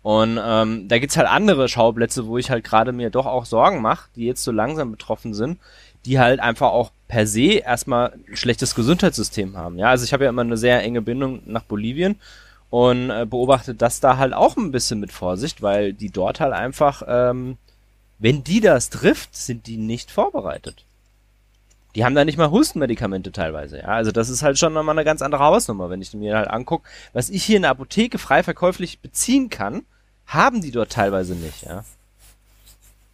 Und 0.02 0.40
ähm, 0.44 0.88
da 0.88 1.00
gibt's 1.00 1.18
halt 1.18 1.28
andere 1.28 1.68
Schauplätze, 1.68 2.28
wo 2.28 2.38
ich 2.38 2.50
halt 2.50 2.64
gerade 2.64 2.92
mir 2.92 3.10
doch 3.10 3.26
auch 3.26 3.46
Sorgen 3.46 3.82
mache, 3.82 4.10
die 4.16 4.26
jetzt 4.26 4.44
so 4.44 4.52
langsam 4.52 4.92
betroffen 4.92 5.34
sind, 5.34 5.60
die 6.06 6.20
halt 6.20 6.40
einfach 6.40 6.72
auch 6.72 6.92
per 7.08 7.28
se 7.28 7.54
erstmal 7.60 8.14
ein 8.28 8.36
schlechtes 8.36 8.74
Gesundheitssystem 8.74 9.58
haben. 9.58 9.78
Ja, 9.78 9.90
also 9.90 10.06
ich 10.06 10.14
habe 10.14 10.24
ja 10.24 10.30
immer 10.30 10.42
eine 10.42 10.58
sehr 10.58 10.82
enge 10.82 11.02
Bindung 11.02 11.42
nach 11.46 11.64
Bolivien 11.64 12.16
und 12.70 13.10
äh, 13.10 13.26
beobachte 13.26 13.74
das 13.76 14.00
da 14.00 14.18
halt 14.18 14.34
auch 14.34 14.58
ein 14.58 14.72
bisschen 14.72 15.00
mit 15.00 15.12
Vorsicht, 15.12 15.62
weil 15.62 15.94
die 15.94 16.10
dort 16.10 16.40
halt 16.40 16.54
einfach, 16.54 17.04
ähm, 17.08 17.58
wenn 18.20 18.44
die 18.44 18.60
das 18.60 18.90
trifft, 18.90 19.36
sind 19.36 19.68
die 19.68 19.78
nicht 19.78 20.12
vorbereitet. 20.12 20.84
Die 21.96 22.04
haben 22.06 22.16
da 22.16 22.26
nicht 22.26 22.38
mal 22.38 22.52
Hustenmedikamente 22.52 23.32
teilweise, 23.32 23.80
ja. 23.80 23.88
Also 23.88 24.12
das 24.12 24.30
ist 24.30 24.44
halt 24.44 24.60
schon 24.60 24.74
nochmal 24.74 24.96
eine 24.96 25.06
ganz 25.06 25.22
andere 25.22 25.44
Hausnummer, 25.44 25.90
wenn 25.90 26.02
ich 26.02 26.14
mir 26.14 26.38
halt 26.38 26.50
angucke, 26.50 26.88
was 27.14 27.30
ich 27.30 27.44
hier 27.44 27.56
in 27.56 27.64
der 27.64 27.72
Apotheke 27.72 28.18
frei 28.18 28.44
verkäuflich 28.44 29.00
beziehen 29.00 29.50
kann, 29.50 29.84
haben 30.26 30.62
die 30.62 30.72
dort 30.72 30.92
teilweise 30.92 31.36
nicht, 31.36 31.64
ja. 31.64 31.84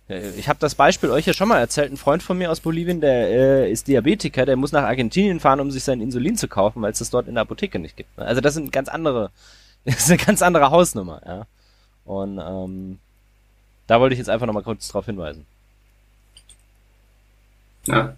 Ich 0.10 0.50
habe 0.50 0.60
das 0.60 0.76
Beispiel 0.76 1.10
euch 1.10 1.26
ja 1.26 1.34
schon 1.34 1.48
mal 1.48 1.60
erzählt. 1.60 1.92
Ein 1.92 1.98
Freund 1.98 2.22
von 2.22 2.38
mir 2.38 2.52
aus 2.52 2.60
Bolivien, 2.60 3.00
der 3.00 3.30
äh, 3.30 3.72
ist 3.72 3.88
Diabetiker, 3.88 4.46
der 4.46 4.58
muss 4.58 4.74
nach 4.74 4.84
Argentinien 4.84 5.40
fahren, 5.40 5.62
um 5.62 5.72
sich 5.72 5.84
sein 5.84 6.02
Insulin 6.02 6.36
zu 6.36 6.50
kaufen, 6.50 6.82
weil 6.82 6.92
es 6.92 7.00
das 7.00 7.10
dort 7.10 7.28
in 7.28 7.36
der 7.36 7.44
Apotheke 7.44 7.80
nicht 7.80 7.96
gibt. 7.96 8.20
Also 8.20 8.42
das 8.42 8.54
sind 8.54 8.74
ganz 8.74 8.90
andere, 8.90 9.32
das 9.86 10.00
ist 10.00 10.10
eine 10.10 10.18
ganz 10.18 10.42
andere 10.42 10.72
Hausnummer, 10.72 11.22
ja. 11.26 11.46
Und 12.06 12.38
ähm, 12.38 13.00
da 13.88 14.02
wollte 14.02 14.14
ich 14.14 14.20
jetzt 14.20 14.30
einfach 14.30 14.46
nochmal 14.46 14.64
kurz 14.64 14.90
drauf 14.90 15.06
hinweisen. 15.06 15.46
Ja. 17.86 18.16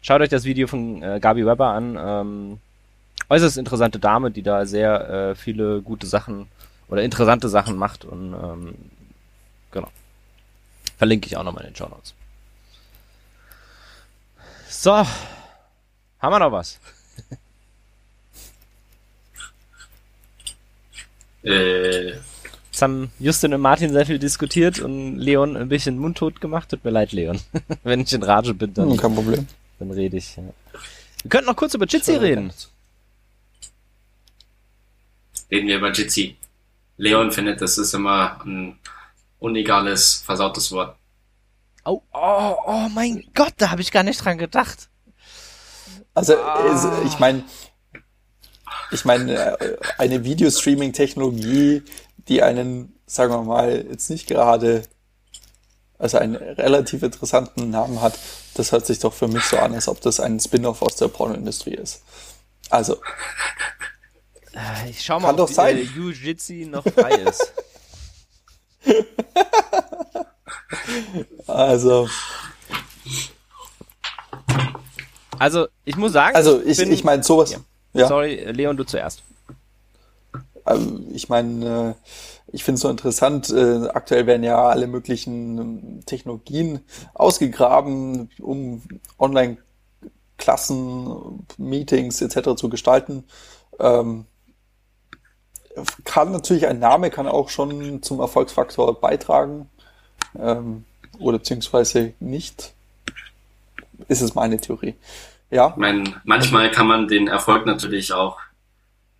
Schaut 0.00 0.22
euch 0.22 0.30
das 0.30 0.44
Video 0.44 0.66
von 0.66 1.02
äh, 1.02 1.18
Gabi 1.20 1.44
Weber 1.44 1.68
an. 1.68 1.98
Ähm, 2.00 2.60
äußerst 3.28 3.58
interessante 3.58 3.98
Dame, 3.98 4.30
die 4.30 4.42
da 4.42 4.64
sehr 4.64 5.10
äh, 5.10 5.34
viele 5.34 5.82
gute 5.82 6.06
Sachen 6.06 6.48
oder 6.88 7.02
interessante 7.02 7.50
Sachen 7.50 7.76
macht 7.76 8.06
und 8.06 8.32
ähm, 8.32 8.74
genau. 9.70 9.88
Verlinke 11.00 11.28
ich 11.28 11.36
auch 11.38 11.44
nochmal 11.44 11.64
in 11.64 11.70
den 11.72 11.76
Show 11.76 11.88
Notes. 11.88 12.12
So. 14.68 14.92
Haben 14.92 15.08
wir 16.20 16.38
noch 16.38 16.52
was? 16.52 16.78
Äh, 21.42 22.08
Jetzt 22.10 22.82
haben 22.82 23.10
Justin 23.18 23.54
und 23.54 23.62
Martin 23.62 23.90
sehr 23.94 24.04
viel 24.04 24.18
diskutiert 24.18 24.78
und 24.80 25.16
Leon 25.16 25.56
ein 25.56 25.70
bisschen 25.70 25.96
mundtot 25.98 26.38
gemacht. 26.42 26.68
Tut 26.68 26.84
mir 26.84 26.90
leid, 26.90 27.12
Leon. 27.12 27.40
Wenn 27.82 28.00
ich 28.02 28.12
in 28.12 28.22
Rage 28.22 28.52
bin, 28.52 28.74
dann, 28.74 28.90
Hm, 28.90 28.96
kein 28.98 29.14
Problem. 29.14 29.46
dann 29.78 29.90
rede 29.90 30.18
ich. 30.18 30.36
Ja. 30.36 30.42
Wir 31.22 31.30
könnten 31.30 31.46
noch 31.46 31.56
kurz 31.56 31.72
über 31.72 31.86
Jitsi 31.86 32.12
reden. 32.16 32.52
reden 35.50 35.66
wir 35.66 35.78
über 35.78 35.92
Jitsi. 35.92 36.36
Leon 36.98 37.32
findet, 37.32 37.62
das 37.62 37.78
ist 37.78 37.94
immer 37.94 38.38
ein 38.44 38.78
unegales, 39.40 40.22
versautes 40.24 40.70
Wort. 40.72 40.96
Oh, 41.84 42.02
oh, 42.12 42.56
oh 42.66 42.88
mein 42.94 43.24
Gott, 43.34 43.54
da 43.56 43.70
habe 43.70 43.80
ich 43.80 43.90
gar 43.90 44.02
nicht 44.02 44.24
dran 44.24 44.38
gedacht. 44.38 44.88
Also, 46.14 46.34
es- 46.34 46.86
ich 47.06 47.18
meine, 47.18 47.42
ich 48.92 49.04
meine, 49.04 49.58
äh, 49.60 49.76
eine 49.98 50.24
Videostreaming-Technologie, 50.24 51.82
die 52.28 52.42
einen, 52.42 52.98
sagen 53.06 53.32
wir 53.32 53.42
mal, 53.42 53.86
jetzt 53.90 54.10
nicht 54.10 54.26
gerade, 54.26 54.82
also 55.98 56.18
einen 56.18 56.36
relativ 56.36 57.02
interessanten 57.02 57.70
Namen 57.70 58.00
hat, 58.02 58.18
das 58.54 58.72
hört 58.72 58.84
sich 58.86 58.98
doch 58.98 59.14
für 59.14 59.28
mich 59.28 59.44
so 59.44 59.58
an, 59.58 59.74
als 59.74 59.88
ob 59.88 60.00
das 60.00 60.20
ein 60.20 60.38
Spin-off 60.40 60.82
aus 60.82 60.96
der 60.96 61.08
Pornoindustrie 61.08 61.74
ist. 61.74 62.02
Also, 62.68 62.96
Äh, 64.52 64.90
Ich 64.90 65.04
schau 65.04 65.20
mal, 65.20 65.28
Kann 65.28 65.36
doch 65.36 65.48
ob 65.48 65.54
sein. 65.54 65.76
äh, 65.78 65.82
Jiu-Jitsu 65.82 66.68
noch 66.68 66.84
frei 66.84 67.12
ist. 67.14 67.52
Also, 71.46 72.08
Also, 75.38 75.68
ich 75.84 75.96
muss 75.96 76.12
sagen, 76.12 76.34
also 76.36 76.60
ich, 76.62 76.76
bin- 76.78 76.92
ich 76.92 77.04
meine 77.04 77.22
sowas, 77.22 77.56
Ja. 77.92 78.08
Sorry, 78.08 78.36
Leon, 78.52 78.76
du 78.76 78.84
zuerst. 78.84 79.22
ähm, 80.66 81.06
ich 81.12 81.28
meine, 81.28 81.90
äh, 81.90 81.94
ich 82.52 82.62
finde 82.64 82.76
es 82.76 82.80
so 82.82 82.88
interessant, 82.90 83.50
äh, 83.50 83.88
aktuell 83.88 84.26
werden 84.26 84.42
ja 84.44 84.62
alle 84.68 84.86
möglichen 84.86 85.58
ähm, 85.58 86.00
Technologien 86.06 86.80
ausgegraben, 87.14 88.30
um 88.40 88.82
Online-Klassen, 89.18 91.46
Meetings 91.58 92.20
etc. 92.22 92.54
zu 92.56 92.68
gestalten. 92.68 93.24
Ähm, 93.78 94.26
kann 96.04 96.32
natürlich 96.32 96.66
ein 96.66 96.78
Name 96.78 97.10
kann 97.10 97.26
auch 97.26 97.48
schon 97.48 98.02
zum 98.02 98.20
Erfolgsfaktor 98.20 99.00
beitragen 99.00 99.70
ähm, 100.38 100.84
oder 101.18 101.38
beziehungsweise 101.38 102.14
nicht. 102.20 102.72
Ist 104.08 104.22
es 104.22 104.34
meine 104.34 104.58
Theorie. 104.58 104.96
Ja, 105.50 105.68
Ich 105.70 105.76
meine, 105.76 106.20
manchmal 106.24 106.70
kann 106.70 106.86
man 106.86 107.08
den 107.08 107.28
Erfolg 107.28 107.66
natürlich 107.66 108.12
auch 108.12 108.38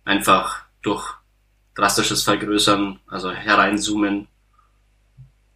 einfach 0.05 0.63
durch 0.81 1.13
drastisches 1.75 2.23
Vergrößern, 2.23 2.99
also 3.07 3.31
hereinzoomen, 3.31 4.27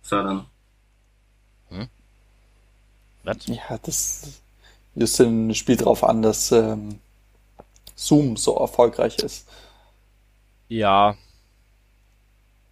fördern. 0.02 0.46
Was? 3.24 3.38
ja, 3.48 3.78
das 3.82 4.42
Justin 4.94 5.54
spielt 5.56 5.82
darauf 5.82 6.04
an, 6.04 6.22
dass 6.22 6.52
ähm, 6.52 7.00
Zoom 7.96 8.38
so 8.38 8.56
erfolgreich 8.58 9.18
ist. 9.20 9.48
Ja. 10.68 11.16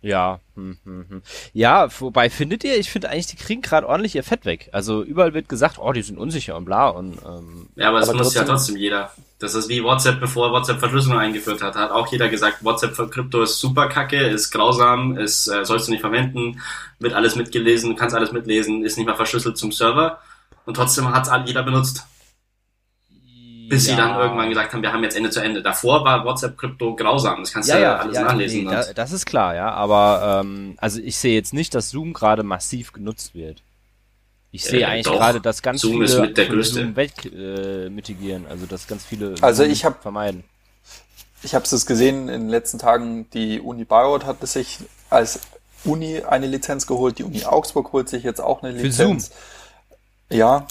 Ja. 0.01 0.41
Hm, 0.55 0.77
hm, 0.83 1.05
hm. 1.07 1.21
Ja, 1.53 1.87
wobei 2.01 2.29
findet 2.29 2.65
ihr, 2.65 2.77
ich 2.77 2.91
finde 2.91 3.09
eigentlich, 3.09 3.27
die 3.27 3.37
kriegen 3.37 3.61
gerade 3.61 3.87
ordentlich 3.87 4.15
ihr 4.15 4.23
Fett 4.23 4.43
weg. 4.45 4.69
Also 4.73 5.01
überall 5.01 5.33
wird 5.33 5.47
gesagt, 5.47 5.77
oh, 5.79 5.93
die 5.93 6.01
sind 6.01 6.17
unsicher 6.17 6.57
und 6.57 6.65
bla 6.65 6.89
und 6.89 7.17
ähm, 7.25 7.69
Ja, 7.77 7.87
aber 7.87 7.99
das 8.01 8.09
Aber 8.09 8.17
muss 8.17 8.33
ja 8.33 8.41
trotzdem- 8.41 8.55
trotzdem 8.55 8.77
jeder. 8.77 9.11
Das 9.39 9.55
ist 9.55 9.69
wie 9.69 9.81
WhatsApp, 9.83 10.19
bevor 10.19 10.51
WhatsApp 10.51 10.79
Verschlüsselung 10.79 11.19
eingeführt 11.19 11.61
hat. 11.61 11.75
Hat 11.75 11.91
auch 11.91 12.07
jeder 12.11 12.27
gesagt, 12.29 12.63
WhatsApp 12.65 12.95
für 12.95 13.09
Krypto 13.09 13.43
ist 13.43 13.59
super 13.59 13.87
kacke, 13.87 14.17
ist 14.27 14.51
grausam, 14.51 15.17
ist, 15.17 15.47
äh, 15.47 15.63
sollst 15.63 15.87
du 15.87 15.91
nicht 15.91 16.01
verwenden, 16.01 16.59
wird 16.99 17.13
alles 17.13 17.35
mitgelesen, 17.35 17.95
kannst 17.95 18.15
alles 18.15 18.31
mitlesen, 18.33 18.83
ist 18.83 18.97
nicht 18.97 19.05
mehr 19.05 19.15
verschlüsselt 19.15 19.57
zum 19.57 19.71
Server. 19.71 20.19
Und 20.65 20.75
trotzdem 20.75 21.09
hat 21.13 21.27
es 21.27 21.33
jeder 21.47 21.63
benutzt. 21.63 22.05
Bis 23.73 23.85
sie 23.85 23.91
ja. 23.91 23.97
dann 23.97 24.19
irgendwann 24.19 24.49
gesagt 24.49 24.73
haben, 24.73 24.81
wir 24.81 24.91
haben 24.93 25.03
jetzt 25.03 25.15
Ende 25.15 25.29
zu 25.29 25.39
Ende. 25.41 25.61
Davor 25.61 26.03
war 26.05 26.23
WhatsApp 26.25 26.57
Krypto 26.57 26.95
grausam. 26.95 27.39
Das 27.41 27.51
kannst 27.53 27.69
ja, 27.69 27.75
du 27.75 27.81
ja, 27.81 27.95
alles 27.97 28.15
ja, 28.15 28.21
nachlesen. 28.23 28.63
nee, 28.65 28.71
da, 28.71 28.93
das 28.93 29.11
ist 29.11 29.25
klar, 29.25 29.55
ja. 29.55 29.71
Aber 29.71 30.41
ähm, 30.43 30.75
also 30.77 30.99
ich 30.99 31.17
sehe 31.17 31.33
jetzt 31.33 31.53
nicht, 31.53 31.73
dass 31.75 31.89
Zoom 31.89 32.13
gerade 32.13 32.43
massiv 32.43 32.91
genutzt 32.93 33.35
wird. 33.35 33.61
Ich 34.51 34.63
sehe 34.65 34.81
Äh, 34.81 34.85
eigentlich 34.85 35.05
doch. 35.07 35.13
gerade, 35.17 35.41
dass 35.41 35.61
ganz 35.61 35.81
Zoom 35.81 35.93
viele 35.93 36.05
ist 36.05 36.19
mit 36.19 36.37
der 36.37 36.45
größte. 36.45 36.81
Zoom 36.81 36.95
weg 36.95 37.11
äh, 37.25 37.89
mitigieren, 37.89 38.45
also 38.49 38.65
dass 38.65 38.87
ganz 38.87 39.03
viele 39.03 39.35
Also 39.41 39.63
Zoom 39.63 39.71
ich 39.71 39.83
hab- 39.85 40.01
vermeiden. 40.01 40.43
Ich 41.41 41.55
habe 41.55 41.65
es 41.65 41.85
gesehen 41.85 42.29
in 42.29 42.41
den 42.43 42.49
letzten 42.49 42.79
Tagen, 42.79 43.29
die 43.31 43.59
Uni 43.59 43.83
Bayreuth 43.83 44.25
hat 44.25 44.47
sich 44.47 44.77
als 45.09 45.39
Uni 45.83 46.21
eine 46.21 46.47
Lizenz 46.47 46.87
geholt, 46.87 47.19
die 47.19 47.23
Uni 47.23 47.43
Augsburg 47.43 47.91
holt 47.91 48.07
sich 48.07 48.23
jetzt 48.23 48.39
auch 48.39 48.63
eine 48.63 48.73
Für 48.77 48.83
Lizenz. 48.83 49.31
Ja. 50.29 50.67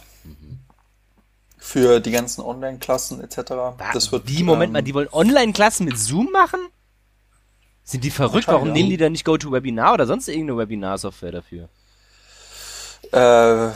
Für 1.65 2.01
die 2.01 2.11
ganzen 2.11 2.41
Online-Klassen 2.43 3.23
etc. 3.23 3.53
Das 3.93 4.11
wird, 4.11 4.27
Wie, 4.29 4.43
Moment 4.43 4.71
ähm, 4.71 4.73
mal, 4.73 4.83
die 4.83 4.95
wollen 4.95 5.09
Online-Klassen 5.13 5.85
mit 5.87 5.97
Zoom 5.97 6.31
machen? 6.33 6.59
Sind 7.85 8.03
die 8.03 8.11
verrückt? 8.11 8.49
Warum 8.49 8.73
nehmen 8.73 8.91
die 8.91 8.97
da 8.97 9.09
nicht 9.09 9.25
GoToWebinar 9.25 9.95
oder 9.95 10.07
sonst 10.07 10.27
irgendeine 10.29 10.59
Webinar-Software 10.59 11.31
dafür? 11.33 11.69
Äh, 13.13 13.73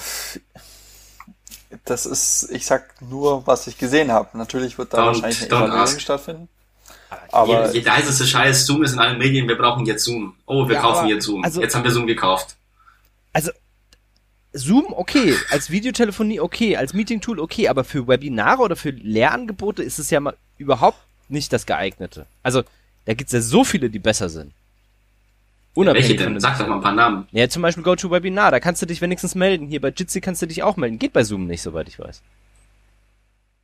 das 1.84 2.06
ist, 2.06 2.48
ich 2.50 2.66
sag 2.66 3.00
nur, 3.02 3.46
was 3.46 3.66
ich 3.68 3.78
gesehen 3.78 4.10
habe. 4.10 4.36
Natürlich 4.36 4.78
wird 4.78 4.92
da 4.92 4.98
Don't- 4.98 5.06
wahrscheinlich 5.06 5.40
eine 5.52 5.64
Evaluierung 5.66 5.98
stattfinden. 6.00 6.48
Aber 7.30 7.72
jeder 7.72 7.92
heißeste 7.96 8.26
Scheiß, 8.26 8.66
Zoom 8.66 8.82
ist 8.82 8.92
in 8.94 8.98
allen 8.98 9.18
Medien, 9.18 9.46
wir 9.48 9.56
brauchen 9.56 9.86
jetzt 9.86 10.04
Zoom. 10.04 10.34
Oh, 10.46 10.66
wir 10.68 10.74
Ja, 10.74 10.80
kaufen 10.82 10.98
aber- 11.04 11.08
jetzt 11.08 11.24
Zoom. 11.24 11.44
also- 11.44 11.60
jetzt 11.60 11.74
haben 11.74 11.84
wir 11.84 11.92
Zoom 11.92 12.06
gekauft. 12.06 12.56
Also, 13.32 13.52
Zoom 14.56 14.86
okay, 14.92 15.34
als 15.50 15.70
Videotelefonie 15.70 16.40
okay, 16.40 16.76
als 16.76 16.92
Meeting-Tool 16.92 17.38
okay, 17.40 17.68
aber 17.68 17.84
für 17.84 18.08
Webinare 18.08 18.62
oder 18.62 18.76
für 18.76 18.90
Lehrangebote 18.90 19.82
ist 19.82 19.98
es 19.98 20.10
ja 20.10 20.20
mal 20.20 20.36
überhaupt 20.58 20.98
nicht 21.28 21.52
das 21.52 21.66
geeignete. 21.66 22.26
Also, 22.42 22.62
da 23.04 23.14
gibt's 23.14 23.32
ja 23.32 23.40
so 23.40 23.64
viele, 23.64 23.90
die 23.90 23.98
besser 23.98 24.28
sind. 24.28 24.52
Unabhängig 25.74 26.10
Welche 26.10 26.24
denn? 26.24 26.34
den 26.34 26.40
Sag 26.40 26.58
doch 26.58 26.66
mal 26.66 26.76
ein 26.76 26.80
paar 26.80 26.94
Namen. 26.94 27.28
Ja, 27.32 27.48
zum 27.48 27.62
Beispiel 27.62 27.84
GoToWebinar, 27.84 28.50
da 28.50 28.60
kannst 28.60 28.80
du 28.80 28.86
dich 28.86 29.00
wenigstens 29.02 29.34
melden. 29.34 29.66
Hier 29.66 29.80
bei 29.80 29.92
Jitsi 29.94 30.20
kannst 30.20 30.40
du 30.40 30.46
dich 30.46 30.62
auch 30.62 30.76
melden. 30.76 30.98
Geht 30.98 31.12
bei 31.12 31.22
Zoom 31.22 31.46
nicht, 31.46 31.60
soweit 31.60 31.88
ich 31.88 31.98
weiß. 31.98 32.22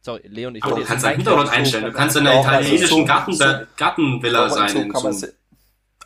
Sorry, 0.02 0.20
Leon, 0.24 0.54
ich 0.56 0.62
Aber 0.62 0.72
wollte 0.72 0.82
du 0.82 0.88
kannst 0.88 1.04
jetzt 1.04 1.10
deinen 1.10 1.16
Hintergrund 1.16 1.48
einstellen. 1.48 1.84
Du 1.86 1.92
kannst 1.92 2.16
in 2.16 2.26
einer 2.26 2.36
also 2.36 2.48
italienischen 2.50 3.06
Garten, 3.06 3.66
Gartenvilla 3.76 4.50
sein. 4.50 4.92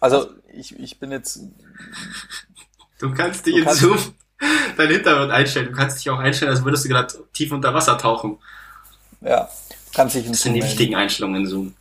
also 0.01 0.29
ich, 0.53 0.79
ich 0.79 0.99
bin 0.99 1.11
jetzt 1.11 1.41
Du 2.99 3.13
kannst 3.13 3.47
dich 3.47 3.55
Du 3.55 3.63
in 3.63 3.69
Zoom 3.71 3.99
deinen 4.77 4.93
Hintergrund 4.93 5.33
einstellen. 5.33 5.67
Du 5.67 5.73
kannst 5.73 5.99
dich 5.99 6.11
auch 6.11 6.19
einstellen, 6.19 6.51
als 6.51 6.65
würdest 6.65 6.85
du 6.85 6.89
gerade 6.89 7.15
tief 7.33 7.53
unter 7.53 7.75
Wasser 7.75 7.99
tauchen. 7.99 8.39
ja 9.21 9.49
kann 9.97 10.11
sich 10.11 10.29
Das 10.29 10.43
sind 10.43 10.55
die 10.55 10.63
wichtigen 10.63 10.95
Einstellungen 10.95 11.43
in 11.43 11.47
Zoom. 11.49 11.75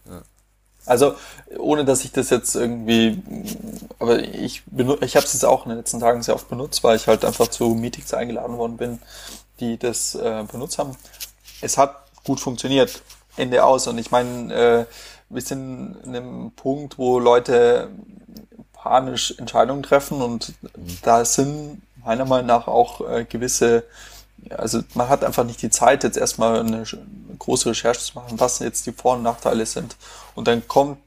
Also 0.86 1.15
ohne 1.57 1.84
dass 1.84 2.06
ich 2.06 2.11
das 2.11 2.30
jetzt 2.30 2.56
irgendwie, 2.56 3.22
aber 3.99 4.19
ich 4.19 4.64
ich 4.76 5.15
habe 5.15 5.26
es 5.26 5.34
jetzt 5.34 5.44
auch 5.44 5.65
in 5.65 5.69
den 5.69 5.80
letzten 5.80 5.99
Tagen 5.99 6.23
sehr 6.23 6.36
oft 6.36 6.48
benutzt, 6.48 6.84
weil 6.84 6.95
ich 6.95 7.07
halt 7.07 7.26
einfach 7.26 7.48
zu 7.48 7.69
Meetings 7.69 8.14
eingeladen 8.14 8.57
worden 8.57 8.77
bin, 8.77 8.99
die 9.60 9.77
das 9.77 10.15
äh, 10.15 10.44
benutzt 10.49 10.77
haben. 10.77 10.95
Es 11.61 11.77
hat 11.77 12.06
gut 12.23 12.40
funktioniert, 12.40 13.02
Ende 13.36 13.64
aus. 13.64 13.88
Und 13.88 13.98
ich 13.98 14.11
meine, 14.11 14.53
äh, 14.53 14.86
wir 15.30 15.41
sind 15.41 15.98
in 16.06 16.15
einem 16.15 16.52
Punkt, 16.52 16.98
wo 16.98 17.19
Leute 17.19 17.90
panisch 18.73 19.34
Entscheidungen 19.38 19.84
treffen 19.84 20.22
und 20.22 20.53
da 21.02 21.26
sind 21.26 21.82
meiner 22.06 22.26
Meinung 22.26 22.48
nach 22.48 22.68
auch 22.68 23.02
äh, 23.07 23.26
gewisse 23.26 23.86
also 24.49 24.82
man 24.94 25.10
hat 25.10 25.23
einfach 25.23 25.44
nicht 25.44 25.61
die 25.61 25.69
Zeit, 25.69 26.03
jetzt 26.03 26.18
erstmal 26.18 26.60
eine, 26.60 26.84
große 27.40 27.69
Recherche 27.69 27.99
zu 27.99 28.15
machen, 28.15 28.40
was 28.40 28.60
jetzt 28.60 28.86
die 28.86 28.91
Vor- 28.91 29.15
und 29.15 29.23
Nachteile 29.23 29.65
sind. 29.65 29.98
Und 30.36 30.48
dann 30.48 30.68
kommt, 30.68 30.99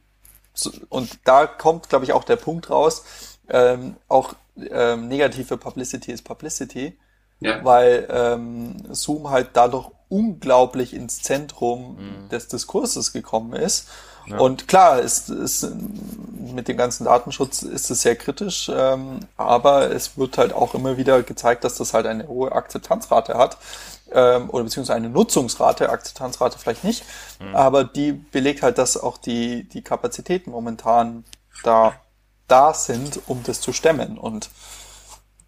so- 0.55 0.73
und 0.89 1.19
da 1.25 1.47
kommt, 1.47 1.89
glaube 1.89 2.05
ich, 2.05 2.13
auch 2.13 2.25
der 2.25 2.37
Punkt 2.37 2.71
raus, 2.71 3.05
ähm, 3.49 3.97
auch 4.09 4.35
ähm, 4.71 5.09
negative 5.09 5.57
Publicity 5.57 6.13
ist 6.13 6.23
Publicity, 6.23 6.99
Ja. 7.41 7.65
weil 7.65 8.09
ähm, 8.11 8.77
Zoom 8.91 9.31
halt 9.31 9.51
dadurch 9.55 9.91
unglaublich 10.09 10.95
ins 10.95 11.23
Zentrum 11.23 11.99
des 12.31 12.49
Diskurses 12.49 13.13
gekommen 13.13 13.53
ist. 13.53 13.89
Und 14.37 14.69
klar, 14.69 15.01
ist, 15.01 15.31
ist, 15.31 15.69
mit 16.53 16.69
dem 16.69 16.77
ganzen 16.77 17.05
Datenschutz 17.05 17.63
ist 17.63 17.91
es 17.91 18.03
sehr 18.03 18.17
kritisch, 18.17 18.71
ähm, 18.75 19.21
aber 19.37 19.91
es 19.91 20.19
wird 20.19 20.39
halt 20.39 20.53
auch 20.53 20.75
immer 20.75 20.97
wieder 20.97 21.23
gezeigt, 21.23 21.65
dass 21.65 21.77
das 21.77 21.95
halt 21.95 22.07
eine 22.07 22.27
hohe 22.27 22.53
Akzeptanzrate 22.53 23.35
hat 23.35 23.59
ähm, 24.13 24.51
oder 24.51 24.65
beziehungsweise 24.65 24.97
eine 24.97 25.09
Nutzungsrate, 25.09 25.91
Akzeptanzrate 25.91 26.59
vielleicht 26.59 26.85
nicht, 26.85 27.05
aber 27.53 27.85
die 27.85 28.13
belegt 28.13 28.63
halt, 28.63 28.79
dass 28.79 28.97
auch 28.97 29.19
die, 29.19 29.69
die 29.69 29.83
Kapazitäten 29.83 30.51
momentan 30.51 31.25
da, 31.63 31.95
da 32.49 32.75
sind, 32.75 33.21
um 33.27 33.43
das 33.45 33.61
zu 33.61 33.73
stemmen. 33.73 34.19
Und 34.19 34.51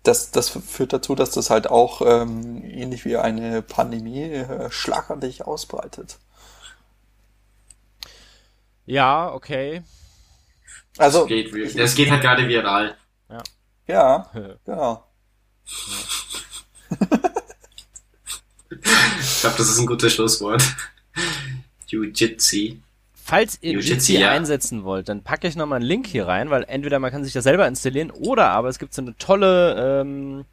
das, 0.03 0.31
das 0.31 0.49
führt 0.49 0.93
dazu, 0.93 1.15
dass 1.15 1.31
das 1.31 1.51
halt 1.51 1.69
auch 1.69 2.01
ähm, 2.05 2.65
ähnlich 2.65 3.05
wie 3.05 3.17
eine 3.17 3.63
Pandemie 3.63 4.23
äh, 4.23 4.71
schlagartig 4.71 5.47
ausbreitet. 5.47 6.19
Ja, 8.91 9.33
okay. 9.33 9.83
Also, 10.99 11.25
Geht, 11.27 11.55
wir- 11.55 11.73
das 11.73 11.95
geht 11.95 12.11
halt 12.11 12.23
gerade 12.23 12.49
viral. 12.49 12.97
ja, 13.87 14.29
genau. 14.65 15.05
Ich 18.71 19.41
glaube, 19.41 19.57
das 19.57 19.69
ist 19.69 19.79
ein 19.79 19.87
gutes 19.87 20.13
Schlusswort. 20.13 20.63
Jiu-Jitsu. 21.87 22.77
Falls 23.15 23.59
ihr 23.63 23.73
Jiu-Jitsu, 23.75 23.93
Jitsi 23.95 24.19
ja. 24.19 24.31
einsetzen 24.31 24.83
wollt, 24.85 25.09
dann 25.09 25.23
packe 25.23 25.47
ich 25.47 25.55
nochmal 25.55 25.77
einen 25.77 25.87
Link 25.87 26.07
hier 26.09 26.27
rein, 26.27 26.51
weil 26.51 26.65
entweder 26.67 26.99
man 26.99 27.13
kann 27.13 27.23
sich 27.25 27.33
das 27.33 27.45
selber 27.45 27.69
installieren 27.69 28.11
oder 28.11 28.49
aber 28.51 28.69
es 28.69 28.81
gibt 28.81 28.93
so 28.93 29.03
eine 29.03 29.17
tolle 29.19 30.01
ähm, 30.03 30.45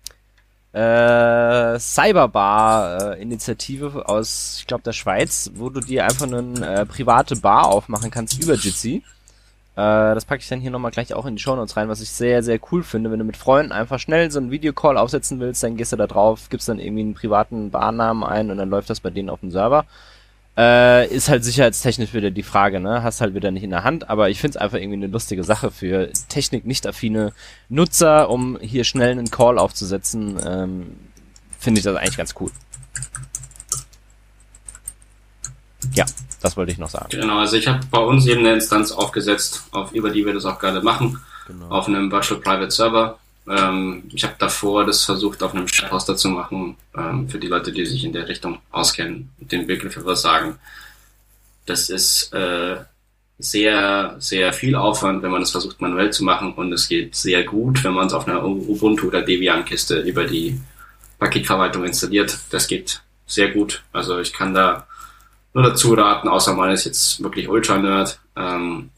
äh, 0.78 1.80
Cyberbar-Initiative 1.80 4.08
aus, 4.08 4.58
ich 4.60 4.68
glaube, 4.68 4.84
der 4.84 4.94
Schweiz, 4.94 5.50
wo 5.56 5.70
du 5.70 5.80
dir 5.80 6.06
einfach 6.06 6.28
eine 6.28 6.82
äh, 6.82 6.86
private 6.86 7.38
Bar 7.38 7.66
aufmachen 7.68 8.12
kannst 8.12 8.40
über 8.42 8.54
Jitsi. 8.54 9.02
Äh, 9.76 10.14
das 10.14 10.26
packe 10.26 10.42
ich 10.42 10.50
dann 10.50 10.60
hier 10.60 10.70
nochmal 10.70 10.92
gleich 10.92 11.16
auch 11.16 11.26
in 11.26 11.36
die 11.36 11.42
Shownotes 11.42 11.78
rein, 11.78 11.90
was 11.90 12.02
ich 12.02 12.10
sehr, 12.10 12.44
sehr 12.44 12.60
cool 12.72 12.84
finde. 12.84 13.10
Wenn 13.12 13.18
du 13.18 13.26
mit 13.26 13.38
Freunden 13.38 13.72
einfach 13.72 13.98
schnell 14.00 14.30
so 14.30 14.38
einen 14.40 14.52
Videocall 14.52 14.98
aufsetzen 14.98 15.40
willst, 15.40 15.64
dann 15.64 15.78
gehst 15.78 15.94
du 15.94 15.96
da 15.96 16.06
drauf, 16.06 16.50
gibst 16.50 16.70
dann 16.70 16.78
irgendwie 16.80 17.02
einen 17.02 17.16
privaten 17.16 17.72
Barnamen 17.72 18.24
ein 18.24 18.52
und 18.52 18.58
dann 18.58 18.70
läuft 18.70 18.92
das 18.92 19.00
bei 19.00 19.10
denen 19.10 19.32
auf 19.32 19.40
dem 19.40 19.50
Server. 19.50 19.86
Äh, 20.58 21.08
ist 21.14 21.30
halt 21.30 21.44
sicherheitstechnisch 21.44 22.14
wieder 22.16 22.32
die 22.32 22.42
Frage, 22.42 22.80
ne? 22.80 23.04
Hast 23.04 23.22
halt 23.22 23.36
wieder 23.36 23.52
nicht 23.52 23.62
in 23.64 23.70
der 23.70 23.84
Hand, 23.84 24.10
aber 24.10 24.30
ich 24.32 24.40
find's 24.40 24.58
einfach 24.58 24.78
irgendwie 24.80 24.96
eine 24.98 25.08
lustige 25.08 25.44
Sache 25.44 25.70
für 25.70 26.12
Technik 26.30 26.66
nicht 26.66 26.88
affine 26.88 27.32
Nutzer, 27.70 28.30
um 28.30 28.58
hier 28.60 28.84
schnell 28.84 29.12
einen 29.12 29.30
Call 29.30 29.60
aufzusetzen, 29.60 30.40
ähm, 30.44 30.96
finde 31.60 31.80
ich 31.80 31.84
das 31.86 31.96
eigentlich 31.96 32.18
ganz 32.18 32.34
cool. 32.40 32.50
Ja, 35.94 36.06
das 36.42 36.58
wollte 36.58 36.72
ich 36.72 36.80
noch 36.80 36.90
sagen. 36.90 37.08
Genau, 37.12 37.38
also 37.38 37.56
ich 37.56 37.68
habe 37.68 37.80
bei 37.92 38.00
uns 38.00 38.26
eben 38.26 38.40
eine 38.40 38.54
Instanz 38.54 38.92
aufgesetzt, 38.92 39.64
auf, 39.72 39.92
über 39.92 40.10
die 40.10 40.26
wir 40.26 40.34
das 40.34 40.46
auch 40.46 40.60
gerade 40.60 40.82
machen, 40.82 41.20
Genau. 41.48 41.70
auf 41.70 41.88
einem 41.88 42.12
Virtual 42.12 42.42
Private 42.42 42.72
Server. 42.72 43.20
Ähm, 43.50 44.04
ich 44.14 44.24
habe 44.24 44.36
davor 44.40 44.86
das 44.86 45.06
versucht, 45.06 45.42
auf 45.42 45.54
einem 45.54 45.68
Chathoster 45.68 46.16
zu 46.16 46.30
machen, 46.30 46.76
ähm, 46.96 47.30
für 47.30 47.40
die 47.40 47.48
Leute, 47.48 47.72
die 47.72 47.86
sich 47.86 48.04
in 48.04 48.14
der 48.14 48.28
Richtung 48.28 48.60
auskennen 48.72 49.30
und 49.40 49.52
den 49.52 49.68
Begriff 49.68 49.96
etwas 49.96 50.22
sagen. 50.22 50.60
Das 51.66 51.90
ist 51.90 52.34
äh, 52.34 52.78
sehr, 53.40 54.16
sehr 54.20 54.52
viel 54.54 54.76
Aufwand, 54.76 55.22
wenn 55.22 55.32
man 55.32 55.42
das 55.42 55.52
versucht 55.52 55.80
manuell 55.80 56.12
zu 56.12 56.24
machen 56.24 56.54
und 56.54 56.74
es 56.74 56.88
geht 56.88 57.16
sehr 57.16 57.44
gut, 57.44 57.84
wenn 57.84 57.94
man 57.94 58.08
es 58.08 58.14
auf 58.14 58.28
einer 58.28 58.44
Ubuntu 58.44 59.08
oder 59.08 59.22
Debian-Kiste 59.22 60.00
über 60.02 60.26
die 60.26 60.60
Paketverwaltung 61.20 61.86
installiert. 61.86 62.38
Das 62.50 62.68
geht 62.68 63.02
sehr 63.28 63.52
gut. 63.52 63.84
Also 63.94 64.20
ich 64.20 64.34
kann 64.34 64.54
da 64.54 64.88
nur 65.54 65.64
dazu 65.64 65.94
raten, 65.94 66.28
außer 66.28 66.54
man 66.54 66.72
ist 66.72 66.86
jetzt 66.86 67.22
wirklich 67.22 67.48
Ultra-Nerd, 67.48 68.20
ähm, 68.36 68.90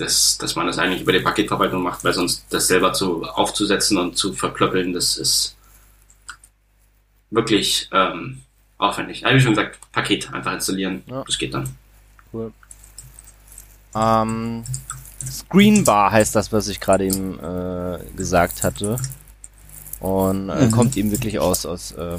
dass, 0.00 0.38
dass 0.38 0.56
man 0.56 0.66
das 0.66 0.78
eigentlich 0.78 1.02
über 1.02 1.12
die 1.12 1.20
Paketverwaltung 1.20 1.82
macht, 1.82 2.02
weil 2.04 2.12
sonst 2.12 2.44
das 2.50 2.66
selber 2.66 2.92
zu 2.92 3.24
aufzusetzen 3.24 3.98
und 3.98 4.16
zu 4.16 4.32
verklöppeln, 4.32 4.92
das 4.92 5.16
ist 5.16 5.56
wirklich 7.30 7.88
ähm, 7.92 8.42
aufwendig. 8.78 9.24
Also 9.24 9.36
wie 9.36 9.40
schon 9.40 9.52
gesagt, 9.54 9.78
Paket 9.92 10.32
einfach 10.32 10.52
installieren, 10.52 11.02
Ja. 11.06 11.22
das 11.26 11.38
geht 11.38 11.54
dann. 11.54 11.68
Cool. 12.32 12.52
Ähm, 13.94 14.64
Screenbar 15.30 16.12
heißt 16.12 16.34
das, 16.34 16.50
was 16.52 16.68
ich 16.68 16.80
gerade 16.80 17.04
eben 17.04 17.38
äh, 17.38 17.98
gesagt 18.16 18.62
hatte. 18.62 18.96
Und 20.00 20.48
äh, 20.48 20.66
Mhm. 20.66 20.70
kommt 20.70 20.96
eben 20.96 21.10
wirklich 21.10 21.38
aus, 21.38 21.66
aus, 21.66 21.94
ähm, 21.98 22.18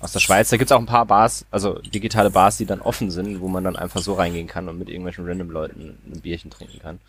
aus 0.00 0.12
der 0.12 0.18
Schweiz. 0.20 0.48
Da 0.50 0.56
gibt's 0.56 0.72
auch 0.72 0.80
ein 0.80 0.86
paar 0.86 1.06
Bars, 1.06 1.44
also 1.52 1.74
digitale 1.78 2.28
Bars, 2.30 2.56
die 2.56 2.66
dann 2.66 2.80
offen 2.80 3.10
sind, 3.12 3.40
wo 3.40 3.46
man 3.48 3.62
dann 3.64 3.76
einfach 3.76 4.00
so 4.02 4.14
reingehen 4.14 4.48
kann 4.48 4.68
und 4.68 4.78
mit 4.78 4.88
irgendwelchen 4.88 5.26
random 5.26 5.50
Leuten 5.50 5.96
ein 6.12 6.20
Bierchen 6.20 6.50
trinken 6.50 6.80
kann. 6.80 7.00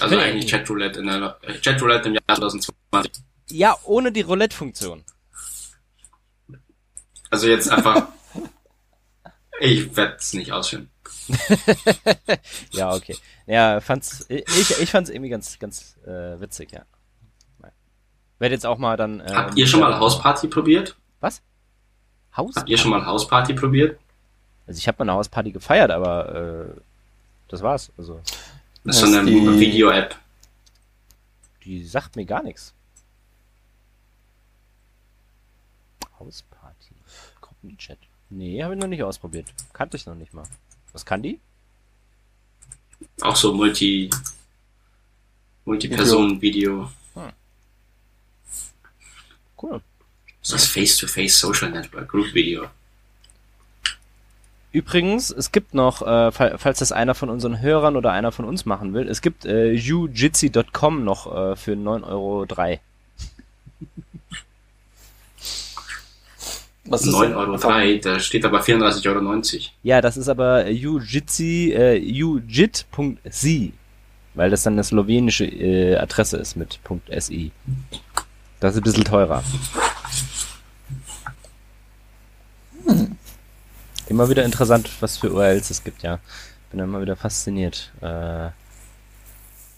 Also 0.00 0.16
Ja. 0.16 0.22
eigentlich 0.22 0.50
Chatroulette 0.50 0.98
in 1.00 1.06
der 1.06 1.36
äh, 1.42 1.54
Chatroulette 1.60 2.08
im 2.08 2.14
Jahr 2.14 2.22
2020. 2.36 3.12
Ja, 3.50 3.76
ohne 3.84 4.10
die 4.12 4.20
Roulette-Funktion. 4.22 5.04
Also 7.30 7.46
jetzt 7.46 7.70
einfach. 7.70 8.08
ich 9.60 9.96
werde 9.96 10.16
es 10.18 10.32
nicht 10.32 10.50
ausführen. 10.52 10.90
Ja, 12.72 12.94
okay. 12.94 13.16
Ja, 13.46 13.80
fand's, 13.80 14.24
ich, 14.28 14.44
ich 14.80 14.90
fand's 14.90 15.10
irgendwie 15.10 15.30
ganz, 15.30 15.58
ganz 15.58 15.96
äh, 16.06 16.40
witzig, 16.40 16.72
ja. 16.72 16.82
Werd 18.38 18.52
jetzt 18.52 18.66
auch 18.66 18.78
mal 18.78 18.96
dann. 18.96 19.20
Äh, 19.20 19.32
Habt 19.34 19.56
ihr 19.58 19.66
schon 19.66 19.80
mal 19.80 19.98
Hausparty 19.98 20.46
probiert? 20.48 20.96
Was? 21.20 21.42
Haus? 22.36 22.54
Habt 22.56 22.68
ihr 22.68 22.78
schon 22.78 22.90
mal 22.92 23.04
Hausparty 23.04 23.54
probiert? 23.54 23.98
Also 24.66 24.78
ich 24.78 24.86
habe 24.86 24.98
mal 25.04 25.10
eine 25.10 25.18
Hausparty 25.18 25.50
gefeiert, 25.50 25.90
aber 25.90 26.68
äh, 26.76 26.80
das 27.48 27.62
war's. 27.62 27.90
Also 27.98 28.20
Das 28.84 28.96
ist 28.96 29.02
Das 29.02 29.10
so 29.10 29.18
eine 29.18 29.28
die- 29.30 29.58
Video-App. 29.60 30.14
die 31.64 31.84
sagt 31.84 32.14
mir 32.16 32.24
gar 32.26 32.42
nichts. 32.42 32.74
Hausparty. 36.18 36.94
Gruppenchat. 37.40 37.98
Nee, 38.30 38.62
habe 38.62 38.74
ich 38.74 38.80
noch 38.80 38.88
nicht 38.88 39.02
ausprobiert. 39.02 39.46
Kannte 39.72 39.96
ich 39.96 40.06
noch 40.06 40.14
nicht 40.14 40.34
mal. 40.34 40.44
Was 40.92 41.04
kann 41.06 41.22
die? 41.22 41.40
Auch 43.22 43.36
so 43.36 43.54
Multi, 43.54 44.10
Multi-Personen-Video. 45.64 46.90
Cool. 49.60 49.80
Das 50.40 50.50
ist 50.50 50.52
das 50.52 50.66
Face-to-Face 50.66 51.38
Social 51.40 51.70
Network 51.70 52.08
Group 52.08 52.32
Video. 52.34 52.66
Übrigens, 54.70 55.30
es 55.30 55.50
gibt 55.50 55.72
noch, 55.74 56.02
äh, 56.02 56.30
fall- 56.30 56.56
falls 56.58 56.78
das 56.80 56.92
einer 56.92 57.14
von 57.14 57.30
unseren 57.30 57.60
Hörern 57.60 57.96
oder 57.96 58.12
einer 58.12 58.32
von 58.32 58.44
uns 58.44 58.66
machen 58.66 58.92
will, 58.94 59.08
es 59.08 59.22
gibt 59.22 59.44
äh, 59.46 59.72
jujitsi.com 59.72 61.04
noch 61.04 61.26
äh, 61.34 61.56
für 61.56 61.72
9,03 61.72 62.04
Euro. 62.08 62.46
Was 66.84 67.02
ist 67.06 67.14
9,03 67.14 67.26
denn 67.26 67.34
Euro, 67.36 67.98
da 68.02 68.20
steht 68.20 68.44
aber 68.44 68.60
34,90 68.62 69.06
Euro. 69.08 69.42
Ja, 69.82 70.00
das 70.00 70.16
ist 70.16 70.28
aber 70.28 70.70
Jujitsi, 70.70 71.72
äh, 71.76 71.96
jujit.si, 71.96 73.72
weil 74.34 74.50
das 74.50 74.62
dann 74.62 74.74
eine 74.74 74.84
slowenische 74.84 75.44
äh, 75.44 75.96
Adresse 75.96 76.38
ist 76.38 76.56
mit 76.56 76.78
.si. 77.18 77.52
Das 78.60 78.74
ist 78.74 78.80
ein 78.80 78.84
bisschen 78.84 79.04
teurer. 79.04 79.42
Immer 84.08 84.28
wieder 84.30 84.44
interessant, 84.44 84.90
was 85.00 85.18
für 85.18 85.32
URLs 85.32 85.70
es 85.70 85.84
gibt, 85.84 86.02
ja. 86.02 86.18
Bin 86.70 86.80
immer 86.80 87.00
wieder 87.00 87.16
fasziniert. 87.16 87.92
Äh, 88.00 88.48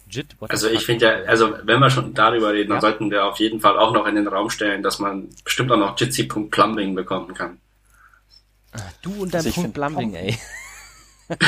JIT, 0.09 0.37
also 0.49 0.69
ich 0.69 0.85
finde 0.85 1.07
ja, 1.07 1.13
also 1.29 1.55
wenn 1.63 1.79
wir 1.79 1.91
schon 1.91 2.15
darüber 2.15 2.53
reden, 2.53 2.71
ja. 2.71 2.77
dann 2.77 2.81
sollten 2.81 3.11
wir 3.11 3.25
auf 3.27 3.39
jeden 3.39 3.61
Fall 3.61 3.79
auch 3.79 3.93
noch 3.93 4.07
in 4.07 4.17
den 4.17 4.27
Raum 4.27 4.51
stellen, 4.51 4.83
dass 4.83 4.99
man 4.99 5.29
bestimmt 5.45 5.71
auch 5.71 5.77
noch 5.77 5.99
Jitsi.plumbing 5.99 6.95
bekommen 6.97 7.33
kann. 7.35 7.59
Du 9.03 9.23
und 9.23 9.33
dein 9.35 9.45
also 9.45 9.53
Punkt 9.53 9.75
Plumbing, 9.75 10.15
ey. 10.15 10.39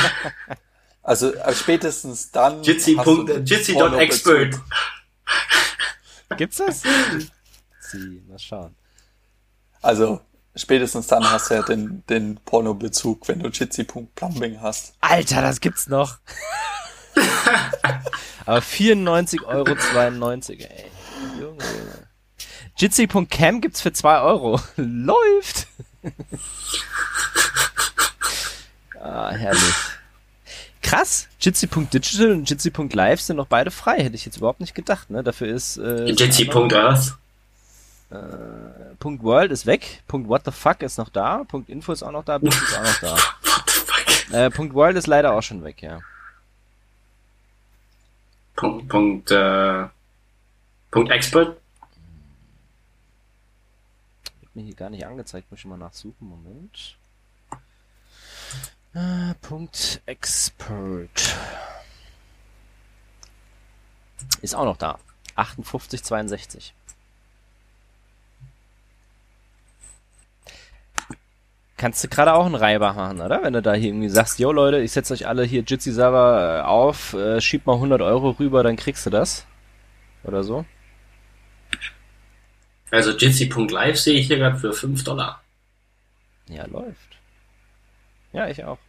Also 1.03 1.33
spätestens 1.51 2.31
dann. 2.31 2.63
Jitsi.expert. 2.63 4.55
Gibt's 6.37 6.57
das? 6.57 6.83
Sie, 7.79 8.23
mal 8.27 8.39
schauen. 8.39 8.75
Also 9.81 10.21
spätestens 10.55 11.07
dann 11.07 11.29
hast 11.29 11.49
du 11.49 11.55
ja 11.55 11.63
den, 11.63 12.03
den 12.07 12.37
Porno-Bezug, 12.45 13.27
wenn 13.27 13.39
du 13.39 13.49
Jitsi.plumbing 13.49 14.61
hast. 14.61 14.95
Alter, 15.01 15.41
das 15.41 15.59
gibt's 15.59 15.87
noch. 15.87 16.19
Aber 18.45 18.59
94,92 18.59 19.43
Euro, 19.45 19.71
ey. 19.71 20.91
Junge, 21.39 21.63
Junge. 21.63 22.07
Jitsi.cam 22.77 23.61
gibt's 23.61 23.81
für 23.81 23.93
2 23.93 24.21
Euro. 24.21 24.59
Läuft! 24.75 25.67
ah, 28.99 29.31
herrlich. 29.31 29.73
Krass, 30.93 31.27
Jitsi.digital 31.39 32.31
und 32.31 32.47
Jitsi.live 32.47 33.19
sind 33.19 33.37
noch 33.37 33.47
beide 33.47 33.71
frei. 33.71 34.03
Hätte 34.03 34.15
ich 34.15 34.25
jetzt 34.25 34.37
überhaupt 34.37 34.59
nicht 34.59 34.75
gedacht, 34.75 35.09
ne? 35.09 35.23
Dafür 35.23 35.47
ist... 35.47 35.77
Äh, 35.77 36.05
Jitsi.earth? 36.05 37.17
Äh, 38.11 38.95
Punkt 38.99 39.23
World 39.23 39.51
ist 39.51 39.65
weg. 39.65 40.03
Punkt 40.07 40.29
What 40.29 40.43
the 40.45 40.51
fuck 40.51 40.83
ist 40.83 40.99
noch 40.99 41.09
da. 41.09 41.45
Punkt 41.45 41.69
Info 41.69 41.91
ist 41.91 42.03
auch 42.03 42.11
noch 42.11 42.23
da. 42.23 42.37
Bits 42.37 42.61
ist 42.61 42.77
auch 42.77 42.83
noch 42.83 42.99
da. 42.99 43.15
What 43.41 43.69
the 43.69 43.79
fuck? 43.79 44.33
Äh, 44.33 44.49
Punkt 44.51 44.75
World 44.75 44.95
ist 44.95 45.07
leider 45.07 45.33
auch 45.33 45.41
schon 45.41 45.63
weg, 45.63 45.81
ja. 45.81 45.99
Punkt, 48.55 48.87
Punkt, 48.87 49.31
äh, 49.31 49.85
Punkt 50.91 51.11
Expert? 51.11 51.57
Wird 54.41 54.55
mir 54.55 54.61
hier 54.61 54.75
gar 54.75 54.91
nicht 54.91 55.07
angezeigt, 55.07 55.49
muss 55.49 55.59
ich 55.59 55.65
mal 55.65 55.77
nachsuchen. 55.77 56.29
Moment. 56.29 56.97
Äh, 58.93 59.33
Punkt 59.41 60.01
Expert. 60.05 61.35
Ist 64.41 64.55
auch 64.55 64.65
noch 64.65 64.77
da. 64.77 64.99
5862. 65.35 66.73
kannst 71.83 72.01
du 72.01 72.07
gerade 72.07 72.33
auch 72.33 72.45
einen 72.45 72.55
Reibach 72.55 72.95
machen, 72.95 73.19
oder? 73.19 73.43
Wenn 73.43 73.51
du 73.51 73.61
da 73.61 73.73
hier 73.73 73.89
irgendwie 73.89 74.07
sagst, 74.07 74.39
yo 74.39 74.53
Leute, 74.53 74.79
ich 74.79 74.93
setze 74.93 75.13
euch 75.13 75.27
alle 75.27 75.43
hier 75.43 75.63
Jitsi-Server 75.63 76.59
äh, 76.59 76.61
auf, 76.61 77.13
äh, 77.13 77.41
schieb 77.41 77.65
mal 77.65 77.73
100 77.73 78.01
Euro 78.01 78.29
rüber, 78.29 78.63
dann 78.63 78.77
kriegst 78.77 79.05
du 79.05 79.09
das. 79.09 79.45
Oder 80.23 80.45
so. 80.45 80.63
Also 82.89 83.11
Jitsi.live 83.11 83.99
sehe 83.99 84.17
ich 84.17 84.27
hier 84.27 84.37
gerade 84.37 84.57
für 84.57 84.71
5 84.71 85.03
Dollar. 85.03 85.43
Ja, 86.47 86.65
läuft. 86.67 87.17
Ja, 88.33 88.47
ich 88.47 88.63
auch. 88.63 88.79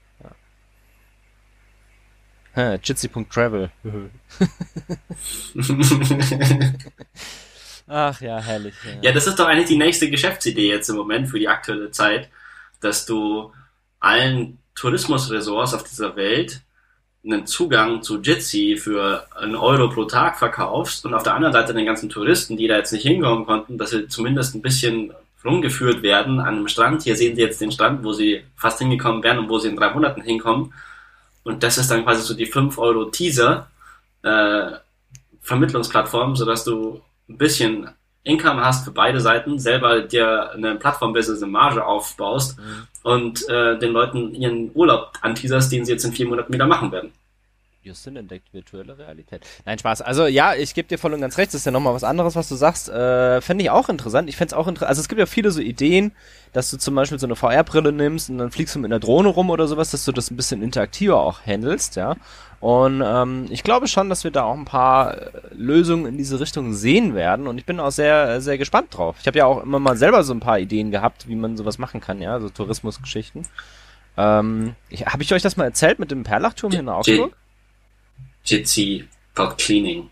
Ja. 2.57 2.75
Jitsi.travel. 2.83 3.71
Ach 7.87 8.21
ja, 8.21 8.41
herrlich. 8.41 8.75
Ja. 8.85 8.91
ja, 9.03 9.13
das 9.13 9.27
ist 9.27 9.39
doch 9.39 9.47
eigentlich 9.47 9.69
die 9.69 9.77
nächste 9.77 10.09
Geschäftsidee 10.11 10.69
jetzt 10.69 10.89
im 10.89 10.97
Moment 10.97 11.29
für 11.29 11.39
die 11.39 11.49
aktuelle 11.49 11.91
Zeit 11.91 12.31
dass 12.85 13.07
du 13.07 13.53
allen 13.99 14.59
Tourismusresorts 14.75 15.75
auf 15.75 15.83
dieser 15.85 16.15
Welt 16.17 16.61
einen 17.25 17.47
Zugang 17.47 18.03
zu 18.03 18.21
Jitsi 18.21 18.77
für 18.77 19.27
einen 19.35 19.57
Euro 19.57 19.89
pro 19.89 20.05
Tag 20.05 20.39
verkaufst 20.39 21.07
und 21.07 21.15
auf 21.15 21.23
der 21.23 21.35
anderen 21.35 21.55
Seite 21.55 21.73
den 21.73 21.87
ganzen 21.87 22.11
Touristen, 22.11 22.59
die 22.59 22.69
da 22.69 22.77
jetzt 22.77 22.93
nicht 22.93 23.07
hinkommen 23.07 23.47
konnten, 23.47 23.79
dass 23.79 23.91
sie 23.91 24.09
zumindest 24.09 24.55
ein 24.55 24.63
bisschen 24.63 25.15
rumgeführt 25.45 26.03
werden 26.03 26.41
an 26.41 26.57
einem 26.57 26.69
Strand. 26.69 27.03
Hier 27.03 27.17
sehen 27.17 27.37
sie 27.37 27.43
jetzt 27.43 27.61
den 27.61 27.73
Strand, 27.73 28.03
wo 28.05 28.13
sie 28.13 28.45
fast 28.57 28.79
hingekommen 28.79 29.23
wären 29.23 29.39
und 29.39 29.49
wo 29.49 29.59
sie 29.59 29.69
in 29.69 29.77
drei 29.77 29.93
Monaten 29.93 30.23
hinkommen. 30.23 30.73
Und 31.43 31.63
das 31.63 31.79
ist 31.79 31.91
dann 31.91 32.05
quasi 32.05 32.23
so 32.23 32.35
die 32.35 32.47
5 32.47 32.79
Euro 32.79 33.07
Teaser 33.07 33.69
äh, 34.23 34.73
Vermittlungsplattform, 35.43 36.37
sodass 36.37 36.65
du 36.65 37.03
ein 37.29 37.39
bisschen 37.39 37.89
Income 38.23 38.65
hast 38.65 38.85
für 38.85 38.91
beide 38.91 39.21
Seiten, 39.21 39.59
selber 39.59 40.01
dir 40.01 40.51
eine 40.53 40.77
Plattform-Business 40.77 41.43
in 41.43 41.51
Marge 41.51 41.85
aufbaust 41.85 42.59
mhm. 42.59 42.87
und 43.03 43.49
äh, 43.51 43.79
den 43.79 43.93
Leuten 43.93 44.35
ihren 44.35 44.71
Urlaub 44.75 45.13
anteaserst, 45.21 45.71
den 45.71 45.85
sie 45.85 45.93
jetzt 45.93 46.05
in 46.05 46.13
vier 46.13 46.27
Monaten 46.27 46.53
wieder 46.53 46.67
machen 46.67 46.91
werden. 46.91 47.13
Justin 47.85 48.17
entdeckt 48.17 48.53
virtuelle 48.53 48.97
Realität. 48.97 49.45
Nein, 49.67 49.79
Spaß. 49.79 50.01
Also 50.01 50.27
ja, 50.27 50.55
ich 50.55 50.75
gebe 50.75 50.89
dir 50.89 50.99
voll 50.99 51.13
und 51.13 51.21
ganz 51.21 51.37
recht, 51.37 51.49
das 51.49 51.61
ist 51.61 51.67
ja 51.67 51.73
nochmal 51.73 51.93
was 51.93 52.05
anderes, 52.05 52.35
was 52.35 52.49
du 52.49 52.55
sagst. 52.55 52.89
Äh, 52.89 53.41
Fände 53.43 53.63
ich 53.63 53.71
auch 53.71 53.91
interessant. 53.91 54.29
Ich 54.29 54.37
fände 54.37 54.55
es 54.55 54.59
auch 54.59 54.67
interessant. 54.67 54.89
Also 54.89 55.01
es 55.03 55.09
gibt 55.09 55.19
ja 55.19 55.27
viele 55.27 55.51
so 55.51 55.61
Ideen, 55.61 56.13
dass 56.53 56.71
du 56.71 56.79
zum 56.79 56.95
Beispiel 56.95 57.19
so 57.19 57.27
eine 57.27 57.37
VR-Brille 57.37 57.93
nimmst 57.93 58.31
und 58.31 58.39
dann 58.39 58.51
fliegst 58.51 58.75
du 58.75 58.79
mit 58.79 58.91
einer 58.91 59.01
Drohne 59.01 59.29
rum 59.29 59.51
oder 59.51 59.69
sowas, 59.69 59.91
dass 59.91 60.05
du 60.05 60.13
das 60.13 60.31
ein 60.31 60.37
bisschen 60.37 60.63
interaktiver 60.63 61.21
auch 61.21 61.45
handelst, 61.47 61.97
ja. 61.97 62.17
Und 62.61 63.03
ähm, 63.05 63.47
ich 63.51 63.63
glaube 63.63 63.89
schon, 63.89 64.09
dass 64.09 64.25
wir 64.25 64.31
da 64.31 64.45
auch 64.45 64.57
ein 64.57 64.65
paar 64.65 65.19
äh, 65.19 65.31
Lösungen 65.53 66.07
in 66.07 66.17
diese 66.17 66.41
Richtung 66.41 66.73
sehen 66.73 67.15
werden. 67.15 67.47
Und 67.47 67.59
ich 67.59 67.67
bin 67.67 67.79
auch 67.79 67.91
sehr, 67.91 68.41
sehr 68.41 68.57
gespannt 68.57 68.97
drauf. 68.97 69.17
Ich 69.21 69.27
habe 69.27 69.37
ja 69.37 69.45
auch 69.45 69.63
immer 69.63 69.79
mal 69.79 69.99
selber 69.99 70.25
so 70.25 70.33
ein 70.33 70.41
paar 70.41 70.59
Ideen 70.59 70.91
gehabt, 70.91 71.29
wie 71.29 71.37
man 71.37 71.59
sowas 71.59 71.77
machen 71.77 72.01
kann, 72.01 72.23
ja, 72.23 72.41
so 72.41 72.49
Tourismusgeschichten. 72.49 73.47
Ähm, 74.17 74.77
habe 75.05 75.23
ich 75.23 75.35
euch 75.35 75.43
das 75.43 75.59
mal 75.59 75.65
erzählt 75.65 75.99
mit 75.99 76.11
dem 76.11 76.23
Perlachturm 76.23 76.71
hier 76.71 76.81
in 76.81 76.89
Augsburg? 76.89 77.37
Jitsi 78.45 79.09
Dot 79.35 79.59
Cleaning. 79.59 80.11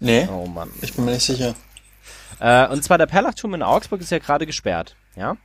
Nee. 0.00 0.28
Oh 0.30 0.46
Mann. 0.46 0.70
Ich 0.82 0.92
bin 0.94 1.04
mir 1.04 1.12
nicht 1.12 1.24
sicher. 1.24 1.54
Äh, 2.40 2.68
und 2.68 2.82
zwar 2.84 2.98
der 2.98 3.06
Perlachturm 3.06 3.54
in 3.54 3.62
Augsburg 3.62 4.00
ist 4.00 4.10
ja 4.10 4.18
gerade 4.18 4.46
gesperrt, 4.46 4.96
ja. 5.16 5.36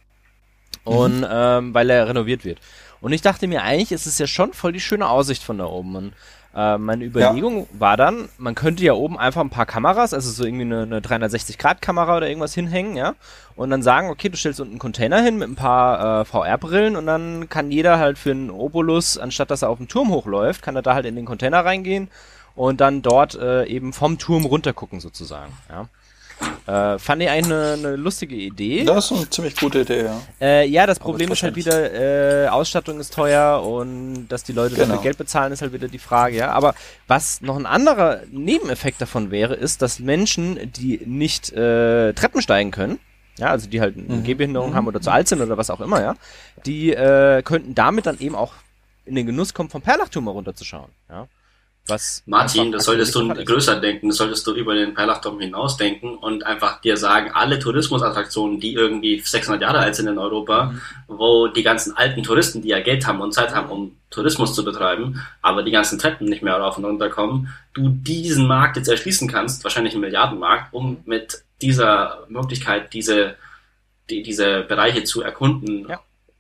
Und 0.83 1.19
mhm. 1.19 1.27
ähm, 1.29 1.73
weil 1.73 1.89
er 1.89 2.07
renoviert 2.07 2.45
wird. 2.45 2.59
Und 3.01 3.13
ich 3.13 3.21
dachte 3.21 3.47
mir, 3.47 3.63
eigentlich 3.63 3.91
ist 3.91 4.05
es 4.05 4.17
ja 4.17 4.27
schon 4.27 4.53
voll 4.53 4.73
die 4.73 4.81
schöne 4.81 5.07
Aussicht 5.07 5.43
von 5.43 5.57
da 5.57 5.65
oben. 5.65 5.95
Und 5.95 6.13
äh, 6.60 6.77
meine 6.77 7.06
Überlegung 7.06 7.60
ja. 7.60 7.80
war 7.80 7.95
dann, 7.95 8.27
man 8.38 8.53
könnte 8.53 8.84
ja 8.84 8.94
oben 8.94 9.18
einfach 9.18 9.40
ein 9.40 9.49
paar 9.49 9.65
Kameras, 9.65 10.14
also 10.14 10.30
so 10.30 10.44
irgendwie 10.44 10.65
eine, 10.65 10.81
eine 10.81 10.99
360-Grad-Kamera 10.99 12.18
oder 12.18 12.27
irgendwas 12.27 12.53
hinhängen, 12.53 12.98
ja. 12.98 13.15
Und 13.56 13.69
dann 13.69 13.81
sagen, 13.81 14.10
okay, 14.10 14.27
du 14.27 14.36
stellst 14.36 14.60
unten 14.60 14.73
einen 14.73 14.80
Container 14.80 15.22
hin 15.22 15.38
mit 15.38 15.48
ein 15.49 15.56
paar 15.56 16.22
äh, 16.22 16.26
VR-Brillen 16.26 16.98
und 16.98 17.06
dann 17.06 17.48
kann 17.48 17.72
jeder 17.72 17.98
halt 17.98 18.18
für 18.18 18.31
einen 18.31 18.49
Obolus, 18.49 19.18
anstatt 19.18 19.52
dass 19.52 19.61
er 19.61 19.69
auf 19.69 19.77
den 19.77 19.88
Turm 19.88 20.10
hochläuft, 20.10 20.61
kann 20.61 20.76
er 20.76 20.81
da 20.81 20.95
halt 20.95 21.06
in 21.06 21.15
den 21.15 21.26
Container 21.26 21.64
reingehen 21.64 22.10
und 22.56 22.81
dann 22.81 23.02
dort 23.02 23.36
äh, 23.36 23.65
eben 23.65 23.94
vom 23.94 24.18
Turm 24.18 24.45
runtergucken 24.45 24.99
sozusagen, 24.99 25.53
ja. 25.69 25.88
Äh, 26.67 26.99
fand 26.99 27.21
ich 27.21 27.29
eigentlich 27.29 27.45
eine, 27.45 27.73
eine 27.73 27.95
lustige 27.95 28.35
Idee. 28.35 28.83
Das 28.83 29.11
ist 29.11 29.17
eine 29.17 29.29
ziemlich 29.29 29.55
gute 29.55 29.81
Idee, 29.81 30.03
ja. 30.03 30.21
Äh, 30.39 30.67
ja, 30.67 30.85
das 30.85 30.99
Problem 30.99 31.31
ist 31.31 31.41
halt 31.41 31.55
wieder, 31.55 32.45
äh, 32.45 32.47
Ausstattung 32.47 32.99
ist 32.99 33.13
teuer 33.13 33.63
und 33.63 34.27
dass 34.27 34.43
die 34.43 34.53
Leute 34.53 34.75
genau. 34.75 34.87
dafür 34.87 35.03
Geld 35.03 35.17
bezahlen, 35.17 35.51
ist 35.51 35.61
halt 35.61 35.73
wieder 35.73 35.87
die 35.87 35.99
Frage, 35.99 36.37
ja. 36.37 36.51
Aber 36.51 36.75
was 37.07 37.41
noch 37.41 37.57
ein 37.57 37.65
anderer 37.65 38.21
Nebeneffekt 38.31 39.01
davon 39.01 39.31
wäre, 39.31 39.55
ist, 39.55 39.81
dass 39.81 39.99
Menschen, 39.99 40.71
die 40.71 41.01
nicht 41.05 41.51
äh, 41.53 42.13
Treppen 42.13 42.41
steigen 42.41 42.71
können, 42.71 42.99
ja, 43.39 43.47
also 43.47 43.67
die 43.67 43.81
halt 43.81 43.97
eine 43.97 44.17
mhm. 44.17 44.23
Gehbehinderung 44.23 44.71
mhm. 44.71 44.75
haben 44.75 44.87
oder 44.87 45.01
zu 45.01 45.11
alt 45.11 45.27
sind 45.27 45.41
oder 45.41 45.57
was 45.57 45.69
auch 45.69 45.81
immer, 45.81 46.01
ja, 46.01 46.15
die 46.65 46.93
äh, 46.93 47.41
könnten 47.41 47.73
damit 47.73 48.05
dann 48.05 48.19
eben 48.19 48.35
auch 48.35 48.53
in 49.05 49.15
den 49.15 49.25
Genuss 49.25 49.53
kommen, 49.53 49.69
vom 49.69 49.81
Perlachturm 49.81 50.27
runterzuschauen, 50.27 50.91
ja. 51.09 51.27
Was 51.89 52.23
Martin, 52.25 52.71
das 52.71 52.85
solltest 52.85 53.15
du 53.15 53.27
größer 53.27 53.79
denken, 53.79 54.09
das 54.09 54.17
solltest 54.17 54.45
du 54.47 54.53
über 54.53 54.75
den 54.75 54.93
Perlachturm 54.93 55.39
hinaus 55.39 55.77
denken 55.77 56.15
und 56.17 56.45
einfach 56.45 56.81
dir 56.81 56.97
sagen, 56.97 57.31
alle 57.33 57.59
Tourismusattraktionen, 57.59 58.59
die 58.59 58.73
irgendwie 58.73 59.19
600 59.19 59.61
Jahre 59.61 59.79
alt 59.79 59.95
sind 59.95 60.07
in 60.07 60.17
Europa, 60.17 60.65
mhm. 60.65 60.81
wo 61.07 61.47
die 61.47 61.63
ganzen 61.63 61.97
alten 61.97 62.23
Touristen, 62.23 62.61
die 62.61 62.69
ja 62.69 62.79
Geld 62.79 63.05
haben 63.07 63.21
und 63.21 63.33
Zeit 63.33 63.53
haben, 63.53 63.69
um 63.69 63.95
Tourismus 64.09 64.53
zu 64.55 64.63
betreiben, 64.63 65.21
aber 65.41 65.63
die 65.63 65.71
ganzen 65.71 65.99
Treppen 65.99 66.27
nicht 66.27 66.41
mehr 66.41 66.55
rauf 66.55 66.77
und 66.77 66.85
runter 66.85 67.09
kommen, 67.09 67.53
du 67.73 67.89
diesen 67.89 68.47
Markt 68.47 68.77
jetzt 68.77 68.89
erschließen 68.89 69.27
kannst, 69.27 69.63
wahrscheinlich 69.63 69.93
einen 69.93 70.01
Milliardenmarkt, 70.01 70.73
um 70.73 70.97
mit 71.05 71.43
dieser 71.61 72.25
Möglichkeit 72.29 72.93
diese, 72.93 73.35
die, 74.09 74.23
diese 74.23 74.61
Bereiche 74.61 75.03
zu 75.03 75.21
erkunden, 75.21 75.87
ja. 75.87 75.99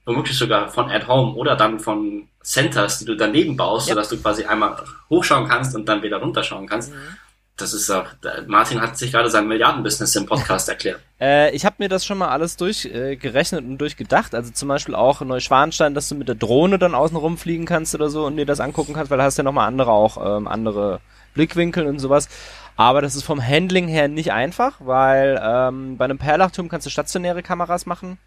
Womöglich 0.09 0.37
sogar 0.37 0.69
von 0.69 0.89
at 0.89 1.07
home 1.07 1.35
oder 1.35 1.55
dann 1.55 1.79
von 1.79 2.27
Centers, 2.41 2.99
die 2.99 3.05
du 3.05 3.15
daneben 3.15 3.55
baust, 3.55 3.87
ja. 3.87 3.93
sodass 3.93 4.09
du 4.09 4.17
quasi 4.17 4.43
einmal 4.43 4.75
hochschauen 5.09 5.47
kannst 5.47 5.75
und 5.75 5.87
dann 5.87 6.01
wieder 6.01 6.17
runterschauen 6.17 6.67
kannst. 6.67 6.91
Mhm. 6.91 7.17
Das 7.57 7.73
ist 7.73 7.89
auch, 7.89 8.05
Martin 8.47 8.81
hat 8.81 8.97
sich 8.97 9.11
gerade 9.11 9.29
sein 9.29 9.47
Milliardenbusiness 9.47 10.15
im 10.15 10.25
Podcast 10.25 10.69
erklärt. 10.69 11.01
Äh, 11.19 11.53
ich 11.53 11.65
habe 11.65 11.75
mir 11.79 11.89
das 11.89 12.05
schon 12.05 12.17
mal 12.17 12.29
alles 12.29 12.55
durchgerechnet 12.55 13.61
äh, 13.61 13.67
und 13.67 13.77
durchgedacht. 13.77 14.33
Also 14.33 14.51
zum 14.51 14.69
Beispiel 14.69 14.95
auch 14.95 15.21
Neuschwanstein, 15.21 15.93
dass 15.93 16.09
du 16.09 16.15
mit 16.15 16.29
der 16.29 16.35
Drohne 16.35 16.79
dann 16.79 16.95
außen 16.95 17.17
rumfliegen 17.17 17.65
kannst 17.65 17.93
oder 17.93 18.09
so 18.09 18.25
und 18.25 18.37
dir 18.37 18.45
das 18.45 18.61
angucken 18.61 18.93
kannst, 18.93 19.11
weil 19.11 19.17
da 19.17 19.25
hast 19.25 19.37
du 19.37 19.41
ja 19.41 19.43
nochmal 19.43 19.67
andere 19.67 19.91
auch, 19.91 20.37
ähm, 20.37 20.47
andere 20.47 21.01
Blickwinkel 21.33 21.85
und 21.85 21.99
sowas. 21.99 22.29
Aber 22.77 23.01
das 23.01 23.15
ist 23.15 23.23
vom 23.23 23.45
Handling 23.45 23.89
her 23.89 24.07
nicht 24.07 24.31
einfach, 24.31 24.77
weil 24.79 25.39
ähm, 25.43 25.97
bei 25.97 26.05
einem 26.05 26.17
Perlachturm 26.17 26.69
kannst 26.69 26.87
du 26.87 26.89
stationäre 26.89 27.43
Kameras 27.43 27.85
machen 27.85 28.17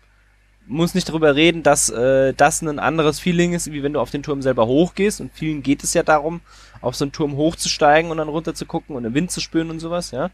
muss 0.67 0.95
nicht 0.95 1.09
darüber 1.09 1.35
reden, 1.35 1.63
dass 1.63 1.91
äh, 1.91 2.33
das 2.35 2.63
ein 2.63 2.79
anderes 2.79 3.21
Feeling 3.21 3.53
ist, 3.53 3.73
wie 3.73 3.83
wenn 3.83 3.93
du 3.93 4.01
auf 4.01 4.11
den 4.11 4.23
Turm 4.23 4.43
selber 4.43 4.67
hochgehst. 4.67 5.21
Und 5.21 5.33
vielen 5.35 5.63
geht 5.63 5.83
es 5.85 5.95
ja 5.95 6.03
darum, 6.03 6.41
auf 6.81 6.95
so 6.95 7.05
einen 7.05 7.13
Turm 7.13 7.37
hochzusteigen 7.37 8.11
und 8.11 8.19
dann 8.19 8.29
runter 8.29 8.55
zu 8.55 8.67
gucken 8.67 8.97
und 8.97 9.03
den 9.03 9.15
Wind 9.15 9.31
zu 9.31 9.41
spüren 9.41 9.71
und 9.71 9.81
sowas, 9.81 10.11
ja. 10.11 10.31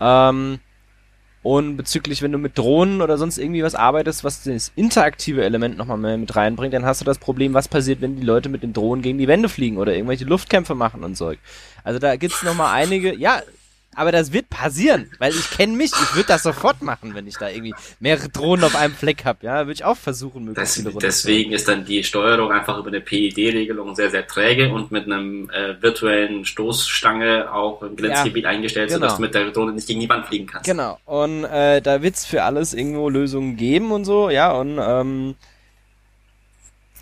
Ähm, 0.00 0.60
und 1.42 1.76
bezüglich, 1.76 2.22
wenn 2.22 2.32
du 2.32 2.38
mit 2.38 2.58
Drohnen 2.58 3.00
oder 3.00 3.18
sonst 3.18 3.38
irgendwie 3.38 3.62
was 3.62 3.76
arbeitest, 3.76 4.24
was 4.24 4.42
das 4.42 4.72
interaktive 4.74 5.44
Element 5.44 5.78
nochmal 5.78 5.96
mehr 5.96 6.18
mit 6.18 6.34
reinbringt, 6.34 6.74
dann 6.74 6.84
hast 6.84 7.00
du 7.00 7.04
das 7.04 7.18
Problem, 7.18 7.54
was 7.54 7.68
passiert, 7.68 8.00
wenn 8.00 8.16
die 8.16 8.26
Leute 8.26 8.48
mit 8.48 8.64
den 8.64 8.72
Drohnen 8.72 9.00
gegen 9.00 9.16
die 9.16 9.28
Wände 9.28 9.48
fliegen 9.48 9.76
oder 9.76 9.94
irgendwelche 9.94 10.24
Luftkämpfe 10.24 10.74
machen 10.74 11.04
und 11.04 11.16
so. 11.16 11.32
Also 11.84 12.00
da 12.00 12.16
gibt's 12.16 12.42
nochmal 12.42 12.74
einige, 12.74 13.14
ja, 13.14 13.42
aber 13.96 14.12
das 14.12 14.32
wird 14.32 14.50
passieren, 14.50 15.10
weil 15.18 15.32
ich 15.32 15.50
kenne 15.50 15.74
mich. 15.74 15.90
Ich 15.90 16.14
würde 16.14 16.28
das 16.28 16.42
sofort 16.42 16.82
machen, 16.82 17.14
wenn 17.14 17.26
ich 17.26 17.36
da 17.38 17.48
irgendwie 17.48 17.74
mehrere 17.98 18.28
Drohnen 18.28 18.64
auf 18.64 18.76
einem 18.76 18.94
Fleck 18.94 19.24
habe. 19.24 19.38
Ja, 19.40 19.60
würde 19.60 19.72
ich 19.72 19.84
auch 19.84 19.96
versuchen, 19.96 20.44
möglichst 20.44 20.84
das, 20.84 20.94
Deswegen 20.96 21.52
ist 21.52 21.66
dann 21.66 21.84
die 21.86 22.04
Steuerung 22.04 22.52
einfach 22.52 22.78
über 22.78 22.88
eine 22.88 23.00
PID-Regelung 23.00 23.94
sehr, 23.94 24.10
sehr 24.10 24.26
träge 24.26 24.70
und 24.70 24.92
mit 24.92 25.06
einem 25.06 25.48
äh, 25.50 25.80
virtuellen 25.80 26.44
Stoßstange 26.44 27.52
auch 27.52 27.82
im 27.82 27.96
Grenzgebiet 27.96 28.44
ja, 28.44 28.50
eingestellt, 28.50 28.88
genau. 28.88 29.00
sodass 29.00 29.16
du 29.16 29.22
mit 29.22 29.34
der 29.34 29.50
Drohne 29.50 29.72
nicht 29.72 29.86
gegen 29.86 30.00
die 30.00 30.08
Wand 30.08 30.26
fliegen 30.26 30.46
kannst. 30.46 30.68
Genau. 30.68 30.98
Und 31.06 31.44
äh, 31.44 31.80
da 31.80 32.02
wird's 32.02 32.26
für 32.26 32.42
alles 32.42 32.74
irgendwo 32.74 33.08
Lösungen 33.08 33.56
geben 33.56 33.92
und 33.92 34.04
so. 34.04 34.28
Ja, 34.28 34.52
und 34.52 34.78
ähm, 34.78 35.36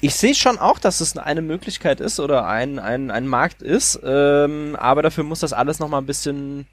ich 0.01 0.15
sehe 0.15 0.35
schon 0.35 0.59
auch, 0.59 0.79
dass 0.79 1.01
es 1.01 1.17
eine 1.17 1.43
Möglichkeit 1.43 2.01
ist 2.01 2.21
oder 2.21 2.47
ein, 2.47 2.79
ein, 2.79 3.11
ein 3.11 3.27
Markt 3.27 3.63
ist, 3.63 3.99
ähm, 4.05 4.77
aber 4.79 5.03
dafür 5.03 5.25
muss 5.25 5.41
das 5.41 5.53
alles 5.53 5.81
nochmal 5.81 6.03
ein 6.03 6.07
bisschen 6.07 6.67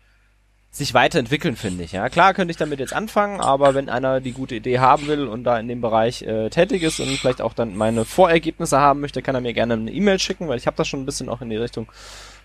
sich 0.72 0.94
weiterentwickeln, 0.94 1.58
finde 1.58 1.84
ich. 1.84 1.92
Ja, 1.92 2.08
klar 2.08 2.34
könnte 2.34 2.52
ich 2.52 2.58
damit 2.58 2.80
jetzt 2.80 2.94
anfangen, 2.94 3.42
aber 3.42 3.74
wenn 3.74 3.90
einer 3.90 4.22
die 4.22 4.32
gute 4.32 4.56
Idee 4.56 4.80
haben 4.80 5.06
will 5.08 5.28
und 5.28 5.44
da 5.44 5.60
in 5.60 5.68
dem 5.68 5.82
Bereich 5.82 6.22
äh, 6.22 6.50
tätig 6.50 6.82
ist 6.84 7.02
und 7.02 7.10
vielleicht 7.10 7.42
auch 7.42 7.54
dann 7.54 7.76
meine 7.76 8.06
Vorergebnisse 8.06 8.80
haben 8.80 9.02
möchte, 9.02 9.22
kann 9.22 9.36
er 9.36 9.42
mir 9.42 9.54
gerne 9.54 9.74
eine 9.74 9.92
E-Mail 9.92 10.18
schicken, 10.18 10.48
weil 10.48 10.58
ich 10.58 10.68
habe 10.68 10.78
das 10.78 10.88
schon 10.88 11.02
ein 11.02 11.06
bisschen 11.06 11.28
auch 11.28 11.42
in 11.42 11.50
die 11.50 11.58
Richtung 11.58 11.92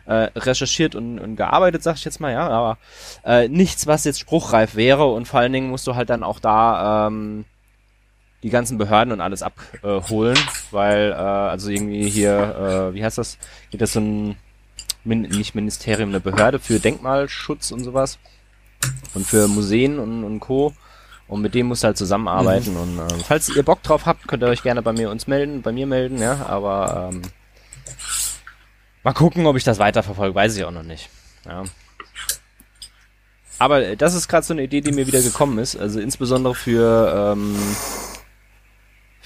äh, 0.06 0.28
recherchiert 0.36 0.96
und, 0.96 1.20
und 1.20 1.36
gearbeitet, 1.36 1.84
sag 1.84 1.96
ich 1.96 2.04
jetzt 2.04 2.18
mal, 2.20 2.32
ja, 2.32 2.48
aber 2.48 2.78
äh, 3.24 3.46
nichts, 3.46 3.86
was 3.86 4.04
jetzt 4.04 4.18
spruchreif 4.18 4.74
wäre 4.74 5.06
und 5.06 5.28
vor 5.28 5.40
allen 5.40 5.52
Dingen 5.52 5.70
musst 5.70 5.86
du 5.86 5.94
halt 5.94 6.10
dann 6.10 6.24
auch 6.24 6.40
da 6.40 7.06
ähm, 7.06 7.44
die 8.42 8.50
ganzen 8.50 8.76
Behörden 8.76 9.12
und 9.12 9.20
alles 9.20 9.42
abholen, 9.42 10.36
äh, 10.36 10.72
weil 10.72 11.12
äh, 11.12 11.14
also 11.14 11.70
irgendwie 11.70 12.08
hier, 12.08 12.90
äh, 12.90 12.94
wie 12.94 13.04
heißt 13.04 13.18
das, 13.18 13.38
geht 13.70 13.80
das 13.80 13.92
so 13.92 14.00
ein 14.00 14.36
Min 15.06 15.22
nicht 15.22 15.54
Ministerium, 15.54 16.10
eine 16.10 16.20
Behörde 16.20 16.58
für 16.58 16.80
Denkmalschutz 16.80 17.70
und 17.70 17.84
sowas. 17.84 18.18
Und 19.14 19.26
für 19.26 19.48
Museen 19.48 19.98
und, 19.98 20.24
und 20.24 20.40
Co. 20.40 20.74
Und 21.28 21.42
mit 21.42 21.54
dem 21.54 21.66
musst 21.66 21.82
du 21.82 21.86
halt 21.86 21.96
zusammenarbeiten. 21.96 22.74
Mhm. 22.74 22.80
Und 22.80 22.98
äh, 22.98 23.24
falls 23.24 23.48
ihr 23.48 23.62
Bock 23.62 23.82
drauf 23.82 24.06
habt, 24.06 24.28
könnt 24.28 24.42
ihr 24.42 24.48
euch 24.48 24.62
gerne 24.62 24.82
bei 24.82 24.92
mir 24.92 25.10
uns 25.10 25.26
melden, 25.26 25.62
bei 25.62 25.72
mir 25.72 25.86
melden, 25.86 26.18
ja. 26.18 26.46
Aber 26.46 27.10
ähm, 27.12 27.22
mal 29.02 29.12
gucken, 29.12 29.46
ob 29.46 29.56
ich 29.56 29.64
das 29.64 29.78
weiterverfolge, 29.78 30.34
weiß 30.34 30.56
ich 30.56 30.64
auch 30.64 30.70
noch 30.70 30.84
nicht. 30.84 31.08
Ja. 31.44 31.64
Aber 33.58 33.96
das 33.96 34.14
ist 34.14 34.28
gerade 34.28 34.46
so 34.46 34.52
eine 34.52 34.62
Idee, 34.62 34.82
die 34.82 34.92
mir 34.92 35.06
wieder 35.06 35.22
gekommen 35.22 35.58
ist. 35.58 35.76
Also 35.76 35.98
insbesondere 35.98 36.54
für 36.54 37.34
ähm, 37.34 37.56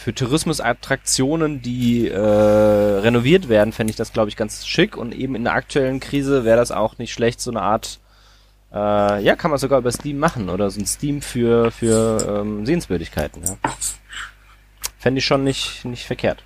für 0.01 0.14
Tourismusattraktionen, 0.14 1.60
die 1.60 2.09
äh, 2.09 2.18
renoviert 2.18 3.51
werden, 3.51 3.70
fände 3.74 3.90
ich 3.90 3.98
das, 3.98 4.14
glaube 4.14 4.31
ich, 4.31 4.36
ganz 4.36 4.66
schick. 4.66 4.97
Und 4.97 5.14
eben 5.14 5.35
in 5.35 5.44
der 5.44 5.52
aktuellen 5.52 6.01
Krise 6.01 6.47
wäre 6.47 6.56
das 6.56 6.70
auch 6.70 6.97
nicht 6.97 7.12
schlecht, 7.12 7.39
so 7.39 7.51
eine 7.51 7.60
Art, 7.60 8.01
äh, 8.72 9.22
ja, 9.22 9.36
kann 9.36 9.51
man 9.51 9.59
sogar 9.60 9.78
über 9.78 9.93
Steam 9.93 10.18
machen 10.18 10.48
oder 10.48 10.70
so 10.70 10.81
ein 10.81 10.86
Steam 10.86 11.20
für, 11.20 11.70
für 11.70 12.40
ähm, 12.40 12.64
Sehenswürdigkeiten. 12.64 13.43
Ja. 13.44 13.56
Fände 14.98 15.18
ich 15.18 15.27
schon 15.27 15.44
nicht, 15.44 15.85
nicht 15.85 16.06
verkehrt. 16.06 16.44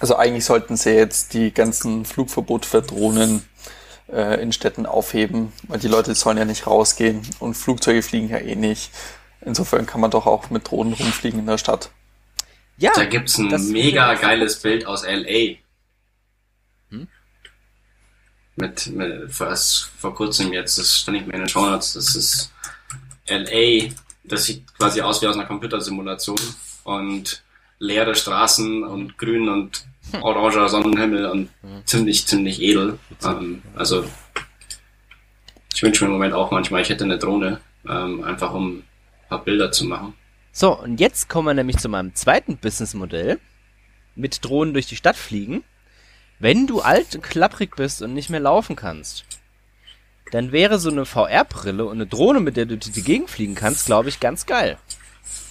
Also 0.00 0.16
eigentlich 0.16 0.44
sollten 0.44 0.76
sie 0.76 0.90
jetzt 0.90 1.32
die 1.32 1.50
ganzen 1.50 2.04
Flugverbot 2.04 2.66
für 2.66 2.82
Drohnen 2.82 3.42
äh, 4.12 4.42
in 4.42 4.52
Städten 4.52 4.84
aufheben, 4.84 5.50
weil 5.66 5.78
die 5.78 5.88
Leute 5.88 6.14
sollen 6.14 6.36
ja 6.36 6.44
nicht 6.44 6.66
rausgehen 6.66 7.22
und 7.38 7.54
Flugzeuge 7.54 8.02
fliegen 8.02 8.28
ja 8.28 8.36
eh 8.36 8.54
nicht. 8.54 8.90
Insofern 9.44 9.86
kann 9.86 10.00
man 10.00 10.10
doch 10.10 10.26
auch 10.26 10.50
mit 10.50 10.70
Drohnen 10.70 10.92
rumfliegen 10.92 11.40
in 11.40 11.46
der 11.46 11.58
Stadt. 11.58 11.90
Ja. 12.78 12.92
Da 12.94 13.04
gibt's 13.04 13.38
ein 13.38 13.48
mega 13.70 14.14
geiles 14.14 14.60
Bild 14.60 14.86
aus 14.86 15.04
LA. 15.04 15.56
Hm? 16.90 17.08
Mit, 18.56 18.86
mit 18.88 19.40
was 19.40 19.90
vor 19.98 20.14
kurzem 20.14 20.52
jetzt, 20.52 20.78
das 20.78 20.98
stand 20.98 21.18
ich 21.18 21.26
mir 21.26 21.34
in 21.34 21.40
den 21.40 21.48
Show 21.48 21.64
Notes, 21.64 21.94
das 21.94 22.14
ist 22.14 22.52
LA, 23.28 23.90
das 24.24 24.44
sieht 24.44 24.72
quasi 24.74 25.00
aus 25.00 25.22
wie 25.22 25.26
aus 25.26 25.36
einer 25.36 25.46
Computersimulation 25.46 26.38
und 26.84 27.42
leere 27.78 28.14
Straßen 28.14 28.84
und 28.84 29.18
grün 29.18 29.48
und 29.48 29.84
hm. 30.12 30.22
oranger 30.22 30.68
Sonnenhimmel 30.68 31.26
und 31.26 31.50
hm. 31.62 31.86
ziemlich, 31.86 32.26
ziemlich 32.26 32.60
edel. 32.62 32.98
Ähm, 33.24 33.62
also 33.74 34.04
ich 35.74 35.82
wünsche 35.82 36.04
mir 36.04 36.08
im 36.08 36.14
Moment 36.14 36.34
auch 36.34 36.50
manchmal, 36.50 36.82
ich 36.82 36.90
hätte 36.90 37.04
eine 37.04 37.18
Drohne, 37.18 37.60
ähm, 37.88 38.22
einfach 38.22 38.54
um 38.54 38.84
paar 39.32 39.44
Bilder 39.44 39.72
zu 39.72 39.86
machen. 39.86 40.14
So, 40.52 40.78
und 40.78 41.00
jetzt 41.00 41.28
kommen 41.28 41.46
wir 41.46 41.54
nämlich 41.54 41.78
zu 41.78 41.88
meinem 41.88 42.14
zweiten 42.14 42.58
Businessmodell. 42.58 43.38
Mit 44.14 44.44
Drohnen 44.44 44.74
durch 44.74 44.86
die 44.86 44.96
Stadt 44.96 45.16
fliegen. 45.16 45.64
Wenn 46.38 46.66
du 46.66 46.80
alt 46.80 47.14
und 47.14 47.22
klapprig 47.22 47.76
bist 47.76 48.02
und 48.02 48.12
nicht 48.12 48.28
mehr 48.28 48.40
laufen 48.40 48.76
kannst, 48.76 49.24
dann 50.32 50.52
wäre 50.52 50.78
so 50.78 50.90
eine 50.90 51.06
VR-Brille 51.06 51.84
und 51.84 51.92
eine 51.92 52.06
Drohne, 52.06 52.40
mit 52.40 52.56
der 52.56 52.66
du 52.66 52.76
durch 52.76 52.92
die 52.92 53.02
Gegend 53.02 53.30
fliegen 53.30 53.54
kannst, 53.54 53.86
glaube 53.86 54.10
ich, 54.10 54.20
ganz 54.20 54.44
geil. 54.44 54.76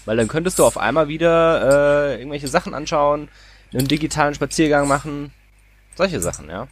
Weil 0.06 0.18
dann 0.18 0.28
könntest 0.28 0.60
du 0.60 0.66
auf 0.66 0.78
einmal 0.78 1.08
wieder 1.08 2.12
äh, 2.12 2.20
irgendwelche 2.20 2.48
Sachen 2.48 2.74
anschauen, 2.76 3.30
einen 3.74 3.88
digitalen 3.88 4.36
Spaziergang 4.36 4.88
machen, 4.88 5.32
solche 5.96 6.20
Sachen, 6.20 6.50
ja. 6.50 6.68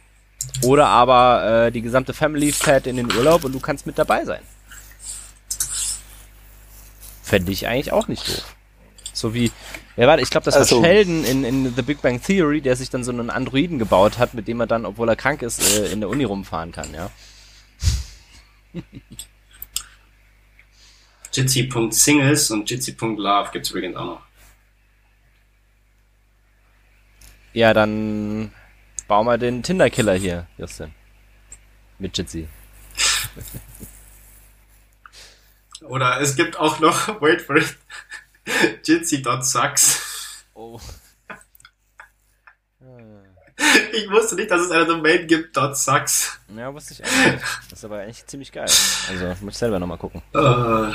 Oder 0.62 0.86
aber 0.86 1.66
äh, 1.66 1.72
die 1.72 1.82
gesamte 1.82 2.12
Family 2.12 2.52
fährt 2.52 2.86
in 2.86 2.96
den 2.96 3.12
Urlaub 3.12 3.44
und 3.44 3.52
du 3.52 3.60
kannst 3.60 3.86
mit 3.86 3.98
dabei 3.98 4.24
sein. 4.24 4.42
Fände 7.30 7.52
ich 7.52 7.68
eigentlich 7.68 7.92
auch 7.92 8.08
nicht 8.08 8.26
doof. 8.26 8.56
So 9.12 9.34
wie, 9.34 9.52
wer 9.94 10.08
war 10.08 10.18
Ich 10.18 10.30
glaube, 10.30 10.46
das 10.46 10.54
war 10.54 10.62
also, 10.62 10.82
Sheldon 10.82 11.24
in, 11.24 11.44
in 11.44 11.72
The 11.76 11.82
Big 11.82 12.02
Bang 12.02 12.20
Theory, 12.20 12.60
der 12.60 12.74
sich 12.74 12.90
dann 12.90 13.04
so 13.04 13.12
einen 13.12 13.30
Androiden 13.30 13.78
gebaut 13.78 14.18
hat, 14.18 14.34
mit 14.34 14.48
dem 14.48 14.58
er 14.58 14.66
dann, 14.66 14.84
obwohl 14.84 15.08
er 15.08 15.14
krank 15.14 15.42
ist, 15.42 15.78
äh, 15.78 15.92
in 15.92 16.00
der 16.00 16.08
Uni 16.08 16.24
rumfahren 16.24 16.72
kann, 16.72 16.92
ja. 16.92 17.08
Jitsi.singles 21.32 22.50
und 22.50 22.68
Jitsi.love 22.68 23.50
gibt's 23.52 23.70
übrigens 23.70 23.96
auch 23.96 24.06
noch. 24.06 24.22
Ja, 27.52 27.72
dann 27.72 28.52
bau 29.06 29.22
mal 29.22 29.38
den 29.38 29.62
Tinder-Killer 29.62 30.14
hier, 30.14 30.48
Justin. 30.58 30.92
Mit 32.00 32.18
Jitsi. 32.18 32.48
Oder 35.90 36.20
es 36.20 36.36
gibt 36.36 36.56
auch 36.56 36.78
noch, 36.78 37.20
wait 37.20 37.42
for 37.42 37.56
it, 37.56 37.76
Jitsi.sucks. 38.84 40.44
Oh. 40.54 40.80
Ich 43.92 44.10
wusste 44.10 44.36
nicht, 44.36 44.50
dass 44.50 44.62
es 44.62 44.70
eine 44.70 44.86
Domain 44.86 45.26
gibt, 45.26 45.54
.sucks. 45.54 46.40
Ja, 46.56 46.72
wusste 46.72 46.94
ich 46.94 47.04
auch 47.04 47.26
nicht. 47.26 47.44
Das 47.68 47.80
ist 47.80 47.84
aber 47.84 48.00
eigentlich 48.00 48.26
ziemlich 48.26 48.52
geil. 48.52 48.70
Also, 49.10 49.36
muss 49.42 49.54
ich 49.54 49.58
selber 49.58 49.78
nochmal 49.78 49.98
gucken. 49.98 50.22
Uh. 50.34 50.94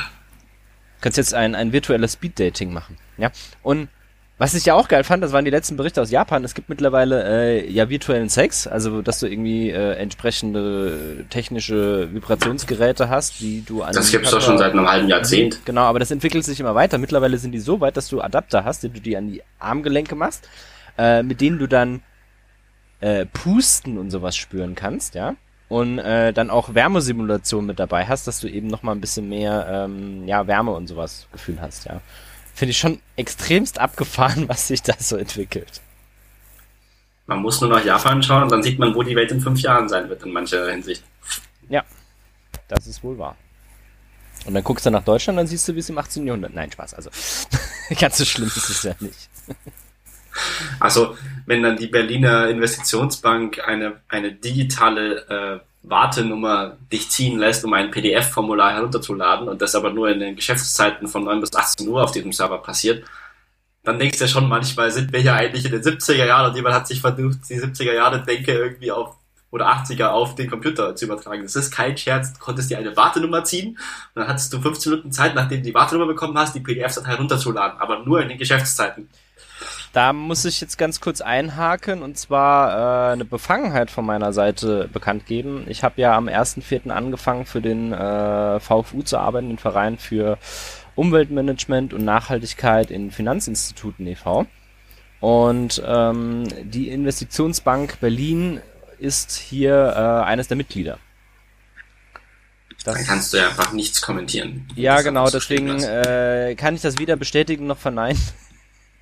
Kannst 1.00 1.18
jetzt 1.18 1.34
ein, 1.36 1.54
ein 1.54 1.72
virtuelles 1.72 2.14
Speed-Dating 2.14 2.74
machen. 2.74 2.98
Ja. 3.18 3.32
Und 3.62 3.90
was 4.38 4.54
ich 4.54 4.66
ja 4.66 4.74
auch 4.74 4.90
geil 4.90 5.06
fand, 5.06 5.24
das 5.24 5.32
waren 5.32 5.46
die 5.46 5.52
letzten 5.52 5.78
Berichte 5.78 6.02
aus 6.02 6.12
Japan. 6.12 6.44
Es 6.44 6.54
gibt 6.54 6.68
mittlerweile 6.68 7.24
äh, 7.24 7.72
ja 7.72 7.90
virtuellen 7.90 8.28
Sex, 8.28 8.68
also 8.68 9.02
dass 9.02 9.22
du 9.22 9.28
irgendwie 9.28 9.70
äh, 9.70 9.94
entsprechende 9.94 11.26
technische 11.30 12.14
Vibrationsgeräte 12.14 13.08
hast, 13.10 13.40
die 13.40 13.64
du 13.66 13.82
an. 13.82 13.94
Das 13.94 14.12
gibt's 14.12 14.32
doch 14.32 14.42
schon 14.42 14.58
seit 14.58 14.74
einem 14.74 14.90
halben 14.90 15.08
Jahrzehnt. 15.08 15.66
Genau, 15.66 15.84
aber 15.84 16.00
das 16.00 16.12
entwickelt 16.12 16.44
sich 16.44 16.60
immer 16.60 16.76
weiter. 16.76 16.98
Mittlerweile 16.98 17.38
sind 17.38 17.54
die 17.54 17.60
so 17.60 17.80
weit, 17.80 17.96
dass 17.96 18.10
du 18.10 18.20
Adapter 18.20 18.66
hast, 18.66 18.84
die 18.84 18.90
du 18.90 19.00
dir 19.00 19.20
an 19.20 19.32
die 19.32 19.42
Armgelenke 19.60 20.16
machst, 20.16 20.50
äh, 20.98 21.24
mit 21.24 21.40
denen 21.40 21.58
du 21.58 21.68
dann 21.68 22.02
äh, 23.00 23.26
Pusten 23.26 23.98
und 23.98 24.12
sowas 24.12 24.36
spüren 24.36 24.76
kannst, 24.76 25.16
ja. 25.16 25.36
Und 25.70 25.98
äh, 25.98 26.34
dann 26.34 26.50
auch 26.50 26.76
Wärmesimulation 26.76 27.66
mit 27.66 27.80
dabei 27.80 28.06
hast, 28.06 28.28
dass 28.28 28.42
du 28.42 28.48
eben 28.48 28.68
noch 28.68 28.84
mal 28.84 28.92
ein 28.92 29.02
bisschen 29.02 29.30
mehr 29.30 29.86
ähm, 29.88 30.28
ja 30.28 30.46
Wärme 30.46 30.72
und 30.72 30.88
sowas 30.88 31.28
Gefühl 31.32 31.60
hast, 31.62 31.86
ja 31.86 32.02
finde 32.56 32.72
ich 32.72 32.78
schon 32.78 33.00
extremst 33.16 33.80
abgefahren, 33.80 34.48
was 34.50 34.68
sich 34.68 34.82
da 34.82 34.94
so 34.98 35.18
entwickelt. 35.18 35.82
Man 37.28 37.40
muss 37.40 37.60
nur 37.60 37.70
nach 37.70 37.84
Japan 37.84 38.22
schauen 38.24 38.44
und 38.44 38.52
dann 38.52 38.64
sieht 38.64 38.80
man, 38.80 38.94
wo 38.96 39.04
die 39.04 39.16
Welt 39.16 39.32
in 39.32 39.42
fünf 39.42 39.60
Jahren 39.60 39.90
sein 39.90 40.10
wird 40.10 40.24
in 40.24 40.32
mancher 40.32 40.70
Hinsicht. 40.70 41.04
Ja, 41.70 41.84
das 42.68 42.88
ist 42.88 43.04
wohl 43.04 43.18
wahr. 43.18 43.36
Und 44.46 44.54
dann 44.54 44.64
guckst 44.64 44.86
du 44.86 44.92
nach 44.92 45.04
Deutschland, 45.04 45.40
dann 45.40 45.48
siehst 45.48 45.68
du, 45.68 45.74
wie 45.74 45.80
es 45.80 45.90
im 45.90 45.98
18. 45.98 46.26
Jahrhundert. 46.28 46.54
Nein, 46.54 46.72
Spaß, 46.72 46.94
also 46.94 47.10
ganz 48.00 48.18
so 48.18 48.26
schlimm 48.26 48.48
ist 48.48 48.70
es 48.70 48.84
ja 48.84 48.96
nicht. 49.00 49.30
Also, 50.80 51.18
wenn 51.46 51.64
dann 51.64 51.78
die 51.78 51.88
Berliner 51.88 52.50
Investitionsbank 52.50 53.60
eine, 53.66 54.02
eine 54.08 54.34
digitale 54.34 55.62
äh, 55.62 55.75
Wartenummer 55.88 56.78
dich 56.92 57.10
ziehen 57.10 57.38
lässt, 57.40 57.64
um 57.66 57.74
ein 57.74 57.92
PDF-Formular 57.92 58.74
herunterzuladen 58.74 59.48
und 59.48 59.62
das 59.62 59.76
aber 59.76 59.92
nur 59.92 60.10
in 60.10 60.20
den 60.20 60.36
Geschäftszeiten 60.36 61.08
von 61.08 61.24
9 61.26 61.42
bis 61.42 61.54
18 61.54 61.88
Uhr 61.88 62.04
auf 62.04 62.12
diesem 62.12 62.32
Server 62.32 62.58
passiert, 62.58 63.06
dann 63.84 64.00
denkst 64.00 64.18
du 64.18 64.24
ja 64.24 64.28
schon 64.28 64.50
manchmal, 64.50 64.90
sind 64.92 65.14
wir 65.14 65.22
ja 65.22 65.36
eigentlich 65.36 65.66
in 65.66 65.72
den 65.72 65.82
70er 65.82 66.26
Jahren 66.26 66.50
und 66.50 66.56
jemand 66.56 66.76
hat 66.76 66.88
sich 66.88 67.02
versucht, 67.02 67.50
die 67.50 67.60
70er 67.60 67.94
Jahre 67.94 68.24
Denke 68.24 68.52
irgendwie 68.52 68.92
auf 68.92 69.16
oder 69.52 69.72
80er 69.72 70.08
auf 70.08 70.36
den 70.36 70.50
Computer 70.50 70.98
zu 70.98 71.06
übertragen. 71.06 71.44
Das 71.44 71.56
ist 71.56 71.72
kein 71.72 71.98
Scherz. 71.98 72.34
Du 72.34 72.40
konntest 72.40 72.70
dir 72.70 72.78
eine 72.78 72.98
Wartenummer 72.98 73.46
ziehen 73.46 73.70
und 73.70 73.78
dann 74.16 74.28
hattest 74.28 74.52
du 74.52 74.60
15 74.60 74.92
Minuten 74.92 75.12
Zeit, 75.14 75.34
nachdem 75.34 75.60
du 75.60 75.70
die 75.70 75.74
Wartenummer 75.74 76.08
bekommen 76.08 76.38
hast, 76.38 76.56
die 76.56 76.60
PDF-Datei 76.60 77.12
herunterzuladen, 77.12 77.80
aber 77.80 78.00
nur 78.00 78.22
in 78.22 78.28
den 78.28 78.38
Geschäftszeiten. 78.38 79.10
Da 79.96 80.12
muss 80.12 80.44
ich 80.44 80.60
jetzt 80.60 80.78
ganz 80.78 81.00
kurz 81.00 81.22
einhaken 81.22 82.02
und 82.02 82.18
zwar 82.18 83.12
äh, 83.12 83.14
eine 83.14 83.24
Befangenheit 83.24 83.90
von 83.90 84.06
meiner 84.06 84.34
Seite 84.34 84.90
bekannt 84.92 85.26
geben. 85.26 85.64
Ich 85.70 85.86
habe 85.86 86.02
ja 86.02 86.18
am 86.18 86.28
1.4. 86.28 86.90
angefangen 86.90 87.46
für 87.46 87.62
den 87.62 87.94
äh, 87.94 88.60
VFU 88.60 89.04
zu 89.04 89.18
arbeiten, 89.18 89.48
den 89.48 89.58
Verein 89.58 89.98
für 89.98 90.38
Umweltmanagement 90.96 91.94
und 91.94 92.04
Nachhaltigkeit 92.04 92.92
in 92.92 93.10
Finanzinstituten 93.10 94.06
e.V. 94.06 94.48
Und 95.22 95.82
ähm, 95.86 96.44
die 96.66 96.90
Investitionsbank 96.90 98.02
Berlin 98.02 98.60
ist 99.00 99.32
hier 99.32 99.94
äh, 99.96 100.26
eines 100.26 100.50
der 100.50 100.58
Mitglieder. 100.58 101.00
Das 102.84 102.96
Dann 102.96 103.06
kannst 103.06 103.32
du 103.32 103.38
ja 103.38 103.48
einfach 103.48 103.72
nichts 103.72 104.02
kommentieren. 104.02 104.68
Ja, 104.76 105.00
genau, 105.02 105.30
deswegen 105.30 105.82
äh, 105.82 106.54
kann 106.58 106.76
ich 106.76 106.82
das 106.82 107.00
weder 107.00 107.16
bestätigen 107.16 107.66
noch 107.66 107.78
verneinen. 107.78 108.20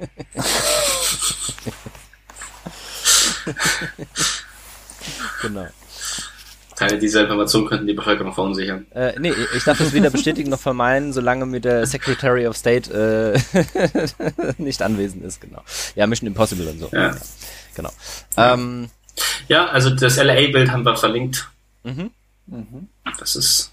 genau. 5.41 5.67
Teile 6.75 6.97
dieser 6.97 7.21
Information 7.21 7.67
könnten 7.67 7.87
die 7.87 7.93
Bevölkerung 7.93 8.33
verunsichern. 8.33 8.87
Äh, 8.91 9.13
nee, 9.19 9.31
ich 9.55 9.63
darf 9.63 9.77
das 9.77 9.93
weder 9.93 10.09
bestätigen 10.09 10.49
noch 10.49 10.59
vermeiden, 10.59 11.13
solange 11.13 11.45
mir 11.45 11.61
der 11.61 11.85
Secretary 11.85 12.47
of 12.47 12.57
State 12.57 12.91
äh, 12.91 13.39
nicht 14.57 14.81
anwesend 14.81 15.23
ist, 15.23 15.39
genau. 15.39 15.61
Ja, 15.95 16.07
Mission 16.07 16.27
Impossible 16.27 16.67
und 16.67 16.79
so. 16.79 16.89
Ja. 16.91 17.15
Genau. 17.75 17.91
Ähm, 18.37 18.89
ja, 19.47 19.67
also 19.67 19.91
das 19.91 20.17
LA-Bild 20.17 20.71
haben 20.71 20.83
wir 20.83 20.95
verlinkt. 20.95 21.47
Mhm. 21.83 22.09
Das 23.19 23.35
ist, 23.35 23.71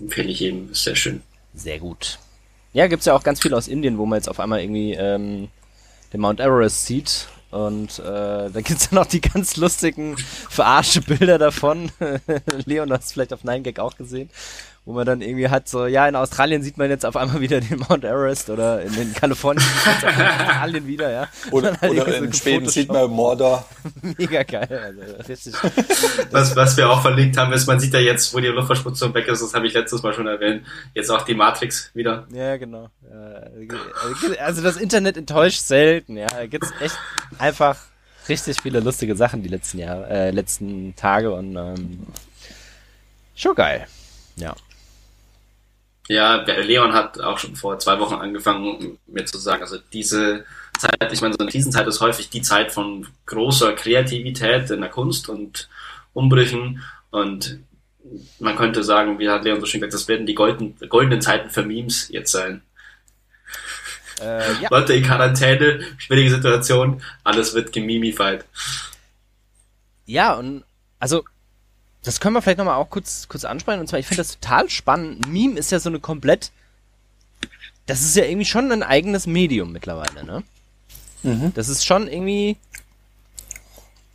empfehle 0.00 0.28
ich 0.28 0.40
jedem, 0.40 0.70
ist 0.70 0.84
sehr 0.84 0.96
schön. 0.96 1.22
Sehr 1.54 1.78
gut. 1.78 2.18
Ja, 2.76 2.88
gibt's 2.88 3.06
ja 3.06 3.14
auch 3.14 3.22
ganz 3.22 3.40
viel 3.40 3.54
aus 3.54 3.68
Indien, 3.68 3.96
wo 3.96 4.04
man 4.04 4.18
jetzt 4.18 4.28
auf 4.28 4.38
einmal 4.38 4.60
irgendwie 4.60 4.92
ähm, 4.92 5.48
den 6.12 6.20
Mount 6.20 6.40
Everest 6.40 6.84
sieht. 6.84 7.26
Und 7.50 8.00
äh, 8.00 8.50
da 8.50 8.60
gibt's 8.62 8.90
ja 8.90 8.96
noch 8.96 9.06
die 9.06 9.22
ganz 9.22 9.56
lustigen 9.56 10.18
verarsche 10.18 11.00
Bilder 11.00 11.38
davon. 11.38 11.90
Leon 12.66 12.92
hat 12.92 13.00
es 13.00 13.12
vielleicht 13.12 13.32
auf 13.32 13.44
9gag 13.44 13.80
auch 13.80 13.96
gesehen 13.96 14.28
wo 14.86 14.92
man 14.92 15.04
dann 15.04 15.20
irgendwie 15.20 15.48
hat, 15.48 15.68
so, 15.68 15.86
ja, 15.86 16.06
in 16.06 16.14
Australien 16.14 16.62
sieht 16.62 16.78
man 16.78 16.88
jetzt 16.88 17.04
auf 17.04 17.16
einmal 17.16 17.40
wieder 17.40 17.60
den 17.60 17.80
Mount 17.80 18.04
Everest 18.04 18.50
oder 18.50 18.80
in, 18.82 18.94
in 18.94 19.12
Kalifornien 19.14 19.60
sieht 19.60 20.04
man 20.04 20.30
Australien 20.40 20.86
wieder, 20.86 21.10
ja. 21.10 21.28
Oder, 21.50 21.76
halt 21.80 21.90
oder 21.90 22.18
in 22.18 22.32
so 22.32 22.38
Schweden 22.38 22.68
sieht 22.68 22.88
man 22.88 23.10
Mordor. 23.10 23.66
Mega 24.16 24.44
geil, 24.44 24.94
also 24.96 25.16
richtig. 25.28 25.54
Was, 26.30 26.54
was 26.54 26.76
wir 26.76 26.88
auch 26.88 27.02
verlinkt 27.02 27.36
haben, 27.36 27.52
ist, 27.52 27.66
man 27.66 27.80
sieht 27.80 27.94
ja 27.94 27.98
jetzt, 27.98 28.32
wo 28.32 28.38
die 28.38 28.46
Luftverschmutzung 28.46 29.12
weg 29.12 29.26
ist, 29.26 29.42
das 29.42 29.54
habe 29.54 29.66
ich 29.66 29.74
letztes 29.74 30.04
Mal 30.04 30.14
schon 30.14 30.28
erwähnt, 30.28 30.64
jetzt 30.94 31.10
auch 31.10 31.22
die 31.22 31.34
Matrix 31.34 31.90
wieder. 31.94 32.28
Ja, 32.32 32.56
genau. 32.56 32.88
Also 34.38 34.62
das 34.62 34.76
Internet 34.76 35.16
enttäuscht 35.16 35.62
selten, 35.62 36.16
ja. 36.16 36.28
Da 36.28 36.46
gibt's 36.46 36.70
echt 36.80 36.96
einfach 37.38 37.76
richtig 38.28 38.60
viele 38.62 38.78
lustige 38.78 39.16
Sachen 39.16 39.42
die 39.42 39.48
letzten 39.48 39.80
Jahre, 39.80 40.08
äh, 40.08 40.30
letzten 40.30 40.94
Tage 40.94 41.32
und 41.32 41.56
ähm, 41.56 42.06
schon 43.34 43.56
geil. 43.56 43.88
Ja. 44.36 44.54
Ja, 46.08 46.36
Leon 46.36 46.92
hat 46.92 47.20
auch 47.20 47.38
schon 47.38 47.56
vor 47.56 47.78
zwei 47.78 47.98
Wochen 47.98 48.14
angefangen, 48.14 48.98
mir 49.06 49.24
zu 49.24 49.38
sagen, 49.38 49.62
also 49.62 49.78
diese 49.92 50.44
Zeit, 50.78 51.12
ich 51.12 51.20
meine, 51.20 51.34
so 51.34 51.38
eine 51.40 51.50
Krisenzeit 51.50 51.86
ist 51.86 52.00
häufig 52.00 52.30
die 52.30 52.42
Zeit 52.42 52.70
von 52.70 53.06
großer 53.26 53.72
Kreativität 53.72 54.70
in 54.70 54.82
der 54.82 54.90
Kunst 54.90 55.28
und 55.28 55.68
Umbrüchen 56.12 56.82
und 57.10 57.58
man 58.38 58.56
könnte 58.56 58.84
sagen, 58.84 59.18
wie 59.18 59.28
hat 59.28 59.44
Leon 59.44 59.60
so 59.60 59.66
schön 59.66 59.80
gesagt, 59.80 59.94
das 59.94 60.08
werden 60.08 60.26
die 60.26 60.34
golden, 60.34 60.76
goldenen 60.88 61.20
Zeiten 61.20 61.50
für 61.50 61.64
Memes 61.64 62.08
jetzt 62.08 62.30
sein. 62.30 62.62
Äh, 64.20 64.62
ja. 64.62 64.68
Leute 64.70 64.94
in 64.94 65.04
Quarantäne, 65.04 65.80
schwierige 65.98 66.30
Situation, 66.30 67.02
alles 67.24 67.54
wird 67.54 67.72
gemimified. 67.72 68.44
Ja, 70.06 70.34
und 70.34 70.64
also 70.98 71.24
das 72.06 72.20
können 72.20 72.34
wir 72.34 72.42
vielleicht 72.42 72.58
nochmal 72.58 72.76
auch 72.76 72.88
kurz, 72.88 73.26
kurz 73.28 73.44
ansprechen. 73.44 73.80
Und 73.80 73.88
zwar, 73.88 73.98
ich 73.98 74.06
finde 74.06 74.22
das 74.22 74.38
total 74.38 74.70
spannend. 74.70 75.26
Meme 75.26 75.58
ist 75.58 75.72
ja 75.72 75.80
so 75.80 75.88
eine 75.88 75.98
komplett. 75.98 76.52
Das 77.86 78.00
ist 78.00 78.14
ja 78.14 78.24
irgendwie 78.24 78.44
schon 78.44 78.70
ein 78.70 78.84
eigenes 78.84 79.26
Medium 79.26 79.72
mittlerweile, 79.72 80.24
ne? 80.24 80.44
Mhm. 81.24 81.52
Das 81.54 81.68
ist 81.68 81.84
schon 81.84 82.06
irgendwie 82.06 82.58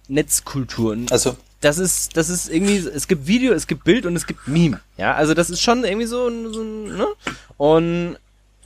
Netzkultur. 0.08 0.98
Also. 1.10 1.36
Das 1.60 1.78
ist, 1.78 2.18
das 2.18 2.30
ist 2.30 2.50
irgendwie, 2.50 2.78
es 2.78 3.08
gibt 3.08 3.28
Video, 3.28 3.54
es 3.54 3.68
gibt 3.68 3.84
Bild 3.84 4.08
und 4.08 4.16
es 4.16 4.26
gibt 4.26 4.48
Meme. 4.48 4.80
Ja, 4.98 5.14
also 5.14 5.36
das 5.36 5.52
ist 5.52 5.62
schon 5.62 5.84
irgendwie 5.84 6.08
so, 6.08 6.52
so 6.52 6.64
ne? 6.64 7.08
Und 7.58 8.18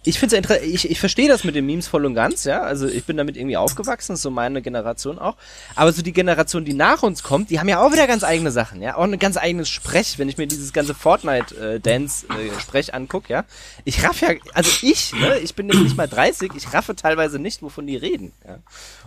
ich 0.06 0.19
finde 0.19 0.38
es 0.38 0.61
ich, 0.61 0.90
ich 0.91 0.99
verstehe 0.99 1.27
das 1.27 1.44
mit 1.44 1.56
den 1.56 1.65
Memes 1.65 1.88
voll 1.88 2.06
und 2.06 2.14
ganz, 2.14 2.44
ja. 2.44 2.61
Also 2.61 2.88
ich 2.88 3.06
bin 3.06 3.18
damit 3.18 3.36
irgendwie 3.38 3.57
aufgewachsen, 3.57 4.15
so 4.15 4.30
meine 4.30 4.61
Generation 4.61 5.18
auch. 5.18 5.36
Aber 5.76 5.91
so 5.91 6.03
die 6.03 6.14
Generation, 6.14 6.64
die 6.64 6.73
nach 6.73 7.02
uns 7.02 7.23
kommt, 7.23 7.49
die 7.49 7.60
haben 7.60 7.68
ja 7.68 7.84
auch 7.84 7.91
wieder 7.91 8.06
ganz 8.06 8.23
eigene 8.23 8.52
Sachen, 8.52 8.82
ja. 8.82 8.95
Auch 8.98 9.03
ein 9.03 9.18
ganz 9.18 9.38
eigenes 9.38 9.68
Sprech, 9.68 10.19
wenn 10.19 10.30
ich 10.30 10.38
mir 10.38 10.48
dieses 10.48 10.73
ganze 10.73 10.94
Fortnite-Dance-Sprech 10.94 12.90
äh, 12.90 12.91
anguck, 12.91 13.30
ja. 13.30 13.45
Ich 13.84 14.03
raff 14.03 14.22
ja, 14.22 14.30
also 14.53 14.72
ich, 14.84 15.14
ne, 15.14 15.40
ich 15.40 15.56
bin 15.56 15.69
jetzt 15.69 15.82
nicht 15.82 15.98
mal 15.98 16.07
30, 16.07 16.52
ich 16.56 16.73
raffe 16.73 16.95
teilweise 16.95 17.40
nicht, 17.40 17.64
wovon 17.64 17.88
die 17.88 17.98
reden, 17.98 18.32
ja. 18.48 18.60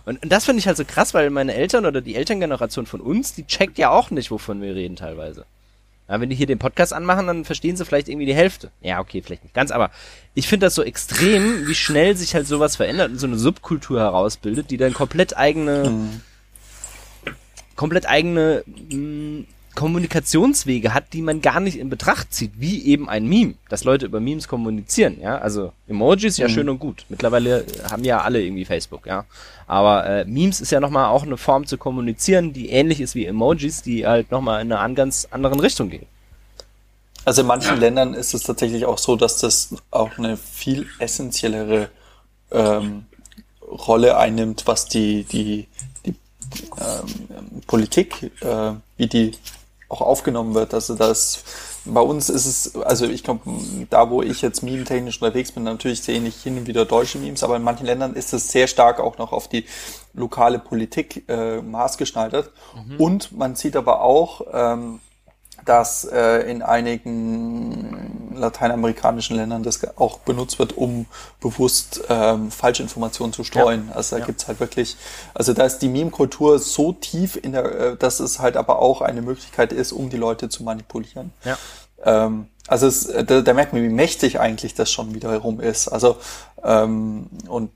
Und, 0.05 0.21
und 0.21 0.29
das 0.29 0.45
finde 0.45 0.59
ich 0.59 0.67
halt 0.67 0.77
so 0.77 0.85
krass, 0.85 1.13
weil 1.13 1.29
meine 1.29 1.53
Eltern 1.53 1.85
oder 1.85 2.01
die 2.01 2.15
Elterngeneration 2.15 2.85
von 2.85 2.99
uns, 2.99 3.33
die 3.33 3.45
checkt 3.45 3.77
ja 3.77 3.89
auch 3.89 4.11
nicht, 4.11 4.31
wovon 4.31 4.61
wir 4.61 4.75
reden 4.75 4.95
teilweise. 4.95 5.45
Ja, 6.09 6.19
wenn 6.19 6.29
die 6.29 6.35
hier 6.35 6.47
den 6.47 6.57
Podcast 6.57 6.91
anmachen, 6.91 7.27
dann 7.27 7.45
verstehen 7.45 7.75
sie 7.75 7.85
vielleicht 7.85 8.09
irgendwie 8.09 8.25
die 8.25 8.33
Hälfte. 8.33 8.71
Ja, 8.81 8.99
okay, 8.99 9.21
vielleicht 9.21 9.43
nicht 9.43 9.53
ganz, 9.53 9.69
aber 9.69 9.91
ich 10.33 10.47
finde 10.47 10.65
das 10.65 10.73
so 10.73 10.81
extrem, 10.81 11.67
wie 11.67 11.75
schnell 11.75 12.17
sich 12.17 12.33
halt 12.33 12.47
sowas 12.47 12.77
verändert 12.77 13.11
und 13.11 13.19
so 13.19 13.27
eine 13.27 13.37
Subkultur 13.37 13.99
herausbildet, 13.99 14.71
die 14.71 14.77
dann 14.77 14.93
komplett 14.93 15.37
eigene, 15.37 15.91
mhm. 15.91 16.21
komplett 17.75 18.07
eigene 18.09 18.63
mh, 18.65 18.95
mm, 18.95 19.47
Kommunikationswege 19.75 20.93
hat, 20.93 21.13
die 21.13 21.21
man 21.21 21.41
gar 21.41 21.59
nicht 21.59 21.77
in 21.77 21.89
Betracht 21.89 22.33
zieht, 22.33 22.51
wie 22.55 22.85
eben 22.85 23.07
ein 23.09 23.27
Meme, 23.27 23.53
dass 23.69 23.83
Leute 23.83 24.05
über 24.05 24.19
Memes 24.19 24.47
kommunizieren, 24.47 25.17
ja, 25.21 25.37
also 25.37 25.71
Emojis 25.87 26.37
ja 26.37 26.47
mhm. 26.47 26.51
schön 26.51 26.69
und 26.69 26.79
gut. 26.79 27.05
Mittlerweile 27.09 27.65
haben 27.89 28.03
ja 28.03 28.21
alle 28.21 28.41
irgendwie 28.41 28.65
Facebook, 28.65 29.05
ja, 29.05 29.25
aber 29.67 30.05
äh, 30.05 30.25
Memes 30.25 30.61
ist 30.61 30.71
ja 30.71 30.79
nochmal 30.79 31.05
auch 31.05 31.23
eine 31.23 31.37
Form 31.37 31.65
zu 31.65 31.77
kommunizieren, 31.77 32.53
die 32.53 32.69
ähnlich 32.69 32.99
ist 32.99 33.15
wie 33.15 33.25
Emojis, 33.25 33.81
die 33.81 34.05
halt 34.05 34.31
nochmal 34.31 34.61
in 34.61 34.71
eine 34.71 34.93
ganz 34.95 35.27
anderen 35.31 35.59
Richtung 35.59 35.89
gehen. 35.89 36.07
Also 37.25 37.41
in 37.41 37.47
manchen. 37.47 37.79
Ländern 37.79 38.13
ist 38.13 38.33
es 38.33 38.43
tatsächlich 38.43 38.85
auch 38.85 38.97
so, 38.97 39.15
dass 39.15 39.37
das 39.37 39.75
auch 39.91 40.17
eine 40.17 40.37
viel 40.37 40.87
essentiellere 40.97 41.89
ähm, 42.51 43.05
Rolle 43.61 44.17
einnimmt, 44.17 44.63
was 44.65 44.87
die, 44.87 45.25
die, 45.25 45.67
die 46.05 46.15
ähm, 46.79 47.61
Politik, 47.67 48.31
äh, 48.41 48.71
wie 48.97 49.07
die 49.07 49.31
auch 49.89 50.01
aufgenommen 50.01 50.53
wird. 50.53 50.73
Also 50.73 50.95
das 50.95 51.43
bei 51.85 52.01
uns 52.01 52.29
ist 52.29 52.45
es, 52.45 52.75
also 52.75 53.05
ich 53.05 53.23
glaube, 53.23 53.41
da 53.89 54.09
wo 54.09 54.21
ich 54.21 54.41
jetzt 54.41 54.63
meme-technisch 54.63 55.21
unterwegs 55.21 55.51
bin, 55.51 55.63
natürlich 55.63 56.01
sehe 56.01 56.19
ich 56.21 56.35
hin 56.41 56.57
und 56.57 56.67
wieder 56.67 56.85
deutsche 56.85 57.17
Memes, 57.17 57.43
aber 57.43 57.55
in 57.55 57.63
manchen 57.63 57.85
Ländern 57.85 58.13
ist 58.13 58.33
es 58.33 58.51
sehr 58.51 58.67
stark 58.67 58.99
auch 58.99 59.17
noch 59.17 59.31
auf 59.31 59.47
die 59.47 59.65
lokale 60.13 60.59
Politik 60.59 61.23
äh, 61.27 61.61
maßgeschneidert. 61.61 62.51
Mhm. 62.75 62.97
Und 62.97 63.31
man 63.31 63.55
sieht 63.55 63.75
aber 63.75 64.01
auch, 64.01 64.41
ähm, 64.51 64.99
dass 65.69 66.03
äh, 66.03 66.49
in 66.49 66.63
einigen 66.63 68.31
lateinamerikanischen 68.35 69.35
Ländern 69.35 69.61
das 69.61 69.79
auch 69.99 70.17
benutzt 70.17 70.57
wird, 70.57 70.75
um 70.75 71.05
bewusst 71.39 72.01
ähm, 72.09 72.49
Falschinformationen 72.49 73.33
zu 73.33 73.43
streuen. 73.43 73.89
Ja. 73.89 73.95
Also 73.95 74.15
da 74.15 74.21
ja. 74.21 74.25
gibt's 74.25 74.47
halt 74.47 74.59
wirklich, 74.59 74.97
also 75.35 75.53
da 75.53 75.65
ist 75.65 75.77
die 75.79 75.89
Meme-Kultur 75.89 76.57
so 76.57 76.93
tief 76.93 77.35
in 77.39 77.51
der, 77.51 77.65
äh, 77.65 77.97
dass 77.97 78.19
es 78.19 78.39
halt 78.39 78.57
aber 78.57 78.81
auch 78.81 79.01
eine 79.01 79.21
Möglichkeit 79.21 79.71
ist, 79.71 79.91
um 79.91 80.09
die 80.09 80.17
Leute 80.17 80.49
zu 80.49 80.63
manipulieren. 80.63 81.33
Ja. 81.43 81.55
Ähm, 82.03 82.47
also 82.67 82.87
es, 82.87 83.05
äh, 83.05 83.23
da, 83.23 83.41
da 83.41 83.53
merkt 83.53 83.71
man, 83.71 83.83
wie 83.83 83.89
mächtig 83.89 84.39
eigentlich 84.39 84.73
das 84.73 84.91
schon 84.91 85.13
wiederum 85.13 85.59
ist. 85.59 85.87
Also 85.87 86.17
ähm, 86.63 87.29
und 87.47 87.69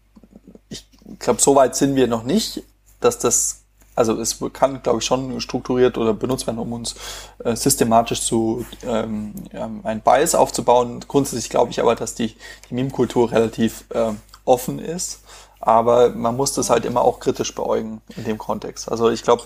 ich 0.70 0.88
glaube, 1.20 1.40
so 1.40 1.56
weit 1.56 1.76
sind 1.76 1.96
wir 1.96 2.08
noch 2.08 2.24
nicht, 2.24 2.64
dass 3.02 3.20
das 3.20 3.63
also 3.96 4.20
es 4.20 4.40
kann, 4.54 4.82
glaube 4.82 5.00
ich, 5.00 5.06
schon 5.06 5.40
strukturiert 5.42 5.98
oder 5.98 6.14
benutzt 6.14 6.48
werden, 6.48 6.60
um 6.60 6.74
uns 6.74 6.96
äh, 7.44 7.56
systematisch 7.56 8.22
zu 8.22 8.66
ähm, 8.86 9.34
ähm, 9.54 9.82
ein 9.84 10.02
Bias 10.02 10.36
aufzubauen. 10.36 11.02
Grundsätzlich 11.08 11.50
glaube 11.50 11.72
ich 11.72 11.80
aber, 11.80 11.96
dass 11.96 12.16
die, 12.16 12.36
die 12.70 12.74
Meme-Kultur 12.74 13.32
relativ 13.32 13.86
äh, 13.90 14.12
offen 14.46 14.80
ist. 14.80 15.22
aber 15.60 16.10
man 16.10 16.36
muss 16.36 16.54
das 16.54 16.70
halt 16.70 16.84
immer 16.84 17.02
auch 17.02 17.22
kritisch 17.22 17.56
beäugen 17.56 18.02
in 18.18 18.26
dem 18.26 18.38
Kontext. 18.38 18.92
Also 18.92 19.10
ich 19.10 19.24
glaube, 19.24 19.44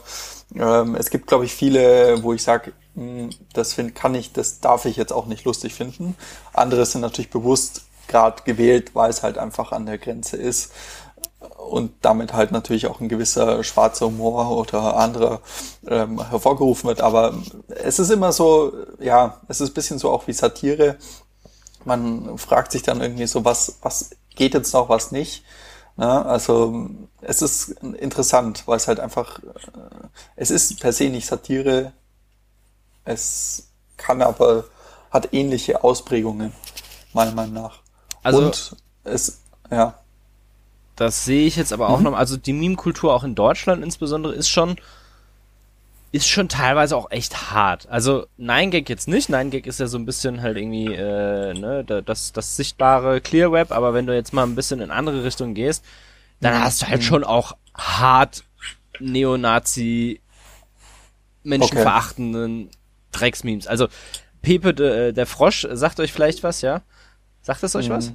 ähm, 0.56 0.96
es 0.96 1.12
gibt, 1.12 1.28
glaube 1.28 1.46
ich, 1.46 1.54
viele, 1.54 2.24
wo 2.24 2.34
ich 2.34 2.42
sage, 2.42 2.74
hm, 2.96 3.30
das 3.54 3.74
find, 3.74 3.94
kann 3.94 4.16
ich, 4.16 4.34
das 4.34 4.60
darf 4.60 4.86
ich 4.86 4.96
jetzt 4.96 5.14
auch 5.14 5.28
nicht 5.28 5.46
lustig 5.46 5.76
finden. 5.76 6.16
Andere 6.54 6.86
sind 6.86 7.02
natürlich 7.02 7.30
bewusst 7.30 7.84
gerade 8.08 8.42
gewählt, 8.44 8.96
weil 8.96 9.10
es 9.10 9.22
halt 9.22 9.38
einfach 9.38 9.72
an 9.72 9.86
der 9.86 9.98
Grenze 9.98 10.38
ist 10.38 10.72
und 11.68 11.94
damit 12.02 12.34
halt 12.34 12.52
natürlich 12.52 12.88
auch 12.88 13.00
ein 13.00 13.10
gewisser 13.10 13.64
schwarzer 13.64 14.08
Humor 14.08 14.52
oder 14.58 14.98
anderer 14.98 15.42
ähm, 15.88 16.26
hervorgerufen 16.30 16.88
wird. 16.88 17.02
Aber 17.02 17.34
es 17.68 18.00
ist 18.00 18.10
immer 18.10 18.32
so, 18.32 18.74
ja, 19.00 19.42
es 19.48 19.62
ist 19.62 19.72
ein 19.72 19.74
bisschen 19.74 20.00
so 20.00 20.10
auch 20.12 20.28
wie 20.28 20.34
Satire. 20.34 20.98
Man 21.86 22.38
fragt 22.38 22.72
sich 22.72 22.84
dann 22.84 23.02
irgendwie 23.02 23.28
so, 23.28 23.46
was, 23.46 23.78
was 23.82 24.12
geht 24.36 24.54
jetzt 24.54 24.74
noch, 24.74 24.90
was 24.90 25.12
nicht. 25.12 25.44
Ja, 25.98 26.22
also 26.22 26.90
es 27.22 27.42
ist 27.42 27.70
interessant, 27.82 28.64
weil 28.68 28.78
es 28.78 28.88
halt 28.88 29.00
einfach, 29.00 29.40
äh, 29.40 30.08
es 30.36 30.52
ist 30.52 30.80
per 30.80 30.94
se 30.94 31.10
nicht 31.10 31.26
Satire, 31.26 31.92
es 33.04 33.70
kann 33.96 34.22
aber, 34.22 34.66
hat 35.10 35.34
ähnliche 35.34 35.84
Ausprägungen, 35.84 36.54
meiner 37.14 37.32
Meinung 37.32 37.64
nach. 37.64 37.80
Also, 38.22 38.40
Und 38.40 38.76
es, 39.06 39.40
ja. 39.72 39.96
Das 40.98 41.24
sehe 41.26 41.48
ich 41.48 41.56
jetzt 41.56 41.72
aber 41.72 41.88
auch 41.90 42.00
Mhm. 42.00 42.04
noch, 42.06 42.14
also 42.18 42.36
die 42.36 42.54
Meme-Kultur 42.54 43.14
auch 43.14 43.24
in 43.24 43.36
Deutschland 43.36 43.84
insbesondere 43.84 44.34
ist 44.34 44.50
schon, 44.50 44.76
ist 46.12 46.28
schon 46.28 46.50
teilweise 46.50 46.96
auch 46.98 47.12
echt 47.12 47.52
hart. 47.52 47.88
Also 47.90 48.26
Nine 48.38 48.70
gag 48.72 48.90
jetzt 48.90 49.08
nicht, 49.08 49.30
Nine 49.30 49.50
gag 49.52 49.68
ist 49.68 49.80
ja 49.80 49.88
so 49.88 49.98
ein 49.98 50.06
bisschen 50.06 50.42
halt 50.42 50.58
irgendwie, 50.58 50.86
äh, 50.94 51.54
ne, 51.54 51.84
da- 51.86 52.02
das, 52.02 52.34
das 52.34 52.56
sichtbare 52.56 53.22
Clear 53.22 53.52
Web, 53.52 53.72
aber 53.72 53.94
wenn 53.94 54.08
du 54.08 54.16
jetzt 54.16 54.34
mal 54.34 54.44
ein 54.44 54.56
bisschen 54.56 54.82
in 54.82 54.90
andere 54.92 55.24
Richtungen 55.24 55.54
gehst, 55.54 55.86
dann 56.42 56.56
Mhm. 56.56 56.64
hast 56.64 56.82
du 56.82 56.88
halt 56.88 57.04
schon 57.04 57.24
auch 57.24 57.56
hart 57.76 58.44
Neonazi, 59.00 60.22
menschenverachtenden 61.44 62.70
Drecksmemes. 63.12 63.68
Also 63.68 63.88
Pepe 64.42 64.74
de, 64.74 65.12
der 65.14 65.26
Frosch, 65.26 65.68
sagt 65.72 66.00
euch 66.00 66.12
vielleicht 66.12 66.44
was, 66.44 66.62
ja? 66.62 66.82
Sagt 67.42 67.64
es 67.64 67.76
euch 67.76 67.90
was? 67.90 68.14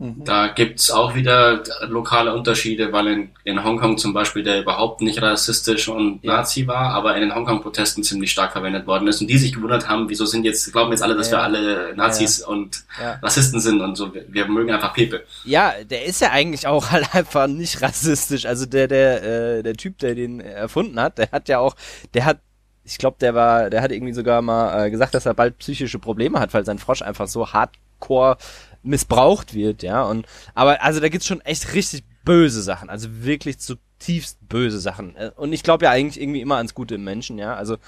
Mhm. 0.00 0.24
Da 0.24 0.46
gibt's 0.48 0.92
auch 0.92 1.16
wieder 1.16 1.62
lokale 1.88 2.32
Unterschiede, 2.32 2.92
weil 2.92 3.06
in, 3.08 3.30
in 3.42 3.64
Hongkong 3.64 3.98
zum 3.98 4.12
Beispiel 4.12 4.44
der 4.44 4.60
überhaupt 4.62 5.00
nicht 5.00 5.20
rassistisch 5.20 5.88
und 5.88 6.20
Ja. 6.22 6.36
Nazi 6.36 6.68
war, 6.68 6.90
aber 6.90 7.16
in 7.16 7.22
den 7.22 7.34
Hongkong-Protesten 7.34 8.04
ziemlich 8.04 8.30
stark 8.30 8.52
verwendet 8.52 8.86
worden 8.86 9.08
ist 9.08 9.20
und 9.20 9.26
die 9.26 9.38
sich 9.38 9.52
gewundert 9.52 9.88
haben, 9.88 10.08
wieso 10.08 10.24
sind 10.24 10.44
jetzt, 10.44 10.70
glauben 10.72 10.92
jetzt 10.92 11.02
alle, 11.02 11.16
dass 11.16 11.30
Ja. 11.32 11.38
wir 11.38 11.42
alle 11.42 11.96
Nazis 11.96 12.40
und 12.40 12.84
Ja. 13.02 13.14
Rassisten 13.22 13.60
sind 13.60 13.80
und 13.80 13.96
so. 13.96 14.14
Wir, 14.14 14.24
wir 14.28 14.46
mögen 14.46 14.70
einfach 14.72 14.94
Pepe. 14.94 15.24
Ja, 15.44 15.72
der 15.84 16.04
ist 16.04 16.20
ja 16.20 16.30
eigentlich 16.30 16.66
auch 16.68 16.90
halt 16.92 17.12
einfach 17.14 17.48
nicht 17.48 17.82
rassistisch. 17.82 18.46
Also 18.46 18.66
der, 18.66 18.86
der, 18.86 19.22
äh, 19.58 19.62
der 19.64 19.74
Typ, 19.74 19.98
der 19.98 20.14
den 20.14 20.38
erfunden 20.40 21.00
hat, 21.00 21.18
der 21.18 21.30
hat 21.32 21.48
ja 21.48 21.58
auch, 21.58 21.74
der 22.14 22.24
hat, 22.24 22.38
ich 22.84 22.98
glaube, 22.98 23.16
der 23.20 23.34
war, 23.34 23.68
der 23.68 23.82
hat 23.82 23.90
irgendwie 23.90 24.12
sogar 24.14 24.42
mal 24.42 24.86
äh, 24.86 24.90
gesagt, 24.92 25.12
dass 25.14 25.26
er 25.26 25.34
bald 25.34 25.58
psychische 25.58 25.98
Probleme 25.98 26.38
hat, 26.38 26.54
weil 26.54 26.64
sein 26.64 26.78
Frosch 26.78 27.02
einfach 27.02 27.26
so 27.26 27.52
hardcore 27.52 28.36
missbraucht 28.82 29.54
wird, 29.54 29.82
ja. 29.82 30.02
Und 30.02 30.26
aber 30.54 30.82
also 30.82 31.00
da 31.00 31.08
gibt's 31.08 31.26
schon 31.26 31.40
echt 31.42 31.74
richtig 31.74 32.04
böse 32.24 32.62
Sachen, 32.62 32.90
also 32.90 33.08
wirklich 33.22 33.58
zutiefst 33.58 34.38
böse 34.48 34.80
Sachen. 34.80 35.16
Äh, 35.16 35.30
Und 35.36 35.52
ich 35.52 35.62
glaube 35.62 35.86
ja 35.86 35.90
eigentlich 35.90 36.20
irgendwie 36.20 36.40
immer 36.40 36.56
ans 36.56 36.74
Gute 36.74 36.96
im 36.96 37.04
Menschen, 37.04 37.38
ja. 37.38 37.54
Also 37.54 37.78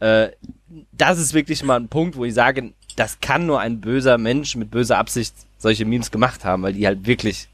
äh, 0.00 0.28
das 0.92 1.18
ist 1.18 1.34
wirklich 1.34 1.62
mal 1.62 1.76
ein 1.80 1.88
Punkt, 1.88 2.16
wo 2.16 2.24
ich 2.24 2.34
sage, 2.34 2.72
das 2.96 3.20
kann 3.20 3.46
nur 3.46 3.60
ein 3.60 3.80
böser 3.80 4.18
Mensch 4.18 4.56
mit 4.56 4.70
böser 4.70 4.98
Absicht 4.98 5.34
solche 5.58 5.84
Memes 5.84 6.10
gemacht 6.10 6.44
haben, 6.44 6.62
weil 6.62 6.74
die 6.74 6.86
halt 6.86 7.06
wirklich 7.06 7.48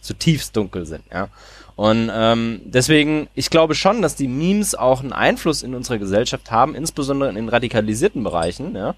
zutiefst 0.00 0.56
dunkel 0.56 0.86
sind, 0.86 1.04
ja. 1.12 1.28
Und 1.74 2.10
ähm, 2.12 2.60
deswegen, 2.64 3.28
ich 3.36 3.50
glaube 3.50 3.76
schon, 3.76 4.02
dass 4.02 4.16
die 4.16 4.26
Memes 4.26 4.74
auch 4.74 5.00
einen 5.00 5.12
Einfluss 5.12 5.62
in 5.62 5.76
unserer 5.76 5.98
Gesellschaft 5.98 6.50
haben, 6.50 6.74
insbesondere 6.74 7.28
in 7.28 7.36
den 7.36 7.48
radikalisierten 7.48 8.24
Bereichen, 8.24 8.74
ja. 8.74 8.96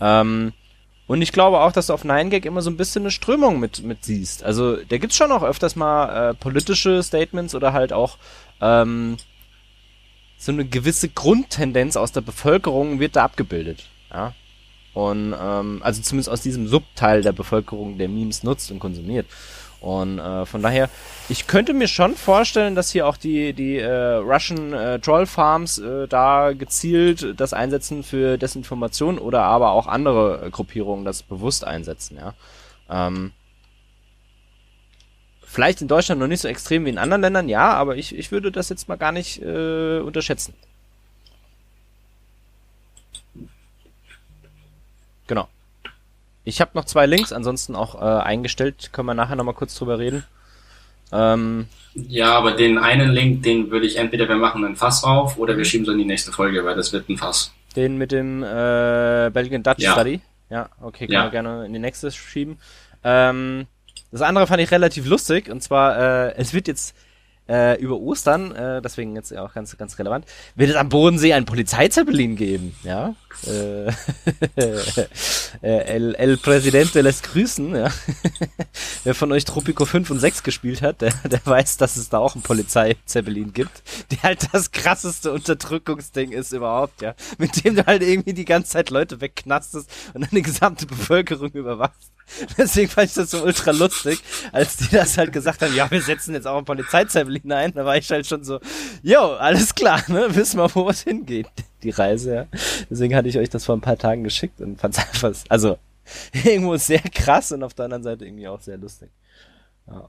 Ähm, 0.00 0.52
und 1.06 1.20
ich 1.20 1.32
glaube 1.32 1.60
auch, 1.60 1.72
dass 1.72 1.88
du 1.88 1.92
auf 1.92 2.04
9gag 2.04 2.46
immer 2.46 2.62
so 2.62 2.70
ein 2.70 2.76
bisschen 2.76 3.02
eine 3.02 3.10
Strömung 3.10 3.60
mit, 3.60 3.82
mit 3.82 4.04
siehst. 4.04 4.42
Also 4.42 4.76
da 4.76 4.98
gibt's 4.98 5.16
schon 5.16 5.32
auch 5.32 5.42
öfters 5.42 5.76
mal 5.76 6.30
äh, 6.30 6.34
politische 6.34 7.02
Statements 7.02 7.54
oder 7.54 7.72
halt 7.72 7.92
auch 7.92 8.16
ähm, 8.60 9.18
so 10.38 10.52
eine 10.52 10.64
gewisse 10.64 11.08
Grundtendenz 11.08 11.96
aus 11.96 12.12
der 12.12 12.22
Bevölkerung 12.22 13.00
wird 13.00 13.16
da 13.16 13.24
abgebildet. 13.24 13.84
Ja. 14.10 14.34
Und 14.94 15.34
ähm, 15.38 15.80
also 15.82 16.00
zumindest 16.00 16.30
aus 16.30 16.40
diesem 16.40 16.68
Subteil 16.68 17.22
der 17.22 17.32
Bevölkerung, 17.32 17.98
der 17.98 18.08
Memes 18.08 18.42
nutzt 18.42 18.70
und 18.70 18.78
konsumiert. 18.78 19.26
Und 19.84 20.18
äh, 20.18 20.46
von 20.46 20.62
daher, 20.62 20.88
ich 21.28 21.46
könnte 21.46 21.74
mir 21.74 21.88
schon 21.88 22.14
vorstellen, 22.14 22.74
dass 22.74 22.90
hier 22.90 23.06
auch 23.06 23.18
die, 23.18 23.52
die 23.52 23.76
äh, 23.76 24.14
Russian 24.14 24.72
äh, 24.72 24.98
Troll 24.98 25.26
Farms 25.26 25.76
äh, 25.76 26.08
da 26.08 26.54
gezielt 26.54 27.38
das 27.38 27.52
einsetzen 27.52 28.02
für 28.02 28.38
Desinformation 28.38 29.18
oder 29.18 29.42
aber 29.42 29.72
auch 29.72 29.86
andere 29.86 30.46
äh, 30.46 30.50
Gruppierungen 30.50 31.04
das 31.04 31.22
bewusst 31.22 31.66
einsetzen, 31.66 32.16
ja. 32.16 32.32
Ähm, 32.88 33.32
vielleicht 35.42 35.82
in 35.82 35.88
Deutschland 35.88 36.18
noch 36.18 36.28
nicht 36.28 36.40
so 36.40 36.48
extrem 36.48 36.86
wie 36.86 36.90
in 36.90 36.96
anderen 36.96 37.20
Ländern, 37.20 37.50
ja, 37.50 37.74
aber 37.74 37.96
ich, 37.96 38.16
ich 38.16 38.32
würde 38.32 38.50
das 38.50 38.70
jetzt 38.70 38.88
mal 38.88 38.96
gar 38.96 39.12
nicht 39.12 39.42
äh, 39.42 39.98
unterschätzen. 39.98 40.54
Genau. 45.26 45.46
Ich 46.44 46.60
habe 46.60 46.72
noch 46.74 46.84
zwei 46.84 47.06
Links, 47.06 47.32
ansonsten 47.32 47.74
auch 47.74 47.94
äh, 47.94 48.22
eingestellt, 48.22 48.90
können 48.92 49.06
wir 49.06 49.14
nachher 49.14 49.36
nochmal 49.36 49.54
kurz 49.54 49.74
drüber 49.76 49.98
reden. 49.98 50.24
Ähm, 51.12 51.66
Ja, 51.94 52.32
aber 52.36 52.52
den 52.52 52.78
einen 52.78 53.10
Link, 53.12 53.42
den 53.42 53.70
würde 53.70 53.86
ich 53.86 53.96
entweder 53.96 54.28
wir 54.28 54.36
machen 54.36 54.64
ein 54.64 54.76
Fass 54.76 55.04
auf 55.04 55.38
oder 55.38 55.56
wir 55.56 55.64
schieben 55.64 55.86
so 55.86 55.92
in 55.92 55.98
die 55.98 56.04
nächste 56.04 56.32
Folge, 56.32 56.64
weil 56.64 56.74
das 56.76 56.92
wird 56.92 57.08
ein 57.08 57.16
Fass. 57.16 57.52
den 57.76 57.98
mit 57.98 58.12
dem 58.12 58.42
äh, 58.42 59.30
Belgian 59.32 59.62
Dutch 59.62 59.80
Ja. 59.80 59.92
Study. 59.92 60.20
Ja, 60.50 60.68
okay, 60.80 61.06
können 61.06 61.12
Ja. 61.14 61.24
wir 61.24 61.30
gerne 61.30 61.66
in 61.66 61.72
die 61.72 61.78
nächste 61.78 62.10
schieben. 62.12 62.58
Ähm, 63.02 63.66
das 64.12 64.20
andere 64.22 64.46
fand 64.46 64.60
ich 64.60 64.70
relativ 64.70 65.06
lustig 65.06 65.50
und 65.50 65.62
zwar, 65.62 65.96
äh, 66.28 66.34
es 66.36 66.52
wird 66.54 66.68
jetzt 66.68 66.94
äh, 67.48 67.78
über 67.80 67.98
Ostern, 67.98 68.52
äh, 68.54 68.80
deswegen 68.80 69.16
jetzt 69.16 69.36
auch 69.36 69.52
ganz, 69.52 69.76
ganz 69.76 69.98
relevant, 69.98 70.24
wird 70.54 70.70
es 70.70 70.76
am 70.76 70.88
Bodensee 70.88 71.32
einen 71.34 71.46
Polizeizeppelin 71.46 72.36
geben, 72.36 72.74
ja. 72.84 73.14
Äh, 73.46 73.88
äh, 74.56 75.06
El, 75.62 76.14
El 76.14 76.36
Presidente 76.36 77.00
lässt 77.00 77.24
grüßen, 77.24 77.74
ja. 77.74 77.90
Wer 79.04 79.14
von 79.14 79.32
euch 79.32 79.44
Tropico 79.44 79.84
5 79.84 80.10
und 80.10 80.20
6 80.20 80.42
gespielt 80.42 80.82
hat, 80.82 81.00
der, 81.00 81.12
der 81.24 81.40
weiß, 81.44 81.76
dass 81.76 81.96
es 81.96 82.08
da 82.08 82.18
auch 82.18 82.34
einen 82.34 82.42
Polizeizeppelin 82.42 83.52
gibt, 83.52 83.82
der 84.10 84.22
halt 84.22 84.48
das 84.52 84.70
krasseste 84.70 85.32
Unterdrückungsding 85.32 86.32
ist 86.32 86.52
überhaupt, 86.52 87.02
ja. 87.02 87.14
Mit 87.38 87.64
dem 87.64 87.76
du 87.76 87.86
halt 87.86 88.02
irgendwie 88.02 88.34
die 88.34 88.44
ganze 88.44 88.72
Zeit 88.72 88.90
Leute 88.90 89.20
wegknastest 89.20 89.90
und 90.14 90.30
eine 90.30 90.42
gesamte 90.42 90.86
Bevölkerung 90.86 91.50
überwachst. 91.50 92.12
Deswegen 92.58 92.90
fand 92.90 93.08
ich 93.08 93.14
das 93.14 93.30
so 93.30 93.42
ultra 93.42 93.70
lustig, 93.70 94.20
als 94.52 94.76
die 94.76 94.88
das 94.88 95.18
halt 95.18 95.32
gesagt 95.32 95.62
haben, 95.62 95.74
ja, 95.74 95.90
wir 95.90 96.00
setzen 96.00 96.34
jetzt 96.34 96.46
auch 96.46 96.56
einen 96.56 96.64
Polizeizeppelin 96.64 97.52
ein, 97.52 97.72
da 97.72 97.84
war 97.84 97.96
ich 97.96 98.10
halt 98.10 98.26
schon 98.26 98.44
so, 98.44 98.60
jo, 99.02 99.34
alles 99.34 99.74
klar, 99.74 100.02
ne, 100.08 100.34
wissen 100.34 100.58
wir, 100.58 100.74
wo 100.74 100.88
es 100.88 101.02
hingeht, 101.02 101.48
die 101.84 101.90
Reise, 101.90 102.34
ja. 102.34 102.46
Deswegen 102.90 103.14
hatte 103.14 103.28
ich 103.28 103.38
euch 103.38 103.50
das 103.50 103.64
vor 103.64 103.76
ein 103.76 103.80
paar 103.80 103.98
Tagen 103.98 104.24
geschickt 104.24 104.60
und 104.60 104.80
fand's 104.80 104.98
einfach, 105.24 105.34
also, 105.48 105.78
irgendwo 106.32 106.76
sehr 106.76 107.00
krass 107.00 107.52
und 107.52 107.62
auf 107.62 107.74
der 107.74 107.86
anderen 107.86 108.02
Seite 108.02 108.24
irgendwie 108.26 108.48
auch 108.48 108.60
sehr 108.60 108.76
lustig. 108.76 109.10
Ja. 109.86 110.08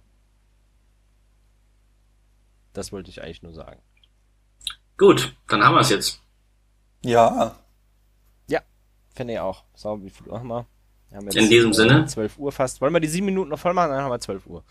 Das 2.74 2.92
wollte 2.92 3.10
ich 3.10 3.22
eigentlich 3.22 3.44
nur 3.44 3.54
sagen. 3.54 3.82
Gut, 4.98 5.36
dann 5.48 5.64
haben 5.64 5.76
wir 5.76 5.82
es 5.82 5.90
jetzt. 5.90 6.22
Ja, 7.04 7.56
Finde 9.16 9.34
ich 9.34 9.40
auch. 9.40 9.64
So, 9.74 10.04
wie 10.04 10.10
viel 10.10 10.28
Uhr 10.28 10.40
haben 10.40 10.48
wir? 10.48 10.68
wir 11.10 11.18
haben 11.18 11.28
In 11.30 11.50
diesem 11.50 11.74
Sinne? 11.74 12.06
12 12.06 12.38
Uhr 12.38 12.52
fast. 12.52 12.82
Wollen 12.82 12.94
wir 12.94 13.00
die 13.00 13.08
sieben 13.08 13.28
Minuten 13.28 13.50
noch 13.50 13.60
voll 13.60 13.74
machen? 13.74 13.92
Dann 13.92 14.04
haben 14.04 14.12
wir 14.12 14.20
12 14.20 14.46
Uhr. 14.46 14.64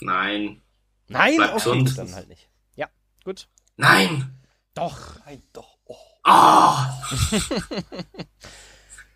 Nein. 0.00 0.60
Nein, 1.08 1.36
Bleibt 1.36 1.54
okay, 1.54 1.80
gesund. 1.80 1.98
dann 1.98 2.14
halt 2.14 2.28
nicht. 2.28 2.48
Ja, 2.76 2.88
gut. 3.24 3.48
Nein! 3.76 4.38
Doch. 4.74 5.18
Nein, 5.24 5.42
doch. 5.54 5.77
Ah! 6.28 6.94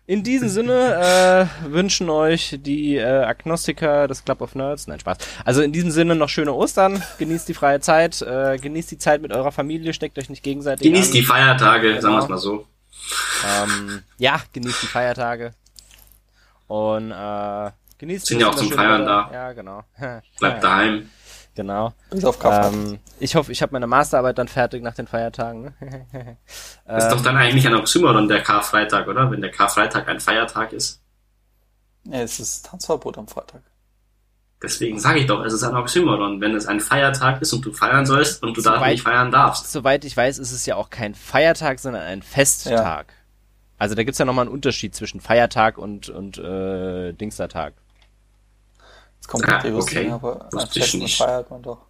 In 0.05 0.21
diesem 0.23 0.49
Sinne 0.49 1.47
äh, 1.63 1.71
wünschen 1.71 2.09
euch 2.09 2.57
die 2.59 2.97
äh, 2.97 3.03
Agnostiker 3.23 4.07
des 4.09 4.25
Club 4.25 4.41
of 4.41 4.53
Nerds, 4.53 4.85
nein 4.87 4.99
Spaß. 4.99 5.17
Also 5.45 5.61
in 5.61 5.71
diesem 5.71 5.91
Sinne 5.91 6.15
noch 6.15 6.27
schöne 6.27 6.51
Ostern, 6.53 7.01
genießt 7.19 7.47
die 7.47 7.53
freie 7.53 7.79
Zeit, 7.79 8.21
äh, 8.21 8.57
genießt 8.57 8.91
die 8.91 8.97
Zeit 8.97 9.21
mit 9.21 9.31
eurer 9.31 9.53
Familie, 9.53 9.93
steckt 9.93 10.19
euch 10.19 10.29
nicht 10.29 10.43
gegenseitig 10.43 10.85
Genießt 10.91 11.11
an. 11.11 11.15
die 11.15 11.23
Feiertage, 11.23 12.01
sagen 12.01 12.15
wir 12.15 12.19
es 12.19 12.25
Genau. 12.25 12.35
mal 12.35 12.37
so. 12.37 12.67
Ähm, 13.47 14.03
ja, 14.17 14.41
genießt 14.51 14.83
die 14.83 14.87
Feiertage 14.87 15.53
und 16.67 17.11
äh, 17.11 17.71
genießt 17.97 18.25
Sind 18.25 18.41
ja 18.41 18.49
auch 18.49 18.55
zum 18.55 18.71
Feiern 18.73 19.05
da. 19.05 19.29
Ja, 19.31 19.53
genau. 19.53 19.83
Bleibt 20.39 20.63
daheim. 20.65 21.09
Genau. 21.55 21.93
Bis 22.09 22.25
auf 22.25 22.39
Kaffee. 22.39 22.75
Ähm, 22.75 22.99
ich 23.19 23.35
hoffe, 23.35 23.51
ich 23.51 23.61
habe 23.61 23.73
meine 23.73 23.85
Masterarbeit 23.87 24.37
dann 24.37 24.47
fertig 24.47 24.81
nach 24.81 24.95
den 24.95 25.05
Feiertagen. 25.07 25.61
Ne? 25.63 26.37
Ist 26.97 27.09
doch 27.09 27.21
dann 27.21 27.37
eigentlich 27.37 27.67
ein 27.67 27.75
Oxymoron, 27.75 28.27
der 28.27 28.41
Karfreitag, 28.41 29.07
oder? 29.07 29.29
Wenn 29.29 29.41
der 29.41 29.51
Karfreitag 29.51 30.07
ein 30.07 30.19
Feiertag 30.19 30.73
ist. 30.73 30.99
ja, 32.05 32.21
es 32.21 32.39
ist 32.39 32.65
Tanzverbot 32.65 33.17
am 33.19 33.27
Freitag. 33.27 33.61
Deswegen 34.63 34.97
sage 34.97 35.19
ich 35.19 35.25
doch, 35.27 35.43
es 35.45 35.53
ist 35.53 35.63
ein 35.63 35.75
Oxymoron, 35.75 36.39
wenn 36.41 36.55
es 36.55 36.65
ein 36.67 36.79
Feiertag 36.79 37.41
ist 37.41 37.51
und 37.53 37.65
du 37.65 37.73
feiern 37.73 38.05
sollst 38.05 38.41
und 38.43 38.55
du 38.57 38.61
da 38.61 38.75
Soweit- 38.75 38.91
nicht 38.93 39.03
feiern 39.03 39.29
darfst. 39.31 39.71
Soweit 39.71 40.05
ich 40.05 40.15
weiß, 40.17 40.39
ist 40.39 40.51
es 40.53 40.65
ja 40.65 40.75
auch 40.77 40.89
kein 40.89 41.13
Feiertag, 41.15 41.79
sondern 41.79 42.01
ein 42.03 42.21
Festtag. 42.23 43.13
Also 43.77 43.93
da 43.95 44.03
gibt's 44.03 44.17
ja 44.19 44.25
nochmal 44.25 44.45
einen 44.45 44.53
Unterschied 44.53 44.95
zwischen 44.95 45.19
Feiertag 45.19 45.77
und, 45.77 46.07
und 46.09 46.37
äh, 46.37 47.11
Dingstertag. 47.13 47.73
Jetzt 49.23 49.29
kommt 49.29 49.47
Ah, 49.47 49.63
okay. 49.75 50.09
aber 50.11 50.49
an 50.53 50.67
Festen 50.67 50.97
nicht. 50.99 51.17
feiert 51.17 51.49
man 51.49 51.61
doch. 51.63 51.85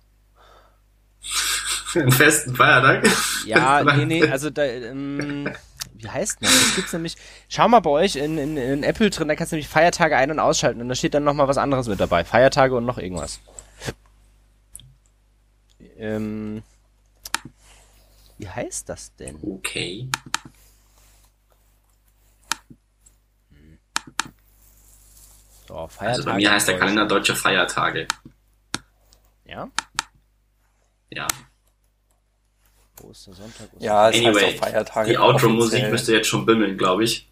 Einen 1.96 2.12
festen 2.12 2.56
Feiertag. 2.56 3.08
Ja, 3.48 3.84
nee, 3.98 4.06
nee, 4.06 4.28
also 4.30 4.52
da, 4.52 4.64
ähm, 4.64 5.52
wie 5.96 6.08
heißt 6.08 6.42
denn 6.42 6.48
das? 6.48 6.60
Das 6.64 6.76
gibt's 6.76 6.94
nämlich, 6.94 7.16
schau 7.50 7.68
mal 7.68 7.80
bei 7.80 7.90
euch 7.90 8.18
in, 8.18 8.38
in, 8.38 8.56
in 8.58 8.84
Apple 8.84 9.10
drin, 9.10 9.28
da 9.30 9.36
kannst 9.36 9.52
du 9.52 9.56
nämlich 9.56 9.68
Feiertage 9.68 10.16
ein- 10.16 10.30
und 10.30 10.38
ausschalten 10.40 10.80
und 10.82 10.90
da 10.90 10.96
steht 10.96 11.16
dann 11.16 11.24
nochmal 11.24 11.48
was 11.48 11.58
anderes 11.58 11.88
mit 11.88 12.00
dabei. 12.00 12.24
Feiertage 12.24 12.76
und 12.76 12.86
noch 12.86 13.00
irgendwas. 13.00 13.40
Ähm, 15.98 16.62
wie 18.38 18.48
heißt 18.50 18.90
das 18.90 19.16
denn? 19.16 19.40
Okay. 19.42 20.08
So, 25.74 25.88
Feiertage. 25.88 26.10
Also 26.10 26.26
bei 26.26 26.34
mir 26.36 26.52
heißt 26.52 26.68
der 26.68 26.78
Kalender 26.78 27.08
Deutsche 27.08 27.36
Feiertage. 27.36 28.08
Ja? 29.46 29.70
Ja. 31.10 31.28
Ostersonntag, 33.02 33.74
Oster 33.74 33.84
Ja, 33.84 34.10
es 34.10 34.18
Anyway, 34.18 34.42
heißt 34.42 34.62
auch 34.62 34.66
Feiertage. 34.68 35.10
Die 35.10 35.18
Outro-Musik 35.18 35.90
müsste 35.90 36.14
jetzt 36.14 36.28
schon 36.28 36.46
bimmeln, 36.46 36.78
glaube 36.78 37.06
ich. 37.06 37.28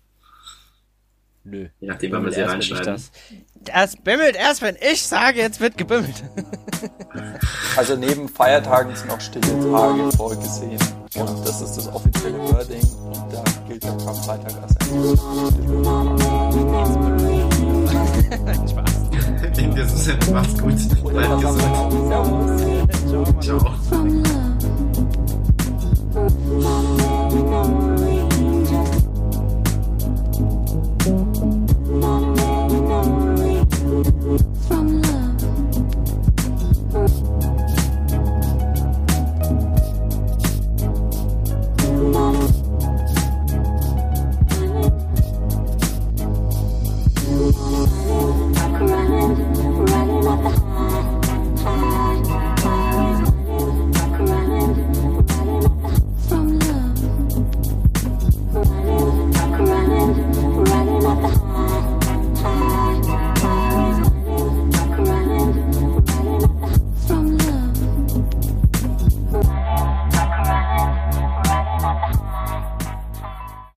Nö. 1.44 1.70
Je 1.80 1.88
nachdem, 1.88 2.14
wann 2.14 2.26
wir 2.26 2.32
sie 2.32 2.42
reinschneiden. 2.42 2.86
Das, 2.86 3.12
das 3.54 3.96
bimmelt 3.98 4.36
erst, 4.36 4.64
wenn 4.64 4.76
ich 4.76 5.04
sage, 5.04 5.40
jetzt 5.40 5.60
wird 5.60 5.78
gebimmelt. 5.78 6.24
Also 7.78 7.96
neben 7.96 8.28
Feiertagen 8.28 8.94
sind 8.96 9.10
auch 9.12 9.22
stille 9.22 9.48
Tage 9.48 10.12
vorgesehen. 10.18 10.80
Und 11.16 11.48
das 11.48 11.62
ist 11.62 11.76
das 11.76 11.88
offizielle 11.88 12.38
Wording. 12.38 12.82
Und 12.82 13.32
da 13.32 13.44
gilt 13.68 13.84
der 13.84 13.96
Karfreitag 13.98 14.62
als 14.62 14.76
ein 14.78 14.98
Spaß. 18.32 19.10
In 19.58 19.76
diesem 19.76 19.98
Sinne, 19.98 20.20
macht's 20.32 20.58
gut. 20.62 21.04
Bleibt 21.04 21.42
gesund. 21.42 21.62
Servus. 22.08 23.36
Ciao. 23.42 23.60